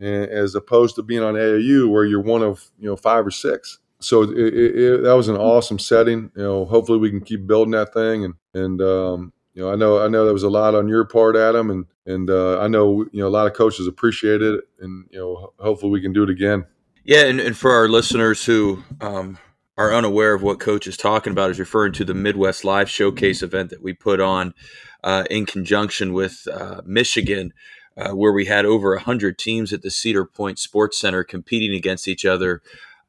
and 0.00 0.30
as 0.30 0.54
opposed 0.54 0.96
to 0.96 1.02
being 1.02 1.22
on 1.22 1.36
AAU 1.36 1.90
where 1.90 2.04
you're 2.04 2.22
one 2.22 2.42
of 2.42 2.70
you 2.78 2.88
know 2.88 2.96
five 2.96 3.26
or 3.26 3.30
six. 3.30 3.78
So 4.02 4.22
it, 4.22 4.36
it, 4.36 4.54
it, 4.54 5.02
that 5.02 5.14
was 5.14 5.28
an 5.28 5.36
awesome 5.36 5.78
setting. 5.78 6.30
You 6.36 6.42
know, 6.42 6.64
hopefully 6.64 6.98
we 6.98 7.10
can 7.10 7.20
keep 7.20 7.46
building 7.46 7.72
that 7.72 7.92
thing, 7.92 8.24
and 8.24 8.34
and 8.54 8.80
um, 8.82 9.32
you 9.54 9.62
know, 9.62 9.72
I 9.72 9.76
know 9.76 10.02
I 10.02 10.08
know 10.08 10.24
there 10.24 10.32
was 10.32 10.42
a 10.42 10.50
lot 10.50 10.74
on 10.74 10.88
your 10.88 11.04
part, 11.04 11.36
Adam, 11.36 11.70
and 11.70 11.86
and 12.06 12.30
uh, 12.30 12.60
I 12.60 12.68
know 12.68 13.04
you 13.12 13.20
know 13.20 13.28
a 13.28 13.30
lot 13.30 13.46
of 13.46 13.54
coaches 13.54 13.86
appreciate 13.86 14.42
it, 14.42 14.60
and 14.80 15.06
you 15.10 15.18
know, 15.18 15.52
hopefully 15.58 15.92
we 15.92 16.00
can 16.00 16.12
do 16.12 16.22
it 16.22 16.30
again. 16.30 16.64
Yeah, 17.04 17.24
and, 17.26 17.40
and 17.40 17.56
for 17.56 17.72
our 17.72 17.88
listeners 17.88 18.44
who 18.44 18.82
um, 19.00 19.38
are 19.76 19.92
unaware 19.92 20.34
of 20.34 20.42
what 20.42 20.60
Coach 20.60 20.86
is 20.86 20.96
talking 20.96 21.32
about, 21.32 21.50
is 21.50 21.58
referring 21.58 21.92
to 21.94 22.04
the 22.04 22.14
Midwest 22.14 22.64
Live 22.64 22.88
Showcase 22.88 23.42
event 23.42 23.70
that 23.70 23.82
we 23.82 23.92
put 23.92 24.20
on 24.20 24.54
uh, 25.02 25.24
in 25.30 25.44
conjunction 25.44 26.12
with 26.12 26.46
uh, 26.52 26.80
Michigan, 26.86 27.52
uh, 27.96 28.12
where 28.12 28.32
we 28.32 28.46
had 28.46 28.64
over 28.64 28.90
100 28.94 29.36
teams 29.36 29.72
at 29.72 29.82
the 29.82 29.90
Cedar 29.90 30.24
Point 30.24 30.58
Sports 30.58 30.98
Center 30.98 31.24
competing 31.24 31.74
against 31.74 32.06
each 32.06 32.24
other 32.24 32.62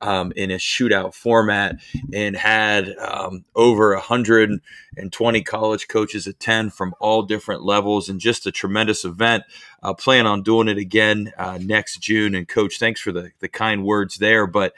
um, 0.04 0.34
in 0.36 0.52
a 0.52 0.56
shootout 0.56 1.14
format 1.14 1.78
and 2.12 2.36
had 2.36 2.94
um, 2.98 3.46
over 3.56 3.94
120 3.94 5.42
college 5.44 5.88
coaches 5.88 6.28
attend 6.28 6.74
from 6.74 6.94
all 7.00 7.24
different 7.24 7.64
levels 7.64 8.10
and 8.10 8.20
just 8.20 8.46
a 8.46 8.52
tremendous 8.52 9.06
event. 9.06 9.44
Uh, 9.82 9.94
plan 9.94 10.28
on 10.28 10.44
doing 10.44 10.68
it 10.68 10.78
again 10.78 11.32
uh, 11.38 11.58
next 11.62 12.02
June. 12.02 12.36
And 12.36 12.48
coach, 12.48 12.78
thanks 12.80 13.00
for 13.00 13.14
the, 13.14 13.32
the 13.40 13.48
kind 13.48 13.86
words 13.86 14.18
there. 14.18 14.46
But 14.46 14.74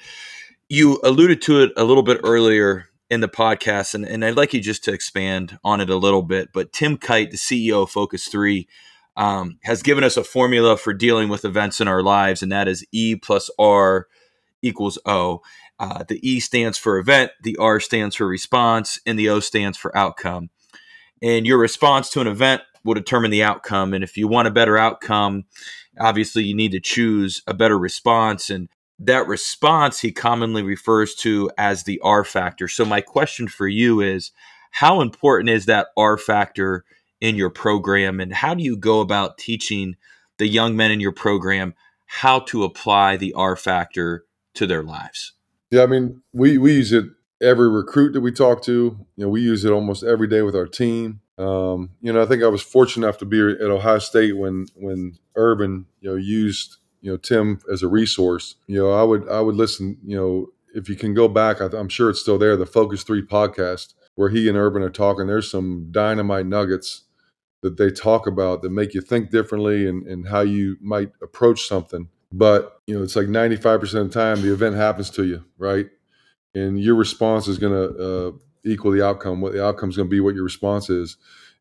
you 0.70 1.00
alluded 1.04 1.42
to 1.44 1.64
it 1.64 1.72
a 1.76 1.84
little 1.84 2.04
bit 2.04 2.22
earlier 2.24 2.90
in 3.10 3.22
the 3.22 3.28
podcast, 3.28 3.94
and, 3.94 4.04
and 4.04 4.26
I'd 4.26 4.36
like 4.36 4.54
you 4.54 4.60
just 4.60 4.84
to 4.86 4.94
expand 4.94 5.60
on 5.64 5.80
it 5.80 5.90
a 5.92 5.96
little 5.96 6.24
bit. 6.24 6.50
But 6.54 6.74
Tim 6.74 6.98
Kight, 6.98 7.30
the 7.30 7.38
CEO 7.38 7.84
of 7.84 7.92
Focus 7.92 8.28
3, 8.28 8.68
um, 9.16 9.60
has 9.64 9.84
given 9.84 10.04
us 10.04 10.18
a 10.18 10.24
formula 10.24 10.76
for 10.76 10.92
dealing 10.92 11.30
with 11.30 11.46
events 11.46 11.80
in 11.80 11.88
our 11.88 12.02
lives, 12.02 12.42
and 12.42 12.52
that 12.52 12.68
is 12.68 12.84
E 12.92 13.16
plus 13.16 13.50
R 13.60 14.08
equals 14.62 14.98
O. 15.06 15.42
Uh, 15.80 16.04
the 16.08 16.20
E 16.28 16.40
stands 16.40 16.78
for 16.78 16.98
event, 16.98 17.32
the 17.44 17.58
R 17.58 17.80
stands 17.80 18.16
for 18.16 18.28
response, 18.28 19.00
and 19.06 19.20
the 19.20 19.30
O 19.30 19.40
stands 19.40 19.78
for 19.78 19.96
outcome. 19.98 20.50
And 21.22 21.46
your 21.46 21.58
response 21.58 22.10
to 22.12 22.22
an 22.22 22.28
event 22.28 22.62
will 22.84 22.94
determine 22.94 23.32
the 23.32 23.44
outcome. 23.44 23.94
And 23.94 24.04
if 24.04 24.16
you 24.16 24.28
want 24.28 24.48
a 24.48 24.52
better 24.52 24.78
outcome, 24.78 25.46
obviously 26.00 26.44
you 26.44 26.56
need 26.56 26.72
to 26.72 26.80
choose 26.80 27.42
a 27.48 27.54
better 27.54 27.78
response. 27.78 28.50
And 28.50 28.70
that 29.00 29.28
response 29.28 30.00
he 30.00 30.12
commonly 30.12 30.64
refers 30.64 31.16
to 31.16 31.52
as 31.58 31.84
the 31.84 32.00
R 32.04 32.24
factor. 32.24 32.68
So, 32.68 32.86
my 32.86 33.02
question 33.02 33.48
for 33.48 33.68
you 33.68 34.02
is 34.02 34.32
how 34.72 35.02
important 35.02 35.50
is 35.50 35.66
that 35.66 35.88
R 35.98 36.18
factor 36.18 36.86
in 37.20 37.36
your 37.36 37.50
program? 37.50 38.20
And 38.20 38.34
how 38.34 38.54
do 38.54 38.64
you 38.64 38.78
go 38.78 39.02
about 39.02 39.38
teaching 39.38 39.96
the 40.38 40.48
young 40.48 40.76
men 40.76 40.92
in 40.92 41.00
your 41.00 41.12
program 41.12 41.74
how 42.08 42.40
to 42.40 42.64
apply 42.64 43.18
the 43.18 43.34
R 43.34 43.56
factor 43.56 44.25
to 44.56 44.68
their 44.68 44.84
lives. 44.84 45.34
Yeah, 45.72 45.84
I 45.84 45.88
mean, 45.88 46.22
we 46.34 46.58
we 46.58 46.74
use 46.74 46.92
it 46.92 47.06
every 47.42 47.70
recruit 47.70 48.14
that 48.14 48.22
we 48.22 48.32
talk 48.32 48.62
to. 48.64 48.72
You 48.72 49.26
know, 49.26 49.30
we 49.30 49.42
use 49.42 49.66
it 49.66 49.72
almost 49.72 50.04
every 50.04 50.28
day 50.28 50.42
with 50.42 50.56
our 50.56 50.68
team. 50.68 51.22
Um, 51.38 51.92
you 52.02 52.14
know, 52.14 52.22
I 52.22 52.26
think 52.26 52.44
I 52.44 52.48
was 52.48 52.62
fortunate 52.62 53.06
enough 53.06 53.18
to 53.20 53.26
be 53.26 53.40
at 53.40 53.62
Ohio 53.62 54.00
State 54.00 54.38
when 54.38 54.68
when 54.76 55.18
Urban, 55.36 55.86
you 56.00 56.10
know, 56.10 56.16
used 56.16 56.78
you 57.02 57.12
know 57.12 57.18
Tim 57.18 57.60
as 57.72 57.84
a 57.84 57.88
resource. 57.88 58.56
You 58.68 58.80
know, 58.80 58.92
I 58.92 59.04
would 59.04 59.28
I 59.30 59.42
would 59.42 59.56
listen. 59.56 59.98
You 60.04 60.18
know, 60.18 60.48
if 60.74 60.90
you 60.90 60.96
can 60.96 61.14
go 61.14 61.28
back, 61.28 61.62
I, 61.62 61.66
I'm 61.66 61.90
sure 61.90 62.10
it's 62.10 62.22
still 62.22 62.38
there. 62.38 62.56
The 62.56 62.66
Focus 62.66 63.04
Three 63.04 63.26
podcast 63.26 63.94
where 64.16 64.30
he 64.30 64.48
and 64.50 64.58
Urban 64.58 64.82
are 64.82 64.90
talking. 64.90 65.28
There's 65.28 65.52
some 65.52 65.90
dynamite 65.92 66.46
nuggets 66.46 67.04
that 67.62 67.78
they 67.78 67.92
talk 67.92 68.28
about 68.28 68.62
that 68.62 68.70
make 68.70 68.94
you 68.94 69.02
think 69.02 69.30
differently 69.30 69.88
and, 69.88 70.06
and 70.08 70.30
how 70.30 70.42
you 70.42 70.78
might 70.82 71.12
approach 71.22 71.68
something. 71.68 72.10
But 72.32 72.82
you 72.88 72.98
know, 72.98 73.04
it's 73.04 73.16
like 73.16 73.28
95% 73.28 73.82
of 73.82 73.92
the 73.92 74.10
time 74.10 74.42
the 74.42 74.54
event 74.54 74.76
happens 74.76 75.10
to 75.12 75.26
you, 75.26 75.44
right? 75.58 75.88
And 76.54 76.80
your 76.80 76.96
response 76.96 77.48
is 77.48 77.58
going 77.58 77.74
to 77.74 78.04
uh, 78.04 78.32
equal 78.64 78.92
the 78.92 79.06
outcome. 79.06 79.42
What 79.42 79.54
the 79.54 79.64
outcome 79.64 79.90
is 79.90 79.98
going 79.98 80.08
to 80.08 80.12
be, 80.12 80.20
what 80.20 80.36
your 80.36 80.44
response 80.44 80.90
is. 80.90 81.18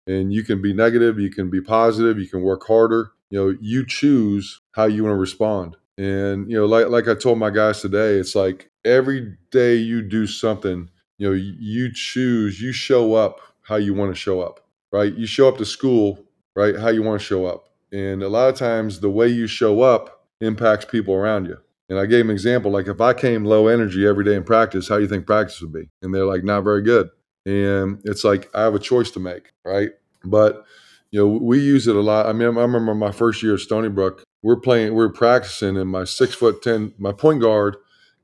And 0.07 0.33
you 0.33 0.45
can 0.45 0.61
be 0.61 0.73
negative, 0.73 1.19
you 1.19 1.31
can 1.31 1.51
be 1.51 1.61
positive, 1.61 2.19
you 2.19 2.29
can 2.29 2.43
work 2.43 2.67
harder. 2.67 3.13
You 3.31 3.39
know, 3.39 3.59
you 3.61 3.87
choose 3.87 4.61
how 4.73 4.85
you 4.85 5.03
want 5.03 5.15
to 5.15 5.19
respond. 5.19 5.77
And 5.97 6.51
you 6.51 6.57
know, 6.57 6.67
like 6.67 6.89
like 6.89 7.09
I 7.09 7.15
told 7.15 7.39
my 7.39 7.51
guys 7.51 7.81
today, 7.81 8.15
it's 8.15 8.35
like 8.35 8.71
every 8.85 9.37
day 9.51 9.77
you 9.77 10.03
do 10.03 10.27
something, 10.27 10.91
you 11.19 11.29
know, 11.29 11.35
you 11.35 11.93
choose, 11.93 12.61
you 12.61 12.73
show 12.73 13.15
up 13.15 13.41
how 13.63 13.77
you 13.77 13.95
want 13.95 14.11
to 14.11 14.21
show 14.21 14.41
up, 14.41 14.61
right? 14.93 15.15
You 15.15 15.27
show 15.27 15.49
up 15.49 15.59
to 15.59 15.65
school, 15.65 16.19
right? 16.55 16.77
How 16.77 16.89
you 16.89 17.03
want 17.03 17.21
to 17.21 17.27
show 17.27 17.47
up. 17.47 17.71
And 17.93 18.23
a 18.23 18.29
lot 18.29 18.49
of 18.49 18.57
times 18.57 19.01
the 19.01 19.11
way 19.11 19.29
you 19.29 19.47
show 19.47 19.83
up 19.83 20.14
impacts 20.41 20.85
people 20.85 21.15
around 21.15 21.47
you. 21.47 21.59
And 21.89 21.99
I 21.99 22.07
gave 22.07 22.25
an 22.25 22.31
example 22.31 22.71
like 22.71 22.89
if 22.89 23.01
I 23.01 23.13
came 23.13 23.45
low 23.45 23.69
energy 23.69 24.07
every 24.07 24.25
day 24.25 24.35
in 24.35 24.45
practice, 24.45 24.89
how 24.89 24.97
do 24.97 25.03
you 25.03 25.09
think 25.09 25.27
practice 25.27 25.61
would 25.61 25.73
be? 25.73 25.91
And 26.03 26.15
they're 26.15 26.25
like, 26.25 26.45
not 26.45 26.63
very 26.63 26.83
good. 26.83 27.11
And 27.47 28.01
it's 28.05 28.25
like 28.25 28.49
I 28.55 28.63
have 28.63 28.75
a 28.75 28.79
choice 28.79 29.11
to 29.13 29.21
make, 29.21 29.53
right? 29.65 29.91
But 30.25 30.65
you 31.11 31.21
know, 31.21 31.27
we 31.27 31.61
use 31.61 31.87
it 31.87 31.95
a 31.95 32.01
lot. 32.01 32.27
I 32.27 32.33
mean, 32.33 32.49
I 32.59 32.63
remember 32.63 32.95
my 32.95 33.13
first 33.13 33.43
year 33.43 33.55
at 33.55 33.61
Stony 33.61 33.89
Brook. 33.89 34.25
We're 34.43 34.59
playing, 34.59 34.95
we're 34.95 35.11
practicing, 35.11 35.77
and 35.77 35.89
my 35.89 36.05
six 36.05 36.35
foot 36.35 36.61
ten, 36.61 36.93
my 36.99 37.13
point 37.13 37.41
guard 37.41 37.77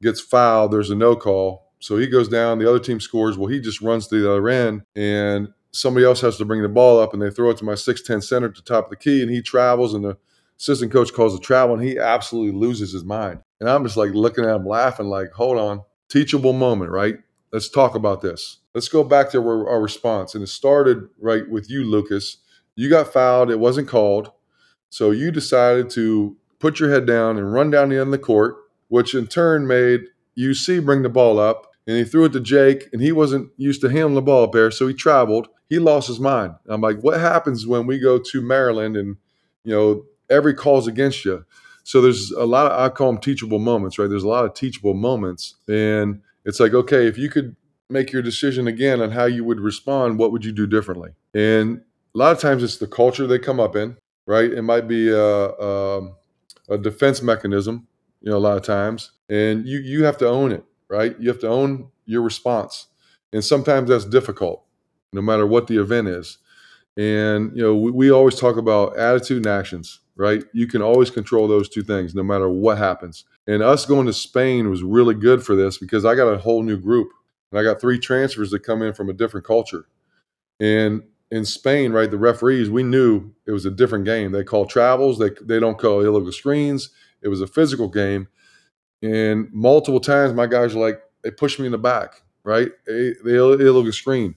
gets 0.03 0.21
fouled. 0.21 0.73
There's 0.73 0.91
a 0.91 0.97
no 0.97 1.15
call, 1.15 1.73
so 1.79 1.97
he 1.97 2.09
goes 2.09 2.29
down. 2.29 2.59
The 2.59 2.69
other 2.69 2.81
team 2.81 2.99
scores. 2.99 3.39
Well, 3.39 3.47
he 3.47 3.61
just 3.61 3.81
runs 3.81 4.09
to 4.09 4.21
the 4.21 4.29
other 4.29 4.49
end, 4.49 4.83
and 4.97 5.53
somebody 5.73 6.05
else 6.05 6.21
has 6.23 6.37
to 6.39 6.45
bring 6.45 6.63
the 6.63 6.69
ball 6.69 6.99
up, 6.99 7.13
and 7.13 7.23
they 7.23 7.31
throw 7.31 7.51
it 7.51 7.59
to 7.59 7.65
my 7.65 7.77
six 7.77 8.03
ten 8.03 8.21
center 8.21 8.49
at 8.49 8.57
the 8.57 8.63
top 8.63 8.87
of 8.87 8.91
the 8.91 8.97
key, 8.97 9.23
and 9.23 9.31
he 9.31 9.41
travels, 9.41 9.95
and 9.95 10.05
the 10.05 10.17
assistant 10.61 10.93
coach 10.93 11.13
calls 11.13 11.35
a 11.35 11.41
travel 11.41 11.75
and 11.75 11.83
he 11.83 11.99
absolutely 11.99 12.59
loses 12.59 12.93
his 12.93 13.05
mind. 13.05 13.41
And 13.61 13.69
I'm 13.69 13.83
just 13.83 13.97
like 13.97 14.13
looking 14.13 14.45
at 14.45 14.55
him 14.55 14.67
laughing, 14.67 15.07
like, 15.07 15.33
hold 15.33 15.59
on, 15.59 15.83
teachable 16.09 16.53
moment, 16.53 16.91
right? 16.91 17.17
Let's 17.53 17.69
talk 17.69 17.95
about 17.95 18.21
this. 18.21 18.59
Let's 18.75 18.89
go 18.89 19.03
back 19.03 19.31
to 19.31 19.39
our, 19.39 19.69
our 19.69 19.81
response. 19.81 20.35
And 20.35 20.45
it 20.45 20.49
started 20.49 21.09
right 21.19 21.49
with 21.49 21.71
you, 21.71 21.85
Lucas. 21.85 22.39
You 22.77 22.91
got 22.91 23.13
fouled, 23.13 23.51
it 23.51 23.59
wasn't 23.59 23.89
called. 23.89 24.33
So 24.91 25.11
you 25.11 25.31
decided 25.31 25.89
to 25.91 26.37
put 26.59 26.79
your 26.79 26.91
head 26.91 27.07
down 27.07 27.39
and 27.39 27.53
run 27.53 27.71
down 27.71 27.89
the 27.89 27.97
end 27.97 28.09
of 28.09 28.11
the 28.13 28.19
court, 28.19 28.57
which 28.89 29.15
in 29.15 29.27
turn 29.27 29.67
made 29.67 30.03
UC 30.39 30.85
bring 30.85 31.03
the 31.03 31.09
ball 31.09 31.39
up. 31.39 31.69
And 31.87 31.97
he 31.97 32.05
threw 32.05 32.27
it 32.27 32.33
to 32.35 32.41
Jake, 32.41 32.89
and 32.93 33.03
he 33.03 33.11
wasn't 33.11 33.51
used 33.57 33.81
to 33.81 33.89
handling 33.89 34.15
the 34.15 34.23
ball 34.23 34.45
up 34.45 34.53
there. 34.53 34.71
So 34.71 34.87
he 34.87 34.95
traveled. 34.95 35.49
He 35.69 35.79
lost 35.79 36.07
his 36.07 36.21
mind. 36.21 36.55
I'm 36.69 36.81
like, 36.81 37.01
what 37.01 37.19
happens 37.19 37.67
when 37.67 37.87
we 37.87 37.99
go 37.99 38.19
to 38.19 38.41
Maryland 38.43 38.97
and, 38.97 39.17
you 39.65 39.75
know, 39.75 40.05
every 40.31 40.55
call's 40.55 40.87
against 40.87 41.25
you. 41.25 41.45
So 41.83 42.01
there's 42.01 42.31
a 42.33 42.45
lot 42.45 42.71
of 42.71 42.79
I 42.79 42.89
call 42.91 43.13
them 43.13 43.21
teachable 43.21 43.59
moments, 43.59 43.99
right? 43.99 44.09
There's 44.09 44.23
a 44.23 44.29
lot 44.29 44.45
of 44.45 44.55
teachable 44.55 44.95
moments, 44.95 45.57
and 45.69 46.21
it's 46.45 46.61
like, 46.61 46.75
okay, 46.75 47.07
if 47.07 47.19
you 47.19 47.29
could 47.31 47.57
make 47.89 48.13
your 48.13 48.23
decision 48.23 48.67
again 48.69 49.01
on 49.01 49.11
how 49.11 49.25
you 49.25 49.45
would 49.45 49.61
respond, 49.61 50.19
what 50.19 50.31
would 50.33 50.45
you 50.45 50.53
do 50.53 50.67
differently? 50.67 51.11
And 51.35 51.83
a 52.15 52.19
lot 52.19 52.33
of 52.33 52.39
times 52.41 52.63
it's 52.63 52.77
the 52.77 52.87
culture 52.87 53.27
they 53.27 53.39
come 53.39 53.59
up 53.61 53.75
in, 53.77 53.97
right? 54.27 54.53
It 54.53 54.63
might 54.63 54.87
be 54.89 55.09
a, 55.11 55.19
a, 55.19 55.99
um, 55.99 56.15
a 56.69 56.79
defense 56.79 57.23
mechanism, 57.23 57.87
you 58.21 58.31
know, 58.31 58.37
a 58.37 58.39
lot 58.39 58.57
of 58.57 58.63
times, 58.63 59.13
and 59.29 59.67
you 59.67 59.79
you 59.79 60.05
have 60.05 60.19
to 60.19 60.29
own 60.29 60.53
it, 60.53 60.65
right? 60.89 61.17
You 61.19 61.29
have 61.29 61.41
to 61.41 61.49
own 61.49 61.89
your 62.07 62.23
response. 62.23 62.87
and 63.33 63.45
sometimes 63.45 63.89
that's 63.89 64.05
difficult, 64.05 64.65
no 65.13 65.23
matter 65.23 65.47
what 65.47 65.67
the 65.67 65.79
event 65.81 66.09
is. 66.09 66.39
And 66.97 67.57
you 67.57 67.63
know, 67.63 67.75
we, 67.77 67.91
we 67.91 68.11
always 68.11 68.35
talk 68.37 68.57
about 68.57 68.97
attitude 68.99 69.39
and 69.39 69.47
actions, 69.47 70.01
right? 70.21 70.45
You 70.53 70.67
can 70.67 70.83
always 70.83 71.09
control 71.09 71.49
those 71.49 71.67
two 71.67 71.83
things, 71.83 72.15
no 72.15 72.23
matter 72.23 72.47
what 72.51 72.77
happens. 72.77 73.25
And 73.47 73.63
us 73.63 73.87
going 73.87 74.05
to 74.07 74.13
Spain 74.13 74.69
was 74.69 74.83
really 74.83 75.15
good 75.15 75.43
for 75.43 75.57
this 75.57 75.79
because 75.79 76.05
I 76.05 76.15
got 76.15 76.29
a 76.29 76.37
whole 76.37 76.63
new 76.63 76.77
group, 76.77 77.09
and 77.51 77.59
I 77.59 77.63
got 77.63 77.81
three 77.81 77.99
transfers 77.99 78.51
that 78.51 78.61
come 78.61 78.83
in 78.83 78.93
from 78.93 79.09
a 79.09 79.15
different 79.15 79.47
culture. 79.47 79.87
And 80.61 81.03
in 81.31 81.47
Spain, 81.47 81.93
right, 81.93 82.11
the 82.11 82.19
referees, 82.19 82.69
we 82.69 82.83
knew 82.83 83.33
it 83.47 83.53
was 83.53 83.65
a 83.65 83.71
different 83.71 84.05
game. 84.05 84.31
They 84.31 84.45
call 84.45 84.67
travels, 84.67 85.19
they, 85.19 85.31
they 85.41 85.59
don't 85.59 85.79
call 85.79 86.03
illegal 86.03 86.33
screens. 86.33 86.91
It 87.23 87.29
was 87.29 87.41
a 87.41 87.47
physical 87.47 87.89
game. 87.89 88.29
And 89.03 89.49
multiple 89.53 90.01
times, 90.01 90.35
my 90.35 90.47
guys 90.47 90.75
were 90.75 90.87
like, 90.87 91.01
they 91.23 91.31
pushed 91.31 91.59
me 91.59 91.65
in 91.65 91.73
the 91.73 91.79
back, 91.79 92.23
right? 92.45 92.69
They, 92.87 93.15
illegal 93.25 93.93
screen. 93.93 94.35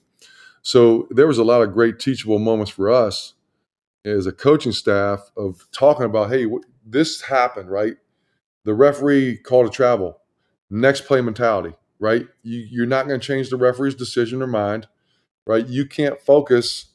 So 0.62 1.08
there 1.10 1.26
was 1.26 1.36
a 1.36 1.44
lot 1.44 1.60
of 1.60 1.74
great 1.74 1.98
teachable 1.98 2.38
moments 2.38 2.70
for 2.70 2.90
us 2.90 3.34
as 4.04 4.26
a 4.26 4.32
coaching 4.32 4.72
staff 4.72 5.30
of 5.36 5.66
talking 5.72 6.04
about, 6.04 6.30
hey, 6.30 6.46
this 6.84 7.22
happened, 7.22 7.70
right? 7.70 7.94
The 8.64 8.74
referee 8.74 9.38
called 9.38 9.66
a 9.66 9.70
travel, 9.70 10.20
next 10.70 11.06
play 11.06 11.20
mentality, 11.20 11.74
right? 11.98 12.26
You, 12.42 12.66
you're 12.70 12.86
not 12.86 13.06
going 13.06 13.20
to 13.20 13.26
change 13.26 13.50
the 13.50 13.56
referee's 13.56 13.94
decision 13.94 14.42
or 14.42 14.46
mind 14.46 14.88
right? 15.46 15.66
You 15.66 15.86
can't 15.86 16.20
focus 16.20 16.86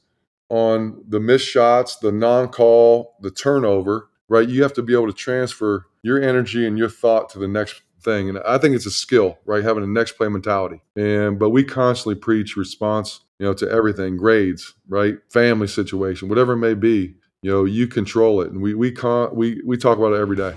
on 0.49 1.03
the 1.07 1.20
missed 1.20 1.47
shots, 1.47 1.97
the 1.97 2.12
non 2.12 2.49
call, 2.49 3.16
the 3.22 3.32
turnover, 3.32 4.10
right? 4.28 4.47
You 4.47 4.64
have 4.64 4.74
to 4.74 4.82
be 4.82 4.93
able 4.93 5.07
to 5.07 5.14
transfer 5.14 5.86
your 6.01 6.22
energy 6.22 6.66
and 6.66 6.78
your 6.78 6.89
thought 6.89 7.30
to 7.30 7.39
the 7.39 7.47
next 7.47 7.82
thing. 8.01 8.30
And 8.30 8.39
I 8.39 8.57
think 8.57 8.76
it's 8.76 8.86
a 8.86 8.91
skill, 8.91 9.38
right? 9.45 9.64
Having 9.64 9.84
a 9.84 9.88
next 9.88 10.14
play 10.14 10.28
mentality. 10.28 10.82
And 10.95 11.38
but 11.38 11.49
we 11.49 11.64
constantly 11.64 12.16
preach 12.16 12.55
response, 12.55 13.22
you 13.39 13.45
know, 13.45 13.53
to 13.53 13.69
everything, 13.69 14.17
grades, 14.17 14.75
right? 14.87 15.15
Family 15.31 15.67
situation, 15.67 16.29
whatever 16.29 16.53
it 16.53 16.57
may 16.57 16.73
be, 16.73 17.15
you 17.41 17.49
know, 17.49 17.63
you 17.63 17.87
control 17.87 18.41
it. 18.41 18.51
And 18.51 18.61
we 18.61 18.73
we 18.73 18.91
con- 18.91 19.33
we 19.33 19.61
we 19.65 19.77
talk 19.77 19.97
about 19.97 20.13
it 20.13 20.19
every 20.19 20.35
day. 20.35 20.53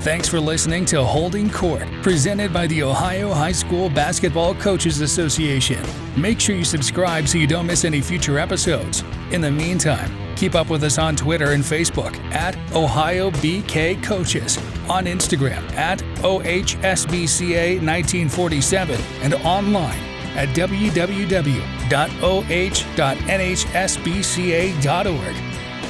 Thanks 0.00 0.28
for 0.28 0.38
listening 0.38 0.84
to 0.86 1.02
Holding 1.02 1.50
Court, 1.50 1.84
presented 2.00 2.52
by 2.52 2.68
the 2.68 2.84
Ohio 2.84 3.32
High 3.32 3.52
School 3.52 3.90
Basketball 3.90 4.54
Coaches 4.54 5.00
Association. 5.00 5.82
Make 6.16 6.38
sure 6.38 6.54
you 6.54 6.64
subscribe 6.64 7.26
so 7.26 7.38
you 7.38 7.46
don't 7.48 7.66
miss 7.66 7.84
any 7.84 8.00
future 8.00 8.38
episodes. 8.38 9.02
In 9.32 9.40
the 9.40 9.50
meantime, 9.50 10.12
keep 10.36 10.54
up 10.54 10.70
with 10.70 10.84
us 10.84 10.98
on 10.98 11.16
Twitter 11.16 11.52
and 11.52 11.64
Facebook 11.64 12.16
at 12.32 12.56
Ohio 12.72 13.32
BK 13.32 14.00
Coaches, 14.00 14.58
on 14.88 15.06
Instagram 15.06 15.68
at 15.72 15.98
OHSBCA 16.22 17.82
1947, 17.82 19.00
and 19.22 19.34
online 19.34 20.15
at 20.36 20.48
www.oh.nhsbca.org. 20.50 21.16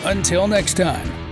Until 0.04 0.46
next 0.48 0.74
time. 0.74 1.25